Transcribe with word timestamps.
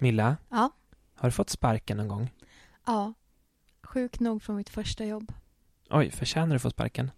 Milla, 0.00 0.36
Ja. 0.48 0.70
har 1.14 1.28
du 1.28 1.32
fått 1.32 1.50
sparken 1.50 1.96
någon 1.96 2.08
gång? 2.08 2.30
Ja. 2.86 3.12
Sjuk 3.82 4.20
nog 4.20 4.42
från 4.42 4.56
mitt 4.56 4.68
första 4.68 5.04
jobb. 5.04 5.32
Oj, 5.90 6.10
förtjänar 6.10 6.48
du 6.48 6.56
att 6.56 6.62
få 6.62 6.70
sparken? 6.70 7.10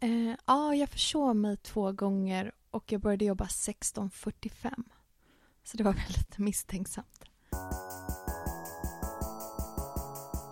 Eh, 0.00 0.34
ja, 0.46 0.74
jag 0.74 0.88
försov 0.88 1.36
mig 1.36 1.56
två 1.56 1.92
gånger 1.92 2.52
och 2.70 2.92
jag 2.92 3.00
började 3.00 3.24
jobba 3.24 3.44
16.45. 3.44 4.84
Så 5.64 5.76
det 5.76 5.82
var 5.84 5.92
väl 5.92 6.02
lite 6.08 6.42
misstänksamt. 6.42 7.24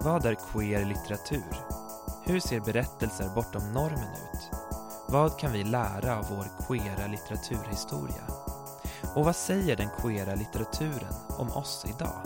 Vad 0.00 0.27
är 0.27 0.36
queer 0.52 0.84
litteratur? 0.84 1.54
Hur 2.25 2.40
ser 2.40 2.61
berättelser 2.61 3.34
bortom 3.34 3.72
normen 3.72 4.12
ut? 4.12 4.50
Vad 5.09 5.38
kan 5.38 5.52
vi 5.52 5.64
lära 5.64 6.18
av 6.18 6.25
vår 6.30 6.66
queera 6.66 7.06
litteraturhistoria? 7.06 8.22
Och 9.14 9.25
vad 9.25 9.36
säger 9.36 9.77
den 9.77 9.88
queera 9.98 10.34
litteraturen 10.34 11.14
om 11.38 11.52
oss 11.52 11.84
idag? 11.88 12.22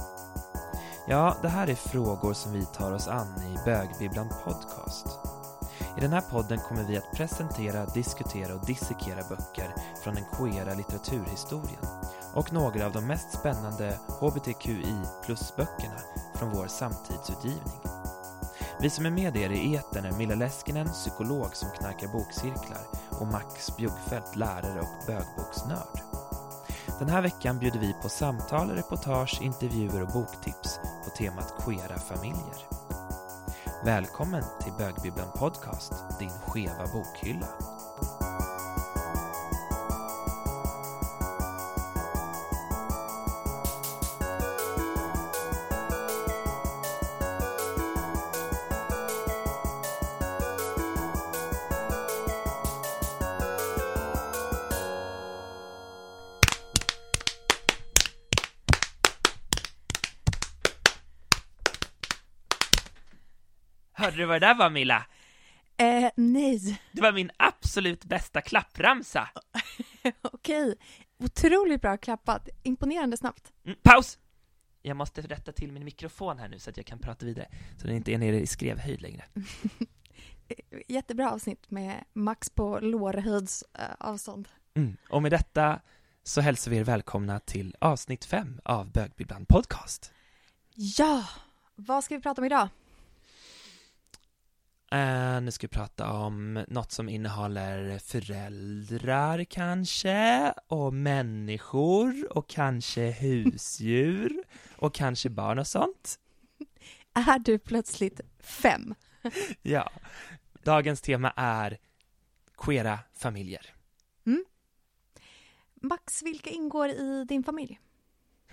Ja, 1.06 1.36
det 1.42 1.48
här 1.48 1.70
är 1.70 1.74
frågor 1.74 2.32
som 2.32 2.52
vi 2.52 2.64
tar 2.64 2.92
oss 2.92 3.08
an 3.08 3.42
i 3.42 3.64
Bögbibblan 3.64 4.28
Podcast. 4.44 5.06
I 5.96 6.00
den 6.00 6.12
här 6.12 6.20
podden 6.20 6.58
kommer 6.58 6.84
vi 6.84 6.96
att 6.96 7.12
presentera, 7.12 7.86
diskutera 7.86 8.54
och 8.54 8.66
dissekera 8.66 9.28
böcker 9.28 9.74
från 10.02 10.14
den 10.14 10.24
queera 10.32 10.74
litteraturhistorien 10.74 11.84
och 12.34 12.52
några 12.52 12.86
av 12.86 12.92
de 12.92 13.06
mest 13.06 13.32
spännande 13.32 13.98
hbtqi 14.20 14.84
plus-böckerna 15.24 16.00
från 16.34 16.50
vår 16.50 16.66
samtidsutgivning. 16.66 17.80
Vi 18.80 18.90
som 18.90 19.06
är 19.06 19.10
med 19.10 19.36
er 19.36 19.50
i 19.50 19.76
etern 19.76 20.04
är 20.04 20.12
Milla 20.12 20.34
Leskinen, 20.34 20.88
psykolog 20.88 21.56
som 21.56 21.70
knarkar 21.70 22.08
bokcirklar 22.08 22.86
och 23.10 23.26
Max 23.26 23.76
Bjuggfeldt, 23.76 24.36
lärare 24.36 24.80
och 24.80 25.06
bögboksnörd. 25.06 26.11
Den 27.02 27.10
här 27.10 27.22
veckan 27.22 27.58
bjuder 27.58 27.78
vi 27.78 27.92
på 28.02 28.08
samtal, 28.08 28.70
reportage, 28.70 29.38
intervjuer 29.42 30.02
och 30.02 30.08
boktips 30.08 30.80
på 31.04 31.10
temat 31.10 31.54
queera 31.64 31.98
familjer. 31.98 32.56
Välkommen 33.84 34.42
till 34.62 34.72
Bögbibblan 34.78 35.32
Podcast, 35.38 35.92
din 36.18 36.30
skeva 36.30 36.86
bokhylla. 36.92 37.48
Vad 64.32 64.42
det 64.42 64.46
där 64.46 64.54
var 64.54 64.70
Milla? 64.70 65.06
Eh, 65.76 66.10
nej. 66.16 66.80
Det 66.92 67.02
var 67.02 67.12
min 67.12 67.30
absolut 67.36 68.04
bästa 68.04 68.40
klappramsa. 68.40 69.28
Okej. 70.22 70.74
Otroligt 71.18 71.80
bra 71.80 71.96
klappat. 71.96 72.48
Imponerande 72.62 73.16
snabbt. 73.16 73.52
Mm, 73.64 73.78
paus! 73.82 74.18
Jag 74.82 74.96
måste 74.96 75.22
rätta 75.22 75.52
till 75.52 75.72
min 75.72 75.84
mikrofon 75.84 76.38
här 76.38 76.48
nu 76.48 76.58
så 76.58 76.70
att 76.70 76.76
jag 76.76 76.86
kan 76.86 76.98
prata 76.98 77.26
vidare, 77.26 77.48
så 77.76 77.86
den 77.86 77.96
inte 77.96 78.12
är 78.12 78.18
nere 78.18 78.40
i 78.40 78.46
skrevhöjd 78.46 79.02
längre. 79.02 79.24
Jättebra 80.88 81.30
avsnitt 81.30 81.70
med 81.70 82.04
max 82.12 82.50
på 82.50 82.80
lårhöjds 82.80 83.64
eh, 83.78 83.84
avstånd. 83.98 84.48
Mm. 84.74 84.96
Och 85.10 85.22
med 85.22 85.32
detta 85.32 85.80
så 86.22 86.40
hälsar 86.40 86.70
vi 86.70 86.76
er 86.76 86.84
välkomna 86.84 87.40
till 87.40 87.76
avsnitt 87.78 88.24
fem 88.24 88.60
av 88.64 88.92
Bögbibblan 88.92 89.46
Podcast. 89.46 90.12
Ja! 90.74 91.24
Vad 91.74 92.04
ska 92.04 92.16
vi 92.16 92.22
prata 92.22 92.40
om 92.40 92.44
idag? 92.44 92.68
Eh, 94.92 95.40
nu 95.40 95.50
ska 95.50 95.66
vi 95.66 95.68
prata 95.68 96.12
om 96.12 96.64
något 96.68 96.92
som 96.92 97.08
innehåller 97.08 97.98
föräldrar 97.98 99.44
kanske, 99.44 100.52
och 100.66 100.94
människor, 100.94 102.36
och 102.36 102.48
kanske 102.48 103.10
husdjur, 103.10 104.42
och 104.76 104.94
kanske 104.94 105.30
barn 105.30 105.58
och 105.58 105.66
sånt. 105.66 106.18
Är 107.12 107.38
du 107.38 107.58
plötsligt 107.58 108.20
fem? 108.40 108.94
Ja, 109.62 109.90
dagens 110.62 111.00
tema 111.00 111.32
är 111.36 111.78
queera 112.56 112.98
familjer. 113.14 113.74
Max, 115.82 116.22
vilka 116.22 116.50
ingår 116.50 116.88
i 116.88 117.24
din 117.28 117.44
familj? 117.44 117.80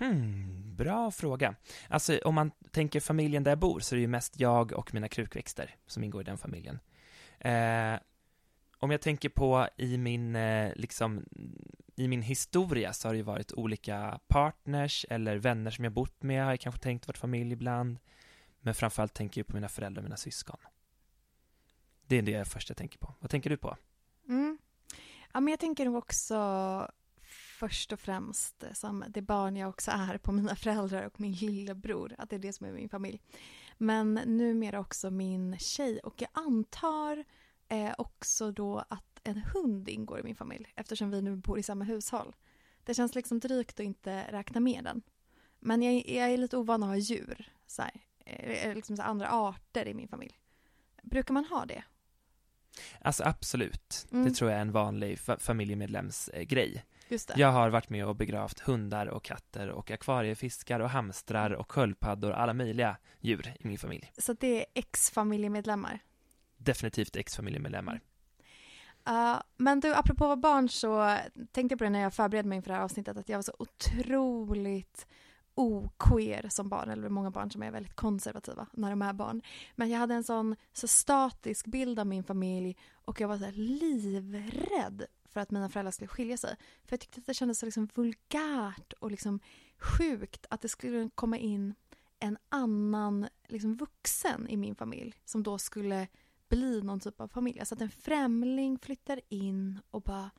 Hmm, 0.00 0.76
bra 0.76 1.10
fråga. 1.10 1.54
Alltså 1.88 2.18
om 2.18 2.34
man 2.34 2.50
tänker 2.70 3.00
familjen 3.00 3.42
där 3.42 3.50
jag 3.50 3.58
bor 3.58 3.80
så 3.80 3.94
är 3.94 3.96
det 3.96 4.00
ju 4.00 4.08
mest 4.08 4.40
jag 4.40 4.72
och 4.72 4.94
mina 4.94 5.08
krukväxter 5.08 5.76
som 5.86 6.04
ingår 6.04 6.20
i 6.20 6.24
den 6.24 6.38
familjen. 6.38 6.78
Eh, 7.38 8.00
om 8.78 8.90
jag 8.90 9.00
tänker 9.00 9.28
på 9.28 9.68
i 9.76 9.98
min, 9.98 10.36
eh, 10.36 10.72
liksom, 10.76 11.24
i 11.96 12.08
min 12.08 12.22
historia 12.22 12.92
så 12.92 13.08
har 13.08 13.12
det 13.12 13.16
ju 13.16 13.22
varit 13.22 13.52
olika 13.52 14.20
partners 14.28 15.06
eller 15.10 15.36
vänner 15.36 15.70
som 15.70 15.84
jag 15.84 15.92
bott 15.92 16.22
med 16.22 16.44
har 16.44 16.50
jag 16.50 16.60
kanske 16.60 16.80
tänkt 16.80 17.06
varit 17.06 17.18
familj 17.18 17.52
ibland. 17.52 17.98
Men 18.60 18.74
framförallt 18.74 19.14
tänker 19.14 19.40
jag 19.40 19.46
på 19.46 19.54
mina 19.54 19.68
föräldrar 19.68 20.00
och 20.00 20.04
mina 20.04 20.16
syskon. 20.16 20.60
Det 22.06 22.18
är 22.18 22.22
det 22.22 22.44
första 22.44 22.70
jag 22.70 22.76
tänker 22.76 22.98
på. 22.98 23.14
Vad 23.20 23.30
tänker 23.30 23.50
du 23.50 23.56
på? 23.56 23.76
Mm. 24.28 24.58
Ja, 25.32 25.40
men 25.40 25.48
jag 25.50 25.60
tänker 25.60 25.84
nog 25.84 25.96
också 25.96 26.36
först 27.60 27.92
och 27.92 28.00
främst 28.00 28.64
som 28.72 29.04
det 29.08 29.22
barn 29.22 29.56
jag 29.56 29.68
också 29.68 29.90
är 29.90 30.18
på 30.18 30.32
mina 30.32 30.56
föräldrar 30.56 31.06
och 31.06 31.20
min 31.20 31.32
lillebror, 31.32 32.14
att 32.18 32.30
det 32.30 32.36
är 32.36 32.40
det 32.40 32.52
som 32.52 32.66
är 32.66 32.72
min 32.72 32.88
familj. 32.88 33.20
Men 33.78 34.14
numera 34.14 34.80
också 34.80 35.10
min 35.10 35.58
tjej 35.58 35.98
och 35.98 36.14
jag 36.22 36.30
antar 36.32 37.24
eh, 37.68 37.92
också 37.98 38.52
då 38.52 38.78
att 38.88 39.20
en 39.24 39.36
hund 39.38 39.88
ingår 39.88 40.20
i 40.20 40.22
min 40.22 40.36
familj 40.36 40.72
eftersom 40.76 41.10
vi 41.10 41.22
nu 41.22 41.36
bor 41.36 41.58
i 41.58 41.62
samma 41.62 41.84
hushåll. 41.84 42.36
Det 42.84 42.94
känns 42.94 43.14
liksom 43.14 43.38
drygt 43.40 43.80
att 43.80 43.86
inte 43.86 44.22
räkna 44.32 44.60
med 44.60 44.84
den. 44.84 45.02
Men 45.58 45.82
jag, 45.82 45.94
jag 46.08 46.30
är 46.30 46.36
lite 46.36 46.56
ovan 46.56 46.82
att 46.82 46.88
ha 46.88 46.96
djur, 46.96 47.52
så 47.66 47.82
här, 47.82 47.92
eh, 48.26 48.74
liksom 48.74 48.96
så 48.96 49.02
andra 49.02 49.28
arter 49.30 49.88
i 49.88 49.94
min 49.94 50.08
familj. 50.08 50.40
Brukar 51.02 51.34
man 51.34 51.44
ha 51.44 51.66
det? 51.66 51.84
Alltså 53.00 53.24
absolut, 53.24 54.06
Mm. 54.12 54.24
det 54.24 54.30
tror 54.34 54.50
jag 54.50 54.58
är 54.58 54.62
en 54.62 54.72
vanlig 54.72 55.16
fa- 55.18 55.38
familjemedlems 55.38 56.28
eh. 56.28 56.46
Just 57.10 57.28
det. 57.28 57.34
Jag 57.36 57.52
har 57.52 57.70
varit 57.70 57.90
med 57.90 58.06
och 58.06 58.16
begravt 58.16 58.60
hundar 58.60 59.06
och 59.06 59.24
katter 59.24 59.68
och 59.68 59.90
akvariefiskar 59.90 60.80
och 60.80 60.90
hamstrar 60.90 61.50
och 61.50 61.72
sköldpaddor 61.72 62.30
och 62.30 62.40
alla 62.40 62.54
möjliga 62.54 62.96
djur 63.20 63.54
i 63.60 63.66
min 63.66 63.78
familj. 63.78 64.12
Så 64.18 64.32
det 64.32 64.60
är 64.60 64.66
ex-familjemedlemmar? 64.74 65.98
Definitivt 66.56 67.16
ex-familjemedlemmar. 67.16 68.00
Uh, 69.08 69.42
men 69.56 69.80
du, 69.80 69.94
apropå 69.94 70.26
vara 70.26 70.36
barn 70.36 70.68
så 70.68 71.18
tänkte 71.52 71.72
jag 71.72 71.78
på 71.78 71.84
det 71.84 71.90
när 71.90 72.00
jag 72.00 72.14
förberedde 72.14 72.48
mig 72.48 72.56
inför 72.56 72.70
det 72.70 72.76
här 72.76 72.84
avsnittet 72.84 73.16
att 73.16 73.28
jag 73.28 73.38
var 73.38 73.42
så 73.42 73.54
otroligt 73.58 75.06
oqueer 75.54 76.48
som 76.48 76.68
barn, 76.68 76.90
eller 76.90 77.08
många 77.08 77.30
barn 77.30 77.50
som 77.50 77.62
är 77.62 77.70
väldigt 77.70 77.96
konservativa 77.96 78.66
när 78.72 78.90
de 78.90 79.02
är 79.02 79.12
barn. 79.12 79.42
Men 79.76 79.90
jag 79.90 79.98
hade 79.98 80.14
en 80.14 80.24
sån 80.24 80.56
så 80.72 80.88
statisk 80.88 81.66
bild 81.66 81.98
av 81.98 82.06
min 82.06 82.24
familj 82.24 82.76
och 82.92 83.20
jag 83.20 83.28
var 83.28 83.38
så 83.38 83.50
livrädd 83.52 85.06
för 85.30 85.40
att 85.40 85.50
mina 85.50 85.68
föräldrar 85.68 85.90
skulle 85.90 86.08
skilja 86.08 86.36
sig. 86.36 86.56
För 86.84 86.92
jag 86.92 87.00
tyckte 87.00 87.20
att 87.20 87.26
det 87.26 87.34
kändes 87.34 87.58
så 87.58 87.66
liksom 87.66 87.88
vulgärt 87.94 88.92
och 88.92 89.10
liksom 89.10 89.40
sjukt 89.78 90.46
att 90.50 90.60
det 90.60 90.68
skulle 90.68 91.10
komma 91.14 91.38
in 91.38 91.74
en 92.18 92.38
annan 92.48 93.28
liksom 93.48 93.76
vuxen 93.76 94.48
i 94.48 94.56
min 94.56 94.74
familj 94.74 95.14
som 95.24 95.42
då 95.42 95.58
skulle 95.58 96.08
bli 96.48 96.82
någon 96.82 97.00
typ 97.00 97.20
av 97.20 97.28
familj. 97.28 97.60
Alltså 97.60 97.74
att 97.74 97.80
en 97.80 97.90
främling 97.90 98.78
flyttar 98.78 99.20
in 99.28 99.80
och 99.90 100.02
bara 100.02 100.30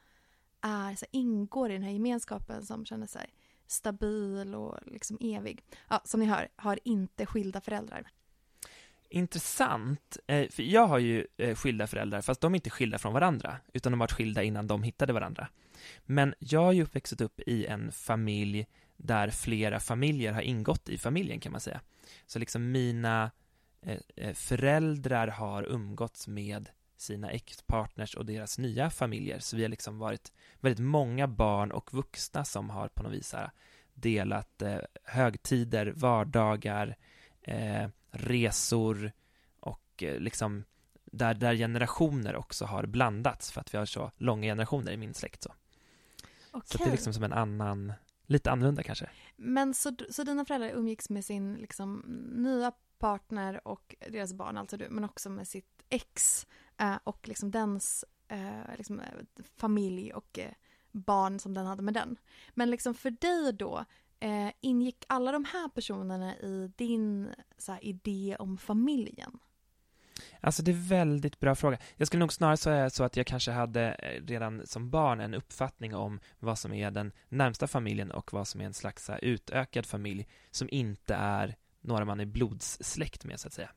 är, 0.61 0.95
så 0.95 1.05
ingår 1.11 1.69
i 1.69 1.73
den 1.73 1.83
här 1.83 1.91
gemenskapen 1.91 2.65
som 2.65 2.85
känner 2.85 3.07
sig 3.07 3.33
stabil 3.67 4.55
och 4.55 4.79
liksom 4.85 5.17
evig. 5.21 5.63
Ja, 5.89 6.01
som 6.05 6.19
ni 6.19 6.25
hör, 6.25 6.47
har 6.55 6.79
inte 6.83 7.25
skilda 7.25 7.61
föräldrar. 7.61 8.11
Intressant, 9.13 10.17
eh, 10.27 10.49
för 10.49 10.63
jag 10.63 10.87
har 10.87 10.99
ju 10.99 11.27
eh, 11.37 11.55
skilda 11.55 11.87
föräldrar, 11.87 12.21
fast 12.21 12.41
de 12.41 12.53
är 12.53 12.55
inte 12.55 12.69
skilda 12.69 12.97
från 12.97 13.13
varandra, 13.13 13.57
utan 13.73 13.91
de 13.91 13.99
har 13.99 14.03
varit 14.03 14.11
skilda 14.11 14.43
innan 14.43 14.67
de 14.67 14.83
hittade 14.83 15.13
varandra. 15.13 15.47
Men 16.05 16.33
jag 16.39 16.61
har 16.61 16.71
ju 16.71 16.83
uppväxt 16.83 17.21
upp 17.21 17.39
i 17.39 17.65
en 17.65 17.91
familj 17.91 18.67
där 18.97 19.29
flera 19.29 19.79
familjer 19.79 20.33
har 20.33 20.41
ingått 20.41 20.89
i 20.89 20.97
familjen, 20.97 21.39
kan 21.39 21.51
man 21.51 21.61
säga. 21.61 21.81
Så 22.25 22.39
liksom 22.39 22.71
mina 22.71 23.31
eh, 24.15 24.33
föräldrar 24.33 25.27
har 25.27 25.63
umgåtts 25.63 26.27
med 26.27 26.69
sina 26.97 27.31
ex-partners 27.31 28.15
och 28.15 28.25
deras 28.25 28.57
nya 28.57 28.89
familjer, 28.89 29.39
så 29.39 29.55
vi 29.55 29.61
har 29.61 29.69
liksom 29.69 29.99
varit 29.99 30.31
väldigt 30.59 30.85
många 30.85 31.27
barn 31.27 31.71
och 31.71 31.93
vuxna 31.93 32.45
som 32.45 32.69
har 32.69 32.87
på 32.87 33.03
något 33.03 33.13
vis 33.13 33.35
delat 33.93 34.63
högtider, 35.03 35.93
vardagar, 35.95 36.95
eh, 37.41 37.87
resor 38.11 39.11
och 39.59 40.03
eh, 40.03 40.19
liksom 40.19 40.63
där, 41.05 41.33
där 41.33 41.55
generationer 41.55 42.35
också 42.35 42.65
har 42.65 42.85
blandats 42.85 43.51
för 43.51 43.61
att 43.61 43.73
vi 43.73 43.77
har 43.77 43.85
så 43.85 44.11
långa 44.17 44.47
generationer 44.47 44.91
i 44.91 44.97
min 44.97 45.13
släkt 45.13 45.43
så. 45.43 45.53
Okej. 46.51 46.61
Så 46.65 46.77
det 46.77 46.83
är 46.83 46.91
liksom 46.91 47.13
som 47.13 47.23
en 47.23 47.33
annan, 47.33 47.93
lite 48.25 48.51
annorlunda 48.51 48.83
kanske. 48.83 49.09
men 49.35 49.73
så, 49.73 49.95
så 50.09 50.23
dina 50.23 50.45
föräldrar 50.45 50.69
umgicks 50.69 51.09
med 51.09 51.25
sin 51.25 51.53
liksom, 51.53 52.03
nya 52.35 52.71
partner 52.99 53.67
och 53.67 53.95
deras 54.09 54.33
barn, 54.33 54.57
alltså 54.57 54.77
du, 54.77 54.87
men 54.89 55.03
också 55.03 55.29
med 55.29 55.47
sitt 55.47 55.83
ex 55.89 56.47
eh, 56.77 56.95
och 57.03 57.27
liksom 57.27 57.51
dens 57.51 58.05
eh, 58.27 58.77
liksom, 58.77 59.01
familj 59.57 60.13
och 60.13 60.39
barn 60.91 61.39
som 61.39 61.53
den 61.53 61.65
hade 61.65 61.83
med 61.83 61.93
den. 61.93 62.17
Men 62.53 62.69
liksom 62.69 62.93
för 62.93 63.11
dig 63.11 63.53
då, 63.53 63.85
eh, 64.21 64.51
ingick 64.61 65.05
alla 65.07 65.31
de 65.31 65.45
här 65.45 65.69
personerna 65.69 66.35
i 66.35 66.71
din 66.75 67.29
så 67.57 67.71
här, 67.71 67.85
idé 67.85 68.35
om 68.39 68.57
familjen? 68.57 69.39
Alltså 70.39 70.63
det 70.63 70.71
är 70.71 70.89
väldigt 70.89 71.39
bra 71.39 71.55
fråga. 71.55 71.77
Jag 71.97 72.07
skulle 72.07 72.19
nog 72.19 72.33
snarare 72.33 72.57
säga 72.57 72.89
så 72.89 73.03
att 73.03 73.17
jag 73.17 73.27
kanske 73.27 73.51
hade 73.51 73.91
eh, 73.91 74.25
redan 74.25 74.67
som 74.67 74.89
barn 74.89 75.19
en 75.19 75.33
uppfattning 75.33 75.95
om 75.95 76.19
vad 76.39 76.59
som 76.59 76.73
är 76.73 76.91
den 76.91 77.11
närmsta 77.29 77.67
familjen 77.67 78.11
och 78.11 78.33
vad 78.33 78.47
som 78.47 78.61
är 78.61 78.65
en 78.65 78.73
slags 78.73 79.09
utökad 79.21 79.85
familj 79.85 80.27
som 80.51 80.69
inte 80.71 81.15
är 81.15 81.55
några 81.81 82.05
man 82.05 82.19
är 82.19 82.25
blodssläkt 82.25 83.25
med 83.25 83.39
så 83.39 83.47
att 83.47 83.53
säga. 83.53 83.71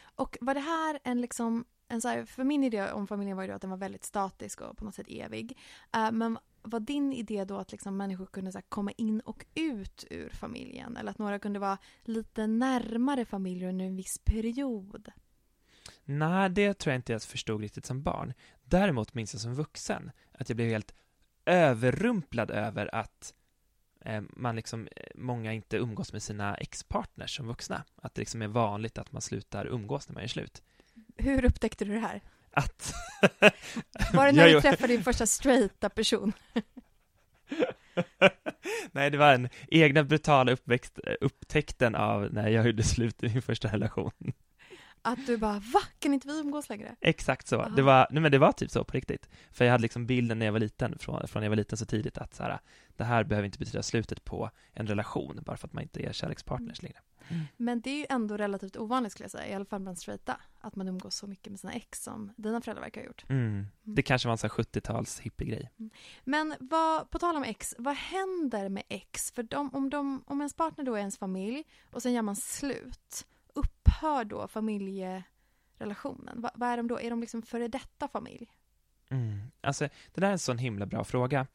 Och 0.00 0.38
var 0.40 0.54
det 0.54 0.60
här 0.60 1.00
en 1.04 1.20
liksom 1.20 1.64
en 1.88 2.00
så 2.00 2.08
här, 2.08 2.24
för 2.24 2.44
min 2.44 2.64
idé 2.64 2.92
om 2.92 3.06
familjen 3.06 3.36
var 3.36 3.44
ju 3.44 3.48
då 3.48 3.54
att 3.54 3.60
den 3.60 3.70
var 3.70 3.76
väldigt 3.76 4.04
statisk 4.04 4.60
och 4.60 4.76
på 4.76 4.84
något 4.84 4.94
sätt 4.94 5.06
evig. 5.08 5.58
Uh, 5.96 6.12
men 6.12 6.38
var 6.70 6.80
din 6.80 7.12
idé 7.12 7.44
då 7.44 7.56
att 7.56 7.72
liksom 7.72 7.96
människor 7.96 8.26
kunde 8.26 8.52
så 8.52 8.60
komma 8.68 8.90
in 8.92 9.20
och 9.20 9.46
ut 9.54 10.04
ur 10.10 10.30
familjen? 10.30 10.96
Eller 10.96 11.10
att 11.10 11.18
några 11.18 11.38
kunde 11.38 11.58
vara 11.58 11.78
lite 12.02 12.46
närmare 12.46 13.24
familjen 13.24 13.70
under 13.70 13.84
en 13.84 13.96
viss 13.96 14.18
period? 14.24 15.10
Nej, 16.04 16.50
det 16.50 16.74
tror 16.74 16.92
jag 16.92 16.98
inte 16.98 17.12
jag 17.12 17.22
förstod 17.22 17.60
riktigt 17.60 17.86
som 17.86 18.02
barn. 18.02 18.32
Däremot 18.64 19.14
minns 19.14 19.34
jag 19.34 19.40
som 19.40 19.54
vuxen 19.54 20.10
att 20.32 20.48
jag 20.48 20.56
blev 20.56 20.68
helt 20.68 20.94
överrumplad 21.44 22.50
över 22.50 22.94
att 22.94 23.34
eh, 24.00 24.22
man 24.30 24.56
liksom, 24.56 24.88
eh, 24.96 25.06
många 25.14 25.52
inte 25.52 25.76
umgås 25.76 26.12
med 26.12 26.22
sina 26.22 26.56
ex-partners 26.56 27.36
som 27.36 27.46
vuxna. 27.46 27.84
Att 27.96 28.14
det 28.14 28.20
liksom 28.20 28.42
är 28.42 28.48
vanligt 28.48 28.98
att 28.98 29.12
man 29.12 29.22
slutar 29.22 29.66
umgås 29.66 30.08
när 30.08 30.14
man 30.14 30.24
är 30.24 30.28
slut. 30.28 30.62
Hur 31.16 31.44
upptäckte 31.44 31.84
du 31.84 31.92
det 31.92 32.00
här? 32.00 32.22
Att... 32.58 32.92
Var 34.12 34.26
det 34.26 34.32
när 34.32 34.48
du 34.48 34.60
träffade 34.60 34.92
din 34.92 35.04
första 35.04 35.26
straighta 35.26 35.88
person? 35.88 36.32
Nej, 38.92 39.10
det 39.10 39.18
var 39.18 39.32
den 39.32 39.48
egna 39.68 40.04
brutala 40.04 40.52
uppväxt, 40.52 40.98
upptäckten 41.20 41.94
av 41.94 42.32
när 42.32 42.48
jag 42.48 42.66
gjorde 42.66 42.82
slut 42.82 43.22
i 43.22 43.28
min 43.28 43.42
första 43.42 43.68
relation. 43.68 44.12
Att 45.02 45.26
du 45.26 45.36
bara, 45.36 45.52
va? 45.52 45.80
Kan 45.98 46.14
inte 46.14 46.28
vi 46.28 46.40
umgås 46.40 46.68
längre? 46.68 46.96
Exakt 47.00 47.48
så. 47.48 47.68
Det 47.68 47.82
var, 47.82 48.06
nej 48.10 48.22
men 48.22 48.32
det 48.32 48.38
var 48.38 48.52
typ 48.52 48.70
så 48.70 48.84
på 48.84 48.96
riktigt. 48.96 49.28
För 49.50 49.64
jag 49.64 49.72
hade 49.72 49.82
liksom 49.82 50.06
bilden 50.06 50.38
när 50.38 50.46
jag 50.46 50.52
var 50.52 50.60
liten, 50.60 50.98
från, 50.98 51.28
från 51.28 51.40
när 51.40 51.46
jag 51.46 51.50
var 51.50 51.56
liten 51.56 51.78
så 51.78 51.86
tidigt, 51.86 52.18
att 52.18 52.34
så 52.34 52.42
här, 52.42 52.58
det 52.96 53.04
här 53.04 53.24
behöver 53.24 53.46
inte 53.46 53.58
betyda 53.58 53.82
slutet 53.82 54.24
på 54.24 54.50
en 54.72 54.86
relation, 54.86 55.42
bara 55.46 55.56
för 55.56 55.68
att 55.68 55.72
man 55.72 55.82
inte 55.82 56.06
är 56.06 56.12
kärlekspartners 56.12 56.82
längre. 56.82 56.98
Mm. 57.28 57.44
Men 57.56 57.80
det 57.80 57.90
är 57.90 57.98
ju 57.98 58.06
ändå 58.08 58.36
relativt 58.36 58.76
ovanligt 58.76 59.12
skulle 59.12 59.24
jag 59.24 59.30
säga, 59.30 59.48
i 59.48 59.54
alla 59.54 59.64
fall 59.64 59.80
bland 59.80 59.98
straighta, 59.98 60.40
att 60.60 60.76
man 60.76 60.88
umgås 60.88 61.16
så 61.16 61.26
mycket 61.26 61.50
med 61.50 61.60
sina 61.60 61.72
ex 61.72 62.02
som 62.02 62.32
dina 62.36 62.60
föräldrar 62.60 62.82
verkar 62.82 63.00
ha 63.00 63.06
gjort. 63.06 63.24
Mm. 63.28 63.46
Mm. 63.48 63.66
Det 63.82 64.02
kanske 64.02 64.28
var 64.28 64.32
en 64.32 64.38
sån 64.38 64.50
70-tals 64.50 65.20
hippiegrej. 65.20 65.70
Mm. 65.78 65.90
Men 66.24 66.54
vad, 66.60 67.10
på 67.10 67.18
tal 67.18 67.36
om 67.36 67.42
ex, 67.42 67.74
vad 67.78 67.94
händer 67.94 68.68
med 68.68 68.82
ex? 68.88 69.32
För 69.32 69.42
de, 69.42 69.74
om, 69.74 69.90
de, 69.90 70.24
om 70.26 70.40
ens 70.40 70.54
partner 70.54 70.84
då 70.84 70.94
är 70.94 70.98
ens 70.98 71.18
familj 71.18 71.64
och 71.90 72.02
sen 72.02 72.12
gör 72.12 72.22
man 72.22 72.36
slut, 72.36 73.26
upphör 73.54 74.24
då 74.24 74.48
familjerelationen? 74.48 76.40
Va, 76.40 76.50
vad 76.54 76.68
är 76.68 76.76
de 76.76 76.88
då? 76.88 77.00
Är 77.00 77.10
de 77.10 77.20
liksom 77.20 77.42
före 77.42 77.68
detta 77.68 78.08
familj? 78.08 78.50
Mm. 79.08 79.40
Alltså, 79.60 79.88
det 80.14 80.20
där 80.20 80.28
är 80.28 80.32
en 80.32 80.38
sån 80.38 80.58
himla 80.58 80.86
bra 80.86 81.04
fråga 81.04 81.46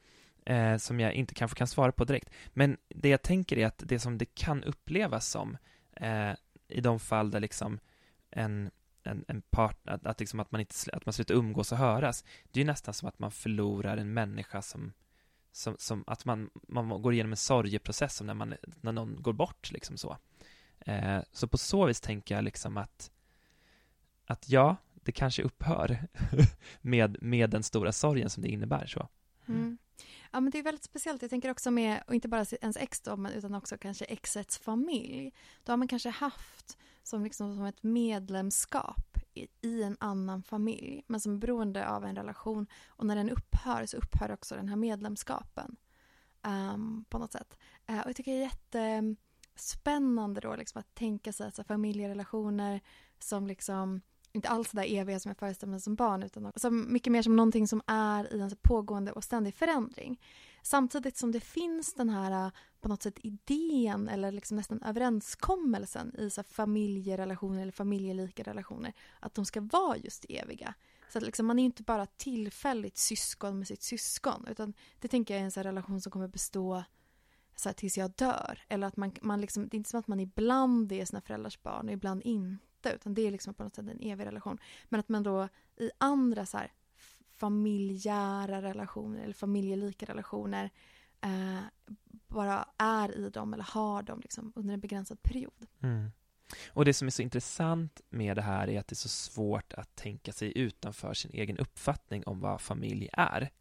eh, 0.46 0.78
som 0.78 1.00
jag 1.00 1.14
inte 1.14 1.34
kanske 1.34 1.58
kan 1.58 1.68
svara 1.68 1.92
på 1.92 2.06
direkt. 2.06 2.30
Men 2.50 2.78
det 2.90 3.10
jag 3.10 3.22
tänker 3.22 3.58
är 3.58 3.66
att 3.66 3.84
det 3.86 4.00
som 4.00 4.18
det 4.18 4.26
kan 4.26 4.64
upplevas 4.64 5.28
som 5.28 5.58
eh, 5.96 6.32
i 6.68 6.82
de 6.82 7.00
fall 7.00 7.32
där 7.32 7.40
liksom 7.40 7.80
en, 8.30 8.72
en, 9.04 9.26
en 9.28 9.42
part, 9.42 9.88
att, 9.88 10.06
att, 10.06 10.20
liksom 10.20 10.40
att, 10.40 10.52
man 10.52 10.62
inte, 10.62 10.76
att 10.94 11.06
man 11.06 11.14
slutar 11.14 11.36
umgås 11.36 11.72
och 11.72 11.78
höras, 11.78 12.24
det 12.52 12.60
är 12.60 12.64
ju 12.64 12.68
nästan 12.68 12.94
som 12.94 13.08
att 13.08 13.20
man 13.20 13.32
förlorar 13.32 13.98
en 13.98 14.14
människa 14.14 14.62
som, 14.62 14.94
som, 15.52 15.76
som 15.80 16.04
att 16.08 16.26
man, 16.26 16.50
man 16.68 17.02
går 17.02 17.14
igenom 17.14 17.32
en 17.32 17.38
sorgeprocess 17.38 18.16
som 18.16 18.28
när, 18.28 18.34
man, 18.34 18.54
när 18.82 18.92
någon 18.92 19.22
går 19.22 19.34
bort, 19.34 19.72
liksom 19.72 19.98
så. 19.98 20.18
Eh, 20.80 21.20
så 21.32 21.48
på 21.48 21.58
så 21.58 21.86
vis 21.86 22.02
tänker 22.02 22.36
jag 22.36 22.44
liksom 22.44 22.78
att, 22.78 23.12
att 24.26 24.50
ja, 24.50 24.76
det 24.94 25.12
kanske 25.12 25.44
upphör 25.44 26.08
med, 26.82 27.18
med 27.22 27.50
den 27.50 27.64
stora 27.64 27.92
sorgen 27.92 28.30
som 28.30 28.44
det 28.44 28.50
innebär 28.50 28.86
så. 28.86 29.08
Mm. 29.48 29.78
Ja 30.34 30.40
men 30.40 30.52
det 30.52 30.60
är 30.60 30.64
väldigt 30.64 30.84
speciellt. 30.84 31.22
Jag 31.22 31.30
tänker 31.30 31.52
också 31.52 31.72
med, 31.72 32.04
och 32.08 32.16
inte 32.16 32.28
bara 32.28 32.46
ens 32.62 32.78
ex 32.78 33.02
då, 33.02 33.28
utan 33.36 33.56
också 33.56 33.78
kanske 33.78 34.06
exets 34.06 34.58
familj. 34.58 35.34
Då 35.64 35.72
har 35.72 35.78
man 35.78 35.88
kanske 35.88 36.10
haft 36.10 36.78
som, 37.04 37.24
liksom, 37.24 37.56
som 37.56 37.66
ett 37.66 37.84
medlemskap 37.84 39.18
i, 39.34 39.48
i, 39.62 39.84
en 39.84 39.98
annan 40.00 40.44
familj, 40.44 41.04
men 41.08 41.20
som 41.20 41.34
är 41.34 41.38
beroende 41.38 41.88
av 41.88 42.06
en 42.06 42.16
relation. 42.16 42.68
Och 42.88 43.06
när 43.06 43.16
den 43.16 43.30
upphör 43.30 43.86
så 43.86 43.98
upphör 43.98 44.32
också 44.32 44.56
den 44.56 44.70
här 44.70 44.76
medlemskapen. 44.76 45.76
Um, 46.42 47.06
på 47.10 47.18
något 47.18 47.32
sätt. 47.32 47.58
Uh, 47.90 48.00
och 48.00 48.08
jag 48.08 48.16
tycker 48.16 48.32
det 48.32 48.38
är 48.38 49.02
jättespännande 49.02 50.42
då 50.42 50.56
liksom, 50.56 50.80
att 50.80 50.96
tänka 50.96 51.34
sig 51.34 51.48
att 51.48 51.68
familjerelationer 51.68 52.82
som 53.20 53.48
liksom 53.48 54.02
inte 54.34 54.50
alls 54.50 54.72
det 54.72 54.82
där 54.82 54.94
eviga 54.94 55.20
som 55.20 55.30
jag 55.30 55.38
föreställde 55.38 55.72
mig 55.72 55.82
som 55.82 55.96
barn 55.96 56.24
utan 56.24 56.46
också 56.46 56.72
mycket 56.72 57.12
mer 57.12 57.22
som 57.22 57.36
någonting 57.36 57.68
som 57.68 57.82
är 57.88 58.36
i 58.36 58.40
en 58.40 58.52
pågående 58.62 59.12
och 59.12 59.24
ständig 59.24 59.56
förändring. 59.56 60.22
Samtidigt 60.62 61.18
som 61.18 61.32
det 61.32 61.40
finns 61.40 61.94
den 61.94 62.10
här 62.10 62.46
äh, 62.46 62.52
på 62.82 62.88
något 62.88 63.04
sätt 63.04 63.20
idén 63.22 64.10
eller 64.10 64.32
liksom 64.32 64.58
nästan 64.58 64.84
överenskommelsen 64.84 66.16
i 66.18 66.30
så 66.30 66.44
familjerelationer 66.44 67.62
eller 67.62 67.72
familjelika 67.72 68.44
relationer 68.44 68.94
att 69.20 69.36
de 69.36 69.46
ska 69.46 69.62
vara 69.62 69.98
just 69.98 70.26
eviga. 70.30 70.74
Så 71.10 71.18
att 71.18 71.24
liksom 71.24 71.46
man 71.46 71.60
är 71.60 71.64
inte 71.64 71.84
bara 71.84 72.06
tillfälligt 72.06 72.98
syskon 72.98 73.58
med 73.58 73.68
sitt 73.68 73.84
syskon 73.84 74.48
utan 74.50 74.74
det 75.00 75.08
tänker 75.08 75.34
jag 75.34 75.42
är 75.42 75.46
en 75.46 75.52
så 75.52 75.62
relation 75.62 76.02
som 76.02 76.12
kommer 76.12 76.28
bestå 76.28 76.84
så 77.56 77.70
här, 77.70 77.74
tills 77.74 77.98
jag 77.98 78.12
dör. 78.12 78.60
Eller 78.68 78.88
att 78.88 78.98
man, 78.98 79.16
man 79.22 79.42
liksom, 79.42 79.68
det 79.68 79.76
är 79.76 79.78
inte 79.78 79.90
som 79.90 80.00
att 80.00 80.08
man 80.08 80.20
ibland 80.20 80.92
är 80.92 81.06
sina 81.06 81.22
föräldrars 81.22 81.62
barn 81.62 81.88
och 81.88 81.94
ibland 81.94 82.22
inte 82.26 82.66
utan 82.92 83.14
det 83.14 83.28
är 83.28 83.32
liksom 83.32 83.54
på 83.54 83.64
något 83.64 83.76
sätt 83.76 83.88
en 83.88 84.00
evig 84.00 84.26
relation. 84.26 84.58
Men 84.90 85.00
att 85.00 85.10
man 85.10 85.24
då 85.24 85.50
i 85.78 85.92
andra 85.98 86.46
så 86.46 86.58
här, 86.58 86.72
familjära 87.32 88.62
relationer 88.62 89.24
eller 89.24 89.34
familjelika 89.34 90.06
relationer 90.06 90.70
eh, 91.22 91.62
bara 92.28 92.66
är 92.78 93.18
i 93.18 93.30
dem 93.30 93.54
eller 93.54 93.64
har 93.64 94.04
dem 94.04 94.20
liksom 94.20 94.54
under 94.56 94.74
en 94.74 94.80
begränsad 94.80 95.24
period. 95.24 95.68
Mm. 95.82 96.12
Och 96.68 96.86
det 96.86 96.94
som 96.94 97.08
är 97.08 97.12
så 97.12 97.22
intressant 97.22 98.02
med 98.10 98.38
det 98.38 98.42
här 98.42 98.70
är 98.70 98.80
att 98.80 98.88
det 98.88 98.94
är 98.94 98.96
så 98.96 99.10
svårt 99.10 99.74
att 99.74 99.96
tänka 99.96 100.32
sig 100.32 100.58
utanför 100.58 101.14
sin 101.14 101.32
egen 101.34 101.58
uppfattning 101.58 102.24
om 102.26 102.40
vad 102.40 102.62
familj 102.62 103.10
är 103.14 103.52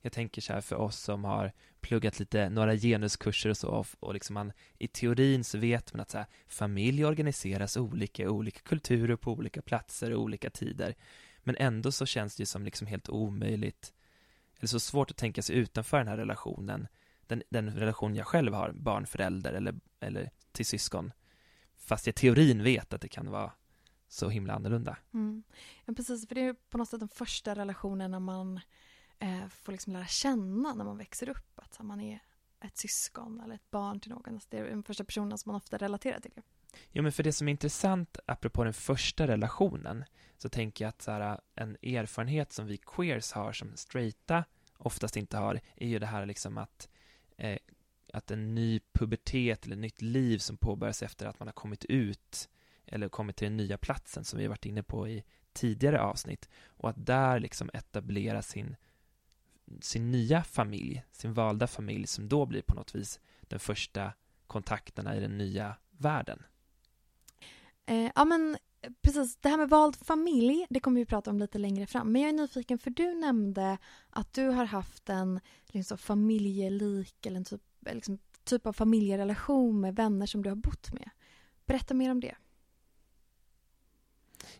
jag 0.00 0.12
tänker 0.12 0.42
så 0.42 0.52
här 0.52 0.60
för 0.60 0.76
oss 0.76 1.00
som 1.00 1.24
har 1.24 1.52
pluggat 1.80 2.18
lite, 2.18 2.48
några 2.48 2.76
genuskurser 2.76 3.50
och 3.50 3.56
så, 3.56 3.68
och, 3.68 3.86
och 4.00 4.14
liksom 4.14 4.34
man, 4.34 4.52
i 4.78 4.88
teorin 4.88 5.44
så 5.44 5.58
vet 5.58 5.94
man 5.94 6.00
att 6.00 6.10
så 6.10 6.18
här, 6.18 6.26
familj 6.48 7.04
organiseras 7.04 7.76
olika 7.76 8.22
i 8.22 8.28
olika 8.28 8.60
kulturer 8.60 9.16
på 9.16 9.32
olika 9.32 9.62
platser 9.62 10.12
och 10.12 10.22
olika 10.22 10.50
tider. 10.50 10.94
Men 11.42 11.56
ändå 11.58 11.92
så 11.92 12.06
känns 12.06 12.36
det 12.36 12.40
ju 12.42 12.46
som 12.46 12.64
liksom 12.64 12.86
helt 12.86 13.08
omöjligt, 13.08 13.92
eller 14.58 14.68
så 14.68 14.80
svårt 14.80 15.10
att 15.10 15.16
tänka 15.16 15.42
sig 15.42 15.56
utanför 15.56 15.98
den 15.98 16.08
här 16.08 16.16
relationen, 16.16 16.88
den, 17.26 17.42
den 17.48 17.70
relation 17.70 18.14
jag 18.14 18.26
själv 18.26 18.54
har, 18.54 18.72
barnförälder 18.72 19.52
eller, 19.52 19.74
eller 20.00 20.30
till 20.52 20.66
syskon, 20.66 21.12
fast 21.76 22.06
jag 22.06 22.12
i 22.12 22.14
teorin 22.14 22.62
vet 22.62 22.92
att 22.92 23.00
det 23.00 23.08
kan 23.08 23.30
vara 23.30 23.52
så 24.08 24.28
himla 24.28 24.54
annorlunda. 24.54 24.96
Mm. 25.14 25.42
Ja, 25.84 25.94
precis, 25.94 26.28
för 26.28 26.34
det 26.34 26.40
är 26.40 26.52
på 26.52 26.78
något 26.78 26.88
sätt 26.88 27.00
den 27.00 27.08
första 27.08 27.54
relationen 27.54 28.10
när 28.10 28.20
man 28.20 28.60
eh, 29.20 29.48
får 29.48 29.72
liksom 29.72 29.92
lära 29.92 30.06
känna 30.06 30.74
när 30.74 30.84
man 30.84 30.98
växer 30.98 31.28
upp 31.28 31.58
att 31.58 31.82
man 31.82 32.00
är 32.00 32.20
ett 32.60 32.78
syskon 32.78 33.40
eller 33.40 33.54
ett 33.54 33.70
barn 33.70 34.00
till 34.00 34.10
någon. 34.10 34.34
Alltså 34.34 34.48
det 34.50 34.58
är 34.58 34.64
den 34.64 34.82
första 34.82 35.04
personen 35.04 35.38
som 35.38 35.50
man 35.50 35.56
ofta 35.56 35.76
relaterar 35.76 36.20
till. 36.20 36.42
Jo, 36.92 37.02
men 37.02 37.12
för 37.12 37.22
det 37.22 37.32
som 37.32 37.48
är 37.48 37.52
intressant, 37.52 38.18
apropå 38.26 38.64
den 38.64 38.74
första 38.74 39.26
relationen, 39.26 40.04
så 40.38 40.48
tänker 40.48 40.84
jag 40.84 40.88
att 40.88 41.02
så 41.02 41.10
här, 41.10 41.40
en 41.54 41.76
erfarenhet 41.82 42.52
som 42.52 42.66
vi 42.66 42.76
queers 42.76 43.32
har, 43.32 43.52
som 43.52 43.76
straighta 43.76 44.44
oftast 44.76 45.16
inte 45.16 45.36
har, 45.36 45.60
är 45.76 45.88
ju 45.88 45.98
det 45.98 46.06
här 46.06 46.26
liksom 46.26 46.58
att, 46.58 46.88
eh, 47.36 47.58
att 48.12 48.30
en 48.30 48.54
ny 48.54 48.80
pubertet 48.92 49.66
eller 49.66 49.76
nytt 49.76 50.02
liv 50.02 50.38
som 50.38 50.56
påbörjas 50.56 51.02
efter 51.02 51.26
att 51.26 51.38
man 51.38 51.48
har 51.48 51.52
kommit 51.52 51.84
ut 51.84 52.48
eller 52.86 53.08
kommit 53.08 53.36
till 53.36 53.46
den 53.46 53.56
nya 53.56 53.78
platsen 53.78 54.24
som 54.24 54.38
vi 54.38 54.44
har 54.44 54.50
varit 54.50 54.66
inne 54.66 54.82
på 54.82 55.08
i 55.08 55.24
tidigare 55.52 56.00
avsnitt 56.00 56.48
och 56.66 56.90
att 56.90 57.06
där 57.06 57.40
liksom 57.40 57.70
etablera 57.72 58.42
sin 58.42 58.76
sin 59.80 60.10
nya 60.10 60.44
familj, 60.44 61.02
sin 61.12 61.34
valda 61.34 61.66
familj 61.66 62.06
som 62.06 62.28
då 62.28 62.46
blir 62.46 62.62
på 62.62 62.74
något 62.74 62.94
vis 62.94 63.20
den 63.40 63.60
första 63.60 64.12
kontakterna 64.46 65.16
i 65.16 65.20
den 65.20 65.38
nya 65.38 65.76
världen. 65.90 66.42
Eh, 67.86 68.10
ja 68.14 68.24
men 68.24 68.56
precis, 69.02 69.36
det 69.36 69.48
här 69.48 69.56
med 69.56 69.68
vald 69.68 69.96
familj, 69.96 70.66
det 70.70 70.80
kommer 70.80 71.00
vi 71.00 71.06
prata 71.06 71.30
om 71.30 71.38
lite 71.38 71.58
längre 71.58 71.86
fram. 71.86 72.12
Men 72.12 72.22
jag 72.22 72.28
är 72.28 72.32
nyfiken 72.32 72.78
för 72.78 72.90
du 72.90 73.14
nämnde 73.14 73.78
att 74.10 74.32
du 74.32 74.48
har 74.48 74.64
haft 74.64 75.08
en 75.08 75.40
liksom, 75.66 75.98
familjelik 75.98 77.26
eller 77.26 77.36
en 77.36 77.44
typ 77.44 77.62
liksom, 77.80 78.18
typ 78.44 78.66
av 78.66 78.72
familjerelation 78.72 79.80
med 79.80 79.96
vänner 79.96 80.26
som 80.26 80.42
du 80.42 80.48
har 80.48 80.56
bott 80.56 80.92
med. 80.92 81.10
Berätta 81.66 81.94
mer 81.94 82.10
om 82.10 82.20
det. 82.20 82.36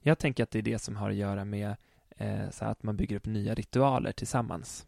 Jag 0.00 0.19
tänker 0.19 0.43
att 0.43 0.50
det 0.50 0.59
är 0.59 0.62
det 0.62 0.79
som 0.79 0.97
har 0.97 1.11
att 1.11 1.17
göra 1.17 1.45
med 1.45 1.76
eh, 2.09 2.50
så 2.50 2.64
att 2.64 2.83
man 2.83 2.97
bygger 2.97 3.17
upp 3.17 3.26
nya 3.26 3.55
ritualer 3.55 4.12
tillsammans. 4.12 4.87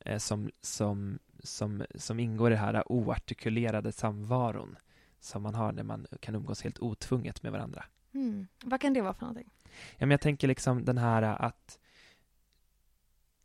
Eh, 0.00 0.18
som, 0.18 0.50
som, 0.60 1.18
som, 1.42 1.84
som 1.94 2.20
ingår 2.20 2.50
i 2.50 2.54
den 2.54 2.64
här 2.64 2.92
oartikulerade 2.92 3.92
samvaron 3.92 4.76
som 5.20 5.42
man 5.42 5.54
har 5.54 5.72
när 5.72 5.82
man 5.82 6.06
kan 6.20 6.34
umgås 6.34 6.62
helt 6.62 6.78
otvunget 6.78 7.42
med 7.42 7.52
varandra. 7.52 7.84
Mm. 8.12 8.46
Vad 8.64 8.80
kan 8.80 8.94
det 8.94 9.00
vara 9.00 9.14
för 9.14 9.20
någonting? 9.20 9.50
Ja, 9.72 10.06
men 10.06 10.10
jag 10.10 10.20
tänker 10.20 10.48
liksom 10.48 10.84
den 10.84 10.98
här 10.98 11.22
att, 11.22 11.78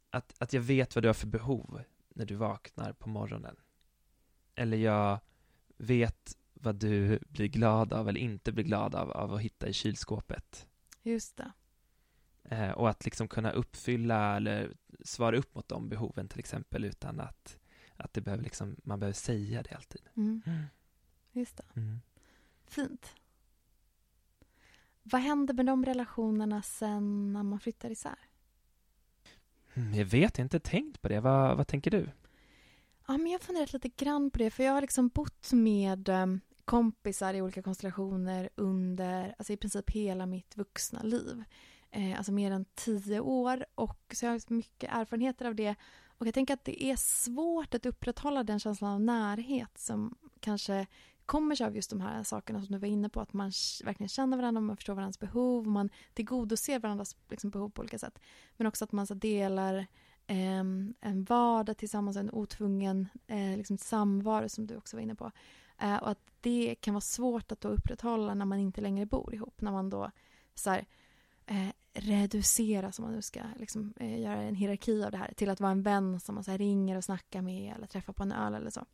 att, 0.09 0.33
att 0.37 0.53
jag 0.53 0.61
vet 0.61 0.95
vad 0.95 1.03
du 1.03 1.09
har 1.09 1.13
för 1.13 1.27
behov 1.27 1.81
när 2.09 2.25
du 2.25 2.35
vaknar 2.35 2.93
på 2.93 3.09
morgonen. 3.09 3.55
Eller 4.55 4.77
jag 4.77 5.19
vet 5.77 6.37
vad 6.53 6.75
du 6.75 7.19
blir 7.29 7.47
glad 7.47 7.93
av 7.93 8.09
eller 8.09 8.19
inte 8.19 8.51
blir 8.51 8.63
glad 8.63 8.95
av, 8.95 9.11
av 9.11 9.33
att 9.33 9.41
hitta 9.41 9.67
i 9.67 9.73
kylskåpet. 9.73 10.67
Just 11.03 11.37
det. 11.37 11.51
Eh, 12.43 12.71
och 12.71 12.89
att 12.89 13.05
liksom 13.05 13.27
kunna 13.27 13.51
uppfylla 13.51 14.35
eller 14.35 14.73
svara 15.03 15.37
upp 15.37 15.55
mot 15.55 15.67
de 15.67 15.89
behoven 15.89 16.27
till 16.27 16.39
exempel 16.39 16.85
utan 16.85 17.19
att, 17.19 17.59
att 17.95 18.13
det 18.13 18.21
behöver 18.21 18.43
liksom, 18.43 18.75
man 18.83 18.99
behöver 18.99 19.13
säga 19.13 19.63
det 19.63 19.75
alltid. 19.75 20.01
Mm. 20.15 20.41
Just 21.31 21.57
det. 21.57 21.63
Mm. 21.75 22.01
Fint. 22.65 23.15
Vad 25.03 25.21
händer 25.21 25.53
med 25.53 25.65
de 25.65 25.85
relationerna 25.85 26.61
sen 26.61 27.33
när 27.33 27.43
man 27.43 27.59
flyttar 27.59 27.89
isär? 27.89 28.19
Mm, 29.73 29.93
jag 29.93 30.05
vet, 30.05 30.37
jag 30.37 30.43
har 30.43 30.45
inte 30.45 30.59
tänkt 30.59 31.01
på 31.01 31.07
det. 31.07 31.19
Vad, 31.19 31.57
vad 31.57 31.67
tänker 31.67 31.91
du? 31.91 32.09
Ja, 33.07 33.17
men 33.17 33.31
jag 33.31 33.39
har 33.39 33.43
funderat 33.43 33.73
lite 33.73 33.89
grann 33.89 34.31
på 34.31 34.39
det, 34.39 34.51
för 34.51 34.63
jag 34.63 34.73
har 34.73 34.81
liksom 34.81 35.07
bott 35.07 35.51
med 35.51 36.09
um, 36.09 36.39
kompisar 36.65 37.33
i 37.33 37.41
olika 37.41 37.61
konstellationer 37.61 38.49
under 38.55 39.35
alltså 39.37 39.53
i 39.53 39.57
princip 39.57 39.89
hela 39.89 40.25
mitt 40.25 40.57
vuxna 40.57 41.01
liv. 41.03 41.43
Eh, 41.95 42.17
alltså 42.17 42.31
mer 42.31 42.51
än 42.51 42.65
tio 42.75 43.19
år 43.19 43.65
och 43.75 44.13
så 44.13 44.25
jag 44.25 44.31
har 44.31 44.53
mycket 44.53 44.89
erfarenheter 44.93 45.45
av 45.45 45.55
det. 45.55 45.75
Och 46.05 46.27
jag 46.27 46.33
tänker 46.33 46.53
att 46.53 46.65
det 46.65 46.83
är 46.83 46.95
svårt 46.95 47.73
att 47.73 47.85
upprätthålla 47.85 48.43
den 48.43 48.59
känslan 48.59 48.93
av 48.93 49.01
närhet 49.01 49.77
som 49.77 50.15
kanske 50.39 50.87
kommer 51.25 51.55
sig 51.55 51.65
av 51.67 51.75
just 51.75 51.89
de 51.89 52.01
här 52.01 52.23
sakerna 52.23 52.61
som 52.61 52.71
du 52.71 52.77
var 52.77 52.87
inne 52.87 53.09
på. 53.09 53.21
Att 53.21 53.33
man 53.33 53.51
verkligen 53.83 54.09
känner 54.09 54.37
varandra, 54.37 54.61
man 54.61 54.77
förstår 54.77 54.93
varandras 54.93 55.19
behov, 55.19 55.67
man 55.67 55.89
tillgodoser 56.13 56.79
varandras 56.79 57.15
liksom, 57.29 57.49
behov 57.49 57.69
på 57.69 57.79
olika 57.79 57.99
sätt. 57.99 58.19
Men 58.57 58.67
också 58.67 58.83
att 58.83 58.91
man 58.91 59.07
så 59.07 59.13
delar 59.13 59.77
eh, 60.27 60.63
en 60.99 61.23
vardag 61.29 61.77
tillsammans, 61.77 62.17
en 62.17 62.31
otvungen 62.31 63.07
eh, 63.27 63.57
liksom, 63.57 63.77
samvaro 63.77 64.49
som 64.49 64.67
du 64.67 64.77
också 64.77 64.97
var 64.97 65.01
inne 65.01 65.15
på. 65.15 65.31
Eh, 65.79 65.95
och 65.95 66.09
att 66.09 66.19
det 66.41 66.75
kan 66.81 66.93
vara 66.93 67.01
svårt 67.01 67.51
att 67.51 67.61
då 67.61 67.67
upprätthålla 67.67 68.33
när 68.33 68.45
man 68.45 68.59
inte 68.59 68.81
längre 68.81 69.05
bor 69.05 69.33
ihop. 69.33 69.61
När 69.61 69.71
man 69.71 69.89
då 69.89 70.11
så 70.55 70.69
här, 70.69 70.85
eh, 71.45 71.69
reducera, 71.93 72.23
reduceras, 72.23 72.99
om 72.99 73.05
man 73.05 73.13
nu 73.13 73.21
ska 73.21 73.41
liksom, 73.55 73.93
eh, 73.99 74.21
göra 74.21 74.41
en 74.41 74.55
hierarki 74.55 75.03
av 75.03 75.11
det 75.11 75.17
här, 75.17 75.33
till 75.33 75.49
att 75.49 75.59
vara 75.59 75.71
en 75.71 75.83
vän 75.83 76.19
som 76.19 76.35
man 76.35 76.43
så 76.43 76.51
här, 76.51 76.57
ringer 76.57 76.97
och 76.97 77.03
snackar 77.03 77.41
med 77.41 77.75
eller 77.75 77.87
träffar 77.87 78.13
på 78.13 78.23
en 78.23 78.31
öl 78.31 78.53
eller 78.53 78.69
så. 78.69 78.85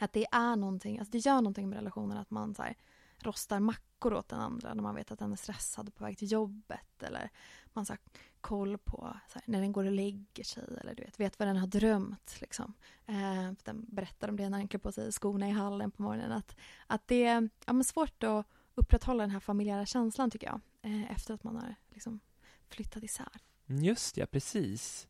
Att 0.00 0.12
det 0.12 0.26
är 0.32 0.56
någonting, 0.56 0.98
alltså 0.98 1.12
det 1.12 1.18
gör 1.18 1.34
någonting 1.34 1.68
med 1.68 1.76
relationen 1.76 2.18
att 2.18 2.30
man 2.30 2.54
så 2.54 2.62
här, 2.62 2.76
rostar 3.18 3.60
mackor 3.60 4.14
åt 4.14 4.28
den 4.28 4.40
andra 4.40 4.74
när 4.74 4.82
man 4.82 4.94
vet 4.94 5.10
att 5.10 5.18
den 5.18 5.32
är 5.32 5.36
stressad 5.36 5.94
på 5.94 6.04
väg 6.04 6.18
till 6.18 6.32
jobbet 6.32 7.02
eller 7.02 7.30
man 7.72 7.86
har 7.88 7.98
koll 8.40 8.78
på 8.78 9.16
här, 9.34 9.42
när 9.46 9.60
den 9.60 9.72
går 9.72 9.84
och 9.84 9.92
lägger 9.92 10.44
sig 10.44 10.64
eller 10.80 10.94
du 10.94 11.02
vet, 11.02 11.20
vet 11.20 11.38
vad 11.38 11.48
den 11.48 11.56
har 11.56 11.66
drömt. 11.66 12.36
Liksom. 12.40 12.74
Eh, 13.06 13.52
den 13.64 13.86
berättar 13.88 14.28
om 14.28 14.36
det 14.36 14.48
när 14.48 14.58
den 14.58 14.68
klär 14.68 14.80
på 14.80 14.92
sig 14.92 15.12
skorna 15.12 15.48
i 15.48 15.50
hallen 15.50 15.90
på 15.90 16.02
morgonen. 16.02 16.32
Att, 16.32 16.56
att 16.86 17.08
det 17.08 17.24
är 17.24 17.48
ja, 17.66 17.72
men 17.72 17.84
svårt 17.84 18.22
att 18.22 18.46
upprätthålla 18.74 19.22
den 19.22 19.30
här 19.30 19.40
familjära 19.40 19.86
känslan 19.86 20.30
tycker 20.30 20.46
jag 20.46 20.60
eh, 20.82 21.10
efter 21.10 21.34
att 21.34 21.44
man 21.44 21.56
har 21.56 21.74
liksom, 21.90 22.20
flyttat 22.68 23.02
isär. 23.02 23.32
Just 23.66 24.16
ja, 24.16 24.26
precis. 24.26 25.08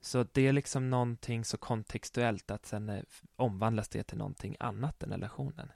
Så 0.00 0.26
det 0.32 0.46
är 0.46 0.52
liksom 0.52 0.90
någonting 0.90 1.44
så 1.44 1.56
kontextuellt 1.56 2.50
att 2.50 2.66
sen 2.66 2.88
eh, 2.88 3.02
omvandlas 3.36 3.88
det 3.88 4.02
till 4.02 4.18
någonting 4.18 4.56
annat 4.60 5.02
än 5.02 5.10
relationen. 5.10 5.72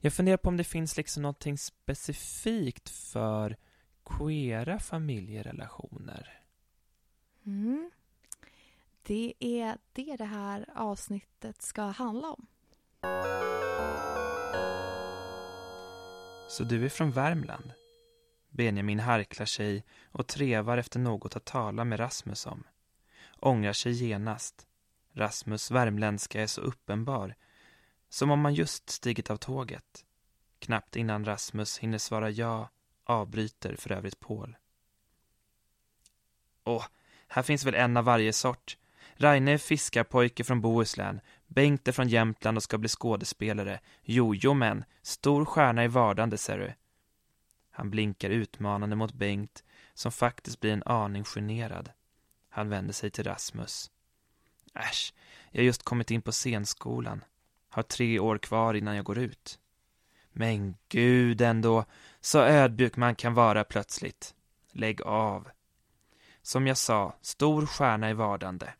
Jag 0.00 0.12
funderar 0.12 0.36
på 0.36 0.48
om 0.48 0.56
det 0.56 0.64
finns 0.64 0.96
liksom 0.96 1.22
någonting 1.22 1.58
specifikt 1.58 2.88
för 2.88 3.56
queera 4.04 4.78
familjerelationer. 4.78 6.42
Mm. 7.46 7.90
Det 9.02 9.34
är 9.38 9.78
det 9.92 10.16
det 10.16 10.24
här 10.24 10.70
avsnittet 10.74 11.62
ska 11.62 11.82
handla 11.82 12.28
om. 12.30 12.46
Så 16.48 16.64
du 16.64 16.84
är 16.84 16.88
från 16.88 17.10
Värmland? 17.10 17.72
Benjamin 18.56 19.00
harklar 19.00 19.46
sig 19.46 19.84
och 20.04 20.26
trevar 20.26 20.78
efter 20.78 20.98
något 20.98 21.36
att 21.36 21.44
tala 21.44 21.84
med 21.84 22.00
Rasmus 22.00 22.46
om. 22.46 22.64
Ångrar 23.40 23.72
sig 23.72 23.92
genast. 23.92 24.66
Rasmus 25.12 25.70
värmländska 25.70 26.42
är 26.42 26.46
så 26.46 26.60
uppenbar. 26.60 27.34
Som 28.08 28.30
om 28.30 28.40
man 28.40 28.54
just 28.54 28.90
stigit 28.90 29.30
av 29.30 29.36
tåget. 29.36 30.04
Knappt 30.58 30.96
innan 30.96 31.24
Rasmus 31.24 31.78
hinner 31.78 31.98
svara 31.98 32.30
ja 32.30 32.68
avbryter 33.04 33.76
för 33.76 33.92
övrigt 33.92 34.20
Paul. 34.20 34.56
Åh, 36.64 36.84
här 37.28 37.42
finns 37.42 37.64
väl 37.64 37.74
en 37.74 37.96
av 37.96 38.04
varje 38.04 38.32
sort. 38.32 38.76
Raine 39.16 39.48
är 39.48 39.58
fiskarpojke 39.58 40.44
från 40.44 40.60
Bohuslän. 40.60 41.20
Bengt 41.46 41.88
är 41.88 41.92
från 41.92 42.08
Jämtland 42.08 42.56
och 42.56 42.62
ska 42.62 42.78
bli 42.78 42.88
skådespelare. 42.88 43.80
Jojo 44.02 44.54
men, 44.54 44.84
stor 45.02 45.44
stjärna 45.44 45.84
i 45.84 45.88
vardande 45.88 46.38
ser 46.38 46.58
du. 46.58 46.72
Han 47.76 47.90
blinkar 47.90 48.30
utmanande 48.30 48.96
mot 48.96 49.14
Bengt, 49.14 49.64
som 49.94 50.12
faktiskt 50.12 50.60
blir 50.60 50.72
en 50.72 50.82
aning 50.82 51.24
generad. 51.24 51.90
Han 52.48 52.68
vänder 52.68 52.92
sig 52.92 53.10
till 53.10 53.24
Rasmus. 53.24 53.90
Äsch, 54.74 55.14
jag 55.50 55.60
har 55.60 55.64
just 55.64 55.82
kommit 55.82 56.10
in 56.10 56.22
på 56.22 56.32
scenskolan. 56.32 57.24
Har 57.68 57.82
tre 57.82 58.18
år 58.18 58.38
kvar 58.38 58.74
innan 58.74 58.96
jag 58.96 59.04
går 59.04 59.18
ut. 59.18 59.58
Men 60.32 60.76
gud 60.88 61.40
ändå, 61.40 61.84
så 62.20 62.38
ödmjuk 62.40 62.96
man 62.96 63.14
kan 63.14 63.34
vara 63.34 63.64
plötsligt. 63.64 64.34
Lägg 64.72 65.02
av. 65.02 65.48
Som 66.42 66.66
jag 66.66 66.76
sa, 66.76 67.16
stor 67.20 67.66
stjärna 67.66 68.10
i 68.10 68.12
vardande. 68.12 68.72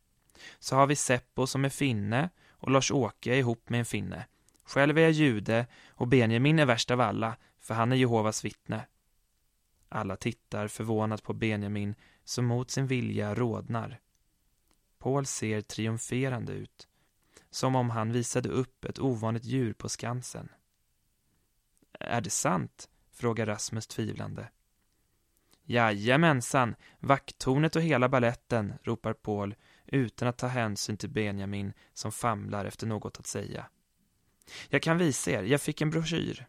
Så 0.59 0.77
har 0.77 0.87
vi 0.87 0.97
Seppo 0.97 1.47
som 1.47 1.65
är 1.65 1.69
finne 1.69 2.31
och 2.51 2.71
Lars-Åke 2.71 3.35
ihop 3.35 3.69
med 3.69 3.79
en 3.79 3.85
finne. 3.85 4.27
Själv 4.65 4.99
är 4.99 5.03
jag 5.03 5.11
jude 5.11 5.67
och 5.89 6.09
Benjamin 6.09 6.59
är 6.59 6.67
värst 6.67 6.91
av 6.91 7.01
alla, 7.01 7.37
för 7.67 7.75
han 7.75 7.93
är 7.93 7.97
Jehovas 7.97 8.45
vittne. 8.45 8.87
Alla 9.89 10.17
tittar 10.17 10.69
förvånat 10.69 11.23
på 11.23 11.33
Benjamin 11.33 11.95
som 12.25 12.45
mot 12.45 12.71
sin 12.71 12.87
vilja 12.87 13.35
rodnar. 13.35 14.01
Paul 14.99 15.27
ser 15.27 15.61
triumferande 15.61 16.53
ut, 16.53 16.89
som 17.51 17.77
om 17.77 17.91
han 17.91 18.13
visade 18.13 18.49
upp 18.49 18.85
ett 18.85 18.99
ovanligt 18.99 19.45
djur 19.45 19.73
på 19.73 19.89
Skansen. 19.89 20.49
Är 22.01 22.21
det 22.21 22.31
sant? 22.31 22.89
frågar 23.13 23.47
Rasmus 23.47 23.87
tvivlande. 23.87 24.51
Jajamensan, 25.63 26.75
vakttornet 26.99 27.77
och 27.77 27.83
hela 27.83 28.09
balletten, 28.09 28.75
ropar 28.83 29.13
Paul 29.13 29.55
utan 29.87 30.29
att 30.29 30.39
ta 30.39 30.47
hänsyn 30.47 30.97
till 30.97 31.11
Benjamin 31.11 31.73
som 31.95 32.13
famlar 32.13 32.65
efter 32.65 32.87
något 32.87 33.19
att 33.19 33.27
säga. 33.27 33.67
Jag 34.69 34.83
kan 34.83 34.99
visa 34.99 35.31
er, 35.31 35.43
jag 35.43 35.61
fick 35.61 35.81
en 35.81 35.91
broschyr. 35.91 36.47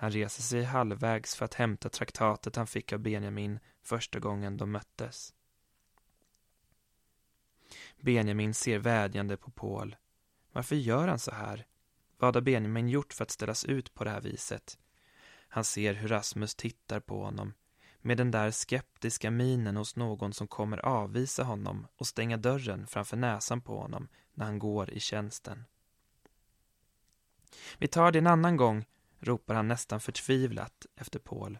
Han 0.00 0.10
reser 0.10 0.42
sig 0.42 0.64
halvvägs 0.64 1.34
för 1.34 1.44
att 1.44 1.54
hämta 1.54 1.88
traktatet 1.88 2.56
han 2.56 2.66
fick 2.66 2.92
av 2.92 2.98
Benjamin 2.98 3.58
första 3.82 4.18
gången 4.18 4.56
de 4.56 4.72
möttes. 4.72 5.34
Benjamin 8.00 8.54
ser 8.54 8.78
vädjande 8.78 9.36
på 9.36 9.50
Paul. 9.50 9.96
Varför 10.52 10.76
gör 10.76 11.08
han 11.08 11.18
så 11.18 11.30
här? 11.30 11.66
Vad 12.18 12.36
har 12.36 12.42
Benjamin 12.42 12.88
gjort 12.88 13.12
för 13.12 13.24
att 13.24 13.30
ställas 13.30 13.64
ut 13.64 13.94
på 13.94 14.04
det 14.04 14.10
här 14.10 14.20
viset? 14.20 14.78
Han 15.48 15.64
ser 15.64 15.94
hur 15.94 16.08
Rasmus 16.08 16.54
tittar 16.54 17.00
på 17.00 17.24
honom 17.24 17.54
med 18.00 18.16
den 18.16 18.30
där 18.30 18.50
skeptiska 18.50 19.30
minen 19.30 19.76
hos 19.76 19.96
någon 19.96 20.32
som 20.32 20.48
kommer 20.48 20.86
avvisa 20.86 21.44
honom 21.44 21.86
och 21.96 22.06
stänga 22.06 22.36
dörren 22.36 22.86
framför 22.86 23.16
näsan 23.16 23.60
på 23.60 23.78
honom 23.78 24.08
när 24.34 24.44
han 24.44 24.58
går 24.58 24.90
i 24.90 25.00
tjänsten. 25.00 25.64
Vi 27.78 27.88
tar 27.88 28.12
det 28.12 28.18
en 28.18 28.26
annan 28.26 28.56
gång, 28.56 28.84
ropar 29.20 29.54
han 29.54 29.68
nästan 29.68 30.00
förtvivlat 30.00 30.86
efter 30.96 31.18
Paul. 31.18 31.58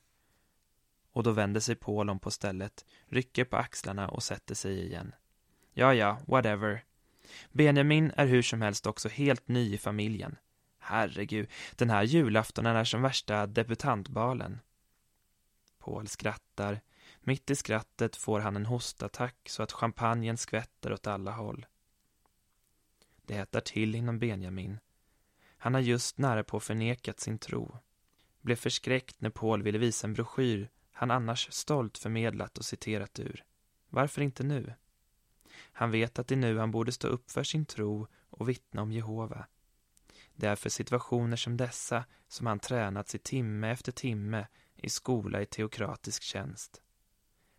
Och 1.12 1.22
då 1.22 1.30
vänder 1.30 1.60
sig 1.60 1.74
Paul 1.74 2.10
om 2.10 2.18
på 2.18 2.30
stället, 2.30 2.84
rycker 3.06 3.44
på 3.44 3.56
axlarna 3.56 4.08
och 4.08 4.22
sätter 4.22 4.54
sig 4.54 4.86
igen. 4.86 5.14
Ja, 5.72 5.94
ja, 5.94 6.18
whatever. 6.26 6.84
Benjamin 7.52 8.12
är 8.16 8.26
hur 8.26 8.42
som 8.42 8.62
helst 8.62 8.86
också 8.86 9.08
helt 9.08 9.48
ny 9.48 9.74
i 9.74 9.78
familjen. 9.78 10.36
Herregud, 10.78 11.50
den 11.76 11.90
här 11.90 12.02
julaftonen 12.02 12.76
är 12.76 12.84
som 12.84 13.02
värsta 13.02 13.46
debutantbalen. 13.46 14.60
Paul 15.78 16.08
skrattar. 16.08 16.80
Mitt 17.20 17.50
i 17.50 17.56
skrattet 17.56 18.16
får 18.16 18.40
han 18.40 18.56
en 18.56 18.66
hostattack 18.66 19.48
så 19.48 19.62
att 19.62 19.72
champagnen 19.72 20.36
skvätter 20.36 20.92
åt 20.92 21.06
alla 21.06 21.32
håll. 21.32 21.66
Det 23.26 23.34
hettar 23.34 23.60
till 23.60 23.94
inom 23.94 24.18
Benjamin 24.18 24.78
han 25.62 25.74
har 25.74 25.80
just 25.80 26.18
nära 26.18 26.44
på 26.44 26.60
förnekat 26.60 27.20
sin 27.20 27.38
tro. 27.38 27.78
Blev 28.40 28.56
förskräckt 28.56 29.20
när 29.20 29.30
Paul 29.30 29.62
ville 29.62 29.78
visa 29.78 30.06
en 30.06 30.14
broschyr 30.14 30.70
han 30.92 31.10
annars 31.10 31.52
stolt 31.52 31.98
förmedlat 31.98 32.58
och 32.58 32.64
citerat 32.64 33.20
ur. 33.20 33.44
Varför 33.88 34.22
inte 34.22 34.42
nu? 34.42 34.74
Han 35.72 35.90
vet 35.90 36.18
att 36.18 36.28
det 36.28 36.34
är 36.34 36.36
nu 36.36 36.58
han 36.58 36.70
borde 36.70 36.92
stå 36.92 37.08
upp 37.08 37.30
för 37.30 37.44
sin 37.44 37.66
tro 37.66 38.06
och 38.30 38.48
vittna 38.48 38.82
om 38.82 38.92
Jehova. 38.92 39.46
Det 40.34 40.46
är 40.46 40.56
för 40.56 40.70
situationer 40.70 41.36
som 41.36 41.56
dessa 41.56 42.04
som 42.28 42.46
han 42.46 42.58
tränats 42.58 43.14
i 43.14 43.18
timme 43.18 43.70
efter 43.70 43.92
timme 43.92 44.46
i 44.76 44.90
skola 44.90 45.42
i 45.42 45.46
teokratisk 45.46 46.22
tjänst. 46.22 46.82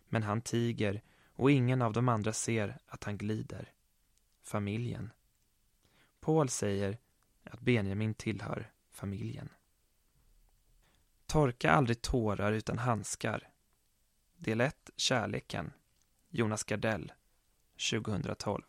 Men 0.08 0.22
han 0.22 0.42
tiger 0.42 1.02
och 1.34 1.50
ingen 1.50 1.82
av 1.82 1.92
de 1.92 2.08
andra 2.08 2.32
ser 2.32 2.78
att 2.86 3.04
han 3.04 3.18
glider. 3.18 3.72
Familjen. 4.42 5.10
Paul 6.20 6.48
säger 6.48 6.98
att 7.44 7.60
Benjamin 7.60 8.14
tillhör 8.14 8.72
familjen. 8.90 9.48
Torka 11.26 11.70
aldrig 11.70 12.02
tårar 12.02 12.52
utan 12.52 12.78
handskar. 12.78 13.52
Del 14.36 14.60
1, 14.60 14.90
Kärleken. 14.96 15.72
Jonas 16.34 16.64
Gardell, 16.64 17.12
2012. 17.76 18.62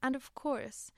And 0.00 0.16
of 0.16 0.34
course, 0.34 0.92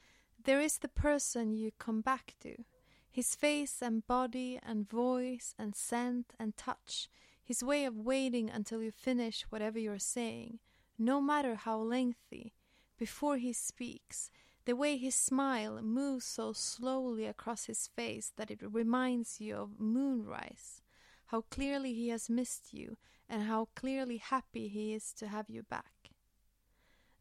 there 0.45 0.61
is 0.61 0.79
the 0.79 0.89
person 0.89 1.55
you 1.55 1.71
come 1.71 2.03
back 2.03 2.35
to. 2.41 2.65
His 3.11 3.37
face 3.37 3.83
and 3.83 4.07
body 4.07 4.61
and 4.63 4.91
voice 4.91 5.55
and 5.59 5.77
scent 5.77 6.35
and 6.39 6.57
touch. 6.57 7.09
His 7.45 7.63
way 7.63 7.85
of 7.85 7.95
waiting 7.97 8.51
until 8.51 8.83
you 8.83 8.91
finish 8.91 9.47
whatever 9.51 9.79
you're 9.79 9.99
saying, 9.99 10.59
no 10.99 11.21
matter 11.21 11.55
how 11.55 11.79
lengthy, 11.79 12.53
before 12.99 13.39
he 13.39 13.53
speaks. 13.53 14.31
The 14.69 14.77
way 14.77 14.99
his 14.99 15.15
smile 15.15 15.81
moves 15.81 16.27
so 16.27 16.53
slowly 16.53 17.25
across 17.25 17.65
his 17.65 17.87
face 17.87 18.35
that 18.37 18.51
it 18.51 18.61
reminds 18.63 19.41
you 19.41 19.57
of 19.57 19.81
moonrise. 19.81 20.83
How 21.29 21.41
clearly 21.41 21.95
he 21.95 22.11
has 22.11 22.29
missed 22.29 22.75
you 22.75 22.99
and 23.31 23.45
how 23.45 23.69
clearly 23.75 24.19
happy 24.19 24.69
he 24.69 24.93
is 24.93 25.15
to 25.15 25.29
have 25.29 25.49
you 25.49 25.63
back. 25.63 26.11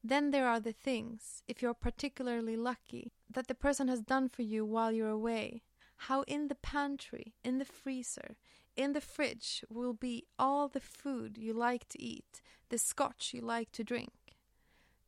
Then 0.04 0.32
there 0.32 0.46
are 0.46 0.60
the 0.60 0.74
things, 0.74 1.42
if 1.48 1.62
you're 1.62 1.74
particularly 1.74 2.58
lucky, 2.58 3.14
that 3.32 3.48
the 3.48 3.56
person 3.56 3.88
has 3.88 4.02
done 4.02 4.28
for 4.28 4.42
you 4.42 4.66
while 4.66 4.92
you're 4.92 5.08
away. 5.08 5.64
How 5.96 6.24
in 6.24 6.50
the 6.50 6.56
pantry, 6.56 7.36
in 7.46 7.60
the 7.60 7.72
freezer, 7.80 8.36
in 8.76 8.92
the 8.92 9.00
fridge 9.00 9.64
will 9.70 9.94
be 9.94 10.26
all 10.38 10.68
the 10.68 10.82
food 10.82 11.38
you 11.38 11.54
like 11.54 11.88
to 11.88 12.02
eat, 12.02 12.42
the 12.68 12.78
scotch 12.78 13.34
you 13.34 13.40
like 13.40 13.72
to 13.72 13.86
drink. 13.86 14.27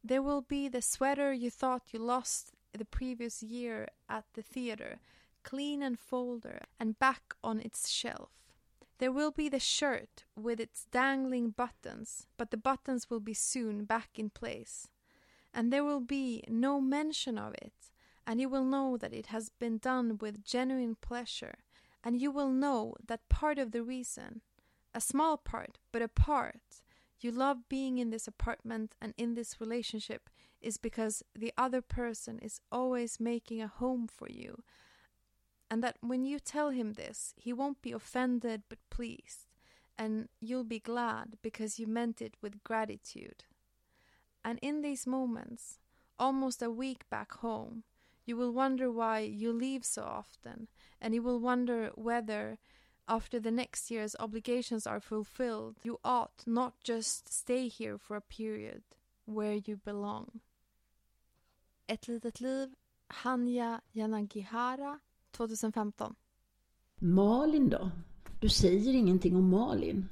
There 0.03 0.21
will 0.21 0.41
be 0.41 0.67
the 0.67 0.81
sweater 0.81 1.33
you 1.33 1.49
thought 1.49 1.91
you 1.93 1.99
lost 1.99 2.53
the 2.73 2.85
previous 2.85 3.43
year 3.43 3.89
at 4.07 4.25
the 4.33 4.41
theater, 4.41 4.99
clean 5.43 5.83
and 5.83 5.99
folded 5.99 6.61
and 6.79 6.97
back 6.99 7.33
on 7.43 7.59
its 7.59 7.89
shelf. 7.89 8.31
There 8.99 9.11
will 9.11 9.31
be 9.31 9.49
the 9.49 9.59
shirt 9.59 10.25
with 10.35 10.59
its 10.59 10.85
dangling 10.91 11.51
buttons, 11.51 12.27
but 12.37 12.51
the 12.51 12.57
buttons 12.57 13.09
will 13.09 13.19
be 13.19 13.33
soon 13.33 13.85
back 13.85 14.19
in 14.19 14.29
place. 14.29 14.87
And 15.53 15.71
there 15.71 15.83
will 15.83 16.01
be 16.01 16.43
no 16.47 16.79
mention 16.79 17.37
of 17.37 17.53
it, 17.53 17.91
and 18.27 18.39
you 18.39 18.49
will 18.49 18.65
know 18.65 18.97
that 18.97 19.13
it 19.13 19.27
has 19.27 19.49
been 19.49 19.77
done 19.77 20.17
with 20.17 20.43
genuine 20.43 20.95
pleasure, 20.95 21.55
and 22.03 22.21
you 22.21 22.29
will 22.29 22.51
know 22.51 22.95
that 23.07 23.29
part 23.29 23.57
of 23.57 23.71
the 23.71 23.83
reason, 23.83 24.41
a 24.93 25.01
small 25.01 25.37
part, 25.37 25.79
but 25.91 26.01
a 26.01 26.07
part, 26.07 26.81
you 27.19 27.31
love 27.31 27.69
being 27.69 27.97
in 27.97 28.09
this 28.09 28.27
apartment 28.27 28.95
and 29.01 29.13
in 29.17 29.33
this 29.33 29.59
relationship 29.59 30.29
is 30.61 30.77
because 30.77 31.23
the 31.35 31.53
other 31.57 31.81
person 31.81 32.39
is 32.39 32.61
always 32.71 33.19
making 33.19 33.61
a 33.61 33.67
home 33.67 34.07
for 34.07 34.29
you. 34.29 34.63
And 35.71 35.83
that 35.83 35.97
when 36.01 36.25
you 36.25 36.39
tell 36.39 36.71
him 36.71 36.93
this, 36.93 37.33
he 37.37 37.53
won't 37.53 37.81
be 37.81 37.91
offended 37.91 38.63
but 38.69 38.79
pleased. 38.89 39.45
And 39.97 40.29
you'll 40.39 40.63
be 40.63 40.79
glad 40.79 41.37
because 41.41 41.77
you 41.77 41.85
meant 41.85 42.21
it 42.21 42.35
with 42.41 42.63
gratitude. 42.63 43.43
And 44.43 44.57
in 44.61 44.81
these 44.81 45.05
moments, 45.05 45.79
almost 46.17 46.61
a 46.61 46.71
week 46.71 47.09
back 47.09 47.33
home, 47.33 47.83
you 48.25 48.37
will 48.37 48.51
wonder 48.51 48.91
why 48.91 49.19
you 49.19 49.51
leave 49.51 49.83
so 49.83 50.03
often, 50.03 50.67
and 51.01 51.13
you 51.15 51.21
will 51.23 51.39
wonder 51.39 51.91
whether 51.95 52.59
after 53.09 53.39
the 53.39 53.51
next 53.51 53.91
year's 53.91 54.15
obligations 54.19 54.87
are 54.87 54.99
fulfilled, 54.99 55.75
you 55.83 55.97
ought 56.03 56.43
not 56.45 56.73
just 56.83 57.33
stay 57.33 57.67
here 57.67 57.97
for 57.97 58.15
a 58.17 58.21
period 58.21 58.83
where 59.25 59.53
you 59.53 59.77
belong. 59.77 60.39
Ett 61.87 62.07
litet 62.07 62.41
liv, 62.41 62.75
Hanya 63.07 63.81
Yanagihara, 63.91 64.99
2015. 65.31 66.15
Malin 66.95 67.69
då? 67.69 67.91
Du 68.39 68.49
säger 68.49 68.93
ingenting 68.93 69.35
om 69.35 69.49
Malin. 69.49 70.09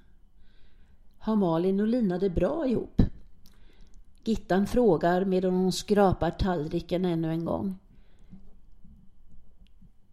Har 1.19 1.35
Malin 1.35 1.79
och 1.79 1.87
Lina 1.87 2.17
det 2.17 2.29
bra 2.29 2.67
ihop? 2.67 3.01
Gittan 4.23 4.67
frågar 4.67 5.25
medan 5.25 5.53
hon 5.53 5.71
skrapar 5.71 6.31
tallriken 6.31 7.05
ännu 7.05 7.31
en 7.31 7.45
gång. 7.45 7.79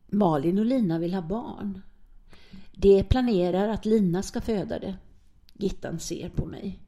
Malin 0.06 0.58
och 0.58 0.64
Lina 0.64 0.98
vill 0.98 1.14
ha 1.14 1.22
barn. 1.22 1.80
De 2.76 3.02
planerar 3.02 3.68
att 3.68 3.84
Lina 3.84 4.22
ska 4.22 4.40
föda 4.40 4.78
det. 4.78 4.96
Gittan 5.52 5.98
ser 5.98 6.28
på 6.28 6.46
mig. 6.46 6.78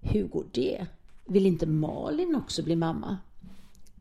Hur 0.00 0.28
går 0.28 0.46
det? 0.52 0.86
Vill 1.24 1.46
inte 1.46 1.66
Malin 1.66 2.36
också 2.36 2.62
bli 2.62 2.76
mamma? 2.76 3.18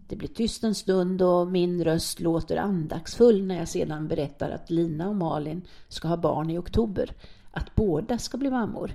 Det 0.08 0.16
blir 0.16 0.28
tyst 0.30 0.64
en 0.64 0.76
stund 0.76 1.22
och 1.22 1.48
min 1.48 1.84
röst 1.84 2.20
låter 2.20 2.58
andagsfull 2.58 3.46
när 3.46 3.58
jag 3.58 3.68
sedan 3.68 4.08
berättar 4.08 4.50
att 4.52 4.70
Lina 4.70 5.10
och 5.10 5.16
Malin 5.16 5.62
ska 5.88 6.08
ha 6.08 6.18
barn 6.18 6.50
i 6.50 6.58
oktober. 6.58 7.12
Att 7.52 7.76
båda 7.76 8.18
ska 8.18 8.38
bli 8.38 8.50
mammor. 8.50 8.92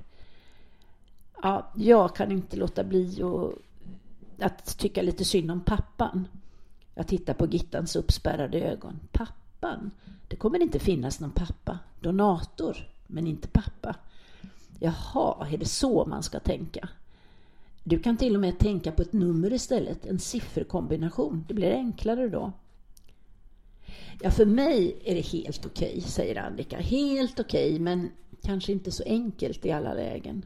Ja, 1.42 1.72
jag 1.76 2.16
kan 2.16 2.33
inte 2.33 2.56
låta 2.56 2.85
bli 2.85 3.22
och 3.22 3.52
att 4.38 4.78
tycka 4.78 5.02
lite 5.02 5.24
synd 5.24 5.50
om 5.50 5.61
pappan. 5.61 6.28
Jag 6.94 7.06
tittar 7.06 7.35
på 7.35 7.46
Gittans 7.46 7.96
uppspärrade 7.96 8.61
ögon. 8.61 9.00
Pappan? 9.60 9.90
Det 10.28 10.36
kommer 10.36 10.62
inte 10.62 10.78
finnas 10.78 11.20
någon 11.20 11.30
pappa. 11.30 11.78
Donator, 12.00 12.76
men 13.06 13.26
inte 13.26 13.48
pappa. 13.48 13.96
Jaha, 14.78 15.48
är 15.52 15.58
det 15.58 15.68
så 15.68 16.04
man 16.06 16.22
ska 16.22 16.40
tänka? 16.40 16.88
Du 17.84 17.98
kan 17.98 18.16
till 18.16 18.34
och 18.34 18.40
med 18.40 18.58
tänka 18.58 18.92
på 18.92 19.02
ett 19.02 19.12
nummer 19.12 19.52
istället, 19.52 20.06
en 20.06 20.18
sifferkombination. 20.18 21.44
Det 21.48 21.54
blir 21.54 21.72
enklare 21.72 22.28
då. 22.28 22.52
Ja, 24.22 24.30
för 24.30 24.46
mig 24.46 24.96
är 25.04 25.14
det 25.14 25.20
helt 25.20 25.66
okej, 25.66 25.88
okay, 25.88 26.00
säger 26.00 26.36
Annika. 26.36 26.78
Helt 26.78 27.40
okej, 27.40 27.70
okay, 27.70 27.80
men 27.80 28.10
kanske 28.42 28.72
inte 28.72 28.90
så 28.90 29.02
enkelt 29.06 29.66
i 29.66 29.72
alla 29.72 29.94
lägen. 29.94 30.44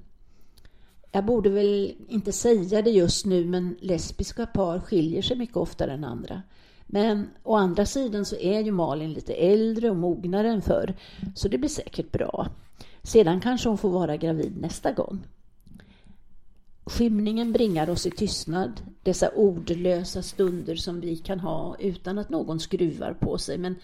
Jag 1.13 1.25
borde 1.25 1.51
väl 1.51 1.95
inte 2.09 2.33
säga 2.33 2.83
det 2.83 2.91
just 2.91 3.27
nu, 3.27 3.45
men 3.45 3.77
lesbiska 3.81 4.47
par 4.47 4.81
skiljer 4.81 5.23
sig 5.23 5.37
mycket 5.37 5.57
oftare 5.57 5.93
än 5.93 6.05
andra. 6.05 6.43
Men 6.87 7.31
å 7.43 7.57
andra 7.57 7.87
sidan 7.87 8.25
så 8.25 8.37
är 8.37 8.61
ju 8.61 8.73
Malin 8.73 9.13
lite 9.13 9.35
äldre 9.35 9.91
och 9.91 9.97
mognare 9.97 10.51
än 10.51 10.63
förr, 10.63 10.95
så 11.35 11.49
det 11.49 11.59
blir 11.59 11.69
säkert 11.69 12.13
bra. 12.13 12.49
Sedan 13.03 13.41
kanske 13.41 13.69
hon 13.69 13.79
får 13.79 13.91
vara 13.91 14.17
gravid 14.17 14.57
nästa 14.61 14.93
gång. 14.93 15.27
Skymningen 16.87 17.53
bringar 17.53 17.91
oss 17.91 18.07
i 18.07 18.11
tystnad, 18.11 18.81
dessa 19.03 19.29
ordlösa 19.29 20.23
stunder 20.23 20.77
som 20.77 21.01
vi 21.01 21.17
kan 21.17 21.41
ha 21.41 21.77
utan 21.79 22.19
att 22.19 22.29
någon 22.29 22.61
skruvar 22.61 23.13
på 23.13 23.39
sig, 23.39 23.59
men 23.59 23.77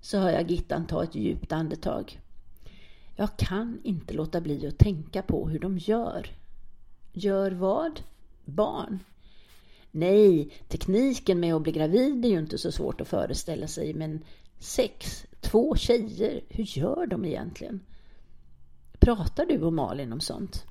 så 0.00 0.18
hör 0.18 0.30
jag 0.30 0.50
Gittan 0.50 0.86
ta 0.86 1.02
ett 1.02 1.14
djupt 1.14 1.52
andetag. 1.52 2.20
Jag 3.16 3.36
kan 3.36 3.80
inte 3.84 4.14
låta 4.14 4.40
bli 4.40 4.66
att 4.66 4.78
tänka 4.78 5.22
på 5.22 5.48
hur 5.48 5.58
de 5.58 5.78
gör. 5.78 6.26
Gör 7.12 7.50
vad? 7.50 8.00
Barn? 8.44 8.98
Nej, 9.90 10.52
tekniken 10.68 11.40
med 11.40 11.54
att 11.54 11.62
bli 11.62 11.72
gravid 11.72 12.24
är 12.24 12.28
ju 12.28 12.38
inte 12.38 12.58
så 12.58 12.72
svårt 12.72 13.00
att 13.00 13.08
föreställa 13.08 13.66
sig, 13.66 13.94
men 13.94 14.24
sex, 14.58 15.26
två 15.40 15.76
tjejer, 15.76 16.44
hur 16.48 16.64
gör 16.64 17.06
de 17.06 17.24
egentligen? 17.24 17.80
Pratar 18.98 19.46
du 19.46 19.62
och 19.62 19.72
Malin 19.72 20.12
om 20.12 20.20
sånt? 20.20 20.64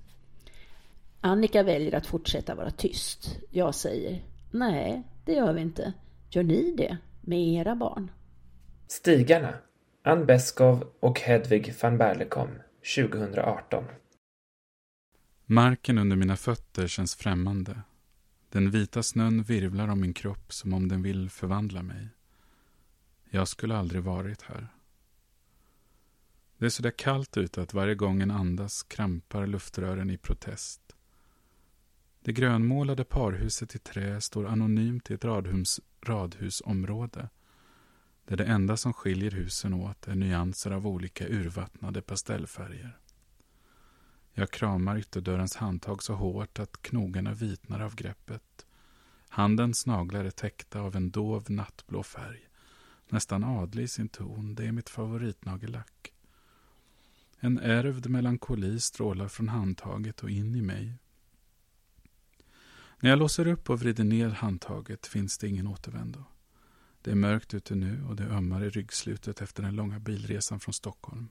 Annika 1.22 1.64
väljer 1.64 1.96
att 1.96 2.06
fortsätta 2.06 2.56
vara 2.56 2.72
tyst. 2.72 3.40
Jag 3.50 3.76
säger, 3.76 4.24
nej, 4.52 5.04
det 5.26 5.34
gör 5.34 5.54
vi 5.54 5.62
inte. 5.62 5.94
Gör 6.30 6.44
ni 6.44 6.74
det 6.78 6.98
med 7.22 7.40
era 7.40 7.76
barn? 7.76 8.12
Stigarna, 8.88 9.54
Ann 10.04 10.26
Beskov 10.26 10.84
och 11.00 11.20
Hedvig 11.20 11.74
van 11.82 11.98
Berlekom, 11.98 12.50
2018. 12.96 13.84
Marken 15.46 15.98
under 15.98 16.16
mina 16.16 16.36
fötter 16.36 16.88
känns 16.88 17.16
främmande. 17.16 17.82
Den 18.58 18.72
vita 18.72 19.04
snön 19.04 19.44
virvlar 19.44 19.88
om 19.88 20.02
min 20.02 20.14
kropp 20.14 20.54
som 20.54 20.74
om 20.74 20.88
den 20.88 21.02
vill 21.02 21.30
förvandla 21.30 21.84
mig. 21.84 22.08
Jag 23.30 23.48
skulle 23.48 23.78
aldrig 23.78 24.04
varit 24.04 24.42
här. 24.42 24.68
Det 26.58 26.66
är 26.66 26.70
så 26.70 26.84
där 26.84 26.92
kallt 26.98 27.38
ute 27.38 27.62
att 27.62 27.74
varje 27.74 27.96
gång 27.96 28.22
en 28.22 28.32
andas 28.32 28.84
krampar 28.84 29.48
luftrören 29.48 30.10
i 30.10 30.18
protest. 30.18 30.96
Det 32.20 32.34
grönmålade 32.34 33.04
parhuset 33.04 33.76
i 33.76 33.80
trä 33.80 34.22
står 34.22 34.48
anonymt 34.48 35.12
i 35.12 35.14
ett 35.14 35.26
radhus, 35.26 35.80
radhusområde. 36.02 37.30
där 38.26 38.38
det 38.38 38.46
enda 38.46 38.78
som 38.78 38.94
skiljer 38.94 39.32
husen 39.32 39.74
åt 39.74 40.08
är 40.08 40.16
nyanser 40.16 40.72
av 40.72 40.88
olika 40.88 41.28
urvattnade 41.28 42.02
pastellfärger. 42.02 42.98
Jag 44.40 44.52
kramar 44.52 44.98
ytterdörrens 44.98 45.56
handtag 45.56 46.04
så 46.04 46.14
hårt 46.14 46.60
att 46.60 46.82
knogarna 46.82 47.34
vitnar 47.34 47.80
av 47.80 47.96
greppet. 47.96 48.66
Handens 49.30 49.86
naglar 49.86 50.26
är 50.26 50.32
täckta 50.32 50.80
av 50.80 50.96
en 50.96 51.12
dov 51.12 51.52
nattblå 51.52 52.04
färg. 52.04 52.40
Nästan 53.10 53.44
adlig 53.44 53.84
i 53.84 53.88
sin 53.88 54.10
ton, 54.10 54.56
det 54.56 54.66
är 54.66 54.72
mitt 54.72 54.90
favoritnagellack. 54.90 56.14
En 57.40 57.60
ärvd 57.60 58.10
melankoli 58.10 58.80
strålar 58.80 59.28
från 59.28 59.50
handtaget 59.50 60.24
och 60.24 60.30
in 60.30 60.56
i 60.56 60.62
mig. 60.62 60.94
När 63.00 63.10
jag 63.10 63.20
låser 63.20 63.48
upp 63.48 63.70
och 63.70 63.80
vrider 63.80 64.04
ner 64.04 64.30
handtaget 64.30 65.08
finns 65.08 65.38
det 65.38 65.48
ingen 65.48 65.68
återvändo. 65.68 66.24
Det 67.02 67.12
är 67.12 67.16
mörkt 67.16 67.54
ute 67.54 67.76
nu 67.76 68.04
och 68.04 68.16
det 68.16 68.24
ömmar 68.24 68.64
i 68.64 68.70
ryggslutet 68.70 69.42
efter 69.42 69.64
den 69.64 69.76
långa 69.76 70.00
bilresan 70.00 70.60
från 70.60 70.74
Stockholm. 70.74 71.30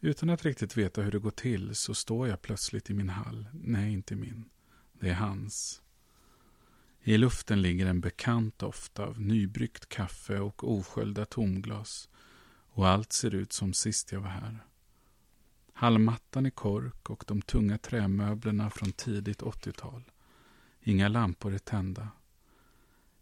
Utan 0.00 0.30
att 0.30 0.44
riktigt 0.44 0.76
veta 0.76 1.02
hur 1.02 1.12
det 1.12 1.18
går 1.18 1.30
till 1.30 1.74
så 1.74 1.94
står 1.94 2.28
jag 2.28 2.42
plötsligt 2.42 2.90
i 2.90 2.94
min 2.94 3.08
hall. 3.08 3.48
Nej, 3.52 3.92
inte 3.92 4.16
min. 4.16 4.44
Det 4.92 5.08
är 5.08 5.14
hans. 5.14 5.82
I 7.02 7.18
luften 7.18 7.62
ligger 7.62 7.86
en 7.86 8.00
bekant 8.00 8.58
doft 8.58 8.98
av 8.98 9.20
nybryggt 9.20 9.88
kaffe 9.88 10.38
och 10.40 10.72
osköljda 10.72 11.24
tomglas 11.24 12.08
och 12.68 12.88
allt 12.88 13.12
ser 13.12 13.34
ut 13.34 13.52
som 13.52 13.72
sist 13.72 14.12
jag 14.12 14.20
var 14.20 14.28
här. 14.28 14.58
Hallmattan 15.72 16.46
i 16.46 16.50
kork 16.50 17.10
och 17.10 17.24
de 17.26 17.42
tunga 17.42 17.78
trämöblerna 17.78 18.70
från 18.70 18.92
tidigt 18.92 19.42
80-tal. 19.42 20.02
Inga 20.80 21.08
lampor 21.08 21.54
är 21.54 21.58
tända. 21.58 22.08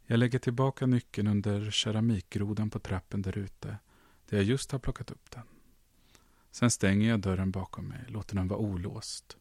Jag 0.07 0.19
lägger 0.19 0.39
tillbaka 0.39 0.87
nyckeln 0.87 1.29
under 1.29 1.71
keramikgrodan 1.71 2.71
på 2.71 2.79
trappen 2.79 3.23
där 3.23 3.39
ute, 3.39 3.79
där 4.29 4.37
jag 4.37 4.45
just 4.45 4.73
har 4.73 4.79
plockat 4.79 5.11
upp 5.11 5.31
den. 5.31 5.43
Sen 6.55 6.71
stänger 6.71 7.09
jag 7.09 7.21
dörren 7.21 7.51
bakom 7.51 7.89
mig, 7.89 8.05
låter 8.09 8.37
den 8.37 8.49
vara 8.49 8.61
olåst. 8.61 9.37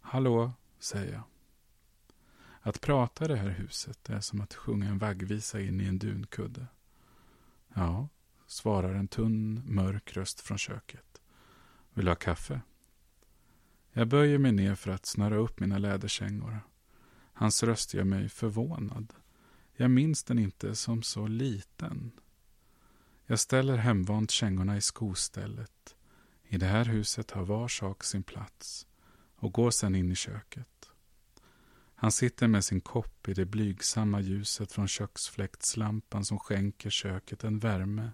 Hallå, 0.00 0.52
säger 0.78 1.12
jag. 1.12 1.22
Att 2.60 2.80
prata 2.80 3.24
i 3.24 3.28
det 3.28 3.36
här 3.36 3.48
huset 3.48 4.10
är 4.10 4.20
som 4.20 4.40
att 4.40 4.54
sjunga 4.54 4.88
en 4.88 4.98
vaggvisa 4.98 5.60
in 5.60 5.80
i 5.80 5.84
en 5.84 5.98
dunkudde. 5.98 6.66
Ja, 7.74 8.08
svarar 8.46 8.94
en 8.94 9.08
tunn, 9.08 9.62
mörk 9.66 10.16
röst 10.16 10.40
från 10.40 10.58
köket. 10.58 11.22
Vill 11.94 12.04
du 12.04 12.10
ha 12.10 12.16
kaffe? 12.16 12.60
Jag 13.92 14.08
böjer 14.08 14.38
mig 14.38 14.52
ner 14.52 14.74
för 14.74 14.90
att 14.90 15.06
snöra 15.06 15.36
upp 15.36 15.60
mina 15.60 15.78
läderkängor. 15.78 16.60
Hans 17.32 17.62
röst 17.62 17.94
gör 17.94 18.04
mig 18.04 18.28
förvånad. 18.28 19.12
Jag 19.76 19.90
minns 19.90 20.24
den 20.24 20.38
inte 20.38 20.74
som 20.74 21.02
så 21.02 21.26
liten. 21.26 22.12
Jag 23.26 23.38
ställer 23.38 23.76
hemvant 23.76 24.30
kängorna 24.30 24.76
i 24.76 24.80
skostället. 24.80 25.93
I 26.54 26.56
det 26.56 26.66
här 26.66 26.84
huset 26.84 27.30
har 27.30 27.44
var 27.44 27.68
sak 27.68 28.04
sin 28.04 28.22
plats 28.22 28.86
och 29.36 29.52
går 29.52 29.70
sedan 29.70 29.94
in 29.94 30.12
i 30.12 30.14
köket. 30.14 30.90
Han 31.94 32.12
sitter 32.12 32.48
med 32.48 32.64
sin 32.64 32.80
kopp 32.80 33.28
i 33.28 33.34
det 33.34 33.44
blygsamma 33.44 34.20
ljuset 34.20 34.72
från 34.72 34.88
köksfläktslampan 34.88 36.24
som 36.24 36.38
skänker 36.38 36.90
köket 36.90 37.44
en 37.44 37.58
värme. 37.58 38.10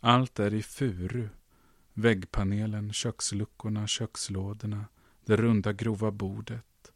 Allt 0.00 0.38
är 0.38 0.54
i 0.54 0.62
furu. 0.62 1.28
Väggpanelen, 1.92 2.92
köksluckorna, 2.92 3.86
kökslådorna, 3.86 4.84
det 5.24 5.36
runda 5.36 5.72
grova 5.72 6.10
bordet, 6.10 6.92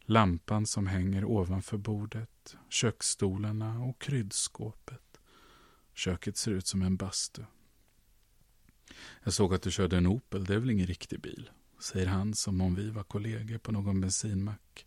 lampan 0.00 0.66
som 0.66 0.86
hänger 0.86 1.24
ovanför 1.24 1.76
bordet, 1.76 2.56
köksstolarna 2.68 3.80
och 3.82 4.00
kryddskåpet. 4.00 5.20
Köket 5.94 6.36
ser 6.36 6.50
ut 6.50 6.66
som 6.66 6.82
en 6.82 6.96
bastu. 6.96 7.42
Jag 9.24 9.32
såg 9.32 9.54
att 9.54 9.62
du 9.62 9.70
körde 9.70 9.96
en 9.96 10.06
Opel, 10.06 10.44
det 10.44 10.54
är 10.54 10.58
väl 10.58 10.70
ingen 10.70 10.86
riktig 10.86 11.20
bil? 11.20 11.50
Säger 11.78 12.06
han 12.06 12.34
som 12.34 12.60
om 12.60 12.74
vi 12.74 12.90
var 12.90 13.02
kollegor 13.02 13.58
på 13.58 13.72
någon 13.72 14.00
bensinmack. 14.00 14.86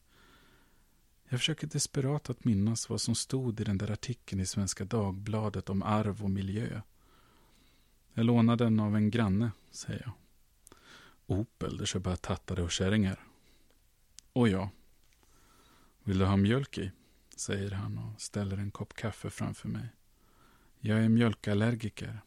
Jag 1.29 1.39
försöker 1.39 1.67
desperat 1.67 2.29
att 2.29 2.45
minnas 2.45 2.89
vad 2.89 3.01
som 3.01 3.15
stod 3.15 3.59
i 3.59 3.63
den 3.63 3.77
där 3.77 3.91
artikeln 3.91 4.41
i 4.41 4.45
Svenska 4.45 4.85
Dagbladet 4.85 5.69
om 5.69 5.83
arv 5.83 6.23
och 6.23 6.31
miljö. 6.31 6.81
Jag 8.13 8.25
lånade 8.25 8.63
den 8.63 8.79
av 8.79 8.95
en 8.95 9.11
granne, 9.11 9.51
säger 9.71 10.01
jag. 10.05 10.13
Opel, 11.37 11.77
det 11.77 11.85
kör 11.85 11.99
bara 11.99 12.15
tattare 12.15 12.63
och 12.63 12.71
kärringar. 12.71 13.27
Och 14.33 14.49
ja. 14.49 14.69
Vill 16.03 16.17
du 16.17 16.25
ha 16.25 16.37
mjölk 16.37 16.77
i? 16.77 16.91
säger 17.39 17.71
han 17.71 17.97
och 17.97 18.21
ställer 18.21 18.57
en 18.57 18.71
kopp 18.71 18.93
kaffe 18.93 19.29
framför 19.29 19.69
mig. 19.69 19.89
Jag 20.79 20.99
är 20.99 21.09
mjölkallergiker. 21.09 22.21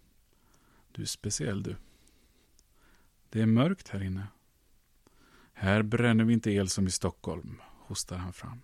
Du 0.92 1.02
är 1.02 1.06
speciell 1.06 1.62
du. 1.62 1.76
Det 3.30 3.42
är 3.42 3.46
mörkt 3.46 3.88
här 3.88 4.02
inne. 4.02 4.26
Här 5.52 5.82
bränner 5.82 6.24
vi 6.24 6.32
inte 6.32 6.50
el 6.50 6.68
som 6.68 6.86
i 6.86 6.90
Stockholm, 6.90 7.60
hostar 7.62 8.16
han 8.16 8.32
fram. 8.32 8.62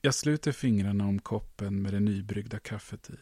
Jag 0.00 0.14
sluter 0.14 0.52
fingrarna 0.52 1.06
om 1.06 1.18
koppen 1.18 1.82
med 1.82 1.92
det 1.92 2.00
nybryggda 2.00 2.58
kaffet 2.58 3.10
i. 3.10 3.18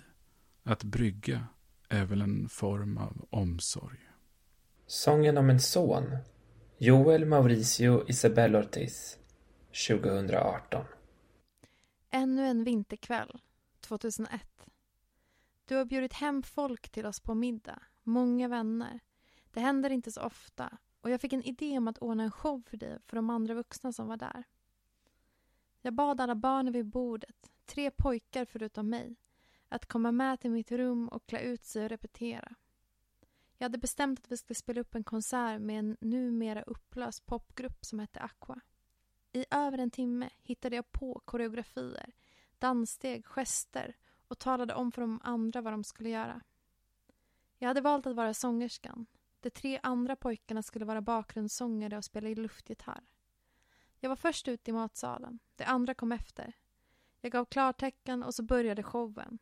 Att 0.62 0.84
brygga 0.84 1.46
är 1.88 2.04
väl 2.04 2.22
en 2.22 2.48
form 2.48 2.98
av 2.98 3.26
omsorg. 3.30 3.98
Sången 4.86 5.38
om 5.38 5.50
en 5.50 5.60
son. 5.60 6.16
Joel 6.78 7.24
Mauricio 7.24 8.08
Isabel 8.08 8.56
Ortiz. 8.56 9.18
2018. 9.88 10.84
Ännu 12.10 12.46
en 12.46 12.64
vinterkväll. 12.64 13.40
2001. 13.80 14.40
Du 15.64 15.76
har 15.76 15.84
bjudit 15.84 16.12
hem 16.12 16.42
folk 16.42 16.88
till 16.88 17.06
oss 17.06 17.20
på 17.20 17.34
middag. 17.34 17.82
Många 18.02 18.48
vänner. 18.48 19.00
Det 19.50 19.60
händer 19.60 19.90
inte 19.90 20.12
så 20.12 20.22
ofta 20.22 20.78
och 21.04 21.10
jag 21.10 21.20
fick 21.20 21.32
en 21.32 21.42
idé 21.42 21.78
om 21.78 21.88
att 21.88 21.98
ordna 21.98 22.22
en 22.22 22.30
show 22.30 22.62
för 22.66 22.76
dig 22.76 22.98
för 23.06 23.16
de 23.16 23.30
andra 23.30 23.54
vuxna 23.54 23.92
som 23.92 24.08
var 24.08 24.16
där. 24.16 24.44
Jag 25.80 25.94
bad 25.94 26.20
alla 26.20 26.34
barnen 26.34 26.72
vid 26.72 26.86
bordet, 26.86 27.52
tre 27.66 27.90
pojkar 27.90 28.44
förutom 28.44 28.88
mig, 28.88 29.16
att 29.68 29.86
komma 29.86 30.12
med 30.12 30.40
till 30.40 30.50
mitt 30.50 30.72
rum 30.72 31.08
och 31.08 31.26
klä 31.26 31.40
ut 31.40 31.64
sig 31.64 31.84
och 31.84 31.88
repetera. 31.88 32.54
Jag 33.58 33.64
hade 33.64 33.78
bestämt 33.78 34.20
att 34.20 34.32
vi 34.32 34.36
skulle 34.36 34.54
spela 34.54 34.80
upp 34.80 34.94
en 34.94 35.04
konsert 35.04 35.60
med 35.60 35.78
en 35.78 35.96
numera 36.00 36.62
upplöst 36.62 37.26
popgrupp 37.26 37.84
som 37.84 37.98
hette 37.98 38.20
Aqua. 38.20 38.60
I 39.32 39.44
över 39.50 39.78
en 39.78 39.90
timme 39.90 40.30
hittade 40.42 40.76
jag 40.76 40.92
på 40.92 41.22
koreografier, 41.24 42.12
danssteg, 42.58 43.26
gester 43.26 43.96
och 44.28 44.38
talade 44.38 44.74
om 44.74 44.92
för 44.92 45.00
de 45.00 45.20
andra 45.22 45.60
vad 45.60 45.72
de 45.72 45.84
skulle 45.84 46.08
göra. 46.08 46.40
Jag 47.58 47.68
hade 47.68 47.80
valt 47.80 48.06
att 48.06 48.16
vara 48.16 48.34
sångerskan. 48.34 49.06
De 49.40 49.50
tre 49.50 49.80
andra 49.82 50.16
pojkarna 50.16 50.62
skulle 50.62 50.84
vara 50.84 51.00
bakgrundssångare 51.00 51.96
och 51.96 52.04
spela 52.04 52.28
i 52.28 52.34
luftgitarr. 52.34 53.10
Jag 54.00 54.08
var 54.08 54.16
först 54.16 54.48
ut 54.48 54.68
i 54.68 54.72
matsalen. 54.72 55.38
De 55.56 55.64
andra 55.64 55.94
kom 55.94 56.12
efter. 56.12 56.52
Jag 57.20 57.32
gav 57.32 57.44
klartecken 57.44 58.22
och 58.22 58.34
så 58.34 58.42
började 58.42 58.82
showen. 58.82 59.38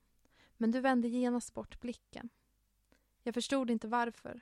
Men 0.57 0.71
du 0.71 0.81
vände 0.81 1.09
genast 1.09 1.55
bort 1.55 1.81
blicken. 1.81 2.29
Jag 3.23 3.35
förstod 3.35 3.71
inte 3.71 3.89
varför. 3.89 4.41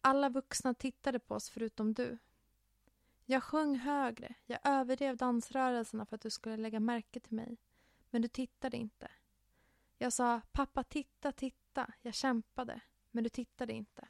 Alla 0.00 0.28
vuxna 0.28 0.74
tittade 0.74 1.18
på 1.18 1.34
oss 1.34 1.50
förutom 1.50 1.94
du. 1.94 2.18
Jag 3.24 3.42
sjöng 3.42 3.76
högre. 3.76 4.34
Jag 4.46 4.58
överdrev 4.64 5.16
dansrörelserna 5.16 6.06
för 6.06 6.14
att 6.16 6.22
du 6.22 6.30
skulle 6.30 6.56
lägga 6.56 6.80
märke 6.80 7.20
till 7.20 7.36
mig. 7.36 7.58
Men 8.10 8.22
du 8.22 8.28
tittade 8.28 8.76
inte. 8.76 9.08
Jag 9.98 10.12
sa 10.12 10.40
pappa 10.52 10.84
titta, 10.84 11.32
titta. 11.32 11.92
Jag 12.02 12.14
kämpade. 12.14 12.80
Men 13.10 13.24
du 13.24 13.30
tittade 13.30 13.72
inte. 13.72 14.08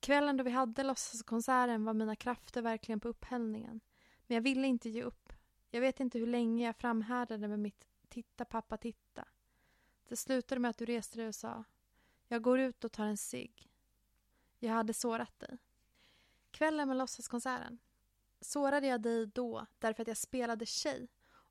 Kvällen 0.00 0.36
då 0.36 0.44
vi 0.44 0.50
hade 0.50 0.82
låtsaskonserten 0.82 1.84
var 1.84 1.94
mina 1.94 2.16
krafter 2.16 2.62
verkligen 2.62 3.00
på 3.00 3.08
upphällningen. 3.08 3.80
Men 4.26 4.34
jag 4.34 4.42
ville 4.42 4.66
inte 4.66 4.90
ge 4.90 5.02
upp. 5.02 5.32
Jag 5.70 5.80
vet 5.80 6.00
inte 6.00 6.18
hur 6.18 6.26
länge 6.26 6.66
jag 6.66 6.76
framhärdade 6.76 7.48
med 7.48 7.58
mitt 7.58 7.86
titta 8.08 8.44
pappa 8.44 8.76
titta. 8.76 9.28
Det 10.08 10.16
slutade 10.16 10.60
med 10.60 10.68
att 10.68 10.78
du 10.78 10.84
reste 10.84 11.18
dig 11.18 11.28
och 11.28 11.34
sa 11.34 11.64
jag 12.32 12.42
går 12.42 12.60
ut 12.60 12.84
och 12.84 12.92
tar 12.92 13.04
en 13.04 13.16
cigg. 13.16 13.70
Jag 14.58 14.72
hade 14.72 14.94
sårat 14.94 15.40
dig. 15.40 15.58
Kvällen 16.50 16.88
med 16.88 16.96
låtsaskonserten 16.96 17.78
sårade 18.40 18.86
jag 18.86 19.02
dig 19.02 19.26
då 19.26 19.66
därför 19.78 20.02
att 20.02 20.08
jag 20.08 20.16
spelade 20.16 20.66
tjej 20.66 21.08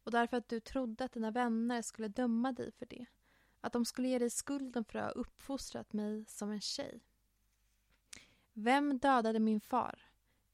och 0.09 0.13
därför 0.13 0.37
att 0.37 0.49
du 0.49 0.59
trodde 0.59 1.03
att 1.03 1.11
dina 1.11 1.31
vänner 1.31 1.81
skulle 1.81 2.07
döma 2.07 2.51
dig 2.51 2.71
för 2.71 2.85
det. 2.85 3.05
Att 3.61 3.73
de 3.73 3.85
skulle 3.85 4.07
ge 4.07 4.19
dig 4.19 4.29
skulden 4.29 4.85
för 4.85 4.99
att 4.99 5.05
ha 5.05 5.11
uppfostrat 5.21 5.93
mig 5.93 6.25
som 6.27 6.51
en 6.51 6.61
tjej. 6.61 7.01
Vem 8.53 8.97
dödade 8.97 9.39
min 9.39 9.61
far? 9.61 9.99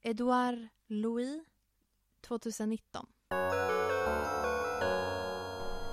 Edouard 0.02 0.66
Louis 0.86 1.42
2019 2.20 3.06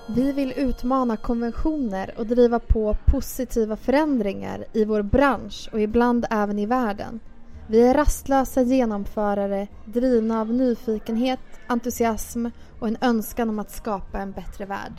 Vi 0.08 0.32
vill 0.32 0.52
utmana 0.56 1.16
konventioner 1.16 2.14
och 2.18 2.26
driva 2.26 2.60
på 2.60 2.96
positiva 3.06 3.76
förändringar 3.76 4.66
i 4.72 4.84
vår 4.84 5.02
bransch 5.02 5.68
och 5.72 5.80
ibland 5.80 6.26
även 6.30 6.58
i 6.58 6.66
världen. 6.66 7.20
Vi 7.66 7.82
är 7.88 7.94
rastlösa 7.94 8.62
genomförare 8.62 9.66
drivna 9.84 10.40
av 10.40 10.50
nyfikenhet, 10.52 11.40
entusiasm 11.66 12.46
och 12.80 12.88
en 12.88 12.96
önskan 13.00 13.48
om 13.48 13.58
att 13.58 13.70
skapa 13.70 14.18
en 14.18 14.32
bättre 14.32 14.64
värld. 14.66 14.92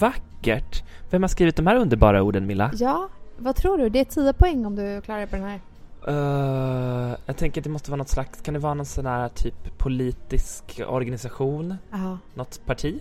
Vackert! 0.00 0.82
Vem 1.10 1.22
har 1.22 1.28
skrivit 1.28 1.56
de 1.56 1.66
här 1.66 1.76
underbara 1.76 2.22
orden, 2.22 2.46
Milla? 2.46 2.70
Ja, 2.74 3.08
vad 3.38 3.56
tror 3.56 3.78
du? 3.78 3.88
Det 3.88 4.00
är 4.00 4.04
10 4.04 4.32
poäng 4.32 4.66
om 4.66 4.76
du 4.76 5.00
klarar 5.00 5.26
på 5.26 5.36
den 5.36 5.44
här. 5.44 5.60
Uh, 6.08 7.16
jag 7.26 7.36
tänker 7.36 7.60
att 7.60 7.64
det 7.64 7.70
måste 7.70 7.90
vara 7.90 7.98
något 7.98 8.08
slags, 8.08 8.40
kan 8.40 8.54
det 8.54 8.60
vara 8.60 8.74
någon 8.74 8.86
sån 8.86 9.06
här 9.06 9.28
typ 9.28 9.78
politisk 9.78 10.80
organisation? 10.88 11.74
Ja, 11.90 12.18
Något 12.34 12.66
parti? 12.66 13.00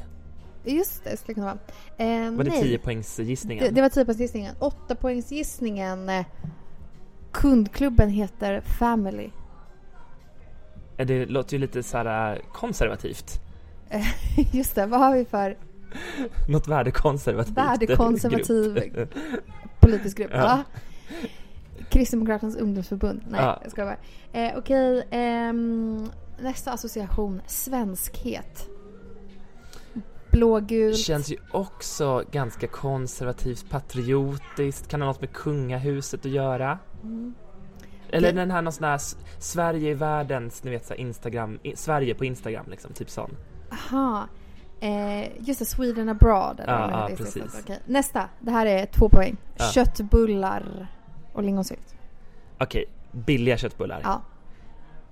just 0.65 1.03
det. 1.03 1.17
Skulle 1.17 1.33
kunna 1.33 1.45
vara. 1.45 1.57
Eh, 1.97 2.31
Var 2.31 2.43
det 2.43 2.49
nej. 2.49 2.61
10 2.61 2.77
poängs 2.77 3.19
gissningen? 3.19 3.63
Det, 3.63 3.69
det 3.71 3.81
var 3.81 3.89
10 3.89 4.05
poängs 4.05 4.19
gissningen. 4.19 4.55
8 4.59 4.95
poängs 4.95 5.31
gissningen. 5.31 6.09
eh, 6.09 6.25
Kundklubben 7.33 8.09
heter 8.09 8.61
Family. 8.61 9.29
Eh, 10.97 11.07
Det 11.07 11.25
låter 11.25 11.53
ju 11.53 11.59
lite 11.59 11.83
så 11.83 11.97
här 11.97 12.33
eh, 12.35 12.39
konservativt. 12.53 13.39
Just 14.51 14.75
det, 14.75 14.85
vad 14.85 14.99
har 14.99 15.13
vi 15.15 15.25
för 15.25 15.57
Något 16.49 16.67
värdekonservativt. 16.67 17.57
Värdekonservativ 17.57 18.73
grupp. 18.93 19.13
politisk 19.79 20.17
grupp? 20.17 20.31
Ja. 20.33 20.63
Kristdemokraternas 21.89 22.55
ungdomsförbund. 22.55 23.21
Nej, 23.29 23.41
Ja. 23.41 23.59
jag 23.63 23.71
ska 23.71 23.85
bara. 23.85 23.97
Eh, 24.41 24.57
Okej, 24.57 25.07
ehm, 25.11 26.09
nästa 26.41 26.71
association. 26.71 27.41
Svenskhet. 27.47 28.69
Blågult. 30.33 30.97
Känns 30.97 31.31
ju 31.31 31.37
också 31.51 32.23
ganska 32.31 32.67
konservativt, 32.67 33.69
patriotiskt. 33.69 34.87
Kan 34.87 34.99
det 34.99 35.05
ha 35.05 35.11
något 35.11 35.21
med 35.21 35.33
kungahuset 35.33 36.25
att 36.25 36.31
göra? 36.31 36.79
Mm. 37.03 37.33
Eller 38.09 38.31
Det- 38.33 38.39
den 38.39 38.51
här 38.51 38.61
någon 38.61 38.73
sån 38.73 38.83
här 38.83 38.99
Sverige 39.39 39.91
i 39.91 39.93
världens, 39.93 40.63
ni 40.63 40.71
vet 40.71 40.85
så 40.85 40.93
Instagram, 40.93 41.59
Sverige 41.75 42.13
på 42.15 42.25
Instagram 42.25 42.65
liksom, 42.69 42.93
typ 42.93 43.09
sån. 43.09 43.37
Aha. 43.71 44.27
Eh, 44.79 45.29
just 45.47 45.59
det, 45.59 45.65
Sweden 45.65 46.09
abroad. 46.09 46.59
Eller 46.59 46.73
Ja, 46.79 46.87
det 46.87 46.93
ja, 46.93 47.07
heter. 47.07 47.23
precis. 47.23 47.59
Okej. 47.63 47.79
Nästa, 47.85 48.29
det 48.39 48.51
här 48.51 48.65
är 48.65 48.85
två 48.85 49.09
poäng. 49.09 49.37
Ja. 49.55 49.65
Köttbullar 49.65 50.87
och 51.33 51.43
lingonsylt. 51.43 51.95
Okej, 52.59 52.85
billiga 53.11 53.57
köttbullar. 53.57 53.99
Ja. 54.03 54.21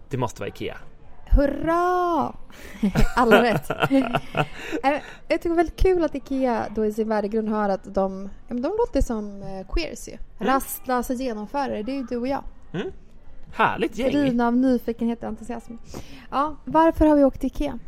Det 0.10 0.18
måste 0.18 0.42
vara 0.42 0.48
IKEA. 0.48 0.78
Hurra! 1.32 2.36
Alla 3.16 3.44
rätt. 3.44 3.70
Eh, 3.70 3.80
jag 5.28 5.42
tycker 5.42 5.50
det 5.50 5.50
är 5.50 5.56
väldigt 5.56 5.80
kul 5.80 6.04
att 6.04 6.16
IKEA 6.16 6.68
då 6.76 6.86
i 6.86 6.94
sin 6.94 7.10
värdegrund 7.10 7.50
har 7.50 7.70
att 7.70 7.96
de, 7.96 8.30
de 8.48 8.62
låter 8.62 9.02
som 9.02 9.42
eh, 9.42 9.74
queers 9.74 10.08
ju. 10.08 10.18
Rastlösa 10.40 11.14
genomförare, 11.14 11.84
det 11.84 11.92
är 11.92 11.96
ju 11.96 12.04
du 12.04 12.18
och 12.18 12.28
jag. 12.28 12.44
Mm. 12.74 12.92
Härligt 13.54 13.98
gäng! 13.98 14.12
Drivna 14.12 14.48
av 14.48 14.56
nyfikenhet 14.56 15.24
och 15.24 15.30
entusiasm. 15.30 15.74
Ja, 16.32 16.56
varför 16.66 17.06
har 17.06 17.16
vi 17.16 17.24
åkt 17.24 17.40
till 17.40 17.48
IKEA? 17.48 17.80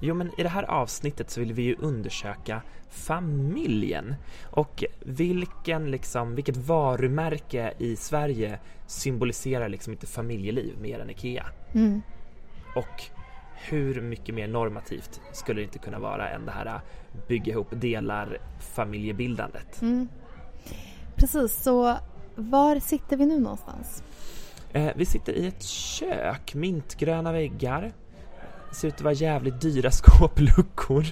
Jo, 0.00 0.14
men 0.14 0.30
i 0.40 0.42
det 0.42 0.48
här 0.48 0.62
avsnittet 0.62 1.30
så 1.30 1.40
vill 1.40 1.52
vi 1.52 1.62
ju 1.62 1.76
undersöka 1.78 2.62
familjen 2.90 4.14
och 4.50 4.84
vilken 5.00 5.90
liksom, 5.90 6.34
vilket 6.34 6.56
varumärke 6.56 7.74
i 7.78 7.96
Sverige 7.96 8.58
symboliserar 8.86 9.68
liksom 9.68 9.92
inte 9.92 10.06
familjeliv 10.06 10.78
mer 10.80 10.98
än 10.98 11.10
IKEA? 11.10 11.46
Mm. 11.74 12.02
Och 12.74 13.04
hur 13.54 14.00
mycket 14.00 14.34
mer 14.34 14.48
normativt 14.48 15.20
skulle 15.32 15.60
det 15.60 15.64
inte 15.64 15.78
kunna 15.78 15.98
vara 15.98 16.28
än 16.28 16.46
det 16.46 16.52
här 16.52 16.80
bygga 17.28 17.52
ihop 17.52 17.68
delar 17.70 18.38
familjebildandet? 18.60 19.82
Mm. 19.82 20.08
Precis, 21.16 21.62
så 21.62 21.96
var 22.34 22.80
sitter 22.80 23.16
vi 23.16 23.26
nu 23.26 23.40
någonstans? 23.40 24.02
Eh, 24.72 24.92
vi 24.96 25.06
sitter 25.06 25.32
i 25.32 25.46
ett 25.46 25.62
kök, 25.62 26.54
mintgröna 26.54 27.32
väggar. 27.32 27.92
Ser 28.72 28.88
ut 28.88 28.94
att 28.94 29.00
vara 29.00 29.14
jävligt 29.14 29.60
dyra 29.60 29.90
skåpluckor. 29.90 31.06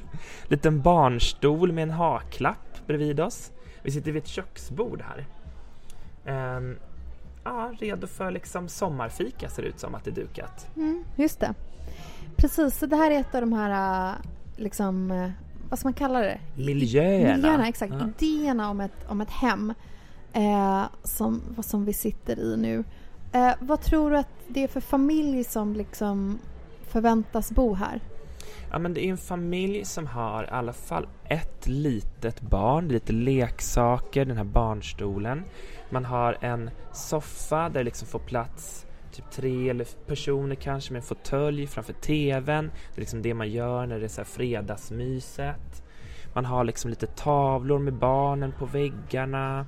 Liten 0.48 0.82
barnstol 0.82 1.72
med 1.72 1.82
en 1.82 1.90
haklapp 1.90 2.86
bredvid 2.86 3.20
oss. 3.20 3.52
Vi 3.82 3.90
sitter 3.90 4.12
vid 4.12 4.22
ett 4.22 4.28
köksbord 4.28 5.02
här. 5.02 5.26
Ehm, 6.26 6.76
ja, 7.48 7.72
redo 7.78 8.06
för 8.06 8.30
liksom 8.30 8.68
sommarfika 8.68 9.48
ser 9.48 9.62
det 9.62 9.68
ut 9.68 9.80
som 9.80 9.94
att 9.94 10.04
det 10.04 10.10
är 10.10 10.14
dukat. 10.14 10.66
Mm, 10.76 11.04
just 11.16 11.40
det. 11.40 11.54
Precis, 12.36 12.78
så 12.78 12.86
det 12.86 12.96
här 12.96 13.10
är 13.10 13.20
ett 13.20 13.34
av 13.34 13.40
de 13.40 13.52
här, 13.52 14.10
äh, 14.10 14.16
liksom, 14.56 15.10
äh, 15.10 15.30
vad 15.68 15.78
ska 15.78 15.86
man 15.86 15.94
kalla 15.94 16.20
det? 16.20 16.38
Miljöerna. 16.56 17.36
Miljöerna, 17.36 17.68
exakt. 17.68 17.92
Ja. 17.92 18.08
Idéerna 18.18 18.70
om 18.70 18.80
ett, 18.80 19.08
om 19.08 19.20
ett 19.20 19.30
hem 19.30 19.74
eh, 20.32 20.82
som, 21.04 21.42
som 21.62 21.84
vi 21.84 21.92
sitter 21.92 22.38
i 22.38 22.56
nu. 22.56 22.84
Eh, 23.32 23.52
vad 23.60 23.80
tror 23.80 24.10
du 24.10 24.18
att 24.18 24.28
det 24.48 24.64
är 24.64 24.68
för 24.68 24.80
familj 24.80 25.44
som 25.44 25.74
liksom 25.74 26.38
förväntas 26.88 27.50
bo 27.50 27.74
här? 27.74 28.00
Ja 28.70 28.78
men 28.78 28.94
det 28.94 29.04
är 29.04 29.10
en 29.10 29.18
familj 29.18 29.84
som 29.84 30.06
har 30.06 30.44
i 30.44 30.48
alla 30.50 30.72
fall 30.72 31.08
ett 31.24 31.66
litet 31.66 32.40
barn, 32.40 32.88
lite 32.88 33.12
leksaker, 33.12 34.24
den 34.24 34.36
här 34.36 34.44
barnstolen. 34.44 35.44
Man 35.90 36.04
har 36.04 36.36
en 36.40 36.70
soffa 36.92 37.62
där 37.68 37.70
det 37.80 37.84
liksom 37.84 38.08
får 38.08 38.18
plats 38.18 38.86
typ 39.12 39.30
tre 39.30 39.70
eller 39.70 39.86
personer 40.06 40.54
kanske 40.54 40.92
med 40.92 41.00
en 41.00 41.06
fåtölj 41.06 41.66
framför 41.66 41.92
TVn. 41.92 42.70
Det 42.94 42.98
är 42.98 43.00
liksom 43.00 43.22
det 43.22 43.34
man 43.34 43.50
gör 43.50 43.86
när 43.86 43.98
det 43.98 44.04
är 44.06 44.08
så 44.08 44.20
här 44.20 44.26
fredagsmyset. 44.26 45.82
Man 46.34 46.44
har 46.44 46.64
liksom 46.64 46.90
lite 46.90 47.06
tavlor 47.06 47.78
med 47.78 47.94
barnen 47.94 48.52
på 48.58 48.66
väggarna. 48.66 49.66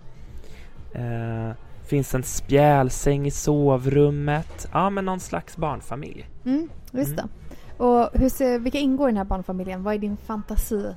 Eh, 0.95 1.51
finns 1.87 2.15
en 2.15 2.23
spjälsäng 2.23 3.27
i 3.27 3.31
sovrummet. 3.31 4.69
Ja 4.73 4.91
men 4.91 5.05
någon 5.05 5.21
slags 5.21 5.57
barnfamilj. 5.57 6.29
Mm, 6.45 6.69
just 6.93 7.13
Mm. 7.13 7.17
det. 7.17 7.57
Och 7.85 8.11
hur 8.13 8.29
ser, 8.29 8.59
vilka 8.59 8.79
ingår 8.79 9.09
i 9.09 9.11
den 9.13 9.17
här 9.19 9.25
barnfamiljen? 9.25 9.83
Vad 9.83 9.95
är 9.95 9.99
din 9.99 10.17
fantasi? 10.17 10.95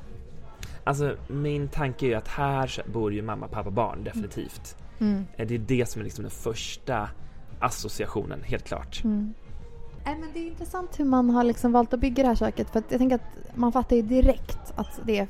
Alltså 0.83 1.15
min 1.27 1.67
tanke 1.67 2.05
är 2.05 2.07
ju 2.09 2.15
att 2.15 2.27
här 2.27 2.81
bor 2.93 3.13
ju 3.13 3.21
mamma, 3.21 3.47
pappa, 3.47 3.69
barn 3.71 4.03
definitivt. 4.03 4.75
Mm. 5.03 5.25
Eh, 5.37 5.47
Det 5.47 5.55
är 5.55 5.59
det 5.59 5.89
som 5.89 5.99
är 5.99 6.03
liksom 6.03 6.23
den 6.23 6.31
första 6.31 7.09
associationen, 7.59 8.43
helt 8.43 8.63
klart. 8.63 9.03
Mm. 9.03 9.33
Nej, 10.05 10.17
men 10.19 10.29
det 10.33 10.39
är 10.39 10.47
intressant 10.47 10.99
hur 10.99 11.05
man 11.05 11.29
har 11.29 11.43
liksom 11.43 11.71
valt 11.71 11.93
att 11.93 11.99
bygga 11.99 12.23
det 12.23 12.29
här 12.29 12.35
köket. 12.35 12.69
För 12.69 12.83
jag 12.89 12.99
tänker 12.99 13.15
att 13.15 13.55
man 13.55 13.71
fattar 13.71 13.95
ju 13.95 14.01
direkt 14.01 14.73
att 14.75 14.99
det 15.05 15.27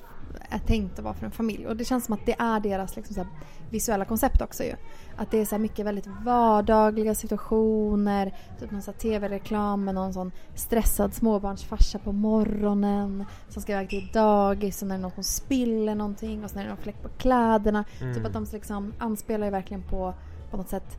är 0.49 0.59
tänkt 0.59 0.99
att 0.99 1.05
vara 1.05 1.13
för 1.13 1.25
en 1.25 1.31
familj. 1.31 1.67
Och 1.67 1.77
det 1.77 1.85
känns 1.85 2.05
som 2.05 2.13
att 2.13 2.25
det 2.25 2.35
är 2.39 2.59
deras 2.59 2.95
liksom 2.95 3.27
visuella 3.73 4.05
koncept 4.05 4.41
också 4.41 4.63
ju. 4.63 4.75
Att 5.15 5.31
det 5.31 5.37
är 5.37 5.45
så 5.45 5.55
här 5.55 5.59
mycket 5.59 5.85
väldigt 5.85 6.07
vardagliga 6.25 7.15
situationer. 7.15 8.35
Typ 8.59 8.71
någon 8.71 8.81
tv-reklam 8.81 9.83
med 9.83 9.95
någon 9.95 10.13
sån 10.13 10.31
stressad 10.55 11.13
småbarnsfarsa 11.13 11.99
på 11.99 12.11
morgonen. 12.11 13.25
Som 13.49 13.61
ska 13.61 13.71
iväg 13.71 13.89
till 13.89 14.09
dagis 14.13 14.81
och 14.81 14.87
när 14.87 14.95
det 14.95 14.99
är 14.99 15.01
någon 15.01 15.11
som 15.11 15.23
spiller 15.23 15.95
någonting 15.95 16.43
och 16.43 16.49
så 16.49 16.59
är 16.59 16.63
det 16.63 16.69
någon 16.69 16.77
fläck 16.77 17.01
på 17.01 17.09
kläderna. 17.09 17.85
Mm. 18.01 18.13
Typ 18.13 18.25
att 18.25 18.33
de 18.33 18.45
liksom 18.53 18.93
anspelar 18.97 19.47
ju 19.47 19.51
verkligen 19.51 19.83
på, 19.83 20.13
på 20.51 20.57
något 20.57 20.69
sätt 20.69 20.97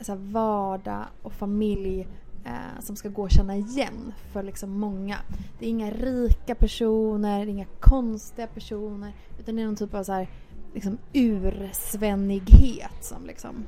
så 0.00 0.14
vardag 0.14 1.04
och 1.22 1.32
familj 1.32 2.08
eh, 2.44 2.80
som 2.80 2.96
ska 2.96 3.08
gå 3.08 3.24
att 3.24 3.32
känna 3.32 3.56
igen 3.56 4.12
för 4.32 4.42
liksom 4.42 4.80
många. 4.80 5.18
Det 5.58 5.66
är 5.66 5.70
inga 5.70 5.90
rika 5.90 6.54
personer, 6.54 7.38
det 7.38 7.50
är 7.50 7.54
inga 7.54 7.66
konstiga 7.80 8.46
personer 8.46 9.12
utan 9.38 9.56
det 9.56 9.62
är 9.62 9.66
någon 9.66 9.76
typ 9.76 9.94
av 9.94 10.04
så 10.04 10.12
här, 10.12 10.28
liksom 10.74 10.98
ursvennighet 11.12 12.90
som 13.04 13.26
liksom 13.26 13.64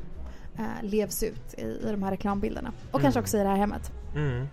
eh, 0.58 0.82
levs 0.82 1.22
ut 1.22 1.54
i, 1.58 1.62
i 1.62 1.88
de 1.90 2.02
här 2.02 2.10
reklambilderna. 2.10 2.72
Och 2.90 3.00
kanske 3.00 3.18
Mm. 3.18 3.24
också 3.24 3.36
i 3.38 3.42
det 3.42 3.48
här 3.48 3.56
hemmet. 3.56 3.92
Mm. 4.14 4.46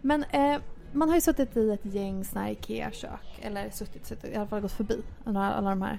Men 0.00 0.24
eh, 0.24 0.58
man 0.92 1.08
har 1.08 1.16
ju 1.16 1.20
suttit 1.20 1.56
i 1.56 1.70
ett 1.70 1.84
gäng 1.94 2.24
såna 2.24 2.50
IKEA-kök. 2.50 3.40
Eller 3.42 3.70
suttit, 3.70 4.06
suttit, 4.06 4.32
i 4.32 4.36
alla 4.36 4.46
fall 4.46 4.60
gått 4.60 4.72
förbi 4.72 5.02
alla, 5.24 5.52
alla 5.54 5.70
de 5.70 5.82
här 5.82 5.98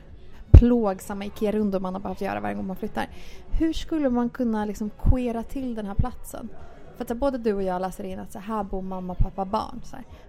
plågsamma 0.51 1.25
IKEA-rundor 1.25 1.79
man 1.79 1.93
har 1.93 2.01
behövt 2.01 2.21
göra 2.21 2.39
varje 2.39 2.55
gång 2.55 2.67
man 2.67 2.75
flyttar. 2.75 3.09
Hur 3.51 3.73
skulle 3.73 4.09
man 4.09 4.29
kunna 4.29 4.65
liksom 4.65 4.89
queera 5.03 5.43
till 5.43 5.75
den 5.75 5.85
här 5.85 5.95
platsen? 5.95 6.49
För 6.97 7.03
att 7.03 7.17
både 7.17 7.37
du 7.37 7.53
och 7.53 7.63
jag 7.63 7.81
läser 7.81 8.03
in 8.03 8.19
att 8.19 8.31
så 8.31 8.39
här 8.39 8.63
bor 8.63 8.81
mamma, 8.81 9.15
pappa, 9.15 9.45
barn. 9.45 9.81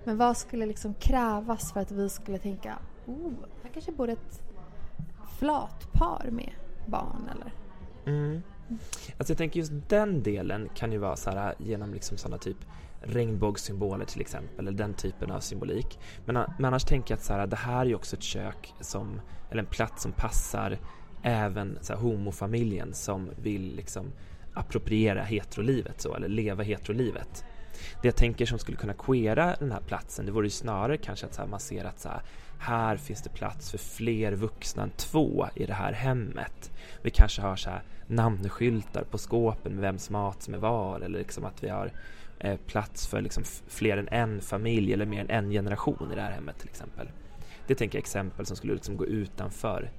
Men 0.05 0.16
vad 0.16 0.37
skulle 0.37 0.66
liksom 0.66 0.94
krävas 0.94 1.72
för 1.72 1.81
att 1.81 1.90
vi 1.90 2.09
skulle 2.09 2.38
tänka 2.38 2.79
oh, 3.07 3.33
här 3.62 3.70
kanske 3.72 3.92
bor 3.92 4.09
ett 4.09 4.42
flatpar 5.38 6.29
med 6.31 6.53
barn 6.87 7.29
eller? 7.35 7.53
Mm. 8.07 8.42
Alltså 9.18 9.31
jag 9.33 9.38
tänker 9.38 9.61
just 9.61 9.72
den 9.88 10.22
delen 10.22 10.68
kan 10.74 10.92
ju 10.92 10.98
vara 10.98 11.16
så 11.16 11.31
här 11.31 11.55
genom 11.59 11.94
liksom 11.94 12.16
sådana 12.16 12.38
typ 12.38 12.57
regnbågssymboler 13.01 14.05
till 14.05 14.20
exempel, 14.20 14.68
eller 14.68 14.79
den 14.79 14.94
typen 14.94 15.31
av 15.31 15.40
symbolik. 15.40 15.98
Men, 16.24 16.35
men 16.35 16.64
annars 16.64 16.85
tänker 16.85 17.12
jag 17.12 17.18
att 17.18 17.24
så 17.24 17.33
här, 17.33 17.46
det 17.46 17.57
här 17.57 17.81
är 17.81 17.87
ju 17.87 17.94
också 17.94 18.16
ett 18.16 18.22
kök 18.22 18.74
som, 18.81 19.20
eller 19.51 19.62
en 19.62 19.68
plats 19.68 20.03
som 20.03 20.12
passar 20.12 20.79
även 21.22 21.79
så 21.81 21.92
här, 21.92 22.01
homofamiljen 22.01 22.94
som 22.94 23.31
vill 23.42 23.77
liksom 23.77 24.12
appropriera 24.55 25.22
heterolivet 25.22 26.01
så, 26.01 26.14
eller 26.14 26.29
leva 26.29 26.62
heterolivet. 26.62 27.44
Det 28.03 28.09
jag 28.09 28.16
tänker 28.16 28.46
som 28.46 28.59
skulle 28.59 28.77
kunna 28.77 28.94
queera 28.94 29.57
den 29.59 29.72
här 29.72 29.81
platsen, 29.81 30.27
det 30.27 30.33
vore 30.33 30.46
ju 30.46 30.51
snarare 30.51 30.96
kanske 30.96 31.27
att 31.27 31.35
så 31.35 31.40
här, 31.40 31.48
man 31.48 31.61
ser 31.61 31.85
att 31.85 32.01
så 32.01 32.09
här, 32.09 32.22
här 32.59 32.97
finns 32.97 33.23
det 33.23 33.31
plats 33.31 33.71
för 33.71 33.79
fler 33.79 34.33
vuxna 34.33 34.83
än 34.83 34.90
två 34.90 35.47
i 35.55 35.66
det 35.66 35.75
här 35.75 35.92
hemmet. 35.92 36.71
Vi 37.03 37.11
kanske 37.11 37.42
har 37.42 37.57
så 37.57 37.71
här 37.71 37.83
namnskyltar 38.07 39.05
på 39.11 39.18
skåpen 39.18 39.73
med 39.73 39.83
vems 39.83 40.11
mat 40.11 40.42
som 40.42 40.55
är 40.55 40.59
var 40.59 41.01
eller 41.01 41.18
liksom 41.18 41.44
att 41.44 41.64
vi 41.64 41.68
har 41.68 41.92
eh, 42.38 42.57
plats 42.66 43.07
för 43.07 43.21
liksom 43.21 43.44
fler 43.68 43.97
än 43.97 44.09
en 44.09 44.40
familj 44.40 44.92
eller 44.92 45.07
mer 45.07 45.21
än 45.21 45.31
en 45.31 45.51
generation 45.51 46.12
i 46.12 46.14
det 46.14 46.23
här 46.23 46.33
hemmet 46.33 46.59
till 46.59 46.68
exempel. 46.68 47.09
Det 47.66 47.75
tänker 47.75 47.99
jag 47.99 48.03
exempel 48.03 48.47
som 48.47 48.57
skulle 48.57 48.75
liksom 48.75 48.97
gå 48.97 49.07
utanför 49.07 49.90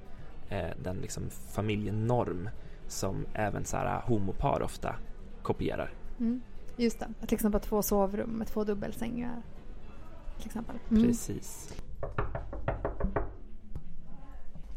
eh, 0.50 0.70
den 0.84 0.98
liksom 0.98 1.24
familjenorm 1.30 2.50
som 2.88 3.26
även 3.34 3.66
så 3.66 3.78
här 3.78 4.02
homopar 4.02 4.62
ofta 4.62 4.96
kopierar. 5.42 5.94
Mm. 6.20 6.42
Just 6.78 7.00
det, 7.00 7.28
till 7.28 7.36
exempel 7.36 7.62
två 7.62 7.82
sovrum 7.82 8.30
med 8.30 8.48
två 8.48 8.64
dubbelsängar. 8.64 9.42
Till 10.38 10.46
exempel. 10.46 10.76
Mm. 10.92 11.04
Precis. 11.04 11.74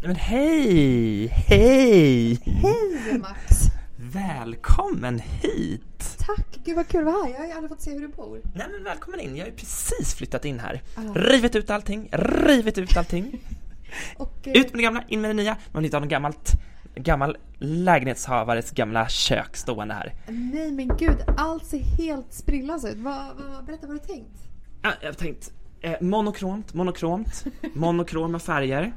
Men 0.04 0.16
hej! 0.16 1.26
Hej! 1.26 2.34
Hej 2.44 3.18
Max! 3.18 3.60
Välkommen 3.96 5.18
hit! 5.18 6.16
Tack! 6.18 6.46
Gud 6.64 6.76
vad 6.76 6.88
kul 6.88 7.08
att 7.08 7.14
vara 7.14 7.24
här. 7.24 7.30
Jag 7.32 7.38
har 7.38 7.46
ju 7.46 7.52
aldrig 7.52 7.68
fått 7.68 7.80
se 7.80 7.92
hur 7.92 8.00
du 8.00 8.08
bor. 8.08 8.40
Nej 8.54 8.66
men 8.72 8.84
välkommen 8.84 9.20
in, 9.20 9.36
jag 9.36 9.44
har 9.44 9.50
ju 9.50 9.56
precis 9.56 10.14
flyttat 10.14 10.44
in 10.44 10.60
här. 10.60 10.82
Ah. 10.96 11.00
Rivit 11.14 11.56
ut 11.56 11.70
allting, 11.70 12.08
rivit 12.12 12.78
ut 12.78 12.96
allting. 12.96 13.40
Och, 14.16 14.48
eh, 14.48 14.52
Ut 14.52 14.72
med 14.72 14.78
det 14.78 14.82
gamla, 14.82 15.04
in 15.08 15.20
med 15.20 15.30
det 15.30 15.34
nya. 15.34 15.56
Man 15.72 15.82
vill 15.82 15.84
inte 15.84 15.96
ha 15.96 16.00
något 16.00 16.10
gammalt, 16.10 16.52
gammal 16.94 17.36
lägenhetshavares 17.58 18.70
gamla 18.70 19.08
kök 19.08 19.56
stående 19.56 19.94
här. 19.94 20.14
Nej 20.26 20.72
men 20.72 20.96
gud, 20.96 21.16
allt 21.36 21.66
ser 21.66 21.78
helt 21.78 22.32
sprillans 22.34 22.84
ut. 22.84 22.96
Vad, 22.98 23.36
vad, 23.36 23.64
berätta 23.64 23.86
vad 23.86 23.96
du 23.96 24.00
tänkt. 24.00 24.48
Ah, 24.82 24.92
jag 25.00 25.08
har 25.08 25.14
tänkt 25.14 25.52
eh, 25.80 26.00
monokromt, 26.00 26.74
monokromt, 26.74 27.44
monokroma 27.74 28.38
färger. 28.38 28.92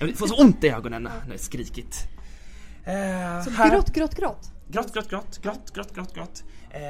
Jag 0.00 0.16
får 0.16 0.26
så 0.26 0.42
ont 0.42 0.64
i 0.64 0.68
ögonen 0.68 1.02
när 1.02 1.30
jag 1.30 1.40
skrikit. 1.40 2.08
Eh, 2.84 3.42
Så 3.44 3.50
här- 3.50 3.70
grått, 3.70 3.90
grått, 3.94 4.14
grått. 4.14 4.52
Grått, 4.68 4.92
grått, 4.94 5.08
grått, 5.10 5.38
grått, 5.42 5.72
grått, 5.74 5.94
grått, 5.94 6.14
grått. 6.14 6.44
Eh, 6.70 6.80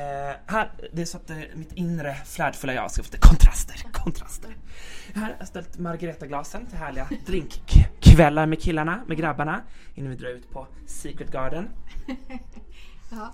här, 0.47 0.73
det 0.93 1.03
är 1.03 1.07
så 1.07 1.17
att 1.17 1.31
eh, 1.31 1.37
mitt 1.55 1.73
inre 1.73 2.15
flärdfulla 2.15 2.75
jag 2.75 2.91
ska 2.91 3.03
få 3.03 3.07
lite 3.13 3.29
kontraster, 3.29 3.83
kontraster. 3.93 4.57
Här 5.15 5.23
har 5.23 5.37
jag 5.39 5.49
ställt 5.49 5.79
Margareta-glasen 5.79 6.67
till 6.67 6.79
härliga 6.79 7.09
drinkkvällar 7.27 8.47
med 8.47 8.61
killarna, 8.63 9.01
med 9.07 9.17
grabbarna, 9.17 9.61
innan 9.95 10.11
vi 10.11 10.17
drar 10.17 10.29
ut 10.29 10.51
på 10.51 10.67
Secret 10.87 11.31
Garden. 11.33 11.69
Ja. 13.11 13.33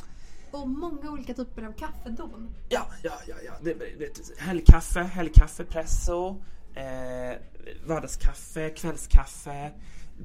Och 0.50 0.68
många 0.68 1.10
olika 1.10 1.34
typer 1.34 1.62
av 1.62 1.72
kaffedon. 1.72 2.54
Ja, 2.68 2.86
ja, 3.02 3.12
ja, 3.26 3.34
ja. 3.46 3.52
Det, 3.62 3.74
det, 3.74 4.38
helgkaffe, 4.38 5.02
helgkaffe, 5.02 5.64
presso, 5.64 6.42
eh, 6.74 7.38
vardagskaffe, 7.86 8.70
kvällskaffe, 8.70 9.70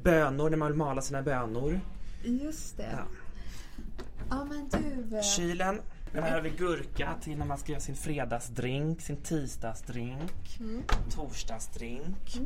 bönor 0.03 0.49
när 0.49 0.57
man 0.57 0.67
vill 0.67 0.77
mala 0.77 1.01
sina 1.01 1.21
bönor. 1.21 1.79
Just 2.23 2.77
det. 2.77 2.89
Ja. 2.91 3.03
Ja 4.29 4.45
men 4.45 4.69
du. 4.69 5.15
eh, 5.17 5.21
Kylen. 5.23 5.81
Här 6.13 6.31
har 6.31 6.41
vi 6.41 6.49
gurka 6.49 7.13
till 7.21 7.37
när 7.37 7.45
man 7.45 7.57
ska 7.57 7.71
göra 7.71 7.81
sin 7.81 7.95
fredagsdrink, 7.95 9.01
sin 9.01 9.17
tisdagsdrink, 9.17 10.57
Mm. 10.59 10.83
torsdagsdrink. 11.15 12.37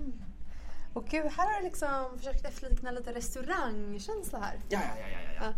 Och 0.94 1.06
gud, 1.08 1.24
här 1.38 1.54
har 1.54 1.60
du 1.62 1.66
liksom 1.66 2.18
försökt 2.18 2.46
efterlikna 2.46 2.92
lite 2.92 3.14
restaurangkänsla 3.14 4.40
här. 4.40 4.56
Ja, 4.70 4.80
ja, 4.98 5.02
ja, 5.02 5.18
ja, 5.36 5.44
ja. 5.46 5.54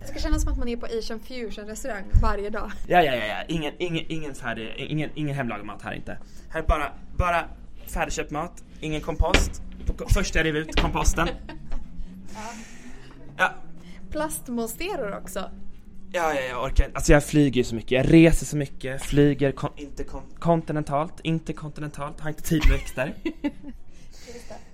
Det 0.00 0.06
ska 0.06 0.18
kännas 0.18 0.42
som 0.42 0.52
att 0.52 0.58
man 0.58 0.68
är 0.68 0.76
på 0.76 0.86
Asian 0.86 1.20
fusion 1.20 1.66
restaurang 1.66 2.04
varje 2.22 2.50
dag. 2.50 2.70
Ja, 2.86 3.02
ja, 3.02 3.14
ja, 3.14 3.24
ja. 3.26 3.42
Ingen, 3.48 3.74
ingen, 3.78 4.04
ingen 4.08 4.34
ingen, 4.76 5.10
ingen 5.14 5.34
hemlagad 5.36 5.66
mat 5.66 5.82
här 5.82 5.92
inte. 5.92 6.18
Här 6.50 6.62
är 6.62 6.66
bara, 6.66 6.92
bara 7.16 7.48
färdigköpt 7.90 8.30
mat, 8.30 8.64
ingen 8.80 9.00
kompost. 9.00 9.62
På- 9.86 10.06
Först 10.08 10.34
jag 10.34 10.44
rev 10.44 10.56
ut 10.56 10.80
komposten. 10.80 11.28
Ja, 13.36 13.52
Plastmonsteror 14.10 15.16
också. 15.22 15.50
Ja, 16.12 16.34
ja, 16.34 16.40
jag 16.40 16.64
orkar 16.64 16.84
inte. 16.84 16.96
Alltså 16.96 17.12
jag 17.12 17.24
flyger 17.24 17.56
ju 17.56 17.64
så 17.64 17.74
mycket, 17.74 17.90
jag 17.90 18.12
reser 18.12 18.46
så 18.46 18.56
mycket, 18.56 19.02
flyger 19.02 19.52
kon- 19.52 19.72
inte 19.76 20.04
kon- 20.04 20.34
kontinentalt, 20.38 21.20
inte 21.22 21.52
kontinentalt, 21.52 22.20
har 22.20 22.28
inte 22.28 22.42
tid 22.42 22.62
med 22.68 22.78
växter. 22.78 23.14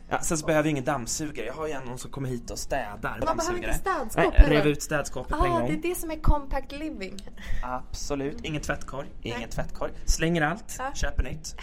Ja, 0.08 0.18
sen 0.20 0.38
så 0.38 0.46
behöver 0.46 0.64
jag 0.68 0.70
ingen 0.70 0.84
dammsugare, 0.84 1.46
jag 1.46 1.54
har 1.54 1.66
ju 1.66 1.72
en 1.72 1.84
någon 1.84 1.98
som 1.98 2.10
kommer 2.10 2.28
hit 2.28 2.50
och 2.50 2.58
städar. 2.58 3.20
Man 3.26 3.36
behöver 3.36 3.56
inte 3.58 3.74
städskåp 3.74 4.34
Nej, 4.38 4.44
rev 4.48 4.66
ut 4.66 4.82
städskåpet 4.82 5.38
på 5.38 5.44
en 5.44 5.52
Ah, 5.52 5.58
gång. 5.58 5.68
det 5.68 5.88
är 5.88 5.90
det 5.90 5.94
som 5.98 6.10
är 6.10 6.16
compact 6.16 6.72
living. 6.72 7.16
Absolut, 7.62 8.44
ingen 8.44 8.62
tvättkorg, 8.62 9.08
ingen 9.22 9.38
Nej. 9.40 9.48
tvättkorg. 9.50 9.92
Slänger 10.04 10.42
allt, 10.42 10.76
Ja. 10.78 10.90
köper 10.94 11.22
nytt. 11.22 11.54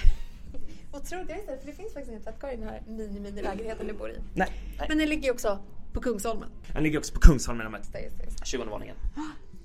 Otroligt, 0.91 1.29
jag 1.29 1.35
visste 1.35 1.51
det, 1.51 1.59
för 1.59 1.67
det 1.67 1.73
finns 1.73 1.93
faktiskt 1.93 2.09
ingen 2.09 2.23
tvättkorg 2.23 2.53
i 2.53 2.57
den 2.57 2.69
här 2.69 2.81
mini-mini-lägenheten 2.87 3.87
du 3.87 3.93
bor 3.93 4.11
i. 4.11 4.13
Nej, 4.33 4.51
nej. 4.77 4.85
Men 4.89 4.97
den 4.97 5.09
ligger 5.09 5.23
ju 5.23 5.31
också 5.31 5.59
på 5.93 6.01
Kungsholmen. 6.01 6.49
Den 6.73 6.83
ligger 6.83 6.99
också 6.99 7.13
på 7.13 7.19
Kungsholmen, 7.19 7.71
det. 7.91 8.45
20 8.45 8.65
våningen. 8.65 8.95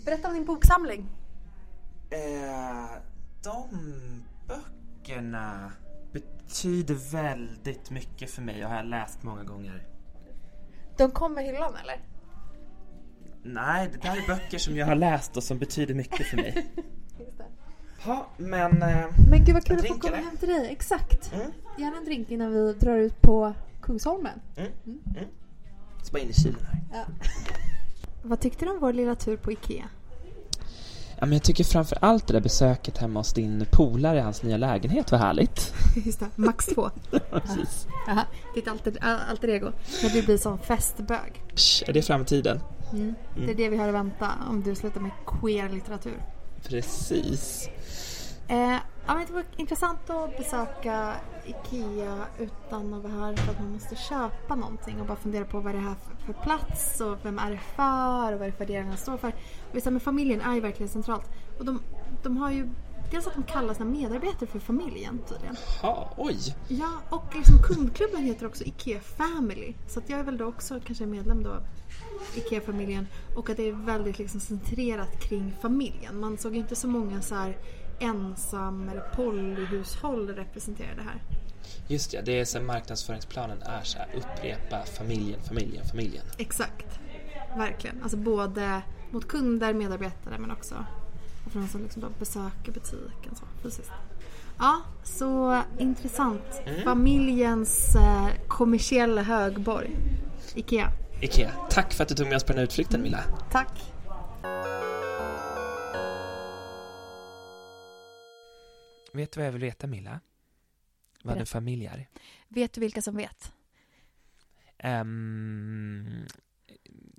Berätta 0.05 0.29
om 0.29 0.35
din 0.35 0.45
boksamling. 0.45 1.09
Eh, 2.11 2.99
de 3.43 3.69
böckerna 4.49 5.73
betyder 6.13 6.95
väldigt 7.13 7.91
mycket 7.91 8.31
för 8.31 8.43
mig 8.43 8.65
och 8.65 8.71
har 8.71 8.77
jag 8.77 8.87
läst 8.87 9.23
många 9.23 9.45
gånger. 9.45 9.87
De 10.97 11.11
kom 11.11 11.35
med 11.35 11.45
hyllan 11.45 11.77
eller? 11.77 12.01
Nej, 13.43 13.91
det 13.93 13.99
där 13.99 14.17
är 14.17 14.27
böcker 14.27 14.59
som 14.59 14.77
jag 14.77 14.87
har 14.87 14.95
läst 14.95 15.37
och 15.37 15.43
som 15.43 15.59
betyder 15.59 15.95
mycket 15.95 16.27
för 16.27 16.37
mig. 16.37 16.67
Ja, 18.07 18.27
men... 18.37 18.83
Eh, 18.83 19.07
Men 19.31 19.45
gud 19.45 19.55
vad 19.55 19.65
kul 19.65 19.79
att 19.79 19.87
få 19.89 19.95
komma 19.95 20.17
hem 20.17 20.37
till 20.37 20.49
dig. 20.49 20.69
Exakt. 20.73 21.33
mm, 21.35 21.53
Gärna 21.79 21.97
en 21.97 22.05
drink 22.05 22.31
innan 22.31 22.53
vi 22.53 22.73
drar 22.73 22.97
ut 22.97 23.21
på 23.23 23.55
Kungsholmen. 23.83 24.41
mm, 24.57 24.71
mm. 24.87 24.99
Så 26.03 26.13
bara 26.13 26.19
in 26.23 26.31
i 26.31 26.33
kylen 26.35 26.61
här. 26.73 26.81
Ja. 26.93 27.05
vad 28.23 28.41
tyckte 28.41 28.65
du 28.65 28.71
om 28.71 28.81
vår 28.81 28.93
lilla 28.93 29.15
tur 29.15 29.37
på 29.37 29.53
Ikea? 29.53 29.85
Ja, 31.19 31.27
men 31.27 31.33
jag 31.33 31.43
tycker 31.43 31.65
framför 31.65 31.99
allt 32.01 32.27
det 32.27 32.33
där 32.33 32.41
besöket 32.41 32.99
hemma 32.99 33.21
hos 33.21 33.33
din 33.33 33.67
polare 33.71 34.19
i 34.19 34.21
hans 34.21 34.43
nya 34.43 34.57
lägenhet 34.57 35.13
var 35.13 35.19
härligt. 35.19 35.75
Just 36.05 36.21
det, 36.21 36.27
max 36.37 36.67
två. 36.67 36.91
Precis. 37.31 37.87
Aha, 38.09 38.25
ditt 38.55 38.69
alter, 38.69 38.97
alter 39.31 39.49
ego. 39.49 39.71
När 40.03 40.11
du 40.11 40.23
blir 40.23 40.39
som 40.39 40.59
festbög. 40.59 41.43
Psh, 41.55 41.83
är 41.89 41.93
det 41.93 42.03
framtiden? 42.03 42.61
Mm. 42.93 43.15
Det 43.37 43.51
är 43.51 43.55
det 43.55 43.69
vi 43.69 43.77
har 43.77 43.89
att 43.89 43.95
vänta 43.95 44.31
om 44.51 44.63
du 44.63 44.75
slutar 44.75 45.01
med 45.01 45.11
queer-litteratur. 45.27 46.23
Precis. 46.69 47.69
Eh, 48.49 48.79
ja, 49.07 49.15
men 49.15 49.27
det 49.27 49.33
var 49.33 49.45
intressant 49.57 50.11
att 50.11 50.37
besöka 50.37 51.15
IKEA 51.45 52.27
utan 52.39 52.95
att 52.95 53.03
vara 53.03 53.13
här 53.13 53.37
för 53.37 53.53
att 53.53 53.61
man 53.61 53.73
måste 53.73 53.97
köpa 53.97 54.55
någonting 54.55 55.01
och 55.01 55.07
bara 55.07 55.17
fundera 55.17 55.45
på 55.45 55.61
vad 55.61 55.75
det 55.75 55.79
är 55.79 55.83
här 55.83 55.95
för, 55.95 56.27
för 56.27 56.43
plats 56.43 57.01
och 57.01 57.19
vem 57.23 57.39
är 57.39 57.51
det 57.51 57.61
för 57.77 58.33
och 58.33 58.39
vad 58.39 58.49
är 58.49 58.53
det 58.53 58.59
värderingarna 58.59 58.97
står 58.97 59.17
för. 59.17 59.29
Och 59.69 59.75
just 59.75 59.85
det 59.85 59.91
med 59.91 60.03
familjen 60.03 60.41
är 60.41 60.55
ju 60.55 60.61
verkligen 60.61 60.89
centralt. 60.89 61.31
Och 61.59 61.65
de, 61.65 61.81
de 62.23 62.37
har 62.37 62.51
ju 62.51 62.69
dels 63.11 63.27
att 63.27 63.35
de 63.35 63.43
kallar 63.43 63.75
sina 63.75 63.85
medarbetare 63.91 64.47
för 64.47 64.59
familjen 64.59 65.19
tydligen. 65.29 65.57
Ja, 65.83 66.13
oj. 66.17 66.39
Ja, 66.69 66.91
och 67.11 67.37
liksom 67.37 67.63
kundklubben 67.63 68.23
heter 68.23 68.47
också 68.47 68.65
IKEA 68.65 69.01
Family. 69.01 69.75
Så 69.89 69.99
att 69.99 70.11
jag 70.11 70.21
är 70.21 70.25
väl 70.25 70.37
då 70.37 70.45
också 70.45 70.81
kanske 70.87 71.07
medlem 71.07 71.43
då 71.43 71.57
IKEA-familjen. 72.35 73.07
Och 73.37 73.51
att 73.51 73.57
det 73.57 73.69
är 73.69 73.73
väldigt 73.73 74.19
liksom 74.19 74.41
centrerat 74.41 75.21
kring 75.21 75.55
familjen. 75.63 76.21
Man 76.21 76.39
såg 76.39 76.53
ju 76.53 76.59
inte 76.59 76.77
så 76.77 76.89
många 76.89 77.23
så 77.23 77.35
här 77.35 77.57
ensam 77.99 78.89
eller 78.89 79.01
polyhushåll 79.01 80.29
representerade 80.29 81.03
här. 81.03 81.23
Just 81.89 82.11
det, 82.11 82.21
det 82.21 82.41
är 82.41 82.45
så 82.45 82.61
marknadsföringsplanen 82.61 83.63
är 83.63 83.83
så 83.83 83.99
här, 83.99 84.09
upprepa 84.17 84.85
familjen, 84.85 85.41
familjen, 85.43 85.87
familjen. 85.87 86.25
Exakt. 86.39 86.99
Verkligen. 87.57 88.03
Alltså 88.03 88.17
både 88.17 88.83
mot 89.11 89.29
kunder, 89.29 89.75
medarbetare 89.75 90.39
men 90.39 90.51
också 90.51 90.75
för 91.51 91.61
de 91.61 91.69
som 91.69 91.83
liksom 91.83 92.15
besöker 92.19 92.73
butiken 92.73 93.35
så 93.35 93.45
fysiskt. 93.63 93.93
Ja, 94.59 94.81
så 95.03 95.63
intressant. 95.79 96.63
Familjens 96.85 97.97
eh, 97.97 98.29
kommersiella 98.49 99.23
högborg. 99.23 99.97
IKEA. 100.55 100.91
Ikea, 101.21 101.51
tack 101.71 101.93
för 101.93 102.03
att 102.03 102.09
du 102.09 102.15
tog 102.15 102.27
med 102.27 102.37
oss 102.37 102.45
på 102.45 102.53
den 102.53 102.59
här 102.59 102.65
utflykten 102.65 103.03
Milla. 103.03 103.21
Tack. 103.53 103.83
Vet 109.15 109.33
du 109.33 109.41
vad 109.41 109.47
jag 109.47 109.53
vill 109.53 109.63
veta 109.63 109.87
Milla? 109.87 110.21
Vad 111.23 111.39
en 111.39 111.47
familj 111.47 111.87
är? 111.87 112.09
Vet 112.49 112.73
du 112.73 112.81
vilka 112.81 113.03
som 113.03 113.17
vet? 113.17 113.53
Ehm, 114.79 116.27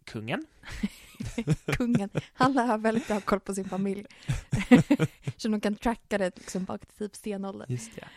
kungen? 0.03 0.45
Kungen. 1.65 2.09
Han 2.33 2.57
har 2.57 2.77
väldigt 2.77 3.07
bra 3.07 3.19
koll 3.21 3.39
på 3.39 3.55
sin 3.55 3.69
familj. 3.69 4.05
så 5.37 5.47
de 5.47 5.61
kan 5.61 5.75
tracka 5.75 6.17
det 6.17 6.37
liksom 6.37 6.63
bak 6.65 6.85
till 6.85 6.97
typ 6.97 7.15
stenåldern. 7.15 7.67
Just 7.71 7.91
det. 7.95 8.07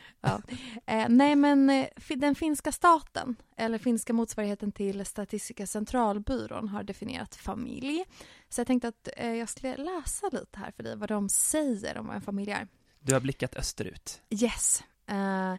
Eh, 0.87 1.07
nej 1.09 1.37
men 1.37 1.71
eh, 1.71 1.87
den 2.09 2.35
finska 2.35 2.73
staten, 2.73 3.37
eller 3.57 3.79
finska 3.79 4.13
motsvarigheten 4.13 4.73
till 4.73 5.07
Statistiska 5.07 5.67
centralbyrån 5.67 6.69
har 6.69 6.83
definierat 6.83 7.35
familj. 7.35 8.05
Så 8.49 8.61
jag 8.61 8.67
tänkte 8.67 8.89
att 8.89 9.09
eh, 9.17 9.35
jag 9.35 9.49
skulle 9.49 9.77
läsa 9.77 10.29
lite 10.33 10.59
här 10.59 10.71
för 10.71 10.83
dig 10.83 10.97
vad 10.97 11.09
de 11.09 11.29
säger 11.29 11.99
om 11.99 12.07
vad 12.07 12.17
en 12.17 12.23
familj 12.23 12.51
är. 12.51 12.69
Du 13.09 13.15
har 13.15 13.21
blickat 13.21 13.57
österut. 13.57 14.23
Yes. 14.31 14.83
Uh, 15.11 15.57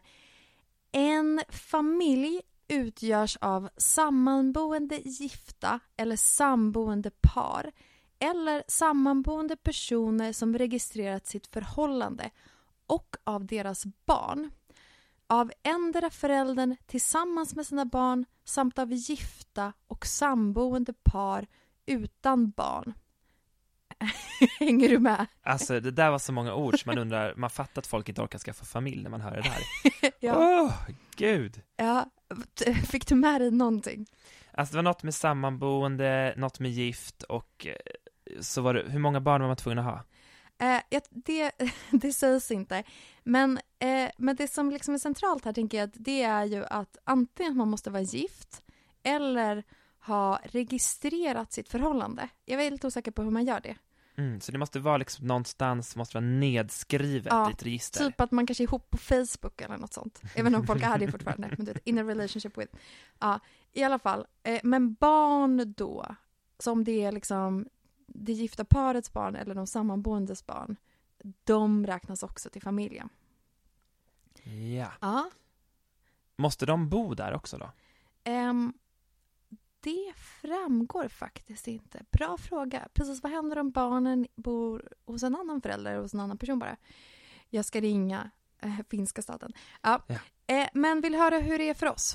en 0.92 1.42
familj 1.48 2.40
utgörs 2.68 3.36
av 3.40 3.68
sammanboende 3.76 4.96
gifta 5.04 5.80
eller 5.96 6.16
samboende 6.16 7.10
par 7.10 7.72
eller 8.18 8.64
sammanboende 8.68 9.56
personer 9.56 10.32
som 10.32 10.58
registrerat 10.58 11.26
sitt 11.26 11.46
förhållande 11.46 12.30
och 12.86 13.16
av 13.24 13.46
deras 13.46 13.84
barn. 14.06 14.50
av 15.26 15.52
endera 15.62 16.10
föräldern 16.10 16.76
tillsammans 16.86 17.54
med 17.54 17.66
sina 17.66 17.84
barn 17.84 18.24
samt 18.44 18.78
av 18.78 18.92
gifta 18.92 19.72
och 19.86 20.06
samboende 20.06 20.92
par 20.92 21.46
utan 21.86 22.50
barn. 22.50 22.94
Hänger 24.58 24.88
du 24.88 24.98
med? 24.98 25.26
Alltså 25.42 25.80
det 25.80 25.90
där 25.90 26.10
var 26.10 26.18
så 26.18 26.32
många 26.32 26.54
ord 26.54 26.80
så 26.80 26.88
man 26.88 26.98
undrar, 26.98 27.34
man 27.36 27.50
fattar 27.50 27.82
att 27.82 27.86
folk 27.86 28.08
inte 28.08 28.22
orkar 28.22 28.38
skaffa 28.38 28.64
familj 28.64 29.02
när 29.02 29.10
man 29.10 29.20
hör 29.20 29.30
det 29.36 29.42
där. 29.42 30.12
Ja. 30.20 30.34
Åh, 30.36 30.72
gud! 31.16 31.62
ja. 31.76 32.10
Fick 32.90 33.06
du 33.06 33.14
med 33.14 33.40
dig 33.40 33.50
någonting? 33.50 34.06
Alltså 34.52 34.72
det 34.72 34.76
var 34.78 34.82
något 34.82 35.02
med 35.02 35.14
sammanboende, 35.14 36.34
något 36.36 36.60
med 36.60 36.70
gift 36.70 37.22
och 37.22 37.66
eh, 37.66 38.40
så 38.40 38.62
var 38.62 38.74
det, 38.74 38.84
hur 38.88 38.98
många 38.98 39.20
barn 39.20 39.40
var 39.40 39.48
man 39.48 39.56
tvungen 39.56 39.78
att 39.78 39.84
ha? 39.84 40.04
Eh, 40.60 41.00
det, 41.10 41.52
det 41.90 42.12
sägs 42.12 42.50
inte. 42.50 42.82
Men, 43.24 43.60
eh, 43.78 44.10
men 44.18 44.36
det 44.36 44.48
som 44.48 44.70
liksom 44.70 44.94
är 44.94 44.98
centralt 44.98 45.44
här 45.44 45.52
tänker 45.52 45.78
jag 45.78 45.90
det 45.94 46.22
är 46.22 46.44
ju 46.44 46.64
att 46.64 46.96
antingen 47.04 47.56
man 47.56 47.68
måste 47.68 47.90
vara 47.90 48.02
gift 48.02 48.62
eller 49.02 49.64
ha 50.00 50.40
registrerat 50.44 51.52
sitt 51.52 51.68
förhållande. 51.68 52.28
Jag 52.44 52.62
är 52.62 52.70
lite 52.70 52.86
osäker 52.86 53.10
på 53.10 53.22
hur 53.22 53.30
man 53.30 53.44
gör 53.44 53.60
det. 53.60 53.76
Mm, 54.20 54.40
så 54.40 54.52
det 54.52 54.58
måste 54.58 54.78
vara 54.80 54.96
liksom 54.96 55.26
någonstans, 55.26 55.96
måste 55.96 56.16
vara 56.16 56.24
nedskrivet 56.26 57.32
Ja, 57.32 57.50
i 57.50 57.52
ett 57.52 57.62
register. 57.62 58.06
Typ 58.06 58.20
att 58.20 58.30
man 58.30 58.46
kanske 58.46 58.62
är 58.62 58.66
ihop 58.66 58.90
på 58.90 58.98
Facebook 58.98 59.60
eller 59.60 59.78
något 59.78 59.92
sånt. 59.92 60.22
Även 60.34 60.54
om 60.54 60.66
folk 60.66 60.82
är 60.82 60.98
det 60.98 61.10
fortfarande. 61.10 61.54
Men 61.56 61.66
du 61.66 61.72
vet, 61.72 61.86
in 61.86 61.98
a 61.98 62.02
relationship 62.02 62.58
with. 62.58 62.74
Ja, 63.18 63.40
i 63.72 63.82
alla 63.82 63.98
fall. 63.98 64.26
Eh, 64.42 64.60
men 64.62 64.94
barn 64.94 65.74
då, 65.76 66.06
som 66.58 66.84
det 66.84 67.04
är 67.04 67.12
liksom 67.12 67.68
det 68.06 68.32
gifta 68.32 68.64
parets 68.64 69.12
barn 69.12 69.36
eller 69.36 69.54
de 69.54 69.66
sammanboendes 69.66 70.46
barn, 70.46 70.76
de 71.44 71.86
räknas 71.86 72.22
också 72.22 72.50
till 72.50 72.62
familjen. 72.62 73.08
Ja. 74.76 74.92
Ja. 75.00 75.30
Måste 76.36 76.66
de 76.66 76.88
bo 76.88 77.14
där 77.14 77.34
också 77.34 77.58
då? 77.58 77.70
Ehm, 78.24 78.72
det 79.80 80.12
framgår 80.16 81.08
faktiskt 81.08 81.68
inte. 81.68 82.02
Bra 82.10 82.36
fråga. 82.38 82.88
Precis, 82.94 83.22
vad 83.22 83.32
händer 83.32 83.58
om 83.58 83.70
barnen 83.70 84.26
bor 84.36 84.88
hos 85.06 85.22
en 85.22 85.36
annan 85.36 85.60
förälder, 85.62 85.96
hos 85.96 86.14
en 86.14 86.20
annan 86.20 86.38
person 86.38 86.58
bara? 86.58 86.76
Jag 87.48 87.64
ska 87.64 87.80
ringa 87.80 88.30
eh, 88.62 88.74
finska 88.90 89.22
staten. 89.22 89.52
Ja. 89.82 90.02
Ja. 90.06 90.14
Eh, 90.54 90.68
men 90.74 91.00
vill 91.00 91.14
höra 91.14 91.38
hur 91.38 91.58
det 91.58 91.68
är 91.68 91.74
för 91.74 91.86
oss? 91.86 92.14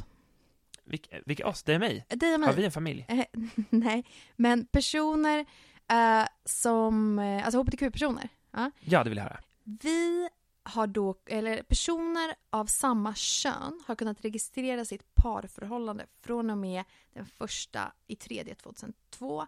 Vilka, 0.83 1.17
vilka 1.25 1.47
oss? 1.47 1.63
Det 1.63 1.73
är 1.73 1.79
mig? 1.79 2.05
Dig 2.09 2.33
och 2.35 2.39
Har 2.39 2.47
mig? 2.47 2.55
vi 2.55 2.65
en 2.65 2.71
familj? 2.71 3.05
Eh, 3.07 3.25
nej, 3.69 4.05
men 4.35 4.65
personer 4.65 5.45
eh, 5.91 6.27
som, 6.45 7.19
eh, 7.19 7.45
alltså 7.45 7.59
hbtq-personer. 7.61 8.29
Ja. 8.51 8.71
Ja, 8.79 9.03
det 9.03 9.09
vill 9.09 9.17
jag 9.17 9.23
höra. 9.23 9.39
Vi 9.63 10.29
har 10.65 10.87
då, 10.87 11.15
eller 11.25 11.63
personer 11.63 12.35
av 12.49 12.65
samma 12.65 13.15
kön 13.15 13.83
har 13.87 13.95
kunnat 13.95 14.25
registrera 14.25 14.85
sitt 14.85 15.15
parförhållande 15.15 16.05
från 16.21 16.49
och 16.49 16.57
med 16.57 16.83
den 17.13 17.25
första 17.25 17.93
i 18.07 18.15
tredje 18.15 18.55
2002. 18.55 19.47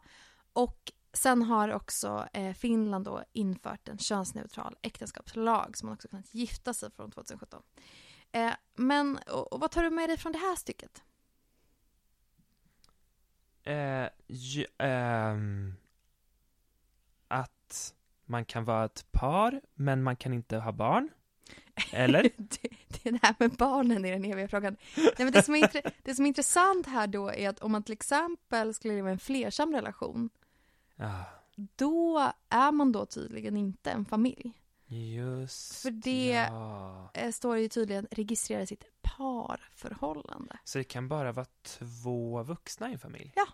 Och 0.53 0.91
sen 1.13 1.41
har 1.41 1.73
också 1.73 2.27
eh, 2.33 2.53
Finland 2.53 3.05
då 3.05 3.23
infört 3.33 3.87
en 3.87 3.97
könsneutral 3.97 4.77
äktenskapslag 4.81 5.77
som 5.77 5.87
man 5.87 5.93
också 5.93 6.07
kunnat 6.07 6.33
gifta 6.33 6.73
sig 6.73 6.91
från 6.91 7.11
2017. 7.11 7.63
Eh, 8.31 8.53
men 8.75 9.19
och, 9.31 9.53
och 9.53 9.59
vad 9.59 9.71
tar 9.71 9.83
du 9.83 9.89
med 9.89 10.09
dig 10.09 10.17
från 10.17 10.31
det 10.31 10.37
här 10.37 10.55
stycket? 10.55 11.03
Eh, 13.63 14.09
ju, 14.27 14.65
ehm, 14.77 15.75
man 18.27 18.45
kan 18.45 18.65
vara 18.65 18.85
ett 18.85 19.11
par, 19.11 19.61
men 19.73 20.03
man 20.03 20.15
kan 20.15 20.33
inte 20.33 20.57
ha 20.57 20.71
barn. 20.71 21.09
Eller? 21.91 22.21
det, 22.37 22.59
det 22.87 23.05
är 23.09 23.11
det 23.11 23.19
här 23.21 23.35
med 23.39 23.51
barnen 23.51 24.05
i 24.05 24.11
den 24.11 24.25
eviga 24.25 24.47
frågan. 24.47 24.77
Nej, 24.97 25.13
men 25.17 25.31
det, 25.31 25.43
som 25.43 25.55
är, 25.55 25.67
intre- 25.67 25.91
det 26.03 26.15
som 26.15 26.25
är 26.25 26.27
intressant 26.27 26.87
här 26.87 27.07
då 27.07 27.31
är 27.33 27.49
att 27.49 27.59
om 27.59 27.71
man 27.71 27.83
till 27.83 27.93
exempel 27.93 28.73
skulle 28.73 28.93
leva 28.95 29.09
i 29.09 29.11
en 29.11 29.19
flersam 29.19 29.73
relation 29.73 30.29
Ja, 30.95 31.23
då 31.75 32.31
är 32.49 32.71
man 32.71 32.91
då 32.91 33.05
tydligen 33.05 33.57
inte 33.57 33.91
en 33.91 34.05
familj. 34.05 34.53
just 34.87 35.81
För 35.81 35.91
det- 35.91 36.47
ja. 36.49 37.09
Eh, 37.13 37.31
står 37.31 37.57
ju 37.57 37.69
tydligen 37.69 38.07
registrera 38.11 38.65
sitt 38.65 38.83
parförhållande. 39.01 40.57
Så 40.63 40.77
det 40.77 40.83
kan 40.83 41.07
bara 41.07 41.31
vara 41.31 41.45
två 41.63 42.43
vuxna 42.43 42.89
i 42.89 42.93
en 42.93 42.99
familj? 42.99 43.33
Ja. 43.35 43.45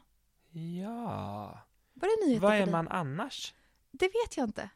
Ja. 0.60 1.60
Var 1.94 2.08
det 2.22 2.28
nyheter 2.28 2.48
Vad 2.48 2.56
är 2.58 2.66
man 2.72 2.88
annars? 2.88 3.54
Det 3.96 4.06
vet 4.06 4.38
jag 4.38 4.48
inte. 4.50 4.70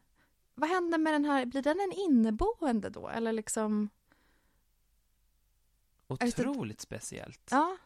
Vad 0.55 0.70
händer 0.70 0.97
med 0.97 1.13
den 1.13 1.26
här, 1.26 1.45
blir 1.45 1.61
den 1.61 1.80
en 1.80 1.91
inneboende 1.91 2.89
då? 2.89 3.09
Eller 3.09 3.32
liksom, 3.32 3.89
det. 6.07 6.13
Otroligt 6.26 6.82
speciellt. 6.82 7.47
ja. 7.51 7.78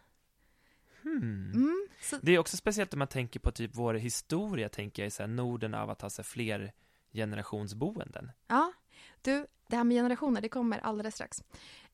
Hmm. 1.04 1.52
Mm, 1.54 1.88
så, 2.02 2.18
Det 2.22 2.32
är 2.32 2.40
också 2.40 2.58
speciellt 2.58 2.94
om 2.94 3.00
man 3.00 3.08
tänker 3.08 3.40
på 3.40 3.52
typ 3.52 3.72
vår 3.74 3.94
historia, 3.94 4.70
tänker 4.70 5.04
jag, 5.04 5.08
i 5.08 5.12
så 5.12 5.24
här 5.24 5.28
Norden 5.28 5.74
av 5.74 5.90
att 5.90 6.02
ha 6.02 6.10
så 6.10 6.24
fler 6.24 6.74
generationsboenden. 7.14 8.32
ja. 8.48 8.74
Du, 9.22 9.48
det 9.68 9.76
här 9.76 9.84
med 9.84 9.98
generationer, 9.98 10.42
det 10.42 10.50
kommer 10.50 10.80
alldeles 10.80 11.16
strax. 11.16 11.44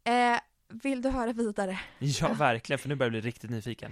Eh, 0.03 0.39
vill 0.67 1.01
du 1.01 1.09
höra 1.09 1.33
vidare? 1.33 1.79
Ja, 1.99 2.33
verkligen, 2.37 2.79
för 2.79 2.89
nu 2.89 2.95
börjar 2.95 3.07
jag 3.07 3.21
bli 3.21 3.29
riktigt 3.29 3.49
nyfiken. 3.49 3.91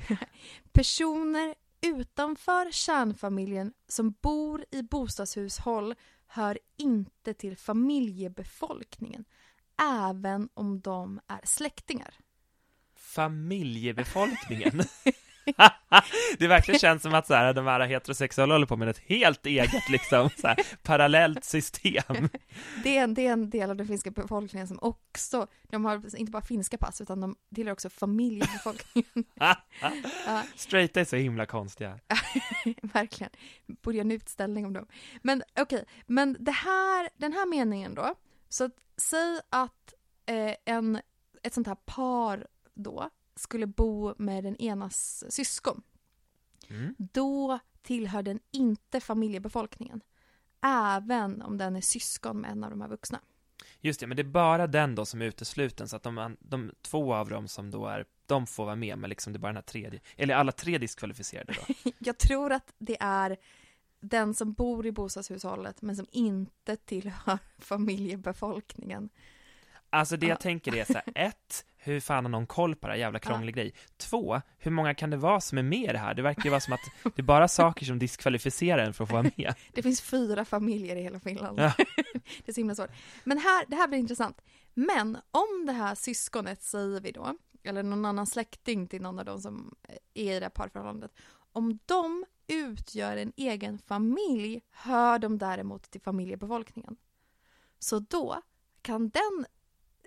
Personer 0.71 1.55
utanför 1.85 2.71
kärnfamiljen 2.71 3.73
som 3.87 4.11
bor 4.21 4.65
i 4.71 4.81
bostadshushåll 4.83 5.95
hör 6.27 6.59
inte 6.77 7.33
till 7.33 7.57
familjebefolkningen, 7.57 9.25
även 9.81 10.49
om 10.53 10.81
de 10.81 11.19
är 11.27 11.41
släktingar. 11.43 12.13
Familjebefolkningen. 12.95 14.81
det 16.37 16.47
verkligen 16.47 16.79
känns 16.79 17.01
som 17.01 17.13
att 17.13 17.27
så 17.27 17.33
här, 17.33 17.53
de 17.53 17.65
här 17.65 17.79
heterosexuella 17.79 18.53
håller 18.53 18.65
på 18.65 18.77
med 18.77 18.89
ett 18.89 19.01
helt 19.05 19.45
eget 19.45 19.89
liksom, 19.89 20.29
så 20.37 20.47
här, 20.47 20.57
parallellt 20.83 21.43
system. 21.43 22.29
Det 22.83 22.97
är, 22.97 23.03
en, 23.03 23.13
det 23.13 23.27
är 23.27 23.33
en 23.33 23.49
del 23.49 23.69
av 23.69 23.75
den 23.75 23.87
finska 23.87 24.11
befolkningen 24.11 24.67
som 24.67 24.79
också, 24.81 25.47
de 25.63 25.85
har 25.85 26.17
inte 26.17 26.31
bara 26.31 26.41
finska 26.41 26.77
pass 26.77 27.01
utan 27.01 27.21
de 27.21 27.35
tillhör 27.55 27.73
också 27.73 27.89
familjebefolkningen. 27.89 29.05
Ja. 30.25 30.43
Straighta 30.55 30.99
är 31.01 31.05
så 31.05 31.15
himla 31.15 31.45
konstiga. 31.45 31.99
Verkligen. 32.81 33.31
Borde 33.67 33.97
göra 33.97 34.05
en 34.05 34.11
utställning 34.11 34.65
om 34.65 34.73
dem. 34.73 34.85
Men 35.21 35.43
okej, 35.59 35.85
men 36.05 36.37
det 36.39 36.51
här, 36.51 37.09
den 37.17 37.33
här 37.33 37.49
meningen 37.49 37.95
då. 37.95 38.15
Så 38.49 38.63
att, 38.63 38.71
säg 38.97 39.39
att 39.49 39.93
eh, 40.25 40.55
en, 40.65 40.99
ett 41.43 41.53
sånt 41.53 41.67
här 41.67 41.75
par 41.75 42.47
då 42.73 43.09
skulle 43.35 43.67
bo 43.67 44.13
med 44.17 44.43
den 44.43 44.61
enas 44.61 45.23
syskon. 45.29 45.81
Mm. 46.69 46.95
Då 46.97 47.59
tillhör 47.81 48.23
den 48.23 48.39
inte 48.51 48.99
familjebefolkningen. 48.99 50.01
Även 50.61 51.41
om 51.41 51.57
den 51.57 51.75
är 51.75 51.81
syskon 51.81 52.41
med 52.41 52.51
en 52.51 52.63
av 52.63 52.69
de 52.69 52.81
här 52.81 52.87
vuxna. 52.87 53.19
Just 53.81 53.99
det, 53.99 54.07
men 54.07 54.17
det 54.17 54.21
är 54.21 54.23
bara 54.23 54.67
den 54.67 54.95
då 54.95 55.05
som 55.05 55.21
är 55.21 55.25
utesluten, 55.25 55.87
så 55.87 55.95
att 55.95 56.03
de, 56.03 56.37
de 56.39 56.71
två 56.81 57.13
av 57.13 57.29
dem 57.29 57.47
som 57.47 57.71
då 57.71 57.87
är, 57.87 58.05
de 58.25 58.47
får 58.47 58.65
vara 58.65 58.75
med, 58.75 58.97
men 58.97 59.09
liksom 59.09 59.33
det 59.33 59.37
är 59.37 59.41
bara 59.41 59.47
den 59.47 59.55
här 59.55 59.61
tredje, 59.61 59.99
eller 60.17 60.35
alla 60.35 60.51
tre 60.51 60.77
diskvalificerade 60.77 61.53
då. 61.53 61.91
Jag 61.99 62.17
tror 62.17 62.51
att 62.51 62.73
det 62.77 62.97
är 62.99 63.37
den 63.99 64.33
som 64.33 64.53
bor 64.53 64.85
i 64.85 64.91
bostadshushållet 64.91 65.81
men 65.81 65.95
som 65.95 66.07
inte 66.11 66.75
tillhör 66.75 67.39
familjebefolkningen. 67.57 69.09
Alltså 69.95 70.17
det 70.17 70.25
jag 70.25 70.35
Ja. 70.35 70.39
tänker 70.39 70.75
är 70.75 70.85
så 70.85 70.93
här, 70.93 71.03
ett, 71.15 71.65
hur 71.77 71.99
fan 71.99 72.25
har 72.25 72.29
någon 72.31 72.47
koll 72.47 72.75
på 72.75 72.87
det 72.87 72.93
här 72.93 72.99
jävla 72.99 73.19
krånglig 73.19 73.55
grej? 73.55 73.73
Två, 73.97 74.41
hur 74.57 74.71
många 74.71 74.93
kan 74.93 75.09
det 75.09 75.17
vara 75.17 75.41
som 75.41 75.57
är 75.57 75.63
med 75.63 75.89
i 75.89 75.91
det 75.93 75.97
här? 75.97 76.13
Det 76.13 76.21
verkar 76.21 76.43
ju 76.43 76.49
vara 76.49 76.61
som 76.61 76.73
att 76.73 76.79
det 77.03 77.19
är 77.21 77.23
bara 77.23 77.47
saker 77.47 77.85
som 77.85 77.99
diskvalificerar 77.99 78.83
en 78.85 78.93
för 78.93 79.03
att 79.03 79.09
få 79.09 79.15
vara 79.15 79.31
med. 79.37 79.55
Det 79.73 79.83
finns 79.83 80.01
fyra 80.01 80.45
familjer 80.45 80.95
i 80.95 81.01
hela 81.01 81.19
Finland. 81.19 81.59
Ja. 81.59 81.73
det 82.45 82.49
är 82.49 82.53
så 82.53 82.59
himla 82.59 82.75
svårt. 82.75 82.89
Men 83.23 83.37
här, 83.37 83.65
det 83.67 83.75
här 83.75 83.87
blir 83.87 83.99
intressant. 83.99 84.41
Men 84.73 85.17
om 85.31 85.65
det 85.65 85.73
här 85.73 85.95
syskonet, 85.95 86.61
säger 86.61 87.01
vi 87.01 87.11
då, 87.11 87.37
eller 87.63 87.83
någon 87.83 88.05
annan 88.05 88.25
släkting 88.27 88.87
till 88.87 89.01
någon 89.01 89.19
av 89.19 89.25
dem 89.25 89.41
som 89.41 89.75
är 89.87 89.97
i 90.21 90.39
det 90.39 90.45
här 90.45 90.49
parförhållandet, 90.49 91.11
om 91.51 91.79
de 91.85 92.25
utgör 92.47 93.17
en 93.17 93.33
egen 93.35 93.77
familj 93.79 94.61
hör 94.71 95.19
de 95.19 95.37
däremot 95.37 95.91
till 95.91 96.01
familjebefolkningen. 96.01 96.95
Så 97.79 97.99
då 97.99 98.41
kan 98.81 99.09
den 99.09 99.45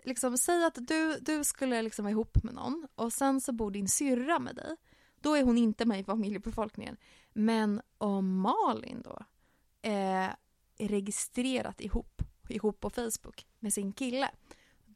liksom 0.09 0.39
säga 0.39 0.67
att 0.67 0.79
du, 0.81 1.19
du 1.21 1.45
skulle 1.45 1.83
liksom 1.83 2.05
vara 2.05 2.13
ihop 2.13 2.43
med 2.45 2.55
någon 2.55 2.89
och 2.95 3.13
sen 3.13 3.41
så 3.41 3.53
bor 3.53 3.71
din 3.71 3.89
syrra 3.89 4.39
med 4.39 4.57
dig. 4.57 4.77
Då 5.21 5.35
är 5.35 5.43
hon 5.43 5.59
inte 5.59 5.87
med 5.87 6.01
i 6.01 6.05
familjebefolkningen. 6.05 6.97
Men 7.33 7.81
om 7.99 8.41
Malin 8.41 9.03
då 9.05 9.19
eh, 9.83 10.29
är 10.79 10.89
registrerat 10.89 11.81
ihop, 11.81 12.23
ihop 12.49 12.81
på 12.81 12.91
Facebook 12.91 13.47
med 13.59 13.73
sin 13.73 13.93
kille, 13.93 14.31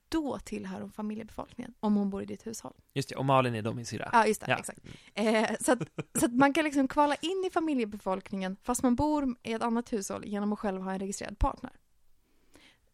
då 0.09 0.39
tillhör 0.39 0.81
hon 0.81 0.93
familjebefolkningen 0.93 1.75
om 1.81 1.97
hon 1.97 2.11
bor 2.11 2.23
i 2.23 2.27
ditt 2.27 2.47
hushåll. 2.47 2.75
Just 2.93 3.09
det, 3.09 3.17
och 3.17 3.25
Malin 3.25 3.55
är 3.55 3.63
då 3.63 3.73
min 3.73 3.87
syrra. 3.87 4.11
Ja, 4.13 4.27
just 4.27 4.41
det. 4.41 4.51
Ja. 4.51 4.59
Exakt. 4.59 4.81
Eh, 5.15 5.51
så, 5.61 5.73
att, 5.73 5.83
så 6.19 6.27
att 6.27 6.35
man 6.35 6.53
kan 6.53 6.65
liksom 6.65 6.89
kvala 6.89 7.15
in 7.15 7.45
i 7.47 7.51
familjebefolkningen 7.51 8.57
fast 8.63 8.83
man 8.83 8.95
bor 8.95 9.37
i 9.43 9.53
ett 9.53 9.63
annat 9.63 9.93
hushåll 9.93 10.25
genom 10.25 10.53
att 10.53 10.59
själv 10.59 10.83
ha 10.83 10.93
en 10.93 10.99
registrerad 10.99 11.39
partner. 11.39 11.73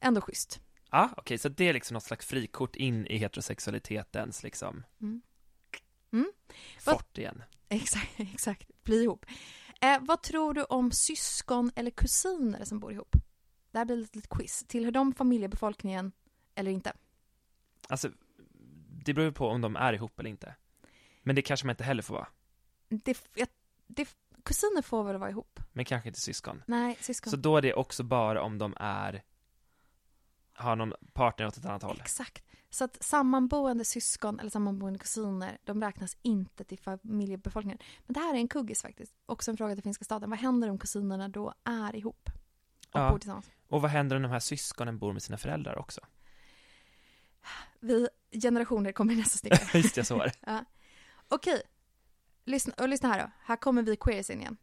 Ändå 0.01 0.21
schysst. 0.21 0.61
Ja, 0.91 1.11
okej, 1.17 1.39
så 1.39 1.49
det 1.49 1.69
är 1.69 1.73
liksom 1.73 1.95
något 1.95 2.03
slags 2.03 2.27
frikort 2.27 2.77
in 2.77 3.07
i 3.07 3.17
heterosexualitetens 3.19 4.43
liksom 4.43 4.85
Mm. 5.01 5.23
Mm. 6.13 6.33
Fort 6.79 7.19
igen. 7.19 7.43
Exakt, 7.69 8.11
exakt. 8.17 8.71
Bli 8.83 9.03
ihop. 9.03 9.27
Eh, 9.81 9.99
vad 10.01 10.23
tror 10.23 10.55
du 10.55 10.65
om 10.65 10.93
syskon 10.93 11.71
eller 11.77 11.91
kusiner 11.91 12.65
som 12.65 12.81
bor 12.81 12.93
ihop? 12.93 13.17
Det 13.71 13.79
här 13.79 13.85
blir 13.85 13.97
lite, 13.97 14.19
lite 14.19 14.29
quiz. 14.31 14.65
Tillhör 14.69 14.91
de 14.91 15.15
familjebefolkningen 15.15 16.13
eller 16.55 16.71
inte? 16.71 16.93
Alltså, 17.89 18.11
det 19.05 19.15
beror 19.15 19.27
ju 19.27 19.33
på 19.33 19.49
om 19.49 19.61
de 19.61 19.77
är 19.77 19.93
ihop 19.93 20.21
eller 20.21 20.31
inte. 20.31 20.55
Men 21.23 21.37
det 21.37 21.43
kanske 21.43 21.67
man 21.67 21.73
inte 21.73 21.85
heller 21.85 22.03
får 22.03 22.15
vara. 22.15 22.29
Det, 22.89 23.29
jag, 23.35 23.49
det, 23.87 24.09
kusiner 24.45 24.83
får 24.83 25.05
väl 25.05 25.17
vara 25.17 25.31
ihop? 25.31 25.61
Men 25.73 25.85
kanske 25.85 26.09
inte 26.09 26.21
syskon. 26.21 26.63
Nej, 26.67 26.97
syskon. 27.01 27.31
Så 27.31 27.37
då 27.37 27.57
är 27.57 27.63
det 27.63 27.75
också 27.75 28.03
bara 28.03 28.43
om 28.43 28.59
de 28.59 28.75
är 28.81 29.23
har 30.59 30.77
någon 30.77 30.93
partner 31.13 31.47
åt 31.47 31.57
ett 31.57 31.65
annat 31.65 31.83
håll. 31.83 31.99
Exakt. 32.01 32.45
Så 32.71 32.85
att 32.85 33.03
sammanboende 33.03 33.85
syskon 33.85 34.41
eller 34.41 34.51
sammanboende 34.51 34.99
kusiner, 34.99 35.59
de 35.65 35.83
räknas 35.83 36.17
inte 36.23 36.65
till 36.65 36.79
familjebefolkningen. 36.79 37.79
Men 38.07 38.15
det 38.15 38.21
här 38.21 38.35
är 38.35 38.39
en 38.39 38.49
kuggis 38.49 38.83
faktiskt. 38.83 39.15
Också 39.27 39.51
en 39.51 39.57
fråga 39.57 39.75
till 39.75 39.83
finska 39.85 40.05
staten. 40.05 40.31
Vad 40.31 40.39
händer 40.39 40.71
om 40.71 40.79
kusinerna 40.79 41.29
då 41.29 41.55
är 41.65 41.97
ihop? 41.97 42.31
Och 42.93 43.01
Ja. 43.01 43.11
bor 43.11 43.19
tillsammans? 43.19 43.51
Och 43.69 43.83
vad 43.83 43.91
händer 43.91 44.17
om 44.17 44.23
de 44.23 44.29
här 44.31 44.41
syskonen 44.41 44.99
bor 44.99 45.13
med 45.13 45.23
sina 45.23 45.39
föräldrar 45.39 45.79
också? 45.79 46.01
Vi 47.81 48.09
generationer 48.43 48.93
kommer 48.93 49.13
i 49.13 49.17
nästa 49.17 49.39
steg. 49.39 49.53
Just 49.83 49.95
det, 49.95 50.05
så 50.05 50.19
var 50.19 50.25
det. 50.25 50.33
Ja. 50.47 50.65
Okej. 51.29 51.63
Lyssna, 52.45 52.75
och 52.79 52.89
lyssna 52.89 53.09
här 53.09 53.19
då. 53.23 53.31
Här 53.45 53.57
kommer 53.57 53.83
vi 53.83 53.97
queers 53.97 54.31
in 54.31 54.41
igen. 54.41 54.57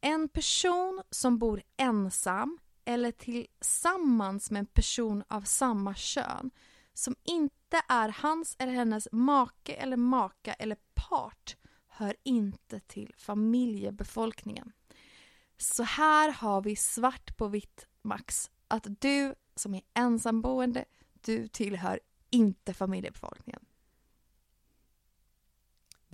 En 0.00 0.28
person 0.28 1.02
som 1.10 1.38
bor 1.38 1.62
ensam 1.76 2.58
eller 2.84 3.10
tillsammans 3.10 4.50
med 4.50 4.60
en 4.60 4.66
person 4.66 5.24
av 5.28 5.42
samma 5.42 5.94
kön 5.94 6.50
som 6.94 7.16
inte 7.24 7.82
är 7.88 8.08
hans 8.08 8.56
eller 8.58 8.72
hennes 8.72 9.08
make 9.12 9.74
eller 9.74 9.96
maka 9.96 10.52
eller 10.52 10.76
part 10.94 11.56
hör 11.88 12.16
inte 12.22 12.80
till 12.80 13.14
familjebefolkningen. 13.16 14.72
Så 15.56 15.82
här 15.82 16.32
har 16.32 16.62
vi 16.62 16.76
svart 16.76 17.36
på 17.36 17.48
vitt, 17.48 17.86
Max, 18.02 18.50
att 18.68 18.86
du 19.00 19.34
som 19.54 19.74
är 19.74 19.82
ensamboende, 19.94 20.84
du 21.12 21.48
tillhör 21.48 22.00
inte 22.30 22.74
familjebefolkningen. 22.74 23.64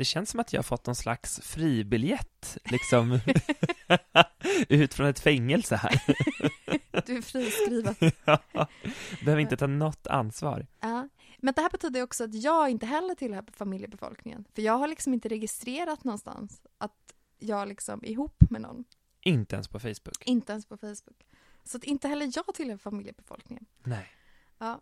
Det 0.01 0.05
känns 0.05 0.31
som 0.31 0.41
att 0.41 0.53
jag 0.53 0.59
har 0.59 0.63
fått 0.63 0.87
någon 0.87 0.95
slags 0.95 1.41
fribiljett, 1.41 2.59
liksom, 2.65 3.19
ut 4.69 4.95
från 4.95 5.07
ett 5.07 5.21
fängelse 5.21 5.77
här. 5.77 6.03
Du 7.07 7.17
är 7.17 7.23
friskriven. 7.23 7.95
Ja, 8.53 8.69
Behöver 9.25 9.43
inte 9.43 9.57
ta 9.57 9.67
något 9.67 10.07
ansvar. 10.07 10.67
Ja. 10.81 11.09
Men 11.39 11.55
det 11.55 11.63
här 11.63 11.71
betyder 11.71 12.03
också 12.03 12.25
att 12.25 12.35
jag 12.35 12.71
inte 12.71 12.87
heller 12.87 13.15
tillhör 13.15 13.45
familjebefolkningen. 13.53 14.45
För 14.55 14.63
jag 14.63 14.79
har 14.79 14.89
liksom 14.89 15.15
inte 15.15 15.29
registrerat 15.29 16.05
någonstans 16.05 16.63
att 16.79 17.15
jag 17.39 17.69
liksom 17.69 18.05
är 18.05 18.09
ihop 18.11 18.51
med 18.51 18.61
någon. 18.61 18.85
Inte 19.21 19.57
ens 19.57 19.69
på 19.69 19.81
Facebook. 19.81 20.23
Inte 20.25 20.53
ens 20.53 20.67
på 20.67 20.77
Facebook. 20.77 21.27
Så 21.65 21.77
att 21.77 21.85
inte 21.85 22.09
heller 22.09 22.31
jag 22.35 22.55
tillhör 22.55 22.77
familjebefolkningen. 22.77 23.67
Nej. 23.85 24.07
Ja. 24.59 24.81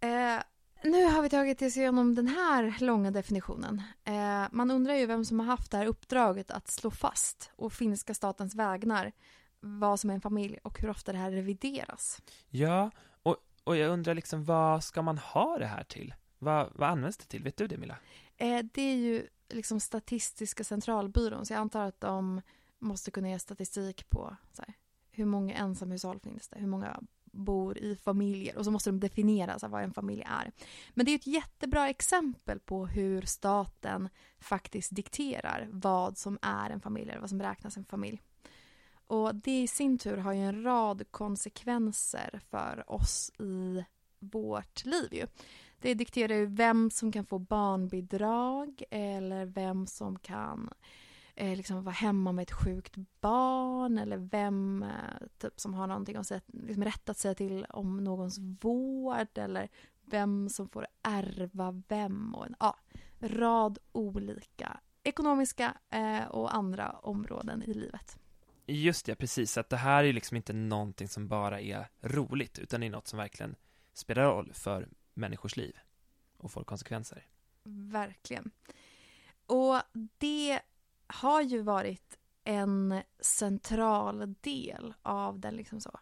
Eh, 0.00 0.42
nu 0.84 1.04
har 1.04 1.22
vi 1.22 1.28
tagit 1.28 1.62
oss 1.62 1.76
igenom 1.76 2.14
den 2.14 2.28
här 2.28 2.76
långa 2.80 3.10
definitionen. 3.10 3.82
Eh, 4.04 4.44
man 4.52 4.70
undrar 4.70 4.94
ju 4.94 5.06
vem 5.06 5.24
som 5.24 5.40
har 5.40 5.46
haft 5.46 5.70
det 5.70 5.76
här 5.76 5.86
uppdraget 5.86 6.50
att 6.50 6.68
slå 6.68 6.90
fast 6.90 7.50
och 7.56 7.72
finska 7.72 8.14
statens 8.14 8.54
vägnar 8.54 9.12
vad 9.60 10.00
som 10.00 10.10
är 10.10 10.14
en 10.14 10.20
familj 10.20 10.58
och 10.62 10.80
hur 10.80 10.90
ofta 10.90 11.12
det 11.12 11.18
här 11.18 11.30
revideras. 11.30 12.22
Ja, 12.48 12.90
och, 13.22 13.36
och 13.64 13.76
jag 13.76 13.90
undrar 13.90 14.14
liksom, 14.14 14.44
vad 14.44 14.84
ska 14.84 15.02
man 15.02 15.18
ha 15.18 15.58
det 15.58 15.66
här 15.66 15.84
till? 15.84 16.14
Vad, 16.38 16.72
vad 16.74 16.88
används 16.88 17.16
det 17.16 17.24
till? 17.24 17.42
Vet 17.42 17.56
du 17.56 17.66
det, 17.66 17.76
Milla? 17.76 17.96
Eh, 18.36 18.64
det 18.72 18.82
är 18.82 18.96
ju 18.96 19.26
liksom 19.48 19.80
Statistiska 19.80 20.64
centralbyrån, 20.64 21.46
så 21.46 21.52
jag 21.52 21.60
antar 21.60 21.84
att 21.84 22.00
de 22.00 22.42
måste 22.78 23.10
kunna 23.10 23.28
ge 23.28 23.38
statistik 23.38 24.10
på 24.10 24.36
så 24.52 24.62
här, 24.62 24.74
hur 25.10 25.24
många 25.24 25.54
ensamhushåll 25.54 26.20
finns 26.20 26.48
det, 26.48 26.58
hur 26.58 26.66
många 26.66 27.00
bor 27.34 27.78
i 27.78 27.96
familjer 27.96 28.58
och 28.58 28.64
så 28.64 28.70
måste 28.70 28.90
de 28.90 29.00
definiera 29.00 29.58
så 29.58 29.66
här, 29.66 29.70
vad 29.70 29.82
en 29.82 29.94
familj 29.94 30.22
är. 30.26 30.52
Men 30.90 31.06
det 31.06 31.12
är 31.12 31.16
ett 31.16 31.26
jättebra 31.26 31.88
exempel 31.88 32.60
på 32.60 32.86
hur 32.86 33.22
staten 33.22 34.08
faktiskt 34.38 34.94
dikterar 34.94 35.68
vad 35.70 36.18
som 36.18 36.38
är 36.42 36.70
en 36.70 36.80
familj 36.80 37.10
eller 37.10 37.20
vad 37.20 37.30
som 37.30 37.42
räknas 37.42 37.76
en 37.76 37.84
familj. 37.84 38.22
Och 39.06 39.34
det 39.34 39.62
i 39.62 39.66
sin 39.66 39.98
tur 39.98 40.16
har 40.16 40.32
ju 40.32 40.40
en 40.40 40.62
rad 40.62 41.04
konsekvenser 41.10 42.40
för 42.50 42.90
oss 42.92 43.30
i 43.38 43.84
vårt 44.18 44.84
liv 44.84 45.08
ju. 45.14 45.26
Det 45.78 45.94
dikterar 45.94 46.34
ju 46.34 46.46
vem 46.46 46.90
som 46.90 47.12
kan 47.12 47.26
få 47.26 47.38
barnbidrag 47.38 48.82
eller 48.90 49.46
vem 49.46 49.86
som 49.86 50.18
kan 50.18 50.70
eh, 51.34 51.56
liksom 51.56 51.84
vara 51.84 51.92
hemma 51.92 52.32
med 52.32 52.42
ett 52.42 52.52
sjukt 52.52 52.94
barn 53.20 53.98
eller 53.98 54.16
vem 54.16 54.82
eh, 54.82 55.26
typ, 55.38 55.60
som 55.60 55.74
har 55.74 55.86
någonting 55.86 56.16
att 56.16 56.26
säga, 56.26 56.40
liksom 56.46 56.84
rätt 56.84 57.08
att 57.08 57.18
säga 57.18 57.34
till 57.34 57.66
om 57.68 58.04
någons 58.04 58.38
vård 58.38 59.38
eller 59.38 59.68
vem 60.04 60.48
som 60.48 60.68
får 60.68 60.86
ärva 61.02 61.82
vem 61.88 62.34
och 62.34 62.46
en 62.46 62.54
ja, 62.60 62.76
rad 63.20 63.78
olika 63.92 64.80
ekonomiska 65.02 65.74
eh, 65.90 66.24
och 66.24 66.54
andra 66.54 66.90
områden 66.90 67.62
i 67.62 67.74
livet. 67.74 68.18
Just 68.66 69.06
det, 69.06 69.14
precis. 69.14 69.58
Att 69.58 69.68
det 69.68 69.76
här 69.76 70.04
är 70.04 70.12
liksom 70.12 70.36
inte 70.36 70.52
någonting 70.52 71.08
som 71.08 71.28
bara 71.28 71.60
är 71.60 71.88
roligt, 72.00 72.58
utan 72.58 72.80
det 72.80 72.86
är 72.86 72.90
något 72.90 73.08
som 73.08 73.16
verkligen 73.16 73.56
spelar 73.92 74.24
roll 74.24 74.52
för 74.54 74.88
människors 75.14 75.56
liv 75.56 75.76
och 76.36 76.50
får 76.50 76.64
konsekvenser. 76.64 77.26
Verkligen. 77.64 78.50
Och 79.46 79.80
det 80.18 80.60
har 81.06 81.42
ju 81.42 81.62
varit 81.62 82.18
en 82.44 83.02
central 83.20 84.34
del 84.40 84.94
av 85.02 85.40
den 85.40 85.56
liksom 85.56 85.80
så 85.80 85.98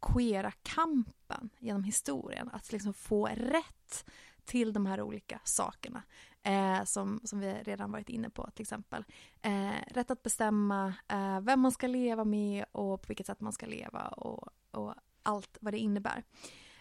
queera 0.00 0.50
kampen 0.50 1.50
genom 1.58 1.84
historien. 1.84 2.50
Att 2.52 2.72
liksom 2.72 2.94
få 2.94 3.26
rätt 3.26 4.10
till 4.44 4.72
de 4.72 4.86
här 4.86 5.02
olika 5.02 5.40
sakerna. 5.44 6.02
Eh, 6.42 6.84
som, 6.84 7.20
som 7.24 7.40
vi 7.40 7.52
redan 7.52 7.92
varit 7.92 8.08
inne 8.08 8.30
på 8.30 8.50
till 8.54 8.62
exempel. 8.62 9.04
Eh, 9.42 9.72
rätt 9.86 10.10
att 10.10 10.22
bestämma 10.22 10.94
eh, 11.08 11.40
vem 11.40 11.60
man 11.60 11.72
ska 11.72 11.86
leva 11.86 12.24
med 12.24 12.64
och 12.72 13.02
på 13.02 13.08
vilket 13.08 13.26
sätt 13.26 13.40
man 13.40 13.52
ska 13.52 13.66
leva 13.66 14.08
och, 14.08 14.48
och 14.70 14.94
allt 15.22 15.58
vad 15.60 15.74
det 15.74 15.78
innebär. 15.78 16.24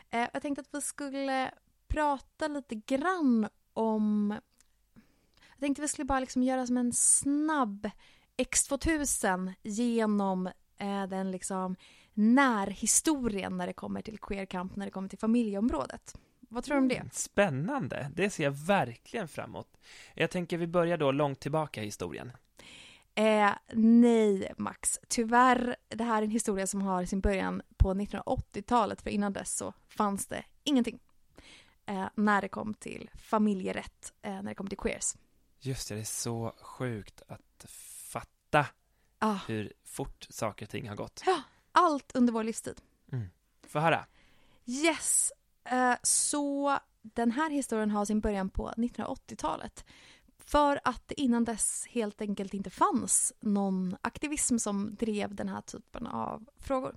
Eh, 0.10 0.28
jag 0.34 0.42
tänkte 0.42 0.62
att 0.62 0.74
vi 0.74 0.82
skulle 0.82 1.52
prata 1.88 2.48
lite 2.48 2.76
grann 2.76 3.48
om... 3.74 4.40
Tänkte 5.64 5.82
vi 5.82 5.88
skulle 5.88 6.06
bara 6.06 6.20
liksom 6.20 6.44
göra 6.44 6.68
som 6.68 6.78
en 6.78 6.94
snabb 6.94 7.90
X2000 8.38 9.54
genom 9.62 10.48
eh, 10.78 11.08
den 11.08 11.32
liksom 11.32 11.76
närhistorien 12.14 13.58
när 13.58 13.68
det 13.68 13.74
kommer 13.74 14.02
till 14.02 14.18
queerkamp, 14.20 14.76
när 14.76 14.86
det 14.86 14.92
kommer 14.92 15.10
till 15.10 15.20
familjeområdet. 15.20 16.16
Vad 16.40 16.64
tror 16.64 16.76
du 16.76 16.82
om 16.82 16.88
det? 16.88 16.96
Mm, 16.96 17.10
Spännande, 17.14 18.12
det 18.16 18.30
ser 18.30 18.44
jag 18.44 18.52
verkligen 18.52 19.28
framåt. 19.28 19.78
Jag 20.14 20.32
tänker 20.32 20.58
vi 20.58 20.68
börjar 20.68 20.98
då 20.98 21.12
långt 21.12 21.40
tillbaka 21.40 21.82
i 21.82 21.86
historien. 21.86 22.32
Eh, 23.16 23.52
nej, 23.74 24.54
Max. 24.58 25.00
Tyvärr, 25.08 25.76
det 25.90 26.04
här 26.04 26.18
är 26.18 26.26
en 26.26 26.32
historia 26.32 26.68
som 26.68 26.82
har 26.82 27.06
sin 27.06 27.22
början 27.22 27.62
på 27.78 27.94
1980-talet, 27.94 29.02
för 29.02 29.10
innan 29.10 29.34
dess 29.34 29.58
så 29.58 29.74
fanns 29.88 30.28
det 30.28 30.44
ingenting. 30.64 31.00
Eh, 31.86 32.06
när 32.16 32.42
det 32.42 32.50
kom 32.50 32.74
till 32.74 33.10
familjerätt, 33.16 34.14
eh, 34.22 34.32
när 34.32 34.44
det 34.44 34.56
kom 34.56 34.68
till 34.68 34.78
queers. 34.78 35.16
Just 35.66 35.90
det, 35.90 35.96
det 35.96 36.02
är 36.02 36.06
så 36.06 36.54
sjukt 36.62 37.22
att 37.28 37.66
fatta 38.12 38.66
Ah, 39.20 39.40
hur 39.48 39.74
fort 39.84 40.28
saker 40.30 40.66
och 40.66 40.70
ting 40.70 40.90
har 40.90 40.96
gått. 40.96 41.24
allt 41.72 42.12
under 42.16 42.34
vår 42.34 42.44
livstid. 42.44 42.82
Få 43.68 43.80
höra. 43.80 44.06
Yes! 44.66 45.32
Eh, 45.64 45.96
så 46.04 46.80
den 47.02 47.32
här 47.32 47.50
historien 47.50 47.92
har 47.92 48.06
sin 48.06 48.20
början 48.20 48.50
på 48.50 48.70
1980-talet. 48.78 49.86
För 50.46 50.80
att 50.84 51.08
det 51.08 51.22
innan 51.22 51.44
dess 51.46 51.88
helt 51.90 52.22
enkelt 52.22 52.54
inte 52.54 52.70
fanns 52.70 53.34
någon 53.40 53.96
aktivism 54.02 54.58
som 54.58 54.96
drev 54.96 55.36
den 55.36 55.50
här 55.50 55.62
typen 55.62 56.08
av 56.08 56.46
frågor. 56.60 56.96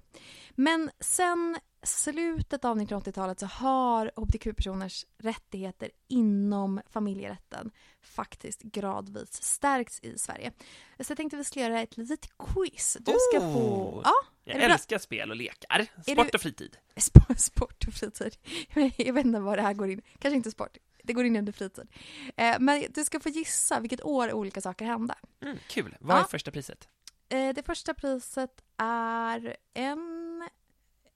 Men 0.51 0.91
sen 1.01 1.59
slutet 1.83 2.65
av 2.65 2.79
1980-talet 2.81 3.41
så 3.41 3.47
har 3.47 4.11
hbtq-personers 4.17 5.07
rättigheter 5.19 5.91
inom 6.09 6.81
familjerätten 6.91 7.71
faktiskt 8.03 8.63
gradvis 8.63 9.43
stärkts 9.43 10.01
i 10.03 10.19
Sverige. 10.19 10.53
Så 11.01 11.11
jag 11.11 11.17
tänkte 11.17 11.37
vi 11.37 11.45
skulle 11.45 11.65
göra 11.65 11.81
ett 11.81 11.97
litet 11.97 12.29
quiz. 12.39 12.97
Du 13.01 13.13
ska 13.33 13.41
få... 13.41 13.59
Oh! 13.59 14.01
Ja, 14.05 14.13
Jag 14.45 14.57
bra? 14.57 14.65
älskar 14.69 14.99
spel 14.99 15.31
och 15.31 15.37
lekar, 15.37 15.87
sport 16.03 16.27
du- 16.33 16.37
och 16.37 16.41
fritid. 16.41 16.77
Sp- 16.95 17.37
Sport 17.37 17.85
och 17.89 17.95
fritid. 17.95 18.37
Jag 18.97 19.13
vet 19.13 19.27
inte 19.27 19.41
vad 19.41 19.59
det 19.59 19.63
här 19.63 19.75
går 19.75 19.91
in. 19.91 20.03
Kanske 20.19 20.37
inte 20.37 20.51
sport. 20.51 20.77
Det 21.07 21.13
går 21.13 21.25
in 21.25 21.37
under 21.37 21.53
fritid. 21.53 21.89
Eh, 22.37 22.57
men 22.61 22.85
du 22.95 23.05
ska 23.05 23.21
få 23.21 23.29
gissa 23.29 23.81
vilket 23.81 24.05
år 24.05 24.33
olika 24.33 24.61
saker 24.61 24.85
hände. 24.85 25.15
Mm, 25.41 25.59
kul. 25.69 25.97
Vad 26.01 26.17
är 26.17 26.21
Ja. 26.21 26.27
första 26.29 26.51
priset? 26.51 26.89
Eh, 27.29 27.55
det 27.55 27.63
första 27.67 27.95
priset 27.95 28.65
är 28.77 29.57
en 29.75 30.49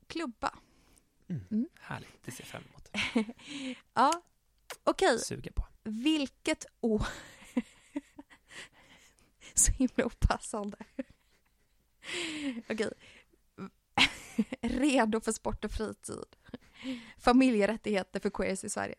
klubba. 0.06 0.58
Mm. 1.28 1.42
Mm. 1.50 1.68
Härligt, 1.80 2.24
det 2.24 2.30
ser 2.30 2.42
jag 2.44 2.48
fram 2.48 2.62
emot. 2.62 2.88
Ja, 3.94 4.22
okej. 4.84 5.18
Suger 5.18 5.52
på. 5.52 5.66
Vilket 5.82 6.66
år... 6.80 7.06
Så 9.54 9.72
himla 9.72 10.04
opassande. 10.04 10.76
Okej. 12.70 12.92
Redo 14.60 15.20
för 15.20 15.32
sport 15.32 15.64
och 15.64 15.70
fritid. 15.72 16.36
Familjerättigheter 17.18 18.20
för 18.20 18.30
queers 18.30 18.64
i 18.64 18.68
Sverige. 18.68 18.94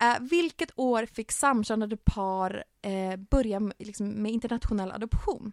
Eh, 0.00 0.20
vilket 0.20 0.70
år 0.76 1.06
fick 1.06 1.32
samkönade 1.32 1.96
par 1.96 2.64
eh, 2.82 3.16
börja 3.16 3.60
med, 3.60 3.74
liksom, 3.78 4.08
med 4.08 4.32
internationell 4.32 4.92
adoption? 4.92 5.52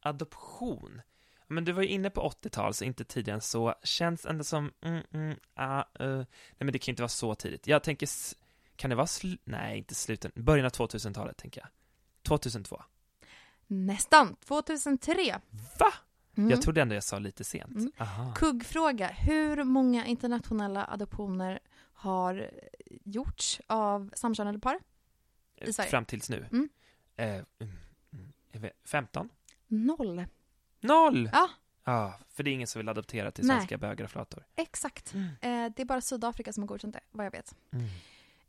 Adoption. 0.00 1.02
Men 1.46 1.64
du 1.64 1.72
var 1.72 1.82
ju 1.82 1.88
inne 1.88 2.10
på 2.10 2.28
80-tal, 2.28 2.74
så 2.74 2.84
inte 2.84 3.04
tidigare 3.04 3.34
än 3.34 3.40
så. 3.40 3.74
Känns 3.82 4.26
ändå 4.26 4.44
som, 4.44 4.72
mm, 4.80 5.02
mm, 5.12 5.36
ah, 5.54 5.78
eh. 5.78 6.16
nej 6.16 6.26
men 6.58 6.72
det 6.72 6.78
kan 6.78 6.86
ju 6.86 6.92
inte 6.92 7.02
vara 7.02 7.08
så 7.08 7.34
tidigt. 7.34 7.66
Jag 7.66 7.82
tänker, 7.82 8.08
kan 8.76 8.90
det 8.90 8.96
vara 8.96 9.06
sl- 9.06 9.38
nej 9.44 9.78
inte 9.78 9.94
slutet, 9.94 10.34
början 10.34 10.66
av 10.66 10.72
2000-talet 10.72 11.36
tänker 11.36 11.60
jag. 11.60 11.68
2002. 12.22 12.82
Nästan. 13.66 14.36
2003. 14.36 15.40
Va? 15.78 15.92
Mm. 16.40 16.50
Jag 16.50 16.62
trodde 16.62 16.82
ändå 16.82 16.94
jag 16.94 17.04
sa 17.04 17.18
lite 17.18 17.44
sent. 17.44 17.76
Mm. 17.76 17.92
Kuggfråga. 18.34 19.06
Hur 19.06 19.64
många 19.64 20.06
internationella 20.06 20.86
adoptioner 20.86 21.60
har 21.92 22.50
gjorts 23.04 23.60
av 23.66 24.10
samkönade 24.14 24.58
par? 24.58 24.78
i 25.66 25.72
Sverige. 25.72 25.90
Fram 25.90 26.04
tills 26.04 26.30
nu. 26.30 26.46
Mm. 26.52 26.68
Eh, 27.16 27.26
mm, 27.28 27.44
mm, 28.12 28.32
jag 28.52 28.60
vet- 28.60 28.72
15? 28.84 29.28
Noll. 29.66 30.24
Noll! 30.80 31.30
Ja. 31.32 31.48
Ja, 31.84 32.18
för 32.28 32.42
det 32.42 32.50
är 32.50 32.52
ingen 32.52 32.66
som 32.66 32.78
vill 32.78 32.88
adoptera 32.88 33.30
till 33.30 33.46
Nej. 33.46 33.56
svenska 33.56 33.78
bögar 33.78 34.04
och 34.04 34.10
flator. 34.10 34.44
Exakt. 34.56 35.14
Mm. 35.14 35.26
Eh, 35.26 35.72
det 35.76 35.82
är 35.82 35.84
bara 35.84 36.00
Sydafrika 36.00 36.52
som 36.52 36.62
har 36.62 36.68
godkänt 36.68 36.94
det, 36.94 37.00
vad 37.10 37.26
jag 37.26 37.30
vet. 37.30 37.54
Mm. 37.72 37.86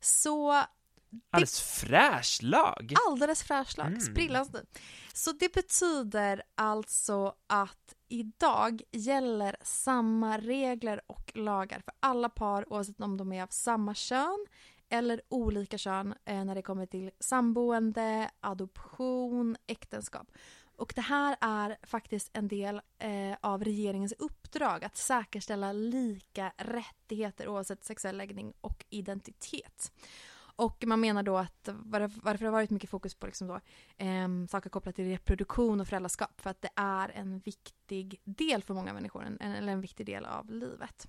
Så 0.00 0.64
Alldeles 1.30 1.60
fräsch 1.60 2.38
lag. 2.42 2.94
alldeles 3.08 3.42
fräsch 3.42 3.78
lag, 3.78 3.86
Mm. 3.86 4.00
sprillans 4.00 4.52
ny. 4.52 4.60
Så 5.14 5.32
det 5.32 5.52
betyder 5.54 6.42
alltså 6.54 7.34
att 7.46 7.94
idag 8.08 8.82
gäller 8.92 9.56
samma 9.62 10.38
regler 10.38 11.00
och 11.06 11.32
lagar 11.34 11.80
för 11.80 11.94
alla 12.00 12.28
par 12.28 12.72
oavsett 12.72 13.00
om 13.00 13.16
de 13.16 13.32
är 13.32 13.42
av 13.42 13.46
samma 13.50 13.94
kön 13.94 14.46
eller 14.88 15.20
olika 15.28 15.78
kön 15.78 16.14
eh, 16.24 16.44
när 16.44 16.54
det 16.54 16.62
kommer 16.62 16.86
till 16.86 17.10
samboende, 17.20 18.30
adoption, 18.40 19.56
äktenskap. 19.66 20.28
Och 20.80 20.92
det 20.96 21.00
här 21.00 21.36
är 21.40 21.76
faktiskt 21.82 22.30
en 22.32 22.48
del 22.48 22.80
eh, 22.98 23.36
av 23.40 23.64
regeringens 23.64 24.14
uppdrag 24.18 24.84
att 24.84 24.96
säkerställa 24.96 25.72
lika 25.72 26.52
rättigheter 26.56 27.48
oavsett 27.48 27.84
sexuell 27.84 28.16
läggning 28.16 28.52
och 28.60 28.84
identitet. 28.90 29.92
Och 30.36 30.84
man 30.86 31.00
menar 31.00 31.22
då 31.22 31.36
att 31.36 31.68
varför, 31.72 32.38
det 32.38 32.44
har 32.44 32.52
varit 32.52 32.70
mycket 32.70 32.90
fokus 32.90 33.14
på 33.14 33.26
liksom 33.26 33.48
då, 33.48 33.60
eh, 33.96 34.28
saker 34.48 34.70
kopplat 34.70 34.96
till 34.96 35.04
reproduktion 35.04 35.80
och 35.80 35.88
föräldraskap 35.88 36.40
för 36.40 36.50
att 36.50 36.62
det 36.62 36.70
är 36.76 37.08
en 37.08 37.38
viktig 37.38 38.20
del 38.24 38.62
för 38.62 38.74
många 38.74 38.92
människor, 38.92 39.24
en, 39.24 39.40
eller 39.40 39.72
en 39.72 39.80
viktig 39.80 40.06
del 40.06 40.24
av 40.24 40.50
livet. 40.50 41.08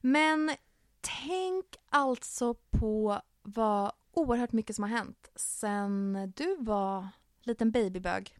Men 0.00 0.50
tänk 1.00 1.66
alltså 1.88 2.54
på 2.54 3.20
vad 3.42 3.92
oerhört 4.12 4.52
mycket 4.52 4.76
som 4.76 4.82
har 4.82 4.90
hänt 4.90 5.30
sen 5.36 6.32
du 6.36 6.56
var 6.56 7.08
liten 7.42 7.70
babybög. 7.70 8.36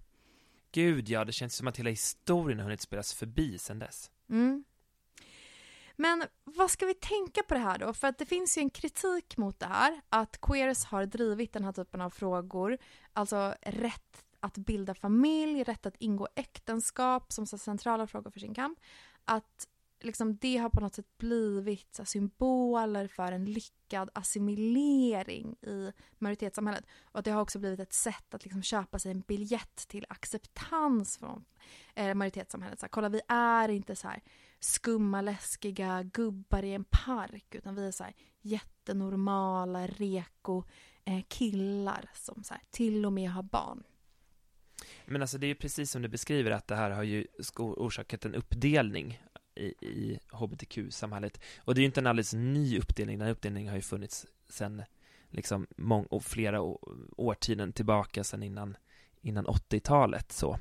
Gud 0.77 1.09
ja, 1.09 1.24
det 1.24 1.33
känns 1.33 1.57
som 1.57 1.68
att 1.68 1.77
hela 1.77 1.91
historien 1.91 2.59
har 2.59 2.64
hunnit 2.64 2.81
spelas 2.81 3.14
förbi 3.14 3.59
sen 3.59 3.79
dess. 3.79 4.11
Mm. 4.31 4.64
Men 5.97 6.24
vad 6.45 6.70
ska 6.70 6.87
vi 6.87 6.95
tänka 6.95 7.43
på 7.43 7.55
det 7.55 7.61
här 7.61 7.79
då? 7.79 7.93
För 7.95 8.09
att 8.09 8.18
det 8.18 8.27
finns 8.27 8.59
ju 8.59 8.61
en 8.61 8.70
kritik 8.70 9.37
mot 9.37 9.61
det 9.61 9.66
här, 9.66 10.01
att 10.09 10.41
queers 10.41 10.85
har 10.85 11.07
drivit 11.07 11.53
den 11.53 11.64
här 11.64 11.72
typen 11.72 12.01
av 12.01 12.11
frågor, 12.11 12.79
alltså 13.12 13.55
rätt 13.62 14.24
att 14.41 14.59
bilda 14.59 14.95
familj, 14.95 15.62
rätt 15.62 15.87
att 15.87 15.97
ingå 15.99 16.29
äktenskap 16.35 17.33
som 17.33 17.47
så 17.47 17.59
centrala 17.59 18.07
frågor 18.07 18.31
för 18.31 18.41
sin 18.41 18.55
kamp. 18.55 18.79
Att 19.24 19.68
liksom 20.01 20.36
det 20.36 20.57
har 20.57 20.70
på 20.70 20.80
något 20.80 20.94
sätt 20.94 21.18
blivit 21.18 21.94
så 21.94 22.05
symboler 22.05 23.09
för 23.09 23.32
en 23.32 23.44
lyckad 23.44 24.11
assimilering 24.12 25.57
i 25.62 25.92
majoritetssamhället. 26.18 26.86
Och 27.03 27.18
att 27.18 27.24
det 27.24 27.30
har 27.30 27.42
också 27.42 27.59
blivit 27.59 27.80
ett 27.80 27.92
sätt 27.92 28.34
att 28.34 28.44
liksom 28.44 28.62
köpa 28.62 28.99
sig 28.99 29.12
en 29.12 29.20
biljett 29.20 29.88
till 29.88 30.07
acceptans 30.09 31.18
från 31.18 31.44
eh, 31.94 32.14
majoritetssamhället. 32.14 32.80
Så 32.80 32.86
här, 32.86 32.90
kolla, 32.90 33.09
vi 33.09 33.20
är 33.28 33.68
inte 33.68 33.97
så 33.97 34.09
här 34.09 34.22
skumma, 34.61 35.20
läskiga 35.20 36.03
gubbar 36.03 36.62
i 36.62 36.72
en 36.74 36.84
park 36.84 37.55
utan 37.55 37.74
vi 37.74 37.86
är 37.86 37.92
så 37.92 38.05
här 38.05 38.14
jättenormala, 38.40 39.86
reko 39.86 40.64
eh, 41.05 41.22
killar 41.28 42.11
som 42.14 42.44
så 42.44 42.55
här, 42.55 42.62
till 42.70 43.07
och 43.07 43.12
med 43.12 43.30
har 43.30 43.42
barn. 43.42 43.82
Men 45.07 45.22
alltså 45.22 45.38
det 45.38 45.47
är 45.47 45.49
ju 45.49 45.55
precis 45.55 45.90
som 45.90 46.03
du 46.03 46.09
beskriver 46.09 46.51
att 46.51 46.66
det 46.66 46.76
här 46.76 46.90
har 46.90 47.03
ju 47.03 47.26
orsakat 47.57 48.24
en 48.24 48.34
uppdelning 48.34 49.20
i, 49.57 49.74
i 49.80 50.18
hbtq-samhället. 50.32 51.40
Och 51.59 51.74
det 51.74 51.78
är 51.78 51.82
ju 51.82 51.86
inte 51.86 52.00
en 52.00 52.07
alldeles 52.07 52.34
ny 52.34 52.78
uppdelning, 52.78 53.18
den 53.18 53.26
här 53.26 53.32
uppdelningen 53.32 53.68
har 53.68 53.76
ju 53.76 53.82
funnits 53.82 54.26
sedan 54.48 54.82
liksom 55.30 55.66
mång- 55.76 56.07
och 56.07 56.24
flera 56.24 56.61
årtionden 57.16 57.72
tillbaka 57.72 58.24
sedan 58.24 58.42
innan, 58.42 58.76
innan 59.20 59.46
80-talet 59.46 60.32
så. 60.32 60.59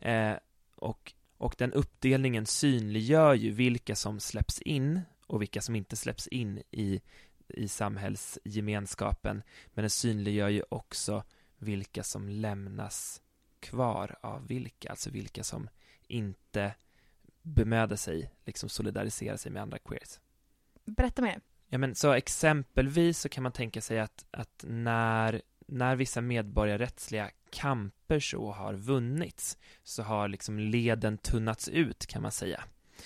Eh, 0.00 0.34
och, 0.76 1.12
och 1.36 1.54
den 1.58 1.72
uppdelningen 1.72 2.46
synliggör 2.46 3.34
ju 3.34 3.50
vilka 3.50 3.96
som 3.96 4.20
släpps 4.20 4.62
in 4.62 5.00
och 5.26 5.42
vilka 5.42 5.60
som 5.60 5.76
inte 5.76 5.96
släpps 5.96 6.26
in 6.26 6.62
i, 6.70 7.00
i 7.48 7.68
samhällsgemenskapen. 7.68 9.42
Men 9.66 9.82
den 9.82 9.90
synliggör 9.90 10.48
ju 10.48 10.62
också 10.68 11.24
vilka 11.58 12.02
som 12.02 12.28
lämnas 12.28 13.22
kvar 13.60 14.16
av 14.20 14.46
vilka, 14.46 14.90
alltså 14.90 15.10
vilka 15.10 15.44
som 15.44 15.68
inte 16.08 16.74
bemöda 17.44 17.96
sig, 17.96 18.30
liksom 18.44 18.68
solidarisera 18.68 19.38
sig 19.38 19.52
med 19.52 19.62
andra 19.62 19.78
queers. 19.78 20.20
Berätta 20.84 21.22
mer. 21.22 21.40
Ja, 21.68 21.78
men 21.78 21.94
så 21.94 22.12
exempelvis 22.12 23.18
så 23.18 23.28
kan 23.28 23.42
man 23.42 23.52
tänka 23.52 23.80
sig 23.80 24.00
att, 24.00 24.24
att 24.30 24.64
när, 24.68 25.42
när 25.66 25.96
vissa 25.96 26.20
medborgarrättsliga 26.20 27.30
kamper 27.50 28.20
så 28.20 28.52
har 28.52 28.74
vunnits 28.74 29.58
så 29.82 30.02
har 30.02 30.28
liksom 30.28 30.58
leden 30.58 31.18
tunnats 31.18 31.68
ut 31.68 32.06
kan 32.06 32.22
man 32.22 32.32
säga. 32.32 32.64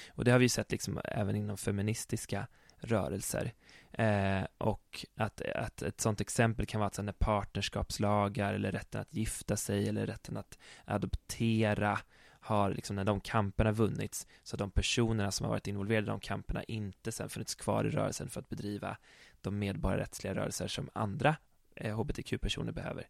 Och 0.09 0.25
det 0.25 0.31
har 0.31 0.39
vi 0.39 0.49
sett 0.49 0.73
liksom 0.73 1.01
även 1.05 1.37
inom 1.37 1.57
feministiska 1.57 2.47
rörelser. 2.77 3.53
Eh, 3.93 4.43
och 4.59 5.07
att, 5.17 5.41
att 5.41 5.83
ett 5.83 6.01
sådant 6.01 6.21
exempel 6.21 6.67
kan 6.67 6.81
vara 6.81 6.87
att 6.89 7.05
när 7.05 7.13
partnerskapslagar 7.13 8.55
eller 8.55 8.73
rätten 8.73 9.01
att 9.01 9.15
gifta 9.15 9.57
sig 9.57 9.89
eller 9.89 10.07
rätten 10.07 10.37
att 10.37 10.59
adoptera 10.85 11.99
har 12.41 12.71
liksom 12.71 12.97
när 12.97 13.05
de 13.05 13.21
kamperna 13.21 13.73
vunnits 13.73 14.27
så 14.43 14.55
har 14.55 14.59
de 14.59 14.71
personerna 14.71 15.31
som 15.31 15.45
har 15.45 15.51
varit 15.51 15.67
involverade 15.67 16.07
i 16.07 16.11
de 16.11 16.21
kamperna 16.21 16.65
inte 16.65 17.13
sen 17.13 17.29
funnits 17.29 17.55
kvar 17.55 17.85
i 17.85 17.91
rörelsen 17.91 18.29
för 18.29 18.41
att 18.41 18.49
bedriva 18.49 18.97
de 19.41 19.59
medborgarrättsliga 19.59 20.35
rörelser 20.35 20.69
som 20.69 20.91
andra 20.93 21.37
eh, 21.77 22.01
hbtq-personer 22.01 22.73
behöver. 22.73 23.09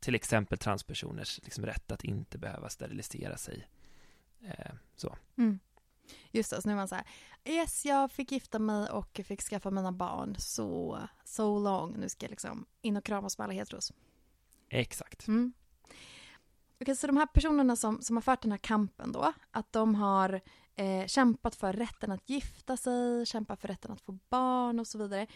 Till 0.00 0.14
exempel 0.14 0.58
transpersoners 0.58 1.40
liksom, 1.42 1.66
rätt 1.66 1.92
att 1.92 2.04
inte 2.04 2.38
behöva 2.38 2.68
sterilisera 2.68 3.36
sig. 3.36 3.68
Eh, 4.44 4.74
så. 4.96 5.16
Mm. 5.38 5.58
Just 6.30 6.50
det, 6.50 6.62
så 6.62 6.68
nu 6.68 6.72
är 6.72 6.76
man 6.76 6.88
så 6.88 6.94
här, 6.94 7.06
yes 7.44 7.84
jag 7.84 8.10
fick 8.10 8.32
gifta 8.32 8.58
mig 8.58 8.88
och 8.90 9.20
fick 9.24 9.42
skaffa 9.42 9.70
mina 9.70 9.92
barn, 9.92 10.34
så 10.38 11.00
so 11.24 11.58
long, 11.58 12.00
nu 12.00 12.08
ska 12.08 12.26
jag 12.26 12.30
liksom 12.30 12.66
in 12.80 12.96
och 12.96 13.04
kramas 13.04 13.38
med 13.38 13.44
alla 13.44 13.54
heteros. 13.54 13.92
Exakt. 14.68 15.28
Mm. 15.28 15.52
Okej, 16.82 16.96
så 16.96 17.06
de 17.06 17.16
här 17.16 17.26
personerna 17.26 17.76
som, 17.76 18.02
som 18.02 18.16
har 18.16 18.20
fört 18.20 18.42
den 18.42 18.50
här 18.50 18.58
kampen 18.58 19.12
då, 19.12 19.32
att 19.50 19.72
de 19.72 19.94
har 19.94 20.40
eh, 20.74 21.06
kämpat 21.06 21.54
för 21.54 21.72
rätten 21.72 22.12
att 22.12 22.30
gifta 22.30 22.76
sig, 22.76 23.26
kämpat 23.26 23.60
för 23.60 23.68
rätten 23.68 23.92
att 23.92 24.00
få 24.00 24.18
barn 24.28 24.80
och 24.80 24.86
så 24.86 24.98
vidare. 24.98 25.26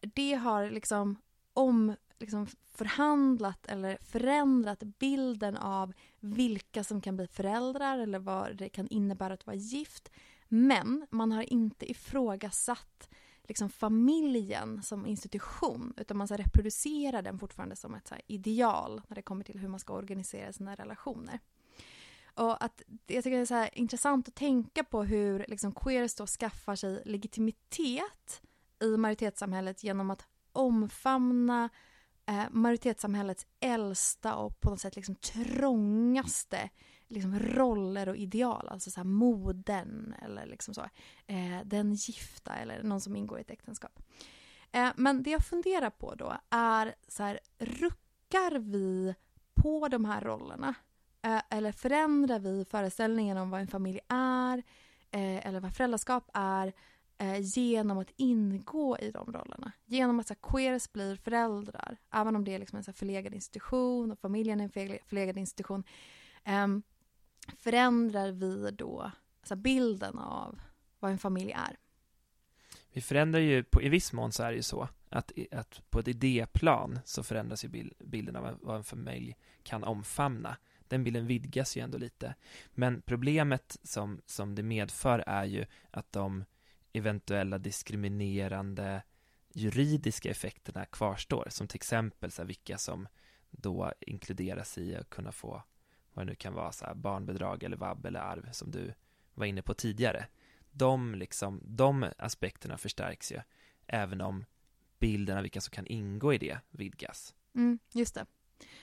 Det 0.00 0.34
har 0.34 0.70
liksom 0.70 1.16
om 1.52 1.96
liksom 2.18 2.46
förhandlat 2.74 3.66
eller 3.66 3.98
förändrat 4.00 4.82
bilden 4.82 5.56
av 5.56 5.92
vilka 6.20 6.84
som 6.84 7.00
kan 7.00 7.16
bli 7.16 7.26
föräldrar 7.26 7.98
eller 7.98 8.18
vad 8.18 8.56
det 8.56 8.68
kan 8.68 8.88
innebära 8.88 9.34
att 9.34 9.46
vara 9.46 9.56
gift. 9.56 10.10
Men 10.48 11.06
man 11.10 11.32
har 11.32 11.52
inte 11.52 11.90
ifrågasatt 11.90 13.10
liksom 13.48 13.70
familjen 13.70 14.82
som 14.82 15.06
institution 15.06 15.94
utan 15.96 16.16
man 16.16 16.28
så 16.28 16.36
reproducerar 16.36 17.22
den 17.22 17.38
fortfarande 17.38 17.76
som 17.76 17.94
ett 17.94 18.08
så 18.08 18.14
ideal 18.26 19.02
när 19.08 19.14
det 19.14 19.22
kommer 19.22 19.44
till 19.44 19.58
hur 19.58 19.68
man 19.68 19.80
ska 19.80 19.94
organisera 19.94 20.52
sina 20.52 20.74
relationer. 20.74 21.40
Och 22.34 22.64
att 22.64 22.82
jag 23.06 23.24
tycker 23.24 23.36
det 23.36 23.42
är 23.42 23.66
så 23.66 23.68
intressant 23.72 24.28
att 24.28 24.34
tänka 24.34 24.84
på 24.84 25.04
hur 25.04 25.44
liksom 25.48 25.72
queers 25.72 26.14
då 26.14 26.26
skaffar 26.26 26.76
sig 26.76 27.02
legitimitet 27.04 28.42
i 28.82 28.96
majoritetssamhället 28.96 29.84
genom 29.84 30.10
att 30.10 30.26
omfamna 30.52 31.68
eh, 32.26 32.44
majoritetssamhällets 32.50 33.46
äldsta 33.60 34.34
och 34.34 34.60
på 34.60 34.70
något 34.70 34.80
sätt 34.80 34.96
liksom 34.96 35.14
trångaste 35.14 36.70
liksom 37.14 37.38
roller 37.38 38.08
och 38.08 38.16
ideal, 38.16 38.68
alltså 38.68 38.90
så 38.90 39.00
här 39.00 39.04
moden 39.04 40.14
eller 40.22 40.46
liksom 40.46 40.74
så, 40.74 40.80
eh, 41.26 41.60
den 41.64 41.94
gifta 41.94 42.54
eller 42.54 42.82
någon 42.82 43.00
som 43.00 43.16
ingår 43.16 43.38
i 43.38 43.40
ett 43.40 43.50
äktenskap. 43.50 44.02
Eh, 44.72 44.90
men 44.96 45.22
det 45.22 45.30
jag 45.30 45.44
funderar 45.44 45.90
på 45.90 46.14
då 46.14 46.36
är 46.50 46.94
så 47.08 47.22
här, 47.22 47.40
ruckar 47.58 48.58
vi 48.58 49.14
på 49.54 49.88
de 49.88 50.04
här 50.04 50.20
rollerna? 50.20 50.74
Eh, 51.22 51.42
eller 51.50 51.72
förändrar 51.72 52.38
vi 52.38 52.64
föreställningen 52.64 53.36
om 53.36 53.50
vad 53.50 53.60
en 53.60 53.66
familj 53.66 54.00
är 54.08 54.58
eh, 55.10 55.46
eller 55.46 55.60
vad 55.60 55.74
föräldraskap 55.74 56.30
är 56.34 56.72
eh, 57.18 57.40
genom 57.40 57.98
att 57.98 58.10
ingå 58.16 58.98
i 58.98 59.10
de 59.10 59.32
rollerna. 59.32 59.72
Genom 59.84 60.20
att 60.20 60.26
så 60.28 60.34
här, 60.34 60.50
queers 60.50 60.92
blir 60.92 61.16
föräldrar, 61.16 61.96
även 62.10 62.36
om 62.36 62.44
det 62.44 62.54
är 62.54 62.58
liksom 62.58 62.76
en 62.76 62.84
så 62.84 62.90
här, 62.90 62.96
förlegad 62.96 63.34
institution 63.34 64.12
och 64.12 64.18
familjen 64.18 64.60
är 64.60 64.64
en 64.64 64.98
förlegad 65.06 65.38
institution. 65.38 65.84
Um, 66.46 66.82
förändrar 67.58 68.30
vi 68.30 68.70
då 68.70 69.12
alltså 69.40 69.56
bilden 69.56 70.18
av 70.18 70.60
vad 70.98 71.10
en 71.10 71.18
familj 71.18 71.52
är? 71.52 71.76
Vi 72.92 73.00
förändrar 73.00 73.40
ju, 73.40 73.64
på, 73.64 73.82
i 73.82 73.88
viss 73.88 74.12
mån 74.12 74.32
så 74.32 74.42
är 74.42 74.50
det 74.50 74.56
ju 74.56 74.62
så 74.62 74.88
att, 75.08 75.32
att 75.50 75.90
på 75.90 75.98
ett 75.98 76.08
idéplan 76.08 76.98
så 77.04 77.22
förändras 77.22 77.64
ju 77.64 77.90
bilden 77.98 78.36
av 78.36 78.58
vad 78.62 78.76
en 78.76 78.84
familj 78.84 79.36
kan 79.62 79.84
omfamna. 79.84 80.56
Den 80.88 81.04
bilden 81.04 81.26
vidgas 81.26 81.76
ju 81.76 81.80
ändå 81.80 81.98
lite. 81.98 82.34
Men 82.70 83.02
problemet 83.02 83.76
som, 83.82 84.20
som 84.26 84.54
det 84.54 84.62
medför 84.62 85.24
är 85.26 85.44
ju 85.44 85.66
att 85.90 86.12
de 86.12 86.44
eventuella 86.92 87.58
diskriminerande 87.58 89.02
juridiska 89.52 90.30
effekterna 90.30 90.84
kvarstår, 90.84 91.46
som 91.50 91.68
till 91.68 91.76
exempel 91.76 92.30
så 92.30 92.42
här, 92.42 92.46
vilka 92.46 92.78
som 92.78 93.08
då 93.50 93.92
inkluderas 94.00 94.78
i 94.78 94.96
att 94.96 95.10
kunna 95.10 95.32
få 95.32 95.62
vad 96.14 96.26
det 96.26 96.30
nu 96.30 96.34
kan 96.34 96.54
vara, 96.54 96.72
så 96.72 96.84
här, 96.84 96.94
barnbidrag 96.94 97.62
eller 97.62 97.76
vab 97.76 98.06
eller 98.06 98.20
arv 98.20 98.48
som 98.52 98.70
du 98.70 98.94
var 99.34 99.46
inne 99.46 99.62
på 99.62 99.74
tidigare. 99.74 100.26
De, 100.70 101.14
liksom, 101.14 101.60
de 101.64 102.06
aspekterna 102.18 102.78
förstärks 102.78 103.32
ju, 103.32 103.40
även 103.86 104.20
om 104.20 104.44
bilden 104.98 105.36
av 105.36 105.42
vilka 105.42 105.60
som 105.60 105.70
kan 105.70 105.86
ingå 105.86 106.34
i 106.34 106.38
det 106.38 106.58
vidgas. 106.70 107.34
Mm, 107.54 107.78
just 107.92 108.14
det. 108.14 108.26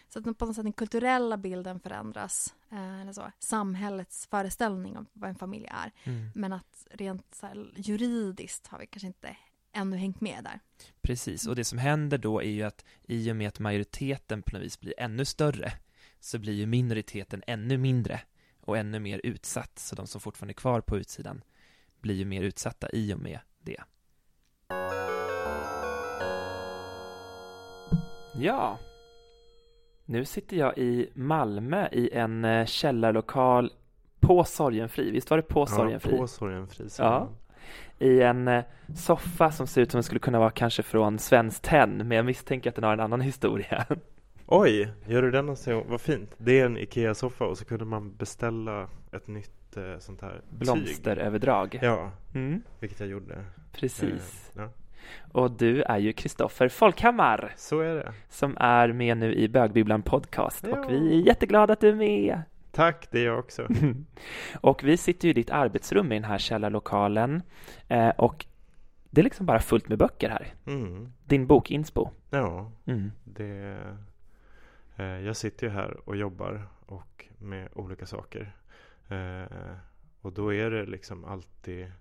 Så 0.10 0.20
att 0.20 0.38
på 0.38 0.46
något 0.46 0.56
sätt 0.56 0.66
den 0.66 0.74
kulturella 0.74 1.38
bilden 1.38 1.80
förändras, 1.80 2.56
eh, 2.72 3.02
eller 3.02 3.14
så, 3.14 3.32
samhällets 3.40 4.28
föreställning 4.28 4.98
om 4.98 5.06
vad 5.14 5.30
en 5.30 5.36
familj 5.36 5.68
är. 5.72 5.92
Mm. 6.04 6.32
Men 6.36 6.54
att 6.54 6.88
rent 6.92 7.40
här, 7.42 7.72
juridiskt 7.76 8.68
har 8.68 8.80
vi 8.80 8.88
kanske 8.88 9.08
inte 9.08 9.38
ännu 9.72 9.98
hängt 9.98 10.22
med 10.22 10.44
där. 10.44 10.60
Precis, 11.02 11.48
och 11.48 11.56
det 11.56 11.64
som 11.64 11.78
händer 11.78 12.18
då 12.18 12.42
är 12.42 12.50
ju 12.50 12.64
att 12.64 12.86
i 13.04 13.32
och 13.32 13.36
med 13.36 13.48
att 13.48 13.60
majoriteten 13.60 14.42
på 14.42 14.56
något 14.56 14.66
vis 14.66 14.80
blir 14.80 14.94
ännu 14.98 15.26
större 15.26 15.74
så 16.22 16.40
blir 16.40 16.54
ju 16.54 16.66
minoriteten 16.66 17.44
ännu 17.48 17.78
mindre 17.78 18.22
och 18.62 18.78
ännu 18.78 19.00
mer 19.00 19.22
utsatt, 19.24 19.80
så 19.80 19.96
de 19.96 20.08
som 20.08 20.22
fortfarande 20.22 20.52
är 20.52 20.56
kvar 20.56 20.82
på 20.82 20.98
utsidan 20.98 21.44
blir 22.02 22.16
ju 22.16 22.26
mer 22.26 22.42
utsatta 22.42 22.90
i 22.94 23.14
och 23.14 23.20
med 23.20 23.40
det. 23.62 23.82
Ja, 28.36 28.80
nu 30.06 30.26
sitter 30.26 30.58
jag 30.58 30.78
i 30.78 31.10
Malmö 31.14 31.88
i 31.92 32.10
en 32.14 32.46
eh, 32.46 32.66
källarlokal 32.66 33.72
på 34.20 34.44
Sorgenfri. 34.44 35.12
Visst 35.12 35.30
var 35.30 35.38
det 35.38 35.44
på 35.44 35.66
Sorgenfri? 35.66 36.12
Ja, 36.12 36.18
på 36.18 36.28
Sorgenfri. 36.28 36.88
Ja. 36.98 37.30
I 38.00 38.22
en 38.22 38.48
eh, 38.48 38.64
soffa 38.96 39.52
som 39.52 39.68
ser 39.68 39.82
ut 39.82 39.92
som 39.92 39.98
den 39.98 40.04
skulle 40.04 40.20
kunna 40.20 40.40
vara 40.40 40.52
kanske 40.52 40.84
från 40.84 41.20
Svenskt 41.20 41.64
Tenn, 41.64 41.98
men 41.98 42.12
jag 42.12 42.26
misstänker 42.26 42.70
att 42.70 42.76
den 42.76 42.84
har 42.84 42.94
en 42.94 43.00
annan 43.00 43.22
historia. 43.22 43.86
Oj, 44.54 44.92
gör 45.08 45.22
du 45.22 45.32
den 45.32 45.46
någonsin? 45.46 45.84
Vad 45.88 46.02
fint. 46.02 46.36
Det 46.38 46.60
är 46.60 46.66
en 46.66 46.78
Ikea-soffa 46.78 47.46
och 47.46 47.58
så 47.58 47.66
kunde 47.66 47.86
man 47.86 48.16
beställa 48.16 48.88
ett 49.12 49.28
nytt 49.28 49.78
eh, 49.78 49.98
sånt 50.00 50.22
här 50.22 50.42
Blomsteröverdrag. 50.50 51.80
Ja, 51.82 52.12
mm. 52.34 52.62
vilket 52.80 53.00
jag 53.00 53.10
gjorde. 53.10 53.46
Precis. 53.72 54.52
Eh, 54.56 54.62
ja. 54.62 54.70
Och 55.32 55.52
du 55.52 55.82
är 55.82 55.98
ju 55.98 56.14
Kristoffer 56.14 56.70
Folkhammar. 56.70 57.54
Så 57.58 57.80
är 57.80 57.96
det. 57.96 58.14
Som 58.30 58.58
är 58.60 58.94
med 58.94 59.18
nu 59.18 59.34
i 59.34 59.50
Bögbibblan 59.50 60.02
Podcast. 60.02 60.66
Ja. 60.68 60.80
Och 60.80 60.92
vi 60.92 61.22
är 61.22 61.28
jätteglada 61.28 61.74
att 61.74 61.82
du 61.82 61.90
är 61.90 61.96
med. 61.96 62.42
Tack, 62.72 63.08
det 63.12 63.20
är 63.20 63.26
jag 63.26 63.40
också. 63.40 63.68
och 64.62 64.84
vi 64.84 64.98
sitter 64.98 65.28
ju 65.28 65.30
i 65.30 65.34
ditt 65.34 65.52
arbetsrum 65.52 66.12
i 66.12 66.16
den 66.16 66.24
här 66.24 66.38
källarlokalen. 66.38 67.42
Eh, 67.88 68.10
och 68.10 68.46
det 69.10 69.22
är 69.22 69.24
liksom 69.24 69.46
bara 69.46 69.60
fullt 69.60 69.90
med 69.90 69.98
böcker 69.98 70.30
här. 70.30 70.54
Mm. 70.68 71.14
Din 71.26 71.48
bok 71.48 71.72
Inspo. 71.72 72.10
Ja, 72.30 72.72
mm. 72.86 73.12
det 73.24 73.78
jag 75.06 75.36
sitter 75.36 75.68
ju 75.68 75.74
här 75.74 76.10
och 76.10 76.16
jobbar 76.16 76.68
och 76.86 77.26
med 77.38 77.70
olika 77.74 78.06
saker. 78.06 78.56
Eh, 79.08 79.76
och 80.22 80.34
då 80.34 80.54
är 80.54 80.72
det 80.72 80.86
liksom 80.86 81.26
alltid 81.26 81.92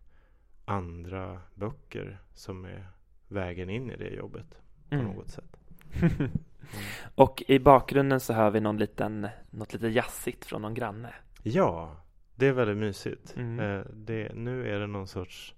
andra 0.64 1.40
böcker 1.55 2.18
som 2.34 2.64
är 2.64 2.86
vägen 3.28 3.70
in 3.70 3.90
i 3.90 3.96
det 3.96 4.09
jobbet 4.09 4.59
på 4.88 4.94
mm. 4.94 5.07
något 5.07 5.28
sätt. 5.28 5.57
Mm. 6.03 6.30
och 7.14 7.42
i 7.48 7.59
bakgrunden 7.59 8.20
så 8.20 8.32
hör 8.32 8.51
vi 8.51 8.61
någon 8.61 8.78
liten, 8.78 9.28
något 9.51 9.72
lite 9.72 9.88
jazzigt 9.88 10.44
från 10.44 10.62
någon 10.62 10.74
granne. 10.74 11.14
Ja, 11.42 11.96
det 12.34 12.46
är 12.46 12.53
väldigt 12.53 12.76
mysigt. 12.76 13.36
Mm. 13.36 13.61
Eh, 13.61 13.86
det, 13.92 14.34
nu 14.34 14.68
är 14.68 14.78
det 14.80 14.86
någon 14.86 15.07
sorts 15.07 15.55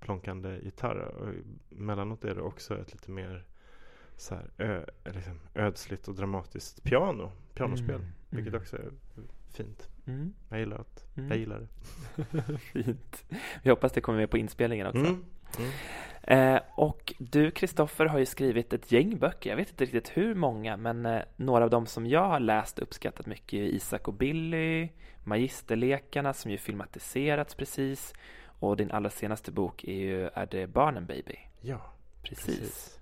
plonkande 0.00 0.58
gitarr. 0.62 0.96
Och 0.96 1.28
emellanåt 1.70 2.24
är 2.24 2.34
det 2.34 2.42
också 2.42 2.78
ett 2.78 2.92
lite 2.92 3.10
mer 3.10 3.44
så 4.16 4.34
här, 4.34 4.50
ö, 4.58 4.84
liksom, 5.04 5.40
ödsligt 5.54 6.08
och 6.08 6.14
dramatiskt 6.14 6.82
piano, 6.82 7.32
pianospel. 7.54 7.94
Mm. 7.94 8.12
Vilket 8.30 8.52
mm. 8.52 8.62
också 8.62 8.76
är 8.76 8.90
fint. 9.52 9.88
Jag 10.48 10.58
gillar, 10.58 10.78
att, 10.78 11.04
jag 11.14 11.36
gillar 11.36 11.60
det. 11.60 11.68
Fint. 12.58 13.24
Vi 13.62 13.70
hoppas 13.70 13.92
det 13.92 14.00
kommer 14.00 14.18
med 14.18 14.30
på 14.30 14.38
inspelningen 14.38 14.86
också. 14.86 15.00
Mm. 15.00 15.22
Eh, 16.22 16.62
och 16.74 17.14
du, 17.18 17.50
Kristoffer, 17.50 18.06
har 18.06 18.18
ju 18.18 18.26
skrivit 18.26 18.72
ett 18.72 18.92
gäng 18.92 19.18
böcker. 19.18 19.50
Jag 19.50 19.56
vet 19.56 19.70
inte 19.70 19.84
riktigt 19.84 20.16
hur 20.16 20.34
många, 20.34 20.76
men 20.76 21.06
eh, 21.06 21.22
några 21.36 21.64
av 21.64 21.70
dem 21.70 21.86
som 21.86 22.06
jag 22.06 22.28
har 22.28 22.40
läst 22.40 22.78
och 22.78 22.82
uppskattat 22.82 23.26
mycket 23.26 23.58
är 23.58 23.62
Isak 23.62 24.08
och 24.08 24.14
Billy, 24.14 24.88
Magisterlekarna 25.24 26.34
som 26.34 26.50
ju 26.50 26.58
filmatiserats 26.58 27.54
precis 27.54 28.14
och 28.44 28.76
din 28.76 28.90
allra 28.90 29.10
senaste 29.10 29.52
bok 29.52 29.84
är 29.84 29.92
ju 29.92 30.28
Är 30.34 30.46
det 30.46 30.66
barnen 30.66 31.06
baby? 31.06 31.38
Ja, 31.60 31.92
Precis. 32.22 32.46
precis. 32.46 33.00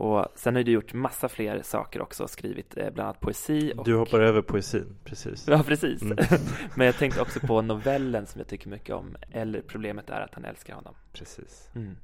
Och 0.00 0.26
sen 0.34 0.56
har 0.56 0.62
du 0.62 0.72
gjort 0.72 0.92
massa 0.94 1.28
fler 1.28 1.62
saker 1.62 2.02
också, 2.02 2.28
skrivit 2.28 2.76
eh, 2.76 2.90
bland 2.90 3.00
annat 3.00 3.20
poesi 3.20 3.72
och... 3.76 3.84
Du 3.84 3.96
hoppar 3.96 4.20
över 4.20 4.42
poesin, 4.42 4.96
precis. 5.04 5.48
Ja, 5.48 5.62
precis. 5.62 6.02
Mm. 6.02 6.18
Men 6.74 6.86
jag 6.86 6.96
tänkte 6.96 7.20
också 7.20 7.40
på 7.40 7.62
novellen 7.62 8.26
som 8.26 8.38
jag 8.38 8.48
tycker 8.48 8.68
mycket 8.68 8.94
om, 8.94 9.16
eller 9.30 9.60
Problemet 9.60 10.10
är 10.10 10.20
att 10.20 10.34
han 10.34 10.44
älskar 10.44 10.74
honom. 10.74 10.94
Precis. 11.12 11.70
Mm. 11.74 11.96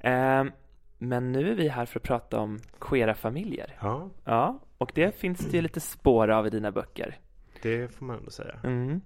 Ehm, 0.00 0.50
men 0.98 1.32
nu 1.32 1.50
är 1.50 1.54
vi 1.54 1.68
här 1.68 1.86
för 1.86 2.00
att 2.00 2.04
prata 2.04 2.38
om 2.38 2.60
queera 2.80 3.14
familjer. 3.14 3.76
Ja, 3.80 4.10
Ja, 4.24 4.60
och 4.78 4.92
det 4.94 5.16
finns 5.16 5.38
det 5.38 5.56
ju 5.56 5.62
lite 5.62 5.80
spår 5.80 6.28
av 6.28 6.46
i 6.46 6.50
dina 6.50 6.72
böcker. 6.72 7.18
det 7.62 7.94
får 7.94 8.04
man 8.04 8.18
ändå 8.18 8.30
säga. 8.30 8.60
Mm. 8.64 9.00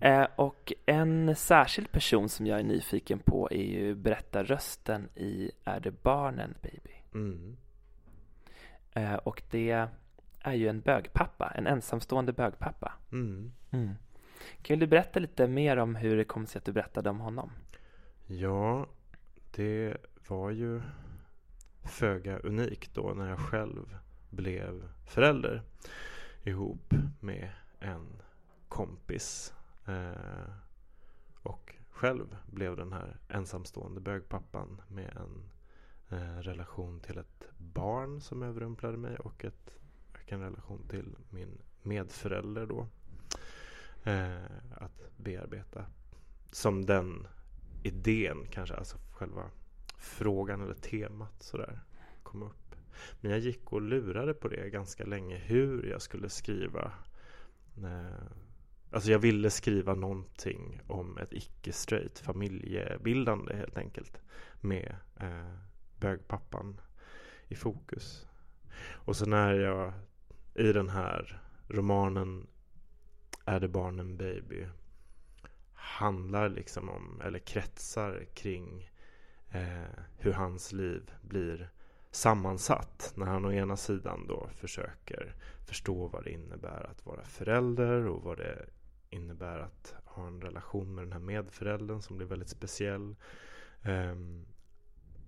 Eh, 0.00 0.26
och 0.36 0.72
en 0.86 1.36
särskild 1.36 1.92
person 1.92 2.28
som 2.28 2.46
jag 2.46 2.60
är 2.60 2.64
nyfiken 2.64 3.18
på 3.18 3.48
är 3.50 3.64
ju 3.64 3.94
berättarrösten 3.94 5.08
i 5.14 5.50
Är 5.64 5.80
det 5.80 6.02
barnen 6.02 6.54
baby? 6.62 7.02
Mm. 7.14 7.56
Eh, 8.92 9.14
och 9.14 9.42
det 9.50 9.88
är 10.40 10.52
ju 10.52 10.68
en 10.68 10.80
bögpappa, 10.80 11.52
en 11.54 11.66
ensamstående 11.66 12.32
bögpappa. 12.32 12.92
Mm. 13.12 13.52
Mm. 13.70 13.94
Kan 14.62 14.78
du 14.78 14.86
berätta 14.86 15.20
lite 15.20 15.48
mer 15.48 15.76
om 15.76 15.96
hur 15.96 16.16
det 16.16 16.24
kom 16.24 16.46
sig 16.46 16.58
att 16.58 16.64
du 16.64 16.72
berättade 16.72 17.10
om 17.10 17.20
honom? 17.20 17.50
Ja, 18.26 18.86
det 19.56 19.96
var 20.28 20.50
ju 20.50 20.82
föga 21.84 22.38
unikt 22.38 22.94
då 22.94 23.12
när 23.16 23.28
jag 23.28 23.38
själv 23.38 23.98
blev 24.30 24.82
förälder 25.06 25.62
ihop 26.42 26.94
med 27.20 27.50
en 27.80 28.22
kompis 28.72 29.54
eh, 29.86 30.52
och 31.42 31.74
själv 31.90 32.36
blev 32.46 32.76
den 32.76 32.92
här 32.92 33.16
ensamstående 33.28 34.00
bögpappan 34.00 34.82
med 34.88 35.16
en 35.16 35.50
eh, 36.18 36.38
relation 36.38 37.00
till 37.00 37.18
ett 37.18 37.44
barn 37.58 38.20
som 38.20 38.42
överrumplade 38.42 38.96
mig 38.96 39.16
och 39.16 39.44
ett, 39.44 39.74
en 40.26 40.40
relation 40.40 40.88
till 40.88 41.16
min 41.30 41.58
medförälder 41.82 42.66
då 42.66 42.86
eh, 44.10 44.44
att 44.76 45.16
bearbeta 45.16 45.84
som 46.52 46.86
den 46.86 47.26
idén 47.82 48.46
kanske, 48.50 48.74
alltså 48.74 48.98
själva 49.12 49.50
frågan 49.96 50.62
eller 50.62 50.74
temat 50.74 51.42
sådär 51.42 51.80
kom 52.22 52.42
upp. 52.42 52.74
Men 53.20 53.30
jag 53.30 53.40
gick 53.40 53.72
och 53.72 53.82
lurade 53.82 54.34
på 54.34 54.48
det 54.48 54.70
ganska 54.70 55.04
länge 55.04 55.36
hur 55.36 55.86
jag 55.86 56.02
skulle 56.02 56.28
skriva. 56.28 56.92
Eh, 57.76 58.26
Alltså 58.92 59.10
jag 59.10 59.18
ville 59.18 59.50
skriva 59.50 59.94
någonting 59.94 60.80
om 60.86 61.18
ett 61.18 61.32
icke-straight 61.32 62.18
familjebildande 62.18 63.56
helt 63.56 63.76
enkelt. 63.76 64.20
Med 64.60 64.96
eh, 65.20 65.54
bögpappan 66.00 66.80
i 67.48 67.54
fokus. 67.54 68.26
Och 68.90 69.16
så 69.16 69.26
när 69.26 69.54
jag 69.54 69.92
i 70.54 70.72
den 70.72 70.88
här 70.88 71.42
romanen 71.68 72.46
Är 73.44 73.60
det 73.60 73.68
barnen 73.68 74.16
baby 74.16 74.66
handlar 75.74 76.48
liksom 76.48 76.88
om, 76.88 77.20
eller 77.24 77.38
kretsar 77.38 78.26
kring 78.34 78.90
eh, 79.50 79.98
hur 80.18 80.32
hans 80.32 80.72
liv 80.72 81.10
blir 81.22 81.70
sammansatt 82.10 83.12
när 83.16 83.26
han 83.26 83.44
å 83.44 83.52
ena 83.52 83.76
sidan 83.76 84.26
då 84.26 84.48
försöker 84.54 85.34
förstå 85.66 86.06
vad 86.06 86.24
det 86.24 86.30
innebär 86.30 86.90
att 86.90 87.06
vara 87.06 87.24
förälder 87.24 88.06
och 88.06 88.22
vad 88.22 88.38
det 88.38 88.66
innebär 89.12 89.58
att 89.58 89.94
ha 90.04 90.26
en 90.26 90.40
relation 90.40 90.94
med 90.94 91.04
den 91.04 91.12
här 91.12 91.20
medföräldern 91.20 92.02
som 92.02 92.16
blir 92.16 92.26
väldigt 92.26 92.48
speciell. 92.48 93.16
Ehm, 93.82 94.46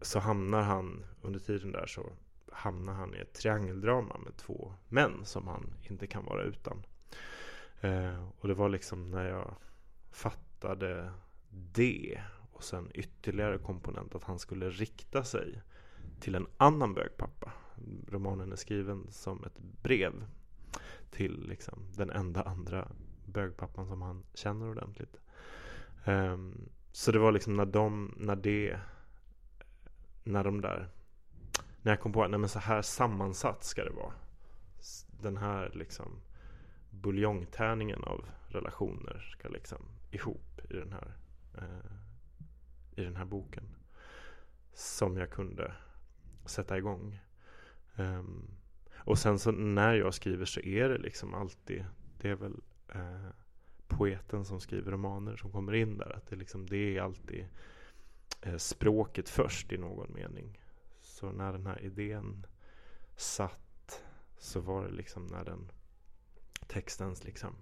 så 0.01 0.19
hamnar 0.19 0.63
han, 0.63 1.05
under 1.23 1.41
tiden 1.41 1.73
där 1.73 1.87
så 1.87 2.13
hamnar 2.53 2.93
han 2.93 3.15
i 3.15 3.19
ett 3.19 3.35
triangeldrama 3.35 4.19
med 4.19 4.37
två 4.37 4.75
män 4.89 5.25
som 5.25 5.49
han 5.49 5.75
inte 5.83 6.07
kan 6.07 6.25
vara 6.25 6.43
utan. 6.43 6.87
Ehm, 7.81 8.29
och 8.41 8.49
det 8.49 8.55
var 8.55 8.69
liksom 8.69 9.11
när 9.11 9.29
jag 9.29 9.55
fattade 10.11 11.13
det 11.51 12.23
och 12.53 12.65
sen 12.65 12.91
ytterligare 12.95 13.59
komponent 13.59 14.15
att 14.15 14.25
han 14.25 14.39
skulle 14.39 14.71
rikta 14.71 15.25
sig 15.25 15.63
till 16.21 16.35
en 16.35 16.47
annan 16.57 16.95
bögpappa. 16.95 17.53
Romanen 18.09 18.53
är 18.53 18.57
skriven 18.57 19.07
som 19.11 19.45
ett 19.45 19.59
brev 19.83 20.25
till 21.11 21.49
liksom 21.49 21.79
den 21.97 22.11
enda 22.11 22.43
andra 22.43 22.89
bögpappan 23.27 23.87
som 23.87 24.03
han 24.03 24.25
känner 24.35 24.69
ordentligt. 24.69 25.21
Um, 26.05 26.69
så 26.93 27.13
det 27.13 27.19
var 27.19 27.33
liksom 27.33 27.57
när 27.57 27.67
de, 27.67 28.15
när 28.17 28.37
det, 28.37 28.81
när 30.25 30.45
de 30.45 30.61
där, 30.61 30.89
när 31.83 31.93
jag 31.93 32.01
kom 32.01 32.13
på 32.13 32.25
att 32.25 32.31
nej 32.31 32.41
men 32.41 32.49
så 32.49 32.59
här 32.59 32.83
sammansatt 32.83 33.65
ska 33.65 33.85
det 33.85 33.91
vara. 33.91 34.13
Den 35.23 35.37
här 35.37 35.71
liksom 35.75 36.21
buljongtärningen 36.91 38.05
av 38.05 38.29
relationer 38.49 39.37
ska 39.39 39.49
liksom 39.49 39.79
ihop 40.11 40.61
i 40.71 40.75
den 40.75 40.93
här, 40.93 41.17
eh, 41.59 41.93
i 42.97 43.05
den 43.05 43.17
här 43.17 43.25
boken. 43.25 43.65
Som 44.73 45.17
jag 45.17 45.31
kunde 45.31 45.75
sätta 46.45 46.79
igång. 46.79 47.21
Um, 47.97 48.51
och 48.97 49.19
sen 49.19 49.39
så 49.39 49.53
när 49.53 49.95
jag 49.95 50.15
skriver 50.15 50.45
så 50.45 50.61
är 50.61 50.89
det 50.89 50.99
liksom 50.99 51.35
alltid, 51.35 51.85
det 52.21 52.31
är 52.31 52.35
väl 52.35 52.61
eh, 52.95 53.31
poeten 53.89 54.45
som 54.45 54.61
skriver 54.61 54.93
romaner 54.93 55.37
som 55.37 55.53
kommer 55.53 55.75
in 55.75 55.99
där. 55.99 56.17
Att 56.17 56.27
det, 56.27 56.37
liksom, 56.37 56.67
det 56.67 56.97
är 56.97 57.03
alltid 57.03 57.47
eh, 58.43 58.57
språket 58.57 59.29
först 59.29 59.73
i 59.73 59.79
någon 59.79 60.15
mening. 60.15 60.61
Så 61.01 61.33
när 61.33 61.53
den 61.53 61.67
här 61.67 61.83
idén 61.83 62.47
satt 63.17 64.05
så 64.39 64.61
var 64.61 64.85
det 64.85 64.93
liksom 64.93 65.27
när 65.27 65.45
den 65.45 65.71
textens 66.67 67.25
liksom 67.25 67.55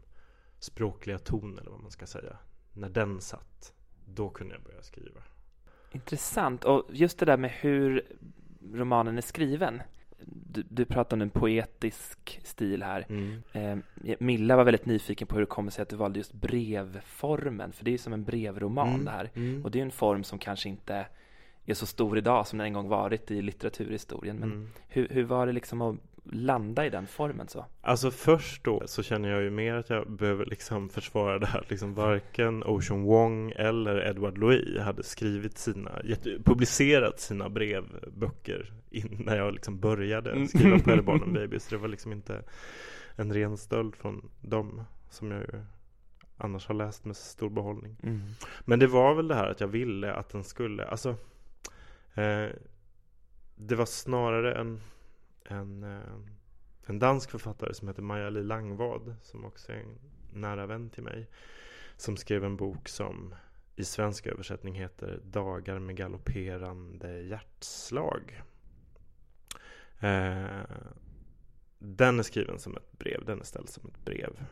språkliga 0.59 1.19
ton 1.19 1.59
eller 1.59 1.71
vad 1.71 1.81
man 1.81 1.91
ska 1.91 2.07
säga. 2.07 2.37
När 2.73 2.89
den 2.89 3.21
satt, 3.21 3.73
då 4.07 4.31
kunde 4.31 4.55
jag 4.55 4.63
börja 4.63 4.83
skriva. 4.83 5.23
Intressant. 5.93 6.65
Och 6.65 6.85
just 6.91 7.19
det 7.19 7.27
där 7.27 7.37
med 7.37 7.51
hur 7.51 8.07
romanen 8.73 9.17
är 9.17 9.23
skriven. 9.23 9.83
Du, 10.27 10.63
du 10.69 10.85
pratar 10.85 11.17
om 11.17 11.21
en 11.23 11.31
poetisk 11.31 12.41
stil 12.45 12.83
här. 12.83 13.07
Mm. 13.09 13.43
Eh, 13.53 14.17
Milla 14.19 14.57
var 14.57 14.65
väldigt 14.65 14.87
nyfiken 14.87 15.27
på 15.27 15.35
hur 15.35 15.41
det 15.43 15.47
kommer 15.47 15.71
sig 15.71 15.83
att 15.83 15.89
du 15.89 15.97
valde 15.97 16.19
just 16.19 16.33
brevformen. 16.33 17.73
För 17.73 17.85
det 17.85 17.91
är 17.91 17.93
ju 17.93 17.99
som 17.99 18.13
en 18.13 18.25
brevroman 18.25 18.89
Mm. 18.89 19.05
det 19.05 19.11
här. 19.11 19.31
Mm. 19.35 19.65
Och 19.65 19.71
det 19.71 19.79
är 19.79 19.83
en 19.83 19.91
form 19.91 20.25
som 20.25 20.39
kanske 20.39 20.69
inte 20.69 21.07
är 21.67 21.75
så 21.75 21.87
stor 21.87 22.19
idag 22.19 22.47
som 22.47 22.59
den 22.59 22.67
en 22.67 22.73
gång 22.73 22.89
varit 22.89 23.31
i 23.31 23.43
litteraturhistorien. 23.43 24.37
Men 24.37 24.53
Mm. 24.53 24.69
hur, 24.89 25.09
hur 25.09 25.25
var 25.25 25.47
det 25.47 25.53
liksom 25.53 25.81
att 25.83 25.97
landa 26.25 26.87
i 26.87 26.91
den 26.91 27.07
formen 27.07 27.49
så? 27.49 27.67
Alltså 27.81 28.11
först 28.11 28.65
då 28.65 28.83
så 28.87 29.03
känner 29.03 29.29
jag 29.29 29.43
ju 29.43 29.51
mer 29.51 29.75
att 29.75 29.91
jag 29.91 30.11
behöver 30.11 30.47
liksom 30.47 30.89
försvara 30.89 31.39
det 31.39 31.47
här. 31.47 31.65
Liksom 31.69 31.95
varken 31.95 32.63
Ocean 32.65 33.03
Wong 33.03 33.53
eller 33.57 34.07
Edward 34.09 34.39
Louis 34.39 34.79
hade 34.81 35.03
skrivit 35.03 35.59
sina, 35.59 36.01
gett- 36.05 36.45
publicerat 36.45 37.21
sina 37.21 37.49
brevböcker 37.49 38.73
in, 38.91 39.23
när 39.27 39.37
jag 39.37 39.55
liksom 39.55 39.81
började 39.81 40.47
skriva 40.47 40.79
på 40.85 40.91
Är 40.91 41.03
barnen 41.03 41.33
baby. 41.33 41.59
Så 41.59 41.71
det 41.75 41.81
var 41.81 41.89
liksom 41.89 42.13
inte 42.13 42.43
en 43.17 43.33
ren 43.35 43.57
stöld 43.57 43.97
från 43.97 44.31
dem 44.41 44.83
som 45.11 45.31
jag 45.31 45.41
ju 45.41 45.63
annars 46.37 46.67
har 46.67 46.75
läst 46.75 47.05
med 47.05 47.17
stor 47.17 47.51
behållning. 47.51 47.97
Men 48.65 48.79
det 48.79 48.87
var 48.87 49.15
väl 49.15 49.29
det 49.29 49.35
här 49.35 49.47
att 49.51 49.61
jag 49.61 49.69
ville 49.69 50.13
att 50.13 50.29
den 50.29 50.45
skulle, 50.45 50.85
alltså 50.85 51.09
eh, 52.15 52.47
Det 53.57 53.75
var 53.75 53.87
snarare 53.87 54.55
en 54.55 54.81
en, 55.45 55.83
eh, 55.83 56.15
en 56.87 56.99
dansk 56.99 57.31
författare 57.31 57.75
som 57.75 57.89
heter 57.89 58.03
Maja-Li 58.03 58.43
Langvad 58.43 59.15
som 59.23 59.45
också 59.45 59.73
är 59.73 59.77
en 59.77 59.99
nära 60.33 60.67
vän 60.67 60.91
till 60.91 61.03
mig 61.03 61.29
som 61.97 62.17
skrev 62.17 62.45
en 62.45 62.57
bok 62.57 62.89
som 62.89 63.35
i 63.77 63.85
svensk 63.85 64.27
översättning 64.27 64.75
heter 64.75 65.21
Dagar 65.25 65.79
med 65.79 65.97
galopperande 65.97 67.21
hjärtslag. 67.21 68.43
Eh, 70.01 70.61
den 71.79 72.19
är 72.19 72.23
skriven 72.23 72.59
som 72.59 72.77
ett 72.77 72.93
brev, 72.93 73.25
den 73.25 73.41
är 73.41 73.45
ställd 73.45 73.69
som 73.69 73.89
ett 73.89 74.05
brev. 74.05 74.45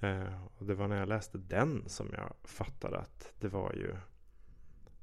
Eh, 0.00 0.44
och 0.58 0.66
det 0.66 0.74
var 0.74 0.88
när 0.88 0.98
jag 0.98 1.08
läste 1.08 1.38
den 1.38 1.88
som 1.88 2.08
jag 2.12 2.34
fattade 2.44 2.98
att 2.98 3.32
det 3.40 3.48
var 3.48 3.72
ju 3.72 3.96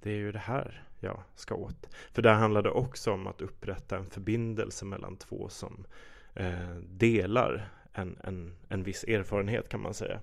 det 0.01 0.11
är 0.11 0.17
ju 0.17 0.31
det 0.31 0.39
här 0.39 0.83
jag 1.05 1.23
ska 1.35 1.55
åt. 1.55 1.95
För 2.11 2.21
där 2.21 2.33
handlar 2.33 2.63
det 2.63 2.69
också 2.69 3.11
om 3.11 3.27
att 3.27 3.41
upprätta 3.41 3.97
en 3.97 4.05
förbindelse 4.05 4.85
mellan 4.85 5.17
två 5.17 5.49
som 5.49 5.85
eh, 6.33 6.75
delar 6.75 7.69
en, 7.93 8.17
en, 8.23 8.55
en 8.69 8.83
viss 8.83 9.03
erfarenhet 9.03 9.69
kan 9.69 9.81
man 9.81 9.93
säga. 9.93 10.21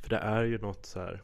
För 0.00 0.10
det 0.10 0.18
är 0.18 0.44
ju 0.44 0.58
något 0.58 0.86
så 0.86 1.00
här 1.00 1.22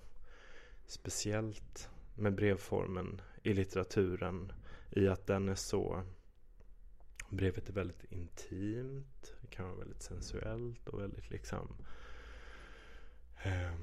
speciellt 0.87 1.91
med 2.15 2.35
brevformen 2.35 3.21
i 3.43 3.53
litteraturen 3.53 4.53
i 4.91 5.09
att 5.09 5.27
den 5.27 5.49
är 5.49 5.55
så 5.55 6.03
Brevet 7.29 7.69
är 7.69 7.73
väldigt 7.73 8.05
intimt, 8.13 9.35
det 9.41 9.47
kan 9.47 9.67
vara 9.67 9.77
väldigt 9.77 10.03
sensuellt 10.03 10.89
och 10.89 11.01
väldigt 11.01 11.31
liksom 11.31 11.77
eh, 13.45 13.75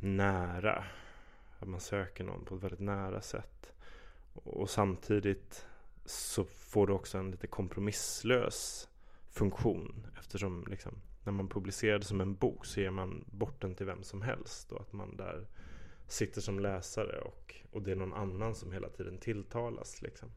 nära. 0.00 0.84
Att 1.60 1.68
man 1.68 1.80
söker 1.80 2.24
någon 2.24 2.44
på 2.44 2.54
ett 2.54 2.62
väldigt 2.62 2.80
nära 2.80 3.20
sätt. 3.20 3.72
Och 4.32 4.70
samtidigt 4.70 5.66
så 6.04 6.44
får 6.44 6.86
det 6.86 6.92
också 6.92 7.18
en 7.18 7.30
lite 7.30 7.46
kompromisslös 7.46 8.88
funktion 9.30 10.06
eftersom 10.18 10.66
liksom, 10.70 10.92
när 11.24 11.32
man 11.32 11.48
publicerar 11.48 11.98
det 11.98 12.04
som 12.04 12.20
en 12.20 12.34
bok 12.34 12.66
så 12.66 12.80
ger 12.80 12.90
man 12.90 13.24
bort 13.26 13.60
den 13.60 13.74
till 13.74 13.86
vem 13.86 14.02
som 14.02 14.22
helst 14.22 14.72
och 14.72 14.80
att 14.80 14.92
man 14.92 15.16
där 15.16 15.46
sitter 16.06 16.40
som 16.40 16.60
läsare 16.60 17.20
och, 17.20 17.54
och 17.70 17.82
det 17.82 17.92
är 17.92 17.96
någon 17.96 18.12
annan 18.12 18.54
som 18.54 18.72
hela 18.72 18.88
tiden 18.88 19.18
tilltalas. 19.18 20.02
Liksom. 20.02 20.28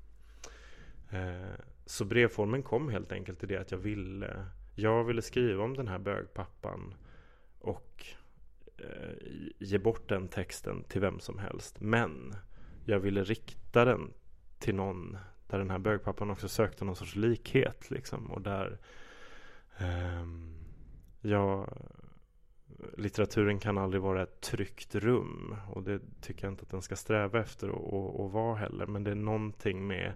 Eh, 1.12 1.60
så 1.86 2.06
brevformen 2.06 2.64
kom 2.64 2.90
helt 2.90 3.12
enkelt 3.12 3.40
till 3.40 3.48
det 3.48 3.58
att 3.58 3.72
jag 3.72 3.78
ville 3.78 4.46
Jag 4.76 5.04
ville 5.04 5.22
skriva 5.22 5.64
om 5.64 5.78
den 5.78 5.88
här 5.88 6.00
bögpappan 6.00 6.94
och 7.60 8.06
Eh, 8.84 9.28
ge 9.60 9.78
bort 9.78 10.10
den 10.10 10.28
texten 10.28 10.84
till 10.84 11.02
vem 11.02 11.20
som 11.20 11.40
helst. 11.40 11.82
Men 11.82 12.36
jag 12.86 13.00
ville 13.00 13.24
rikta 13.24 13.86
den 13.86 14.14
till 14.60 14.76
någon 14.76 15.18
där 15.48 15.58
den 15.58 15.70
här 15.70 15.80
bögpappan 15.80 16.30
också 16.30 16.48
sökte 16.48 16.86
någon 16.86 16.96
sorts 16.96 17.16
likhet 17.16 17.92
liksom 17.92 18.32
och 18.32 18.42
där 18.42 18.80
eh, 19.78 20.28
jag 21.22 21.78
litteraturen 22.98 23.60
kan 23.60 23.78
aldrig 23.78 24.02
vara 24.02 24.24
ett 24.24 24.42
tryggt 24.42 24.96
rum 24.96 25.56
och 25.70 25.84
det 25.84 26.00
tycker 26.22 26.46
jag 26.46 26.54
inte 26.54 26.64
att 26.64 26.70
den 26.70 26.82
ska 26.82 26.96
sträva 26.96 27.40
efter 27.40 27.68
att 27.68 28.32
vara 28.32 28.56
heller 28.56 28.86
men 28.86 29.04
det 29.04 29.12
är 29.12 29.16
någonting 29.16 29.88
med 29.88 30.14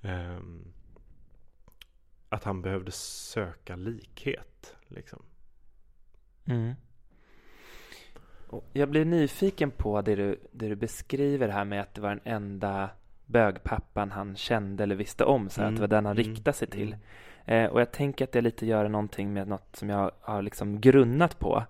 eh, 0.00 0.40
att 2.28 2.44
han 2.44 2.62
behövde 2.62 2.90
söka 2.92 3.76
likhet 3.76 4.76
liksom. 4.88 5.22
Mm. 6.44 6.74
Jag 8.72 8.88
blir 8.88 9.04
nyfiken 9.04 9.70
på 9.70 10.02
det 10.02 10.14
du, 10.14 10.40
det 10.52 10.68
du 10.68 10.76
beskriver 10.76 11.48
här 11.48 11.64
med 11.64 11.80
att 11.80 11.94
det 11.94 12.00
var 12.00 12.08
den 12.08 12.20
enda 12.24 12.90
bögpappan 13.26 14.10
han 14.10 14.36
kände 14.36 14.82
eller 14.82 14.94
visste 14.94 15.24
om, 15.24 15.48
så 15.48 15.60
mm. 15.60 15.68
att 15.68 15.76
det 15.76 15.80
var 15.80 15.88
den 15.88 16.06
han 16.06 16.18
mm. 16.18 16.28
riktade 16.28 16.56
sig 16.56 16.68
till. 16.68 16.96
Mm. 17.46 17.64
Eh, 17.64 17.70
och 17.70 17.80
jag 17.80 17.92
tänker 17.92 18.24
att 18.24 18.32
det 18.32 18.40
lite 18.40 18.66
gör 18.66 18.88
någonting 18.88 19.32
med 19.32 19.48
något 19.48 19.76
som 19.76 19.88
jag 19.88 20.10
har 20.20 20.42
liksom 20.42 20.80
grunnat 20.80 21.38
på 21.38 21.64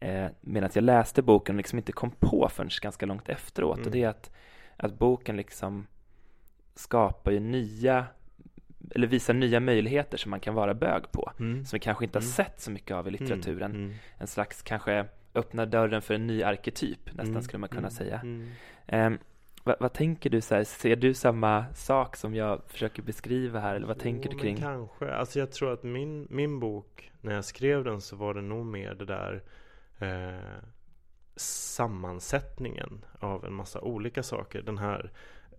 eh, 0.00 0.26
medan 0.40 0.70
jag 0.74 0.84
läste 0.84 1.22
boken 1.22 1.54
och 1.54 1.58
liksom 1.58 1.78
inte 1.78 1.92
kom 1.92 2.10
på 2.10 2.48
förrän 2.52 2.70
ganska 2.82 3.06
långt 3.06 3.28
efteråt. 3.28 3.76
Mm. 3.76 3.86
Och 3.86 3.92
det 3.92 4.02
är 4.02 4.08
att, 4.08 4.30
att 4.76 4.98
boken 4.98 5.36
liksom 5.36 5.86
skapar 6.74 7.32
ju 7.32 7.40
nya 7.40 8.06
eller 8.90 9.06
visar 9.06 9.34
nya 9.34 9.60
möjligheter 9.60 10.18
som 10.18 10.30
man 10.30 10.40
kan 10.40 10.54
vara 10.54 10.74
bög 10.74 11.12
på. 11.12 11.32
Mm. 11.38 11.64
Som 11.64 11.76
vi 11.76 11.80
kanske 11.80 12.04
inte 12.04 12.18
har 12.18 12.22
mm. 12.22 12.32
sett 12.32 12.60
så 12.60 12.70
mycket 12.70 12.96
av 12.96 13.08
i 13.08 13.10
litteraturen. 13.10 13.70
Mm. 13.70 13.84
mm. 13.84 13.96
En 14.18 14.26
slags 14.26 14.62
kanske 14.62 15.06
öppnar 15.36 15.66
dörren 15.66 16.02
för 16.02 16.14
en 16.14 16.26
ny 16.26 16.42
arketyp 16.42 17.06
nästan 17.06 17.26
mm. 17.26 17.42
skulle 17.42 17.58
man 17.58 17.68
kunna 17.68 17.90
säga. 17.90 18.20
Um, 18.92 19.18
vad, 19.64 19.76
vad, 19.80 19.92
tänker 19.92 20.30
du 20.30 20.40
så 20.40 20.54
här, 20.54 20.64
ser 20.64 20.96
du 20.96 21.14
samma 21.14 21.64
sak 21.74 22.16
som 22.16 22.34
jag 22.34 22.62
försöker 22.66 23.02
beskriva 23.02 23.60
här 23.60 23.74
eller 23.74 23.86
vad 23.86 23.98
tänker 23.98 24.30
jo, 24.30 24.36
du 24.36 24.42
kring? 24.42 24.56
Kanske, 24.56 25.10
alltså 25.10 25.38
jag 25.38 25.52
tror 25.52 25.72
att 25.72 25.82
min, 25.82 26.26
min 26.30 26.60
bok 26.60 27.12
när 27.20 27.34
jag 27.34 27.44
skrev 27.44 27.84
den 27.84 28.00
så 28.00 28.16
var 28.16 28.34
det 28.34 28.42
nog 28.42 28.66
mer 28.66 28.94
det 28.94 29.04
där 29.04 29.42
eh, 29.98 30.62
sammansättningen 31.36 33.04
av 33.20 33.44
en 33.44 33.54
massa 33.54 33.80
olika 33.80 34.22
saker. 34.22 34.62
Den 34.62 34.78
här 34.78 35.12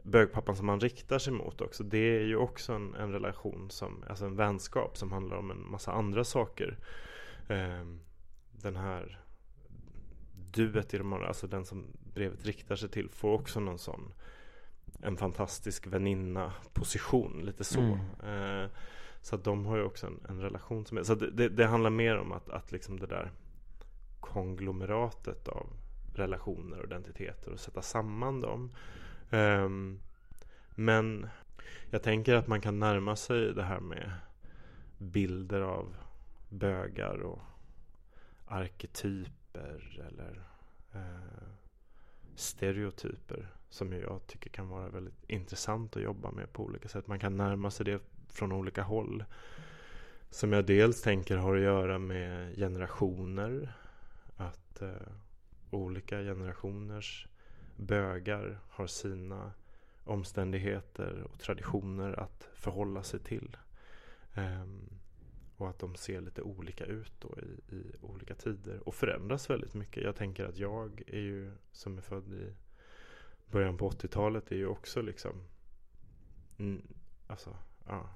bögpappan 0.03 0.55
som 0.55 0.69
han 0.69 0.79
riktar 0.79 1.19
sig 1.19 1.33
mot 1.33 1.61
också. 1.61 1.83
Det 1.83 2.17
är 2.17 2.25
ju 2.25 2.35
också 2.35 2.73
en, 2.73 2.95
en 2.95 3.11
relation, 3.11 3.69
som, 3.69 4.03
alltså 4.09 4.25
en 4.25 4.35
vänskap 4.35 4.97
som 4.97 5.11
handlar 5.11 5.37
om 5.37 5.51
en 5.51 5.71
massa 5.71 5.91
andra 5.91 6.23
saker. 6.23 6.77
Eh, 7.47 7.85
den 8.51 8.75
här 8.75 9.19
duet 10.57 10.93
i 10.93 10.97
romanen, 10.97 11.27
alltså 11.27 11.47
den 11.47 11.65
som 11.65 11.85
brevet 12.13 12.45
riktar 12.45 12.75
sig 12.75 12.89
till, 12.89 13.09
får 13.09 13.33
också 13.33 13.59
någon 13.59 13.79
sån 13.79 14.13
en 15.01 15.17
fantastisk 15.17 15.87
väninna 15.87 16.53
position, 16.73 17.41
lite 17.45 17.63
så. 17.63 17.79
Mm. 17.79 18.63
Eh, 18.63 18.69
så 19.21 19.35
att 19.35 19.43
de 19.43 19.65
har 19.65 19.77
ju 19.77 19.83
också 19.83 20.07
en, 20.07 20.19
en 20.29 20.41
relation 20.41 20.85
som 20.85 20.97
är, 20.97 21.03
så 21.03 21.15
det, 21.15 21.31
det, 21.31 21.49
det, 21.49 21.65
handlar 21.65 21.89
mer 21.89 22.17
om 22.17 22.31
att, 22.31 22.49
att 22.49 22.71
liksom 22.71 22.99
det 22.99 23.07
där 23.07 23.31
konglomeratet 24.19 25.47
av 25.47 25.67
relationer 26.15 26.79
och 26.79 26.85
identiteter 26.85 27.51
och 27.51 27.59
sätta 27.59 27.81
samman 27.81 28.41
dem. 28.41 28.71
Um, 29.29 29.99
men 30.69 31.29
jag 31.89 32.03
tänker 32.03 32.35
att 32.35 32.47
man 32.47 32.61
kan 32.61 32.79
närma 32.79 33.15
sig 33.15 33.53
det 33.53 33.63
här 33.63 33.79
med 33.79 34.11
bilder 34.97 35.61
av 35.61 35.95
bögar 36.49 37.17
och 37.17 37.39
arketyper 39.57 40.05
eller 40.07 40.41
eh, 40.93 41.47
stereotyper 42.35 43.47
som 43.69 43.93
jag 43.93 44.27
tycker 44.27 44.49
kan 44.49 44.69
vara 44.69 44.89
väldigt 44.89 45.29
intressant 45.29 45.95
att 45.95 46.03
jobba 46.03 46.31
med 46.31 46.53
på 46.53 46.63
olika 46.63 46.87
sätt. 46.87 47.07
Man 47.07 47.19
kan 47.19 47.37
närma 47.37 47.71
sig 47.71 47.85
det 47.85 48.01
från 48.29 48.51
olika 48.51 48.83
håll. 48.83 49.23
Som 50.29 50.53
jag 50.53 50.65
dels 50.65 51.01
tänker 51.01 51.37
har 51.37 51.55
att 51.55 51.61
göra 51.61 51.99
med 51.99 52.55
generationer. 52.55 53.73
Att 54.37 54.81
eh, 54.81 54.91
olika 55.71 56.21
generationers 56.21 57.27
bögar 57.75 58.59
har 58.69 58.87
sina 58.87 59.51
omständigheter 60.03 61.23
och 61.23 61.39
traditioner 61.39 62.19
att 62.19 62.49
förhålla 62.53 63.03
sig 63.03 63.19
till. 63.19 63.57
Um, 64.35 64.89
och 65.57 65.69
att 65.69 65.79
de 65.79 65.95
ser 65.95 66.21
lite 66.21 66.41
olika 66.41 66.85
ut 66.85 67.13
då 67.19 67.37
i, 67.39 67.75
i, 67.75 67.95
olika 68.01 68.35
tider 68.35 68.87
och 68.87 68.95
förändras 68.95 69.49
väldigt 69.49 69.73
mycket. 69.73 70.03
Jag 70.03 70.15
tänker 70.15 70.45
att 70.45 70.57
jag 70.57 71.03
är 71.07 71.19
ju, 71.19 71.51
som 71.71 71.97
är 71.97 72.01
född 72.01 72.33
i 72.33 72.53
början 73.51 73.77
på 73.77 73.89
80-talet, 73.89 74.51
är 74.51 74.55
ju 74.55 74.67
också 74.67 75.01
liksom 75.01 75.43
mm, 76.57 76.81
Alltså, 77.27 77.57
ja. 77.87 78.09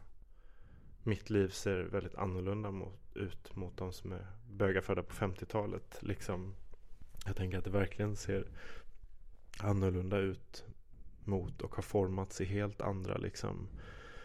Mitt 1.04 1.30
liv 1.30 1.50
ser 1.50 1.84
väldigt 1.84 2.16
annorlunda 2.16 2.72
mot, 2.72 3.00
ut 3.16 3.56
mot 3.56 3.78
de 3.78 3.94
som 3.94 4.12
är 4.12 4.28
bögar 4.50 4.82
födda 4.82 5.04
på 5.04 5.14
50-talet. 5.14 5.98
Liksom, 6.02 6.56
jag 7.26 7.36
tänker 7.36 7.58
att 7.58 7.64
det 7.64 7.70
verkligen 7.70 8.16
ser 8.16 8.48
annorlunda 9.60 10.18
ut 10.18 10.66
mot 11.24 11.62
och 11.62 11.76
har 11.76 11.84
formats 11.84 12.42
i 12.42 12.46
helt 12.46 12.82
andra 12.82 13.18
liksom, 13.18 13.68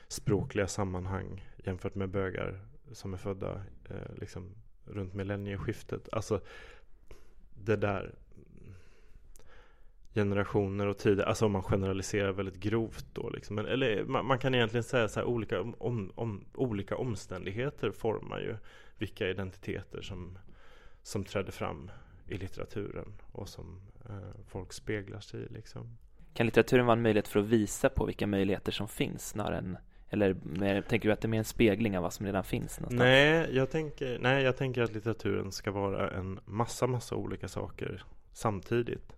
språkliga 0.08 0.66
sammanhang 0.66 1.48
jämfört 1.56 1.94
med 1.94 2.10
bögar 2.10 2.66
som 2.92 3.12
är 3.12 3.18
födda 3.18 3.62
eh, 3.90 4.14
liksom, 4.20 4.54
runt 4.84 5.14
millennieskiftet. 5.14 6.08
Alltså 6.12 6.40
det 7.54 7.76
där 7.76 8.14
generationer 10.14 10.86
och 10.86 10.98
tider, 10.98 11.24
alltså 11.24 11.46
om 11.46 11.52
man 11.52 11.62
generaliserar 11.62 12.32
väldigt 12.32 12.56
grovt 12.56 13.06
då 13.12 13.30
liksom. 13.30 13.56
Men, 13.56 13.66
eller 13.66 14.04
man, 14.04 14.26
man, 14.26 14.38
kan 14.38 14.54
egentligen 14.54 14.84
säga 14.84 15.08
så 15.08 15.20
här 15.20 15.26
olika, 15.26 15.60
om, 15.60 16.12
om, 16.14 16.44
olika 16.54 16.96
omständigheter 16.96 17.90
formar 17.90 18.40
ju 18.40 18.56
vilka 18.98 19.28
identiteter 19.28 20.02
som, 20.02 20.38
som 21.02 21.24
trädde 21.24 21.52
fram 21.52 21.90
i 22.28 22.36
litteraturen 22.36 23.12
och 23.32 23.48
som 23.48 23.80
eh, 24.08 24.40
folk 24.46 24.72
speglar 24.72 25.20
sig 25.20 25.40
i 25.40 25.48
liksom. 25.48 25.96
Kan 26.34 26.46
litteraturen 26.46 26.86
vara 26.86 26.96
en 26.96 27.02
möjlighet 27.02 27.28
för 27.28 27.40
att 27.40 27.46
visa 27.46 27.88
på 27.88 28.06
vilka 28.06 28.26
möjligheter 28.26 28.72
som 28.72 28.88
finns 28.88 29.28
snarare 29.28 29.58
än 29.58 29.78
eller 30.16 30.36
med, 30.42 30.88
tänker 30.88 31.08
du 31.08 31.12
att 31.12 31.20
det 31.20 31.26
är 31.26 31.30
mer 31.30 31.38
en 31.38 31.44
spegling 31.44 31.96
av 31.96 32.02
vad 32.02 32.12
som 32.12 32.26
redan 32.26 32.44
finns? 32.44 32.80
Någonstans? 32.80 32.98
Nej 32.98 33.48
jag, 33.52 33.70
tänker, 33.70 34.18
nej, 34.18 34.44
jag 34.44 34.56
tänker 34.56 34.82
att 34.82 34.92
litteraturen 34.92 35.52
ska 35.52 35.70
vara 35.70 36.10
en 36.10 36.40
massa, 36.44 36.86
massa 36.86 37.14
olika 37.14 37.48
saker 37.48 38.02
samtidigt. 38.32 39.16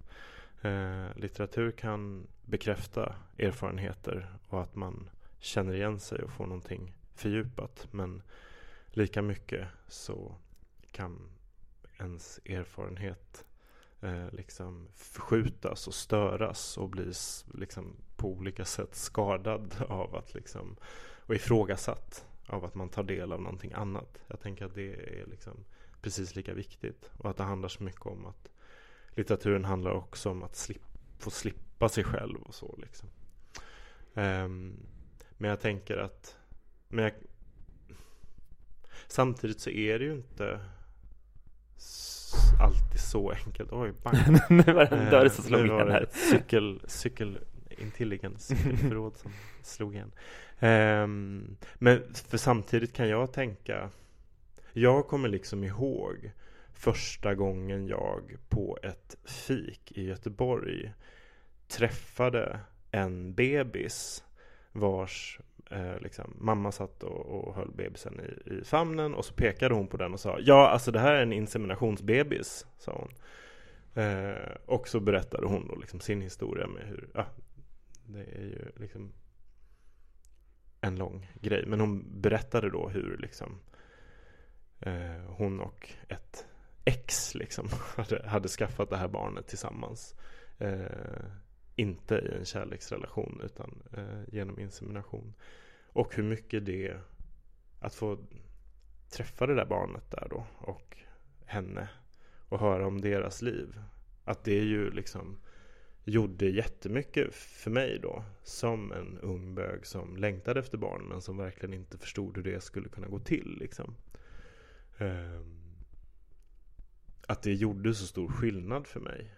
Eh, 0.63 1.17
litteratur 1.17 1.71
kan 1.71 2.27
bekräfta 2.45 3.15
erfarenheter 3.39 4.29
och 4.49 4.63
att 4.63 4.75
man 4.75 5.11
känner 5.39 5.75
igen 5.75 6.01
sig 6.01 6.23
och 6.23 6.31
får 6.31 6.47
någonting 6.47 6.95
fördjupat. 7.15 7.89
Men 7.91 8.23
lika 8.87 9.23
mycket 9.23 9.67
så 9.89 10.35
kan 10.93 11.31
ens 11.99 12.41
erfarenhet 12.45 13.45
eh, 14.01 14.31
liksom 14.33 14.89
förskjutas 14.95 15.87
och 15.87 15.95
störas 15.95 16.79
och 16.79 16.89
bli 16.89 17.13
liksom 17.55 17.97
på 18.17 18.29
olika 18.29 18.65
sätt 18.65 18.95
skadad 18.95 19.75
av 19.89 20.17
att 20.17 20.35
liksom 20.35 20.77
och 21.27 21.35
ifrågasatt 21.35 22.27
av 22.47 22.65
att 22.65 22.75
man 22.75 22.89
tar 22.89 23.03
del 23.03 23.33
av 23.33 23.43
någonting 23.43 23.73
annat. 23.73 24.23
Jag 24.27 24.41
tänker 24.41 24.65
att 24.65 24.75
det 24.75 25.21
är 25.21 25.27
liksom 25.27 25.65
precis 26.03 26.37
lika 26.37 26.55
viktigt 26.55 27.11
och 27.19 27.31
att 27.31 27.37
det 27.37 27.43
handlar 27.43 27.69
så 27.69 27.83
mycket 27.83 28.07
om 28.07 28.27
att 28.27 28.51
litteraturen 29.11 29.65
handlar 29.65 29.91
också 29.91 30.31
om 30.31 30.43
att 30.43 30.57
slip, 30.57 30.83
få 31.19 31.31
slippa 31.31 31.89
sig 31.89 32.05
själv 32.05 32.43
och 32.43 32.55
så 32.55 32.77
liksom. 32.79 33.09
Um, 34.15 34.77
men 35.31 35.51
jag 35.51 35.61
tänker 35.61 35.97
att 35.97 36.37
men 36.89 37.05
jag, 37.05 37.13
samtidigt 39.07 39.61
så 39.61 39.71
är 39.71 39.99
det 39.99 40.05
ju 40.05 40.13
inte 40.13 40.61
alltid 42.61 43.01
så 43.01 43.31
enkelt. 43.31 43.73
Oj, 43.73 43.93
bang. 44.03 44.17
nu 44.51 44.73
var 44.73 44.85
det 44.85 44.97
en 44.97 45.11
dörr 45.11 45.29
som 45.29 45.45
Eh, 45.45 45.49
slog 45.49 45.67
igen 45.67 45.91
här. 45.91 46.07
cykel, 46.11 46.81
cykel 46.87 47.39
intelligence 47.79 48.57
cykelförråd 48.57 49.17
som 49.17 49.33
slog 49.63 49.95
igen. 49.95 50.13
Ehm, 50.59 51.57
men 51.75 52.15
för 52.15 52.39
samtidigt 52.39 52.93
kan 52.93 53.09
jag 53.09 53.33
tänka 53.33 53.91
Jag 54.73 55.07
kommer 55.07 55.29
liksom 55.29 55.65
ihåg 55.65 56.33
första 56.73 57.35
gången 57.35 57.87
jag 57.87 58.37
på 58.49 58.79
ett 58.83 59.17
fik 59.25 59.93
i 59.93 60.05
Göteborg 60.05 60.93
träffade 61.69 62.61
en 62.91 63.35
bebis 63.35 64.25
vars 64.73 65.41
eh, 65.71 66.01
liksom, 66.01 66.37
mamma 66.39 66.73
satt 66.73 67.03
och, 67.03 67.27
och 67.27 67.55
höll 67.55 67.71
bebisen 67.71 68.21
i, 68.21 68.55
i 68.55 68.65
famnen 68.65 69.15
och 69.15 69.25
så 69.25 69.35
pekade 69.35 69.75
hon 69.75 69.87
på 69.87 69.97
den 69.97 70.13
och 70.13 70.21
sa 70.21 70.39
Ja, 70.41 70.69
alltså 70.69 70.91
det 70.91 71.01
här 71.01 71.15
är 71.15 71.23
en 71.23 71.33
inseminationsbebis, 71.33 72.67
sa 72.79 72.93
hon. 72.93 73.13
Eh, 74.05 74.57
och 74.67 74.89
så 74.89 75.01
berättade 75.01 75.47
hon 75.47 75.69
då 75.69 75.75
liksom 75.75 76.01
sin 76.01 76.21
historia 76.21 76.67
med 76.67 76.87
hur, 76.87 77.09
ja, 77.15 77.27
det 78.07 78.21
är 78.21 78.43
ju 78.43 78.73
liksom 78.77 79.13
en 80.81 80.97
lång 80.97 81.33
grej. 81.41 81.65
Men 81.67 81.81
hon 81.81 82.21
berättade 82.21 82.71
då 82.71 82.89
hur 82.89 83.17
liksom 83.19 83.61
eh, 84.81 85.25
hon 85.27 85.61
och 85.61 85.89
ett 86.09 86.47
ex 86.85 87.35
liksom 87.35 87.69
hade, 87.97 88.29
hade 88.29 88.49
skaffat 88.49 88.91
det 88.91 88.97
här 88.97 89.09
barnet 89.09 89.47
tillsammans. 89.47 90.15
Eh, 90.59 91.25
inte 91.79 92.15
i 92.15 92.35
en 92.39 92.45
kärleksrelation 92.45 93.41
utan 93.45 93.83
eh, 93.93 94.35
genom 94.35 94.59
insemination. 94.59 95.35
Och 95.87 96.15
hur 96.17 96.23
mycket 96.23 96.67
det 96.67 97.01
att 97.81 97.95
få 97.95 98.19
träffa 99.11 99.47
det 99.47 99.55
där 99.55 99.67
barnet 99.67 100.11
där 100.11 100.27
då 100.31 100.47
och 100.59 100.97
henne 101.45 101.89
och 102.49 102.61
höra 102.61 102.87
om 102.87 103.01
deras 103.01 103.43
liv. 103.43 103.81
Att 104.25 104.45
det 104.45 104.59
ju 104.59 104.91
liksom 104.91 105.39
gjorde 106.05 106.47
jättemycket 106.47 107.35
för 107.35 107.71
mig 107.71 107.99
då 108.03 108.25
som 108.43 108.93
en 108.93 109.19
ung 109.19 109.55
bög 109.55 109.87
som 109.87 110.17
längtade 110.17 110.61
efter 110.61 110.79
barn 110.79 111.05
men 111.09 111.23
som 111.23 111.37
verkligen 111.37 111.75
inte 111.75 111.99
förstod 111.99 112.37
hur 112.37 112.45
det 112.45 112.61
skulle 112.61 112.89
kunna 112.89 113.09
gå 113.09 113.19
till 113.19 113.57
liksom. 113.61 113.95
Eh, 114.99 115.41
Att 117.27 117.43
det 117.43 117.55
gjorde 117.55 117.95
så 117.95 118.07
stor 118.07 118.29
skillnad 118.29 118.87
för 118.87 119.01
mig. 119.01 119.35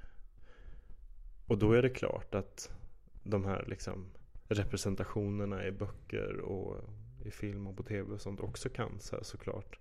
Och 1.50 1.58
då 1.58 1.72
är 1.72 1.82
det 1.82 1.90
klart 1.90 2.34
att 2.34 2.70
de 3.22 3.44
här 3.44 3.64
liksom 3.68 4.06
representationerna 4.48 5.66
i 5.66 5.72
böcker 5.72 6.40
och 6.40 6.76
i 7.24 7.30
film 7.30 7.66
och 7.66 7.76
på 7.76 7.82
tv 7.82 8.12
och 8.12 8.20
sånt 8.20 8.40
också 8.40 8.68
kan 8.68 9.00
så 9.00 9.16
här, 9.16 9.22
såklart 9.22 9.78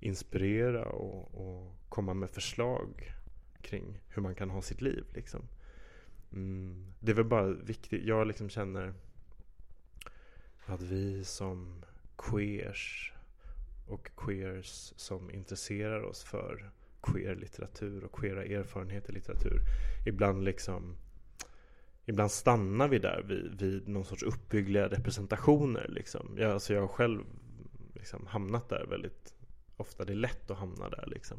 inspirera 0.00 0.84
och, 0.84 1.34
och 1.34 1.74
komma 1.88 2.14
med 2.14 2.30
förslag 2.30 3.14
kring 3.62 4.00
hur 4.08 4.22
man 4.22 4.34
kan 4.34 4.50
ha 4.50 4.62
sitt 4.62 4.80
liv 4.80 5.04
liksom. 5.14 5.40
Mm, 6.32 6.92
det 7.00 7.10
är 7.10 7.16
väl 7.16 7.24
bara 7.24 7.48
viktigt, 7.48 8.04
jag 8.04 8.26
liksom 8.26 8.48
känner 8.48 8.94
att 10.66 10.82
vi 10.82 11.24
som 11.24 11.84
queers 12.16 13.12
och 13.86 14.10
queers 14.16 14.92
som 14.96 15.30
intresserar 15.30 16.02
oss 16.02 16.24
för 16.24 16.70
queer-litteratur 17.02 18.04
och 18.04 18.20
queera 18.20 18.44
erfarenheter 18.44 19.10
i 19.10 19.14
litteratur 19.14 19.60
ibland 20.06 20.44
liksom 20.44 20.96
Ibland 22.08 22.30
stannar 22.30 22.88
vi 22.88 22.98
där 22.98 23.22
vid, 23.22 23.60
vid 23.60 23.88
någon 23.88 24.04
sorts 24.04 24.22
uppbyggliga 24.22 24.88
representationer 24.88 25.86
liksom. 25.88 26.34
jag, 26.38 26.52
alltså 26.52 26.74
jag 26.74 26.80
har 26.80 26.88
själv 26.88 27.22
liksom 27.94 28.26
hamnat 28.26 28.68
där 28.68 28.86
väldigt 28.90 29.34
ofta. 29.76 30.04
Det 30.04 30.12
är 30.12 30.16
lätt 30.16 30.50
att 30.50 30.58
hamna 30.58 30.88
där 30.88 31.04
liksom. 31.06 31.38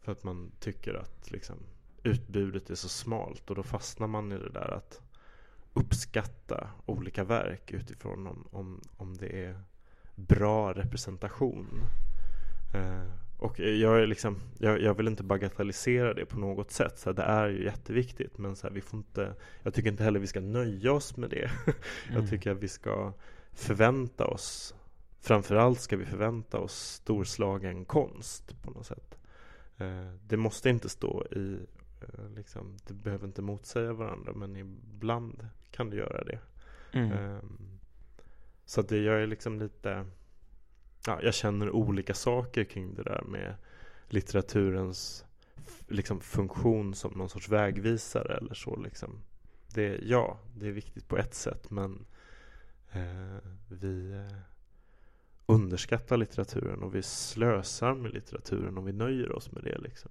För 0.00 0.12
att 0.12 0.24
man 0.24 0.52
tycker 0.60 0.94
att 0.94 1.30
liksom, 1.30 1.56
utbudet 2.02 2.70
är 2.70 2.74
så 2.74 2.88
smalt 2.88 3.50
och 3.50 3.56
då 3.56 3.62
fastnar 3.62 4.06
man 4.06 4.32
i 4.32 4.38
det 4.38 4.50
där 4.50 4.70
att 4.70 5.00
uppskatta 5.72 6.70
olika 6.86 7.24
verk 7.24 7.72
utifrån 7.72 8.26
om, 8.26 8.48
om, 8.50 8.80
om 8.96 9.16
det 9.16 9.44
är 9.44 9.60
bra 10.14 10.72
representation. 10.72 11.84
Eh, 12.74 13.25
och 13.38 13.60
jag, 13.60 14.02
är 14.02 14.06
liksom, 14.06 14.36
jag, 14.58 14.80
jag 14.80 14.94
vill 14.94 15.08
inte 15.08 15.22
bagatellisera 15.22 16.14
det 16.14 16.26
på 16.26 16.38
något 16.38 16.70
sätt. 16.70 16.98
Så 16.98 17.08
här, 17.08 17.14
det 17.14 17.22
är 17.22 17.48
ju 17.48 17.64
jätteviktigt 17.64 18.38
men 18.38 18.56
så 18.56 18.66
här, 18.66 18.74
vi 18.74 18.80
får 18.80 18.98
inte, 18.98 19.34
jag 19.62 19.74
tycker 19.74 19.90
inte 19.90 20.04
heller 20.04 20.20
vi 20.20 20.26
ska 20.26 20.40
nöja 20.40 20.92
oss 20.92 21.16
med 21.16 21.30
det. 21.30 21.50
Mm. 22.08 22.20
Jag 22.20 22.30
tycker 22.30 22.50
att 22.50 22.58
vi 22.58 22.68
ska 22.68 23.12
förvänta 23.52 24.26
oss 24.26 24.74
Framförallt 25.26 25.80
ska 25.80 25.96
vi 25.96 26.04
förvänta 26.04 26.58
oss 26.58 26.74
storslagen 26.74 27.84
konst 27.84 28.62
på 28.62 28.70
något 28.70 28.86
sätt. 28.86 29.18
Eh, 29.76 30.12
det 30.26 30.36
måste 30.36 30.70
inte 30.70 30.88
stå 30.88 31.24
i, 31.24 31.58
eh, 32.00 32.30
liksom, 32.36 32.76
det 32.86 32.94
behöver 32.94 33.26
inte 33.26 33.42
motsäga 33.42 33.92
varandra 33.92 34.32
men 34.32 34.56
ibland 34.56 35.48
kan 35.70 35.90
det 35.90 35.96
göra 35.96 36.24
det. 36.24 36.38
Mm. 36.92 37.12
Ehm, 37.12 37.78
Så 38.64 38.80
att 38.80 38.88
det, 38.88 38.98
jag 38.98 39.22
är 39.22 39.26
liksom 39.26 39.58
lite 39.58 40.06
ja, 41.06 41.18
Jag 41.22 41.34
känner 41.34 41.70
olika 41.70 42.14
saker 42.14 42.64
kring 42.64 42.94
det 42.94 43.02
där 43.02 43.22
med 43.22 43.54
litteraturens 44.08 45.24
liksom 45.88 46.20
funktion 46.20 46.94
som 46.94 47.12
någon 47.12 47.28
sorts 47.28 47.48
vägvisare 47.48 48.36
eller 48.36 48.54
så 48.54 48.76
liksom. 48.76 49.22
Det, 49.74 50.00
ja, 50.02 50.38
det 50.54 50.66
är 50.66 50.72
viktigt 50.72 51.08
på 51.08 51.16
ett 51.16 51.34
sätt 51.34 51.70
men 51.70 52.06
eh, 52.92 53.48
vi 53.68 54.12
eh, 54.12 54.38
underskattar 55.46 56.16
litteraturen 56.16 56.82
och 56.82 56.94
vi 56.94 57.02
slösar 57.02 57.94
med 57.94 58.12
litteraturen 58.12 58.78
och 58.78 58.88
vi 58.88 58.92
nöjer 58.92 59.32
oss 59.32 59.52
med 59.52 59.64
det 59.64 59.78
liksom. 59.78 60.10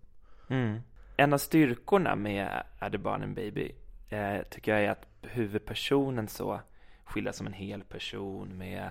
Mm. 0.50 0.80
En 1.18 1.34
av 1.34 1.38
styrkorna 1.38 2.16
med 2.16 2.64
Är 2.80 2.89
det 2.89 2.98
barn 2.98 3.24
en 3.24 3.34
baby 3.34 3.72
eh, 4.10 4.41
tycker 4.50 4.72
jag 4.72 4.84
är 4.84 4.91
att 4.91 5.08
huvudpersonen 5.22 6.28
så 6.28 6.62
skildras 7.06 7.38
som 7.38 7.47
en 7.47 7.53
hel 7.53 7.84
person 7.84 8.58
med 8.58 8.89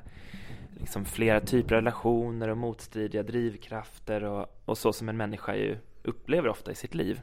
liksom 0.81 1.05
flera 1.05 1.41
typer 1.41 1.75
av 1.75 1.81
relationer 1.81 2.49
och 2.49 2.57
motstridiga 2.57 3.23
drivkrafter 3.23 4.25
och, 4.25 4.61
och 4.65 4.79
så 4.79 4.93
som 4.93 5.09
en 5.09 5.17
människa 5.17 5.55
ju 5.55 5.79
upplever 6.03 6.49
ofta 6.49 6.73
i 6.73 6.75
sitt 6.75 6.95
liv. 6.95 7.21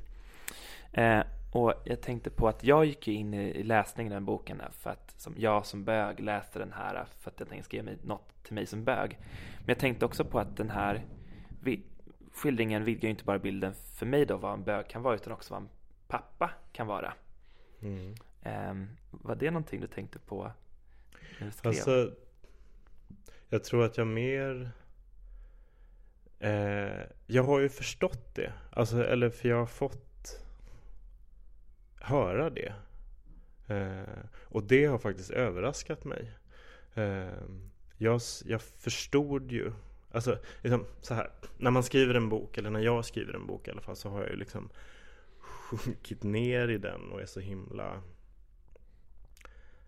Eh, 0.92 1.22
och 1.52 1.74
jag 1.86 2.02
tänkte 2.02 2.30
på 2.30 2.48
att 2.48 2.64
jag 2.64 2.86
gick 2.86 3.08
in 3.08 3.34
i, 3.34 3.38
i 3.38 3.64
läsningen 3.64 4.14
av 4.14 4.16
den 4.16 4.26
boken 4.26 4.62
för 4.72 4.90
att 4.90 5.22
som 5.22 5.34
jag 5.38 5.66
som 5.66 5.84
bög 5.84 6.20
läste 6.20 6.60
den 6.60 6.74
här 6.74 7.06
för 7.20 7.32
att 7.32 7.40
jag 7.40 7.50
tänkte 7.50 7.66
skriva 7.66 7.92
något 8.04 8.44
till 8.44 8.54
mig 8.54 8.66
som 8.66 8.84
bög. 8.84 9.18
Men 9.58 9.66
jag 9.68 9.80
tänkte 9.80 10.06
också 10.06 10.26
på 10.26 10.40
att 10.40 10.58
den 10.58 10.70
här 10.70 11.06
vi, 11.64 11.84
skildringen 12.34 12.84
vidgar 12.84 13.04
ju 13.04 13.10
inte 13.10 13.24
bara 13.24 13.40
bilden 13.40 13.74
för 13.74 14.06
mig 14.06 14.26
då 14.26 14.38
vad 14.38 14.54
en 14.54 14.64
bög 14.64 14.88
kan 14.88 15.02
vara 15.02 15.16
utan 15.16 15.34
också 15.34 15.54
vad 15.54 15.62
en 15.62 15.70
pappa 16.08 16.52
kan 16.72 16.88
vara. 16.88 17.14
Mm. 17.82 18.16
Eh, 18.42 18.88
var 19.12 19.36
det 19.36 19.52
någonting 19.52 19.82
du 19.82 19.88
tänkte 19.88 20.20
på 20.20 20.52
när 21.40 21.48
du 21.48 21.54
skrev? 21.54 21.70
Alltså, 21.70 22.16
jag 23.50 23.64
tror 23.64 23.86
att 23.86 23.98
jag 23.98 24.08
mer 24.08 24.72
eh, 26.40 27.02
Jag 27.26 27.44
har 27.44 27.60
ju 27.60 27.70
förstått 27.70 28.36
det. 28.36 28.54
Alltså, 28.72 29.04
eller 29.04 29.30
för 29.30 29.50
jag 29.50 29.58
har 29.58 29.66
fått 29.66 30.40
höra 31.96 32.50
det. 32.50 32.74
Eh, 33.68 34.24
och 34.34 34.64
det 34.64 34.86
har 34.86 34.98
faktiskt 34.98 35.32
överraskat 35.32 36.04
mig. 36.04 36.32
Eh, 36.94 37.30
jag, 37.98 38.22
jag 38.46 38.62
förstod 38.62 39.52
ju 39.52 39.72
Alltså, 40.14 40.38
liksom, 40.62 40.86
så 41.02 41.14
här. 41.14 41.32
När 41.58 41.72
man 41.72 41.84
skriver 41.84 42.14
en 42.14 42.30
bok, 42.30 42.58
eller 42.58 42.70
när 42.70 42.80
jag 42.80 43.06
skriver 43.06 43.34
en 43.34 43.48
bok 43.48 43.68
i 43.68 43.72
alla 43.72 43.82
fall, 43.82 43.96
så 43.96 44.10
har 44.10 44.22
jag 44.22 44.30
ju 44.30 44.36
liksom 44.36 44.70
sjunkit 45.40 46.24
ner 46.24 46.68
i 46.68 46.78
den 46.78 47.12
och 47.12 47.22
är 47.22 47.26
så 47.26 47.40
himla 47.40 48.02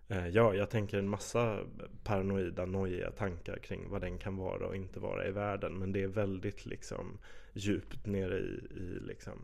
Eh, 0.08 0.28
ja, 0.28 0.54
jag 0.54 0.70
tänker 0.70 0.98
en 0.98 1.10
massa 1.10 1.60
paranoida, 2.04 2.66
nojiga 2.66 3.12
tankar 3.12 3.58
kring 3.58 3.90
vad 3.90 4.02
den 4.02 4.18
kan 4.18 4.38
vara 4.38 4.68
och 4.68 4.76
inte 4.76 5.00
vara 5.00 5.28
i 5.28 5.32
världen. 5.32 5.74
Men 5.74 5.92
det 5.92 6.04
är 6.04 6.08
väldigt 6.08 6.66
liksom 6.66 7.18
djupt 7.54 8.06
nere 8.06 8.40
i, 8.40 8.68
i 8.76 9.00
liksom 9.02 9.40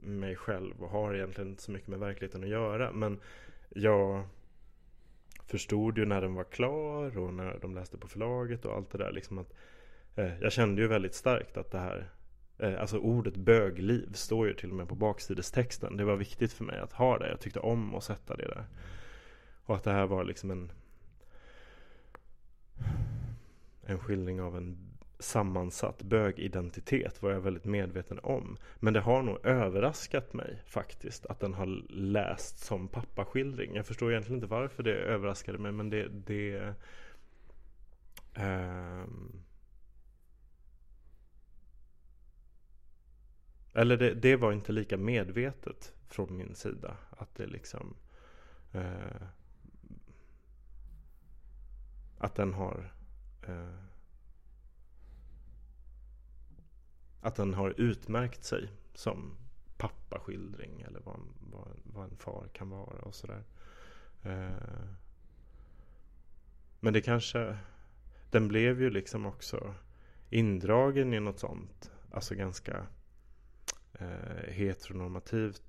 mig 0.00 0.36
själv 0.36 0.82
och 0.82 0.90
har 0.90 1.14
egentligen 1.14 1.50
inte 1.50 1.62
så 1.62 1.72
mycket 1.72 1.88
med 1.88 1.98
verkligheten 1.98 2.42
att 2.42 2.48
göra. 2.48 2.92
Men 2.92 3.20
jag 3.68 4.24
förstod 5.46 5.98
ju 5.98 6.06
när 6.06 6.20
den 6.20 6.34
var 6.34 6.44
klar 6.44 7.18
och 7.18 7.34
när 7.34 7.58
de 7.60 7.74
läste 7.74 7.98
på 7.98 8.08
förlaget 8.08 8.64
och 8.64 8.74
allt 8.74 8.90
det 8.90 8.98
där. 8.98 9.12
Liksom 9.12 9.38
att, 9.38 9.52
eh, 10.16 10.40
jag 10.40 10.52
kände 10.52 10.82
ju 10.82 10.88
väldigt 10.88 11.14
starkt 11.14 11.56
att 11.56 11.70
det 11.70 11.78
här 11.78 12.10
eh, 12.58 12.80
Alltså 12.80 12.98
ordet 12.98 13.36
bögliv 13.36 14.12
står 14.12 14.48
ju 14.48 14.54
till 14.54 14.70
och 14.70 14.76
med 14.76 14.88
på 14.88 14.94
baksidestexten. 14.94 15.96
Det 15.96 16.04
var 16.04 16.16
viktigt 16.16 16.52
för 16.52 16.64
mig 16.64 16.78
att 16.78 16.92
ha 16.92 17.18
det. 17.18 17.28
Jag 17.28 17.40
tyckte 17.40 17.60
om 17.60 17.94
att 17.94 18.04
sätta 18.04 18.36
det 18.36 18.48
där. 18.48 18.64
Och 19.70 19.76
att 19.76 19.84
det 19.84 19.92
här 19.92 20.06
var 20.06 20.24
liksom 20.24 20.50
en 20.50 20.72
En 23.82 23.98
skildring 23.98 24.40
av 24.40 24.56
en 24.56 24.78
sammansatt 25.18 26.02
bögidentitet 26.02 27.22
var 27.22 27.30
jag 27.30 27.40
väldigt 27.40 27.64
medveten 27.64 28.18
om. 28.22 28.56
Men 28.76 28.94
det 28.94 29.00
har 29.00 29.22
nog 29.22 29.46
överraskat 29.46 30.32
mig 30.32 30.62
faktiskt 30.66 31.26
att 31.26 31.40
den 31.40 31.54
har 31.54 31.66
läst 31.88 32.58
som 32.58 32.88
pappaskildring. 32.88 33.74
Jag 33.74 33.86
förstår 33.86 34.10
egentligen 34.10 34.36
inte 34.36 34.46
varför 34.46 34.82
det 34.82 34.94
överraskade 34.94 35.58
mig 35.58 35.72
men 35.72 35.90
det, 35.90 36.08
det 36.08 36.74
um... 38.36 39.42
eller 43.74 43.96
det, 43.96 44.14
det, 44.14 44.36
var 44.36 44.52
inte 44.52 44.72
lika 44.72 44.96
medvetet 44.96 45.94
från 46.08 46.36
min 46.36 46.54
sida. 46.54 46.96
Att 47.10 47.34
det 47.34 47.46
liksom 47.46 47.94
eh, 48.72 49.26
att 52.20 52.34
den 52.34 52.54
har 52.54 52.92
eh, 53.42 53.84
att 57.20 57.34
den 57.34 57.54
har 57.54 57.74
utmärkt 57.76 58.44
sig 58.44 58.68
som 58.94 59.36
pappaskildring 59.76 60.80
eller 60.80 61.00
vad, 61.00 61.20
vad, 61.40 61.68
vad 61.84 62.04
en 62.04 62.16
far 62.16 62.48
kan 62.52 62.70
vara 62.70 62.98
och 63.02 63.14
sådär. 63.14 63.44
Eh, 64.22 64.88
men 66.80 66.92
det 66.92 67.00
kanske, 67.00 67.58
den 68.30 68.48
blev 68.48 68.82
ju 68.82 68.90
liksom 68.90 69.26
också 69.26 69.74
indragen 70.30 71.14
i 71.14 71.20
något 71.20 71.38
sånt, 71.38 71.90
alltså 72.10 72.34
ganska 72.34 72.86
eh, 73.92 74.48
heteronormativt 74.48 75.62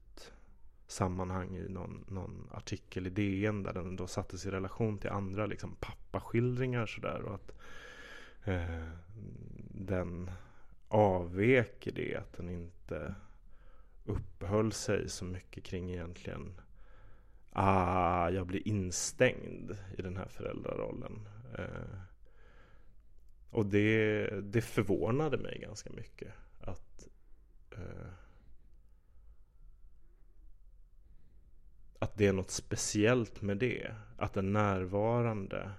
sammanhang 0.92 1.58
i 1.58 1.70
någon, 1.70 2.06
någon, 2.08 2.50
artikel 2.52 3.08
i 3.08 3.10
DN 3.10 3.64
där 3.64 3.74
den 3.74 3.96
då 3.96 4.08
sattes 4.08 4.46
i 4.46 4.52
relation 4.52 4.98
till 4.98 5.10
andra 5.10 5.46
liksom 5.46 5.76
pappaskildringar 5.80 6.86
sådär 6.86 7.22
och 7.22 7.36
att 7.36 7.52
eh, 8.44 8.88
den 9.72 10.32
avvek 10.88 11.88
i 11.88 11.92
det 11.92 12.16
att 12.16 12.34
den 12.34 12.50
inte 12.50 13.16
uppehöll 14.06 14.72
sig 14.72 15.10
så 15.10 15.26
mycket 15.26 15.64
kring 15.64 15.92
egentligen 15.92 16.62
ah, 17.52 18.30
jag 18.30 18.48
blir 18.48 18.68
instängd 18.68 19.78
i 19.98 20.02
den 20.02 20.18
här 20.18 20.28
föräldrarollen. 20.28 21.28
Eh, 21.58 22.00
och 23.50 23.66
det, 23.66 24.30
det 24.42 24.62
förvånade 24.62 25.38
mig 25.38 25.60
ganska 25.62 25.90
mycket 25.90 26.34
att 26.60 27.08
eh, 27.72 28.12
att 32.02 32.18
det 32.18 32.28
är 32.28 32.34
något 32.34 32.52
speciellt 32.52 33.42
med 33.42 33.58
det. 33.58 33.92
Att 34.18 34.38
en 34.38 34.54
närvarande 34.54 35.72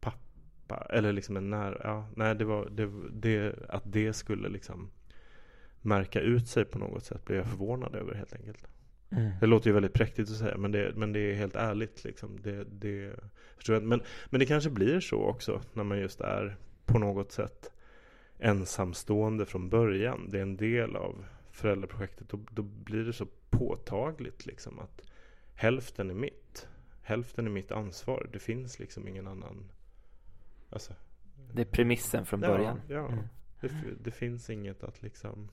pappa, 0.00 0.86
eller 0.90 1.12
liksom 1.12 1.36
en 1.36 1.50
när, 1.50 1.80
ja, 1.84 2.08
nej 2.16 2.34
det 2.34 2.44
var, 2.44 2.68
det, 2.70 2.90
det, 3.12 3.54
att 3.68 3.82
det 3.84 4.12
skulle 4.12 4.48
liksom 4.48 4.90
märka 5.80 6.20
ut 6.20 6.48
sig 6.48 6.64
på 6.64 6.78
något 6.78 7.04
sätt 7.04 7.24
blev 7.24 7.38
jag 7.38 7.46
förvånad 7.46 7.94
över 7.94 8.14
helt 8.14 8.34
enkelt. 8.34 8.68
Mm. 9.10 9.30
Det 9.40 9.46
låter 9.46 9.66
ju 9.66 9.74
väldigt 9.74 9.92
präktigt 9.92 10.30
att 10.30 10.36
säga 10.36 10.56
men 10.56 10.72
det, 10.72 10.92
men 10.96 11.12
det 11.12 11.20
är 11.20 11.34
helt 11.34 11.56
ärligt 11.56 12.04
liksom. 12.04 12.40
Det, 12.42 12.64
det, 12.64 13.14
jag. 13.66 13.82
Men, 13.82 14.02
men 14.30 14.40
det 14.40 14.46
kanske 14.46 14.70
blir 14.70 15.00
så 15.00 15.16
också 15.16 15.60
när 15.72 15.84
man 15.84 15.98
just 15.98 16.20
är 16.20 16.56
på 16.86 16.98
något 16.98 17.32
sätt 17.32 17.72
ensamstående 18.38 19.46
från 19.46 19.68
början. 19.68 20.28
Det 20.30 20.38
är 20.38 20.42
en 20.42 20.56
del 20.56 20.96
av 20.96 21.24
föräldraprojektet. 21.50 22.28
Då, 22.28 22.40
då 22.50 22.62
blir 22.62 23.04
det 23.04 23.12
så 23.12 23.26
påtagligt 23.50 24.46
liksom 24.46 24.78
att 24.78 25.09
hälften 25.60 26.10
är 26.10 26.14
mitt. 26.14 26.68
Hälften 27.02 27.46
är 27.46 27.50
mitt 27.50 27.72
ansvar. 27.72 28.28
Det 28.32 28.38
finns 28.38 28.78
liksom 28.78 29.08
ingen 29.08 29.26
annan. 29.26 29.70
Alltså, 30.70 30.94
det 31.52 31.62
är 31.62 31.66
premissen 31.66 32.26
från 32.26 32.40
början. 32.40 32.80
Ja, 32.88 32.94
ja. 32.94 33.08
Mm. 33.08 33.24
Det, 33.60 33.70
det, 34.00 34.10
finns 34.10 34.50
inget 34.50 34.82
att 34.82 35.02
liksom 35.02 35.50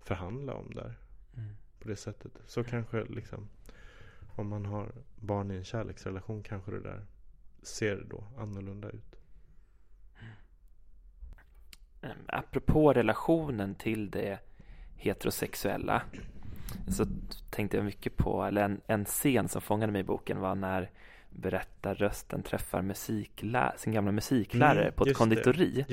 förhandla 0.00 0.54
om 0.54 0.74
där. 0.74 0.98
Mm. 1.36 1.50
På 1.80 1.88
det 1.88 1.96
sättet. 1.96 2.32
Så 2.46 2.64
kanske 2.64 3.04
liksom 3.04 3.48
om 4.36 4.48
man 4.48 4.66
har 4.66 4.92
barn 5.16 5.50
i 5.50 5.56
en 5.56 5.64
kärleksrelation 5.64 6.42
kanske 6.42 6.70
det 6.70 6.80
där 6.80 7.06
ser 7.62 8.06
då 8.10 8.24
annorlunda 8.38 8.90
ut. 8.90 9.20
Apropå 12.26 12.92
relationen 12.92 13.74
till 13.74 14.10
det 14.10 14.38
heterosexuella 14.96 16.02
så 16.88 17.06
tänkte 17.50 17.76
jag 17.76 17.84
mycket 17.84 18.16
på, 18.16 18.44
eller 18.44 18.62
en, 18.62 18.80
en 18.86 19.04
scen 19.04 19.48
som 19.48 19.62
fångade 19.62 19.92
mig 19.92 20.00
i 20.00 20.04
boken 20.04 20.40
var 20.40 20.54
när 20.54 20.90
berättarrösten 21.30 22.42
träffar 22.42 22.82
musiklä 22.82 23.72
sin 23.76 23.92
gamla 23.92 24.12
musiklärare 24.12 24.82
mm, 24.82 24.94
på 24.94 25.04
ett 25.04 25.16
konditori. 25.16 25.84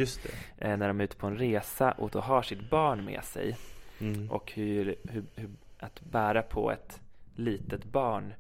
Eh, 0.57 0.77
när 0.77 0.87
de 0.87 0.99
är 0.99 1.03
ute 1.03 1.15
på 1.15 1.27
en 1.27 1.37
resa 1.37 1.91
och 1.91 2.09
då 2.09 2.19
har 2.19 2.41
sitt 2.41 2.69
barn 2.69 3.05
med 3.05 3.23
sig. 3.23 3.57
Mm. 3.99 4.31
Och 4.31 4.51
hur, 4.51 4.95
hur, 5.03 5.23
hur, 5.35 5.49
att 5.79 6.01
bära 6.01 6.41
på 6.41 6.71
ett 6.71 7.01
litet 7.35 7.83
barn 7.83 8.33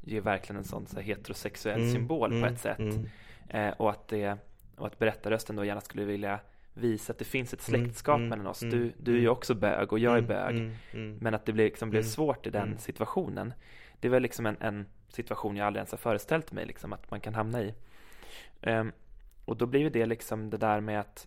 ger 0.00 0.20
verkligen 0.20 0.56
en 0.58 0.64
sån 0.64 0.86
så 0.86 1.00
heterosexuell 1.00 1.80
mm, 1.80 1.92
symbol 1.92 2.30
på 2.30 2.36
mm, 2.36 2.54
ett 2.54 2.60
sätt. 2.60 2.78
Mm. 2.78 3.08
Eh, 3.48 3.70
och, 3.70 3.90
att 3.90 4.08
det, 4.08 4.36
och 4.76 4.86
att 4.86 4.98
berättarrösten 4.98 5.56
då 5.56 5.64
gärna 5.64 5.80
skulle 5.80 6.04
vilja 6.04 6.40
visa 6.74 7.12
att 7.12 7.18
det 7.18 7.24
finns 7.24 7.54
ett 7.54 7.68
mm, 7.68 7.80
släktskap 7.80 8.16
mm, 8.16 8.28
mellan 8.28 8.46
oss. 8.46 8.62
Mm, 8.62 8.78
du, 8.78 8.92
du 8.98 9.16
är 9.16 9.20
ju 9.20 9.28
också 9.28 9.54
bög 9.54 9.92
och 9.92 9.98
jag 9.98 10.18
är 10.18 10.22
bög. 10.22 10.70
Men 11.20 11.34
att 11.34 11.46
det 11.46 11.52
blev, 11.52 11.66
liksom, 11.66 11.90
blev 11.90 12.02
svårt 12.02 12.46
i 12.46 12.50
den 12.50 12.78
situationen. 12.78 13.54
Det 14.00 14.08
var 14.08 14.20
liksom 14.20 14.46
en, 14.46 14.56
en 14.60 14.86
situation 15.08 15.56
jag 15.56 15.66
aldrig 15.66 15.78
ens 15.80 15.90
har 15.90 15.98
föreställt 15.98 16.52
mig 16.52 16.66
liksom, 16.66 16.92
att 16.92 17.10
man 17.10 17.20
kan 17.20 17.34
hamna 17.34 17.62
i. 17.62 17.74
Um, 18.62 18.92
och 19.44 19.56
då 19.56 19.66
blir 19.66 19.80
ju 19.80 19.90
det 19.90 20.06
liksom 20.06 20.50
det 20.50 20.56
där 20.56 20.80
med 20.80 21.00
att 21.00 21.26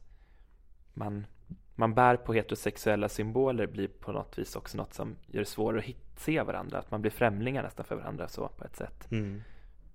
man, 0.94 1.28
man 1.76 1.94
bär 1.94 2.16
på 2.16 2.34
heterosexuella 2.34 3.10
symboler 3.10 3.68
blir 3.68 3.88
på 3.88 4.12
något 4.12 4.38
vis 4.38 4.56
också 4.56 4.78
något 4.78 4.94
som 4.94 5.16
gör 5.28 5.40
det 5.40 5.46
svårare 5.46 5.80
att 5.80 5.86
hit, 5.86 5.98
se 6.18 6.42
varandra. 6.42 6.78
Att 6.78 6.92
man 6.92 7.02
blir 7.02 7.12
främlingar 7.12 7.64
nästan 7.64 7.86
för 7.86 7.96
varandra 7.96 8.28
så 8.28 8.48
på 8.48 8.64
ett 8.66 8.76
sätt. 8.76 9.12
Mm. 9.12 9.42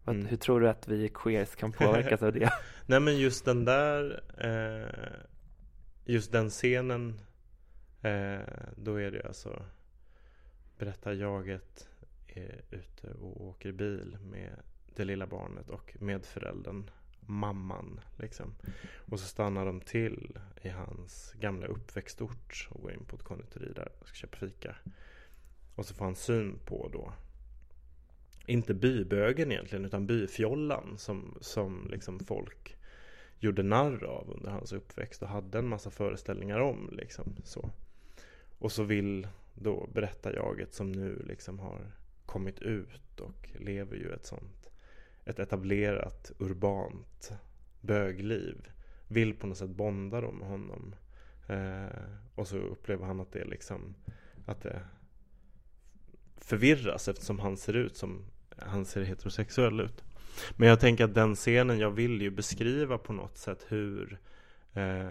Mm. 0.07 0.27
Hur 0.27 0.37
tror 0.37 0.61
du 0.61 0.69
att 0.69 0.89
vi 0.89 1.09
queers 1.09 1.57
kan 1.57 1.73
påverkas 1.73 2.23
av 2.23 2.33
det? 2.33 2.51
Nej 2.87 3.01
men 3.01 3.19
just 3.19 3.45
den 3.45 3.65
där 3.65 4.23
eh, 4.39 5.21
just 6.05 6.33
den 6.33 6.51
scenen 6.51 7.21
eh, 8.03 8.41
Då 8.77 9.01
är 9.01 9.11
det 9.11 9.23
alltså 9.27 9.63
Berättar 10.79 11.13
jaget 11.13 11.89
är 12.27 12.63
ute 12.71 13.13
och 13.21 13.47
åker 13.47 13.73
bil 13.73 14.19
med 14.23 14.63
det 14.95 15.05
lilla 15.05 15.27
barnet 15.27 15.69
och 15.69 15.97
medföräldern 16.01 16.91
mamman 17.21 18.01
liksom. 18.17 18.55
Och 18.95 19.21
så 19.21 19.27
stannar 19.27 19.67
de 19.67 19.81
till 19.81 20.39
i 20.63 20.69
hans 20.69 21.35
gamla 21.41 21.67
uppväxtort 21.67 22.69
och 22.71 22.83
går 22.83 22.93
in 22.93 23.05
på 23.05 23.17
ett 23.17 23.23
konditori 23.23 23.73
där 23.73 23.93
och 23.99 24.09
ska 24.09 24.15
köpa 24.15 24.37
fika. 24.37 24.77
Och 25.75 25.87
så 25.87 25.95
får 25.95 26.05
han 26.05 26.17
syn 26.17 26.59
på 26.65 26.89
då 26.93 27.13
inte 28.47 28.75
bybögen 28.75 29.53
egentligen 29.53 29.85
utan 29.85 30.07
byfjollan 30.07 30.99
som, 30.99 31.39
som 31.41 31.89
liksom 31.91 32.21
folk 32.21 32.77
gjorde 33.41 33.63
narr 33.63 34.05
av 34.05 34.31
under 34.31 34.51
hans 34.51 34.73
uppväxt 34.73 35.23
och 35.23 35.29
hade 35.29 35.59
en 35.59 35.69
massa 35.69 35.91
föreställningar 35.91 36.61
om. 36.61 36.91
Liksom, 36.93 37.37
så. 37.45 37.71
Och 38.59 38.73
så 38.73 38.83
vill 38.83 39.29
då 39.55 39.89
berättarjaget 39.93 40.75
som 40.75 40.93
nu 40.93 41.23
liksom 41.27 41.59
har 41.59 41.93
kommit 42.27 42.63
ut 42.63 43.21
och 43.21 43.51
lever 43.59 43.97
ju 43.97 44.13
ett 44.13 44.27
sånt 44.27 44.61
ett 45.25 45.39
etablerat 45.39 46.33
urbant 46.39 47.33
bögliv 47.81 48.69
vill 49.09 49.35
på 49.35 49.47
något 49.47 49.59
sätt 49.59 49.71
bonda 49.71 50.21
då 50.21 50.33
med 50.33 50.49
honom. 50.49 50.95
Eh, 51.49 52.03
och 52.35 52.49
så 52.49 52.57
upplever 52.57 53.07
han 53.07 53.21
att 53.21 53.33
det 53.33 53.45
liksom 53.45 53.95
att 54.47 54.63
det 54.63 54.83
förvirras 56.37 57.09
eftersom 57.09 57.39
han 57.39 57.57
ser 57.57 57.77
ut 57.77 57.97
som 57.97 58.25
han 58.57 58.85
ser 58.85 59.03
heterosexuell 59.03 59.81
ut. 59.81 60.05
Men 60.57 60.69
jag 60.69 60.81
tänker 60.81 61.05
att 61.05 61.15
den 61.15 61.35
scenen, 61.35 61.79
jag 61.79 61.91
vill 61.91 62.23
ju 62.23 62.31
beskriva 62.31 62.99
på 62.99 63.13
något 63.13 63.37
sätt 63.37 63.67
hur 63.69 64.19
eh, 64.75 65.09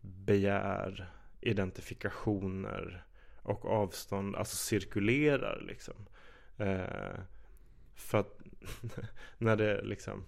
begär, 0.00 1.12
identifikationer 1.40 3.04
och 3.42 3.64
avstånd 3.64 4.36
alltså 4.36 4.56
cirkulerar 4.56 5.64
liksom. 5.66 5.94
Eh, 6.56 7.20
för 7.94 8.18
att 8.18 8.40
när 9.38 9.56
det 9.56 9.82
liksom 9.82 10.24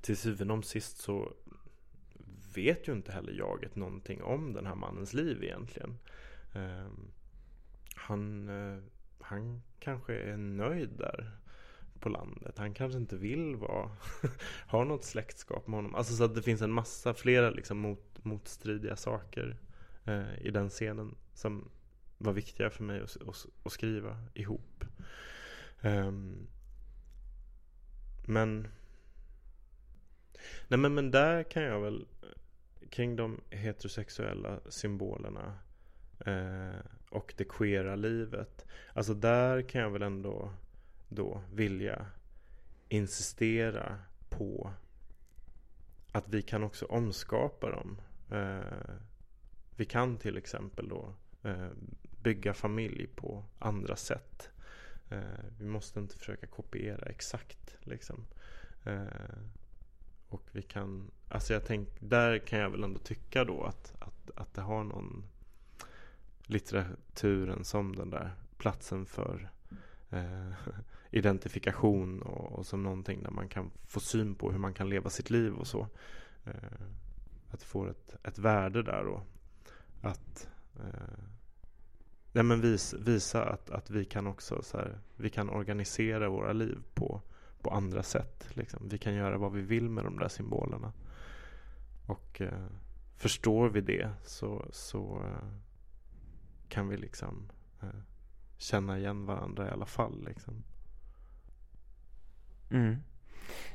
till 0.00 0.16
syvende 0.16 0.54
om 0.54 0.62
sist 0.62 0.98
så 0.98 1.32
vet 2.54 2.88
ju 2.88 2.92
inte 2.92 3.12
heller 3.12 3.32
jaget 3.32 3.76
någonting 3.76 4.22
om 4.22 4.52
den 4.52 4.66
här 4.66 4.74
mannens 4.74 5.14
liv 5.14 5.44
egentligen. 5.44 5.98
Eh, 6.54 6.88
han, 7.94 8.48
eh, 8.48 8.82
han 9.20 9.62
kanske 9.80 10.14
är 10.14 10.36
nöjd 10.36 10.90
där 10.98 11.38
på 12.00 12.08
landet. 12.08 12.58
Han 12.58 12.74
kanske 12.74 12.98
inte 12.98 13.16
vill 13.16 13.56
vara, 13.56 13.90
ha 14.66 14.84
något 14.84 15.04
släktskap 15.04 15.66
med 15.66 15.76
honom. 15.76 15.94
Alltså 15.94 16.14
så 16.14 16.24
att 16.24 16.34
det 16.34 16.42
finns 16.42 16.62
en 16.62 16.72
massa, 16.72 17.14
flera 17.14 17.50
liksom 17.50 17.78
mot, 17.78 18.24
motstridiga 18.24 18.96
saker 18.96 19.56
eh, 20.04 20.38
i 20.40 20.50
den 20.50 20.68
scenen 20.68 21.14
som 21.34 21.70
var 22.18 22.32
viktiga 22.32 22.70
för 22.70 22.84
mig 22.84 23.00
att, 23.00 23.16
att, 23.28 23.46
att 23.62 23.72
skriva 23.72 24.18
ihop. 24.34 24.84
Um, 25.82 26.46
men 28.26 28.68
Nej 30.68 30.78
men, 30.78 30.94
men 30.94 31.10
där 31.10 31.42
kan 31.42 31.62
jag 31.62 31.80
väl 31.80 32.06
eh, 32.22 32.28
Kring 32.90 33.16
de 33.16 33.40
heterosexuella 33.50 34.60
symbolerna 34.68 35.58
eh, 36.26 36.80
Och 37.10 37.34
det 37.36 37.44
queera 37.44 37.96
livet 37.96 38.66
Alltså 38.92 39.14
där 39.14 39.62
kan 39.62 39.80
jag 39.80 39.90
väl 39.90 40.02
ändå 40.02 40.52
då 41.08 41.42
vilja 41.52 42.06
insistera 42.88 43.98
på 44.28 44.72
att 46.12 46.28
vi 46.28 46.42
kan 46.42 46.62
också 46.62 46.86
omskapa 46.86 47.70
dem. 47.70 48.00
Eh, 48.30 48.94
vi 49.76 49.84
kan 49.84 50.16
till 50.16 50.36
exempel 50.36 50.88
då 50.88 51.14
eh, 51.42 51.68
bygga 52.22 52.54
familj 52.54 53.06
på 53.06 53.44
andra 53.58 53.96
sätt. 53.96 54.50
Eh, 55.10 55.44
vi 55.58 55.66
måste 55.66 56.00
inte 56.00 56.18
försöka 56.18 56.46
kopiera 56.46 57.06
exakt 57.06 57.76
liksom. 57.80 58.26
Och 60.28 60.42
vi 60.52 60.62
kan, 60.62 61.10
alltså 61.28 61.52
jag 61.52 61.64
tänk, 61.64 61.88
där 62.00 62.38
kan 62.38 62.58
jag 62.58 62.70
väl 62.70 62.84
ändå 62.84 62.98
tycka 62.98 63.44
då 63.44 63.64
att, 63.64 63.94
att, 63.98 64.30
att 64.34 64.54
det 64.54 64.60
har 64.60 64.84
någon 64.84 65.24
litteraturen 66.42 67.64
som 67.64 67.96
den 67.96 68.10
där 68.10 68.34
platsen 68.58 69.06
för 69.06 69.50
eh, 70.10 70.52
identifikation 71.10 72.22
och, 72.22 72.52
och, 72.52 72.66
som 72.66 72.82
någonting 72.82 73.22
där 73.22 73.30
man 73.30 73.48
kan 73.48 73.70
få 73.86 74.00
syn 74.00 74.34
på 74.34 74.52
hur 74.52 74.58
man 74.58 74.74
kan 74.74 74.88
leva 74.88 75.10
sitt 75.10 75.30
liv 75.30 75.54
och 75.54 75.66
så. 75.66 75.88
Eh, 76.44 76.52
att 77.50 77.62
få 77.62 77.86
ett, 77.86 78.16
ett 78.22 78.38
värde 78.38 78.82
där 78.82 79.04
då. 79.04 79.22
Att 80.00 80.48
eh, 80.76 81.24
ja, 82.32 82.42
men 82.42 82.60
vis, 82.60 82.94
visa 82.94 83.44
att, 83.44 83.70
att 83.70 83.90
vi 83.90 84.04
kan 84.04 84.26
också 84.26 84.62
så 84.62 84.78
här, 84.78 84.98
vi 85.16 85.30
kan 85.30 85.50
organisera 85.50 86.28
våra 86.28 86.52
liv 86.52 86.78
på, 86.94 87.22
på 87.62 87.70
andra 87.70 88.02
sätt. 88.02 88.48
Liksom. 88.56 88.88
Vi 88.88 88.98
kan 88.98 89.14
göra 89.14 89.38
vad 89.38 89.52
vi 89.52 89.62
vill 89.62 89.88
med 89.88 90.04
de 90.04 90.18
där 90.18 90.28
symbolerna. 90.28 90.92
Och 92.06 92.40
eh, 92.40 92.66
förstår 93.16 93.68
vi 93.68 93.80
det 93.80 94.10
så, 94.24 94.66
så 94.70 95.22
eh, 95.24 95.48
kan 96.68 96.88
vi 96.88 96.96
liksom 96.96 97.50
eh, 97.82 98.00
känna 98.56 98.98
igen 98.98 99.26
varandra 99.26 99.68
i 99.68 99.70
alla 99.70 99.86
fall. 99.86 100.24
Liksom. 100.24 100.64
Mm. 102.70 102.96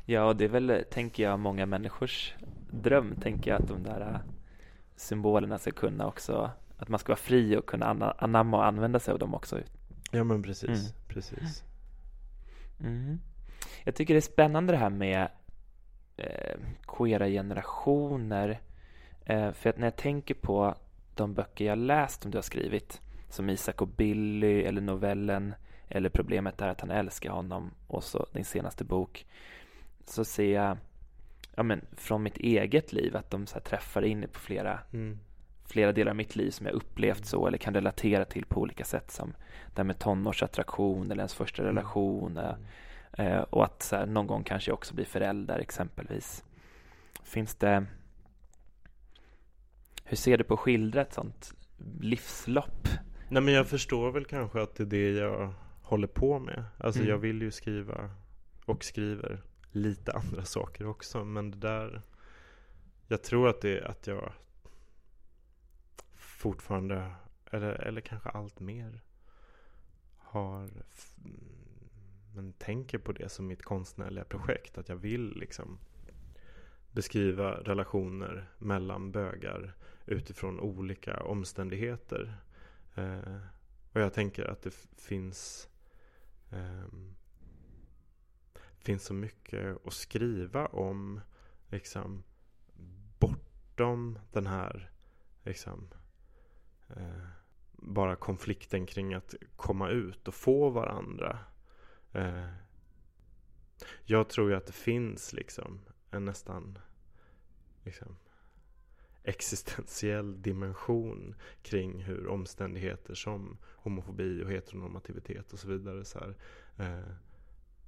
Ja, 0.06 0.26
och 0.26 0.36
det 0.36 0.46
är 0.46 0.50
väl, 0.50 0.84
tänker 0.92 1.24
jag, 1.24 1.40
många 1.40 1.66
människors 1.66 2.34
dröm, 2.72 3.16
tänker 3.22 3.52
jag, 3.52 3.62
att 3.62 3.68
de 3.68 3.84
där 3.84 4.02
äh, 4.02 4.20
symbolerna 4.96 5.58
ska 5.58 5.72
kunna 5.72 6.08
också, 6.08 6.52
att 6.78 6.90
man 6.90 7.00
ska 7.00 7.12
vara 7.12 7.18
fri 7.18 7.58
och 7.58 7.66
kunna 7.66 8.14
anamma 8.18 8.58
och 8.58 8.66
använda 8.66 9.00
sig 9.00 9.12
av 9.12 9.20
dem 9.20 9.34
också. 9.34 9.60
Ja, 10.12 10.24
men 10.24 10.44
precis, 10.44 10.70
mm. 10.70 10.92
precis. 11.08 11.64
Mm. 12.80 13.20
Jag 13.84 13.96
tycker 13.96 14.14
det 14.14 14.20
är 14.20 14.22
spännande 14.22 14.74
det 14.74 14.78
här 14.78 14.90
med 14.90 15.28
eh, 16.18 16.60
queera 16.88 17.28
generationer. 17.28 18.62
Eh, 19.26 19.52
för 19.52 19.70
att 19.70 19.78
när 19.78 19.88
jag 19.88 19.96
tänker 19.96 20.34
på 20.34 20.76
de 21.16 21.34
böcker 21.34 21.66
jag 21.66 21.78
läst 21.78 22.22
som 22.22 22.32
du 22.32 22.38
har 22.38 22.44
skrivit, 22.44 23.02
som 23.30 23.50
Isak 23.50 23.82
och 23.82 23.88
Billy 23.88 24.62
eller 24.62 24.82
novellen 24.82 25.54
eller 25.90 26.10
problemet 26.10 26.62
är 26.62 26.68
att 26.68 26.82
han 26.82 26.92
älskar 26.92 27.30
honom 27.30 27.72
och 27.88 28.04
så 28.04 28.26
din 28.32 28.46
senaste 28.46 28.84
bok 28.84 29.26
så 30.06 30.26
ser 30.26 30.54
jag 30.54 30.78
ja, 31.56 31.64
men, 31.64 31.86
från 31.98 32.24
mitt 32.24 32.38
eget 32.38 32.94
liv 32.94 33.16
att 33.16 33.32
de 33.32 33.48
så 33.48 33.60
träffar 33.60 34.02
in 34.02 34.28
på 34.32 34.40
flera 34.40 34.80
mm. 34.94 35.20
flera 35.66 35.92
delar 35.92 36.10
av 36.10 36.16
mitt 36.16 36.36
liv 36.36 36.52
som 36.52 36.66
jag 36.66 36.76
upplevt 36.76 37.26
så 37.26 37.48
eller 37.48 37.58
kan 37.58 37.74
relatera 37.74 38.26
till 38.26 38.46
på 38.46 38.62
olika 38.62 38.84
sätt 38.84 39.12
som 39.12 39.34
det 39.68 39.78
här 39.78 39.84
med 39.84 40.00
tonårsattraktion 40.00 41.12
eller 41.12 41.22
ens 41.22 41.34
första 41.34 41.64
mm. 41.64 41.76
relation 41.76 42.38
mm. 42.38 42.58
eh, 43.14 43.42
och 43.42 43.66
att 43.66 43.84
så 43.84 43.96
här, 43.96 44.06
någon 44.06 44.28
gång 44.28 44.44
kanske 44.44 44.72
också 44.72 44.96
bli 44.96 45.06
förälder 45.06 45.60
exempelvis. 45.60 46.44
Finns 47.24 47.56
det 47.56 47.86
hur 50.06 50.18
ser 50.18 50.38
du 50.38 50.44
på 50.44 50.54
att 50.54 50.60
skildra 50.60 51.02
ett 51.02 51.14
sånt 51.14 51.54
livslopp? 52.00 52.88
Nej 53.30 53.42
men 53.42 53.54
jag 53.54 53.68
förstår 53.68 54.12
väl 54.12 54.26
kanske 54.26 54.62
att 54.62 54.76
det 54.76 54.84
är 54.84 54.86
det 54.86 55.20
jag 55.20 55.54
håller 55.94 56.08
på 56.08 56.40
med. 56.40 56.66
Alltså 56.78 57.00
mm. 57.00 57.10
jag 57.12 57.18
vill 57.18 57.42
ju 57.42 57.52
skriva 57.52 58.12
och 58.66 58.84
skriver 58.84 59.42
lite 59.72 60.12
andra 60.12 60.46
saker 60.56 60.88
också. 60.88 61.24
Men 61.24 61.52
det 61.52 61.58
där, 61.58 62.02
jag 63.08 63.24
tror 63.24 63.50
att 63.50 63.62
det 63.62 63.80
är 63.80 63.84
att 63.84 64.08
jag 64.08 64.34
fortfarande, 66.16 67.12
eller, 67.52 67.72
eller 67.72 68.02
kanske 68.02 68.30
allt 68.30 68.60
mer 68.60 69.02
har 70.18 70.70
men 72.36 72.54
tänker 72.54 72.98
på 72.98 73.12
det 73.12 73.30
som 73.30 73.48
mitt 73.48 73.64
konstnärliga 73.64 74.24
projekt. 74.24 74.78
Att 74.78 74.90
jag 74.90 74.96
vill 74.96 75.36
liksom 75.36 75.80
beskriva 76.92 77.52
relationer 77.52 78.50
mellan 78.58 79.12
bögar 79.12 79.74
utifrån 80.06 80.60
olika 80.60 81.24
omständigheter. 81.24 82.38
Eh, 82.96 83.38
och 83.94 84.02
jag 84.02 84.14
tänker 84.14 84.46
att 84.46 84.62
det 84.62 84.74
finns 84.98 85.70
det 88.54 88.86
finns 88.86 89.04
så 89.04 89.14
mycket 89.14 89.88
att 89.88 89.94
skriva 89.94 90.66
om 90.66 91.22
liksom 91.70 92.24
bortom 93.20 94.20
den 94.32 94.48
här 94.48 94.92
liksom 95.44 95.90
eh, 96.90 97.28
bara 97.72 98.16
konflikten 98.16 98.86
kring 98.86 99.14
att 99.14 99.36
komma 99.56 99.90
ut 99.90 100.28
och 100.28 100.36
få 100.36 100.70
varandra. 100.70 101.40
Eh, 102.12 102.50
jag 104.04 104.30
tror 104.30 104.50
ju 104.50 104.56
att 104.56 104.66
det 104.66 104.74
finns 104.74 105.34
liksom 105.34 105.80
en 106.12 106.26
nästan 106.26 106.80
liksom 107.84 108.18
existentiell 109.24 110.42
dimension 110.42 111.36
kring 111.62 112.04
hur 112.04 112.28
omständigheter 112.28 113.14
som 113.14 113.58
homofobi 113.76 114.44
och 114.44 114.52
heteronormativitet 114.52 115.54
och 115.54 115.60
så 115.60 115.68
vidare 115.68 116.06
så 116.06 116.20
här, 116.20 116.36
eh, 116.78 117.14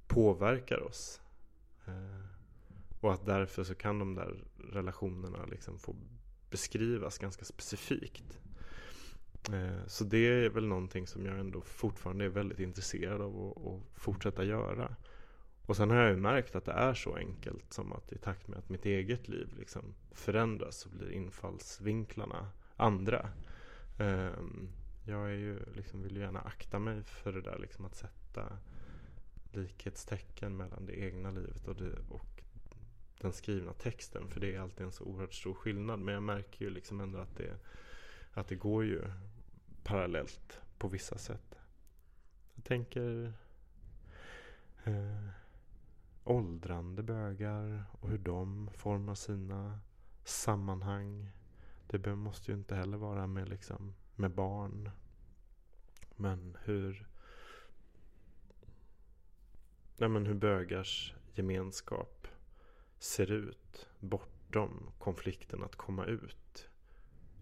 påverkar 0.06 0.80
oss. 0.80 1.20
Eh, 1.86 2.26
och 3.00 3.12
att 3.12 3.26
därför 3.26 3.64
så 3.64 3.74
kan 3.74 3.98
de 3.98 4.14
där 4.14 4.44
relationerna 4.72 5.46
liksom 5.46 5.78
få 5.78 5.96
beskrivas 6.50 7.18
ganska 7.18 7.44
specifikt. 7.44 8.40
Eh, 9.52 9.86
så 9.86 10.04
det 10.04 10.18
är 10.18 10.48
väl 10.48 10.66
någonting 10.66 11.06
som 11.06 11.26
jag 11.26 11.38
ändå 11.38 11.60
fortfarande 11.60 12.24
är 12.24 12.28
väldigt 12.28 12.60
intresserad 12.60 13.20
av 13.20 13.58
att 13.68 14.00
fortsätta 14.00 14.44
göra. 14.44 14.96
Och 15.66 15.76
sen 15.76 15.90
har 15.90 15.96
jag 15.96 16.10
ju 16.10 16.16
märkt 16.16 16.56
att 16.56 16.64
det 16.64 16.72
är 16.72 16.94
så 16.94 17.16
enkelt 17.16 17.72
som 17.72 17.92
att 17.92 18.12
i 18.12 18.18
takt 18.18 18.48
med 18.48 18.58
att 18.58 18.68
mitt 18.68 18.86
eget 18.86 19.28
liv 19.28 19.54
liksom 19.58 19.94
förändras 20.12 20.76
så 20.76 20.88
blir 20.88 21.10
infallsvinklarna 21.10 22.50
andra. 22.76 23.30
Ehm, 23.98 24.68
jag 25.04 25.30
är 25.30 25.36
ju, 25.36 25.58
liksom, 25.74 26.02
vill 26.02 26.16
ju 26.16 26.22
gärna 26.22 26.40
akta 26.40 26.78
mig 26.78 27.02
för 27.02 27.32
det 27.32 27.40
där 27.40 27.58
liksom 27.58 27.84
att 27.84 27.94
sätta 27.94 28.58
likhetstecken 29.52 30.56
mellan 30.56 30.86
det 30.86 31.00
egna 31.00 31.30
livet 31.30 31.68
och, 31.68 31.76
det, 31.76 31.98
och 32.08 32.42
den 33.20 33.32
skrivna 33.32 33.72
texten. 33.72 34.28
För 34.28 34.40
det 34.40 34.54
är 34.54 34.60
alltid 34.60 34.86
en 34.86 34.92
så 34.92 35.04
oerhört 35.04 35.34
stor 35.34 35.54
skillnad. 35.54 35.98
Men 35.98 36.14
jag 36.14 36.22
märker 36.22 36.64
ju 36.64 36.70
liksom 36.70 37.00
ändå 37.00 37.18
att 37.18 37.36
det, 37.36 37.58
att 38.32 38.48
det 38.48 38.56
går 38.56 38.84
ju 38.84 39.02
parallellt 39.84 40.60
på 40.78 40.88
vissa 40.88 41.18
sätt. 41.18 41.58
Jag 42.54 42.64
tänker 42.64 43.32
eh, 44.84 45.28
åldrande 46.26 47.02
bögar 47.02 47.84
och 47.92 48.08
hur 48.08 48.18
de 48.18 48.70
formar 48.74 49.14
sina 49.14 49.80
sammanhang. 50.24 51.30
Det 51.86 52.16
måste 52.16 52.50
ju 52.50 52.56
inte 52.58 52.74
heller 52.74 52.96
vara 52.96 53.26
med, 53.26 53.48
liksom, 53.48 53.94
med 54.14 54.30
barn. 54.30 54.90
Men 56.16 56.56
hur 56.64 57.08
nej 59.96 60.08
men 60.08 60.26
hur 60.26 60.34
bögars 60.34 61.14
gemenskap 61.34 62.28
ser 62.98 63.32
ut 63.32 63.88
bortom 64.00 64.90
konflikten 64.98 65.64
att 65.64 65.76
komma 65.76 66.04
ut 66.04 66.68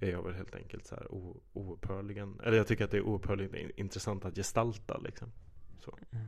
är 0.00 0.10
jag 0.10 0.22
väl 0.22 0.34
helt 0.34 0.54
enkelt 0.54 0.86
så 0.86 0.94
här 0.94 1.06
oupphörligen, 1.52 2.40
eller 2.40 2.56
jag 2.56 2.66
tycker 2.66 2.84
att 2.84 2.90
det 2.90 2.96
är 2.96 3.06
oupphörligen 3.06 3.70
intressant 3.76 4.24
att 4.24 4.36
gestalta 4.36 4.98
liksom. 4.98 5.32
Så. 5.80 5.98
Mm 6.10 6.26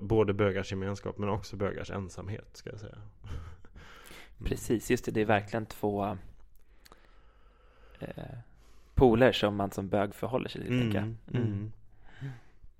både 0.00 0.34
bögars 0.34 0.70
gemenskap 0.70 1.18
men 1.18 1.28
också 1.28 1.56
bögars 1.56 1.90
ensamhet 1.90 2.48
ska 2.52 2.70
jag 2.70 2.80
säga. 2.80 2.98
Precis, 4.44 4.90
just 4.90 5.04
det, 5.04 5.10
det 5.10 5.20
är 5.20 5.24
verkligen 5.24 5.66
två 5.66 6.16
eh, 7.98 8.24
poler 8.94 9.32
som 9.32 9.56
man 9.56 9.70
som 9.70 9.88
bög 9.88 10.14
förhåller 10.14 10.48
sig 10.48 10.62
till. 10.62 10.72
Mm, 10.72 10.92
mm. 10.92 11.16
mm. 11.28 11.72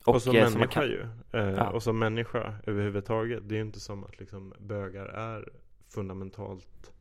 Och, 0.04 0.14
och 0.14 0.22
som 0.22 0.36
eh, 0.36 0.42
människa 0.42 0.66
kan... 0.66 0.84
ju. 0.84 1.00
Eh, 1.32 1.40
ja. 1.40 1.70
Och 1.70 1.82
som 1.82 1.98
människa 1.98 2.54
överhuvudtaget. 2.66 3.48
Det 3.48 3.54
är 3.54 3.56
ju 3.56 3.62
inte 3.62 3.80
som 3.80 4.04
att 4.04 4.20
liksom 4.20 4.54
bögar 4.58 5.06
är 5.06 5.48
fundamentalt 5.88 6.92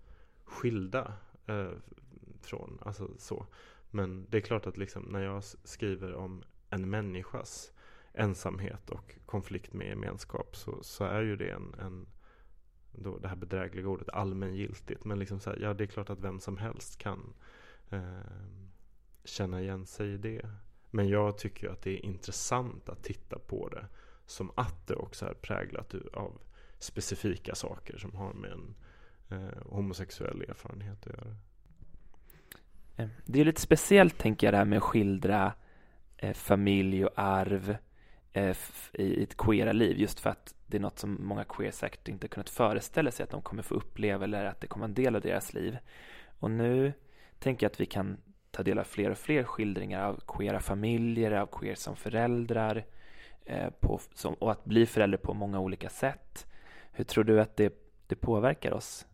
skilda 0.44 1.14
eh, 1.48 1.72
från, 2.42 2.80
alltså 2.82 3.10
så. 3.18 3.46
Men 3.92 4.26
det 4.30 4.38
är 4.38 4.42
klart 4.42 4.68
att 4.68 4.78
liksom 4.78 5.04
när 5.04 5.24
jag 5.24 5.44
skriver 5.44 6.14
om 6.14 6.44
en 6.70 6.90
människas 6.90 7.72
ensamhet 8.20 8.90
och 8.90 9.16
konflikt 9.26 9.74
med 9.74 9.88
gemenskap 9.88 10.56
så, 10.56 10.84
så 10.84 11.04
är 11.04 11.22
ju 11.22 11.36
det 11.36 11.50
en, 11.50 11.76
en 11.80 12.08
då 12.92 13.18
det 13.18 13.28
här 13.28 13.36
bedrägliga 13.36 13.88
ordet 13.88 14.10
allmängiltigt. 14.10 15.06
Men 15.06 15.20
liksom 15.20 15.40
så 15.40 15.50
här, 15.50 15.60
ja 15.60 15.74
det 15.74 15.84
är 15.84 15.88
klart 15.88 16.10
att 16.10 16.20
vem 16.20 16.40
som 16.40 16.58
helst 16.58 16.98
kan 16.98 17.34
eh, 17.90 18.02
känna 19.24 19.62
igen 19.62 19.86
sig 19.86 20.14
i 20.14 20.18
det. 20.18 20.50
Men 20.92 21.10
jag 21.10 21.38
tycker 21.38 21.70
att 21.70 21.82
det 21.82 21.92
är 21.92 22.06
intressant 22.06 22.90
att 22.90 23.04
titta 23.04 23.40
på 23.40 23.70
det 23.70 23.86
som 24.26 24.52
att 24.56 24.88
det 24.88 24.96
också 24.96 25.26
är 25.26 25.34
präglat 25.34 25.96
av 26.14 26.42
specifika 26.80 27.56
saker 27.56 27.98
som 27.98 28.16
har 28.16 28.34
med 28.34 28.52
en 28.52 28.76
eh, 29.30 29.62
homosexuell 29.66 30.42
erfarenhet 30.42 31.08
att 31.08 31.14
göra. 31.14 31.36
Ehm, 32.96 33.10
det 33.26 33.42
är 33.42 33.46
lite 33.46 33.62
speciellt, 33.62 34.18
tänker 34.18 34.48
jag, 34.48 34.54
det 34.54 34.58
här 34.58 34.66
med 34.66 34.78
att 34.78 34.84
skildra 34.84 35.54
eh, 36.18 36.34
familj 36.34 37.06
och 37.06 37.12
arv 37.16 37.70
eh, 37.70 37.78
Eh, 38.34 38.58
i 38.94 39.24
ett 39.24 39.38
queera 39.38 39.72
liv, 39.72 39.98
just 39.98 40.20
för 40.20 40.30
att 40.30 40.56
det 40.68 40.78
är 40.78 40.82
något 40.82 41.00
som 41.00 41.18
många 41.22 41.44
queer 41.44 41.72
säkert 41.72 42.08
inte 42.08 42.28
kunnat 42.28 42.50
föreställa 42.50 43.12
sig 43.12 43.24
att 43.24 43.30
de 43.30 43.42
kommer 43.42 43.64
få 43.64 43.76
uppleva 43.76 44.24
eller 44.24 44.46
att 44.46 44.62
det 44.62 44.68
kommer 44.68 44.82
vara 44.82 44.90
en 44.90 44.94
del 44.94 45.16
av 45.16 45.22
deras 45.22 45.54
liv. 45.54 45.78
Och 46.40 46.52
nu 46.52 46.94
tänker 47.40 47.66
jag 47.66 47.72
att 47.72 47.80
vi 47.80 47.86
kan 47.86 48.18
ta 48.52 48.64
del 48.64 48.80
av 48.80 48.84
fler 48.84 49.12
och 49.12 49.18
fler 49.18 49.44
skildringar 49.44 50.04
av 50.04 50.20
queera 50.28 50.60
familjer, 50.60 51.32
av 51.32 51.46
queer 51.46 51.76
som 51.76 51.96
föräldrar 51.96 52.86
eh, 53.46 53.70
på, 53.70 54.00
som, 54.14 54.34
och 54.34 54.52
att 54.52 54.66
bli 54.66 54.86
förälder 54.86 55.18
på 55.18 55.34
många 55.34 55.60
olika 55.60 55.90
sätt. 55.90 56.48
Hur 56.92 57.04
tror 57.04 57.24
du 57.24 57.42
att 57.42 57.58
det, 57.58 57.74
det 58.08 58.16
påverkar 58.16 58.72
oss 58.72 59.06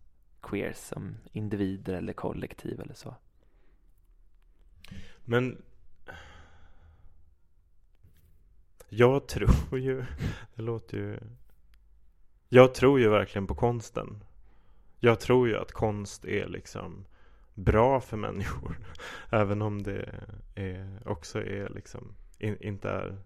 queer 0.41 0.73
som 0.73 1.17
individer 1.31 1.93
eller 1.93 2.13
kollektiv 2.13 2.81
eller 2.81 2.93
så? 2.93 3.15
Men 5.25 5.61
jag 8.97 9.27
tror 9.27 9.79
ju, 9.79 10.05
det 10.55 10.61
låter 10.61 10.97
ju 10.97 11.19
Jag 12.49 12.73
tror 12.73 12.99
ju 12.99 13.09
verkligen 13.09 13.47
på 13.47 13.55
konsten 13.55 14.23
Jag 14.99 15.19
tror 15.19 15.47
ju 15.47 15.57
att 15.57 15.71
konst 15.71 16.25
är 16.25 16.47
liksom 16.47 17.05
bra 17.53 18.01
för 18.01 18.17
människor 18.17 18.77
Även 19.29 19.61
om 19.61 19.83
det 19.83 20.15
är, 20.55 20.99
också 21.05 21.39
är 21.39 21.69
liksom 21.69 22.15
in, 22.39 22.57
inte 22.61 22.89
är 22.89 23.17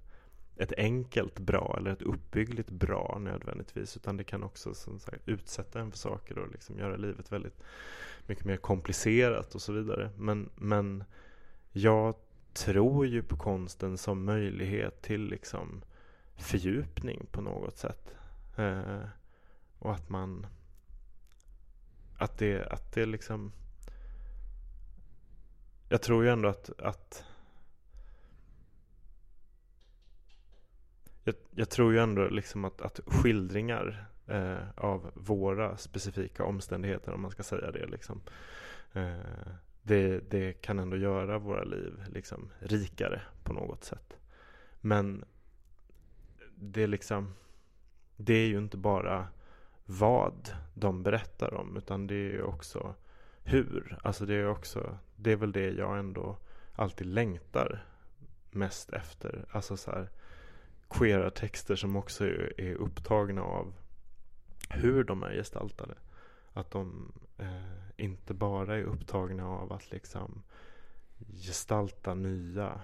ett 0.56 0.74
enkelt 0.78 1.40
bra 1.40 1.76
eller 1.78 1.92
ett 1.92 2.02
uppbyggligt 2.02 2.70
bra 2.70 3.18
nödvändigtvis 3.22 3.98
utan 3.98 4.18
det 4.18 4.24
kan 4.24 4.44
också 4.44 4.74
som 4.74 5.00
sagt, 5.00 5.28
utsätta 5.28 5.80
en 5.80 5.92
för 5.92 5.98
saker 5.98 6.38
och 6.38 6.52
liksom 6.52 6.80
göra 6.80 6.96
livet 6.96 7.32
väldigt 7.32 7.64
mycket 8.28 8.46
mer 8.46 8.58
komplicerat 8.58 9.56
och 9.56 9.62
så 9.62 9.74
vidare. 9.74 10.12
Men, 10.18 10.50
men 10.56 11.04
jag 11.72 12.16
tror 12.54 13.08
ju 13.08 13.24
på 13.24 13.38
konsten 13.38 13.98
som 13.98 14.26
möjlighet 14.26 15.02
till 15.02 15.22
liksom 15.22 15.82
fördjupning 16.38 17.26
på 17.32 17.42
något 17.42 17.78
sätt. 17.78 18.16
Eh, 18.58 19.02
och 19.80 19.94
att 19.94 20.10
man 20.10 20.48
att 22.18 22.38
det, 22.38 22.66
att 22.66 22.92
det 22.92 23.06
liksom 23.06 23.52
jag 25.90 26.02
tror 26.02 26.24
ju 26.24 26.30
ändå 26.30 26.50
att, 26.50 26.80
att 26.80 27.26
jag, 31.24 31.36
jag, 31.52 31.70
tror 31.70 31.94
ju 31.94 32.00
ändå 32.00 32.28
liksom 32.30 32.66
att, 32.66 32.82
att 32.82 33.00
skildringar 33.06 34.06
eh, 34.28 34.70
av 34.76 35.12
våra 35.14 35.78
specifika 35.78 36.44
omständigheter, 36.44 37.14
om 37.14 37.22
man 37.22 37.32
ska 37.32 37.44
säga 37.44 37.72
det, 37.72 37.86
liksom, 37.86 38.22
eh, 38.94 39.20
det, 39.84 40.20
det, 40.32 40.54
kan 40.54 40.80
ändå 40.80 40.98
göra 40.98 41.40
våra 41.40 41.64
liv 41.64 42.04
liksom, 42.14 42.50
rikare 42.60 43.22
på 43.44 43.54
något 43.54 43.84
sätt. 43.84 44.18
Men 44.82 45.26
det 46.56 46.84
är 46.84 46.88
liksom, 46.88 47.34
det 48.16 48.34
är 48.34 48.48
ju 48.48 48.58
inte 48.58 48.78
bara 48.78 49.28
vad 49.86 50.54
de 50.74 51.04
berättar 51.04 51.54
om, 51.54 51.78
utan 51.78 52.08
det 52.08 52.16
är 52.16 52.32
ju 52.32 52.44
också 52.44 52.96
hur. 53.44 53.98
Alltså 54.04 54.26
det 54.26 54.34
är 54.34 54.48
också, 54.48 54.98
det 55.16 55.32
är 55.32 55.36
väl 55.36 55.52
det 55.52 55.70
jag 55.70 56.00
ändå 56.00 56.38
alltid 56.76 57.08
längtar 57.08 57.86
mest 58.52 58.90
efter. 58.94 59.46
Alltså 59.52 59.78
så 59.78 59.92
här, 59.92 60.10
queera 60.90 61.30
texter 61.30 61.76
som 61.76 61.96
också 61.96 62.26
är 62.58 62.76
upptagna 62.76 63.42
av 63.42 63.74
hur 64.70 65.04
de 65.04 65.24
är 65.24 65.34
gestaltade. 65.34 65.96
Att 66.60 66.72
de 66.72 67.12
eh, 67.38 68.06
inte 68.06 68.34
bara 68.34 68.78
är 68.78 68.84
upptagna 68.84 69.48
av 69.48 69.74
att 69.74 69.92
liksom 69.92 70.44
gestalta 71.28 72.14
nya 72.14 72.82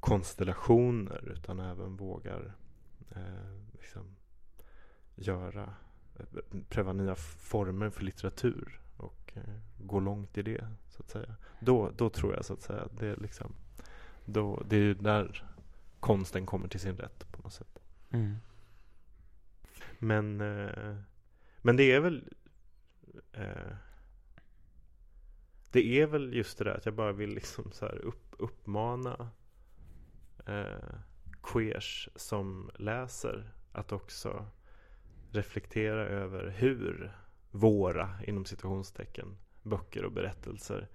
konstellationer 0.00 1.32
utan 1.32 1.60
även 1.60 1.96
vågar 1.96 2.54
eh, 3.10 3.72
liksom 3.72 4.16
göra, 5.14 5.74
pröva 6.68 6.92
nya 6.92 7.14
former 7.14 7.90
för 7.90 8.04
litteratur 8.04 8.80
och 8.96 9.32
eh, 9.34 9.60
gå 9.78 10.00
långt 10.00 10.38
i 10.38 10.42
det 10.42 10.68
så 10.88 11.02
att 11.02 11.10
säga. 11.10 11.34
Då, 11.60 11.90
då 11.96 12.10
tror 12.10 12.34
jag 12.34 12.44
så 12.44 12.52
att 12.52 12.62
säga 12.62 12.88
det 12.98 13.06
är 13.06 13.16
liksom 13.16 13.52
då, 14.24 14.62
det 14.68 14.76
är 14.76 14.94
där 14.94 15.44
konsten 16.00 16.46
kommer 16.46 16.68
till 16.68 16.80
sin 16.80 16.96
rätt 16.96 17.32
på 17.32 17.42
något 17.42 17.52
sätt. 17.52 17.78
Mm. 18.10 18.36
Men, 19.98 20.40
eh, 20.40 20.96
men 21.62 21.76
det 21.76 21.92
är 21.92 22.00
väl 22.00 22.28
eh, 23.32 23.76
Det 25.70 26.00
är 26.00 26.06
väl 26.06 26.34
just 26.34 26.58
det 26.58 26.64
där 26.64 26.74
att 26.74 26.86
jag 26.86 26.94
bara 26.94 27.12
vill 27.12 27.34
liksom 27.34 27.72
så 27.72 27.86
upp, 27.86 28.34
uppmana 28.38 29.30
eh, 30.46 30.94
queers 31.42 32.08
som 32.16 32.70
läser 32.74 33.52
att 33.72 33.92
också 33.92 34.46
reflektera 35.30 36.06
över 36.06 36.48
hur 36.48 37.16
våra, 37.50 38.10
inom 38.26 38.44
situationstecken, 38.44 39.36
böcker 39.62 40.04
och 40.04 40.12
berättelser 40.12 40.88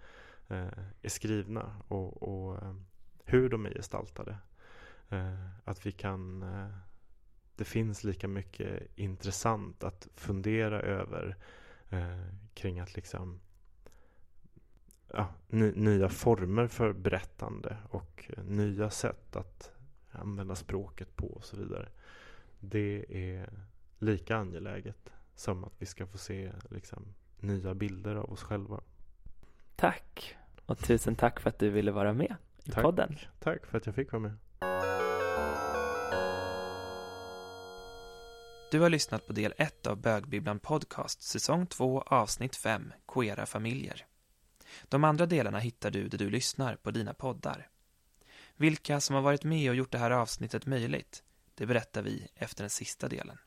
eh, 0.47 0.67
är 1.01 1.09
skrivna 1.09 1.81
och, 1.87 2.23
och 2.23 2.55
eh, 2.63 2.75
hur 3.23 3.49
de 3.49 3.65
är 3.65 3.73
gestaltade. 3.73 4.37
Eh, 5.09 5.49
att 5.65 5.85
vi 5.85 5.91
kan 5.91 6.43
eh, 6.43 6.69
det 7.59 7.65
finns 7.65 8.03
lika 8.03 8.27
mycket 8.27 8.87
intressant 8.95 9.83
att 9.83 10.07
fundera 10.15 10.81
över 10.81 11.27
eh, 11.27 11.35
kring 12.53 12.79
att 12.79 12.95
liksom 12.95 13.39
ja, 15.13 15.27
nya 15.47 16.09
former 16.09 16.67
för 16.67 16.93
berättande 16.93 17.77
och 17.89 18.31
nya 18.43 18.89
sätt 18.89 19.35
att 19.35 19.71
använda 20.11 20.55
språket 20.55 21.15
på 21.15 21.27
och 21.27 21.43
så 21.43 21.57
vidare. 21.57 21.89
Det 22.59 23.05
är 23.09 23.49
lika 23.99 24.37
angeläget 24.37 25.09
som 25.35 25.63
att 25.63 25.73
vi 25.77 25.85
ska 25.85 26.07
få 26.07 26.17
se 26.17 26.51
liksom, 26.69 27.05
nya 27.39 27.73
bilder 27.73 28.15
av 28.15 28.31
oss 28.31 28.43
själva. 28.43 28.81
Tack! 29.75 30.37
Och 30.65 30.77
tusen 30.77 31.15
tack 31.15 31.39
för 31.39 31.49
att 31.49 31.59
du 31.59 31.69
ville 31.69 31.91
vara 31.91 32.13
med 32.13 32.35
i 32.63 32.71
tack. 32.71 32.83
podden. 32.83 33.15
Tack 33.39 33.65
för 33.65 33.77
att 33.77 33.85
jag 33.85 33.95
fick 33.95 34.11
vara 34.11 34.21
med. 34.21 34.35
Du 38.71 38.79
har 38.79 38.89
lyssnat 38.89 39.27
på 39.27 39.33
del 39.33 39.53
1 39.57 39.87
av 39.87 40.01
Bögbibblan 40.01 40.59
Podcast, 40.59 41.21
säsong 41.21 41.65
2, 41.67 42.01
avsnitt 42.01 42.55
5, 42.55 42.93
Queera 43.13 43.45
familjer. 43.45 44.05
De 44.83 45.03
andra 45.03 45.25
delarna 45.25 45.59
hittar 45.59 45.91
du 45.91 46.07
där 46.07 46.17
du 46.17 46.29
lyssnar 46.29 46.75
på 46.75 46.91
dina 46.91 47.13
poddar. 47.13 47.69
Vilka 48.55 48.99
som 48.99 49.15
har 49.15 49.21
varit 49.21 49.43
med 49.43 49.69
och 49.69 49.75
gjort 49.75 49.91
det 49.91 49.97
här 49.97 50.11
avsnittet 50.11 50.65
möjligt, 50.65 51.23
det 51.55 51.65
berättar 51.65 52.01
vi 52.01 52.27
efter 52.35 52.63
den 52.63 52.69
sista 52.69 53.07
delen. 53.07 53.37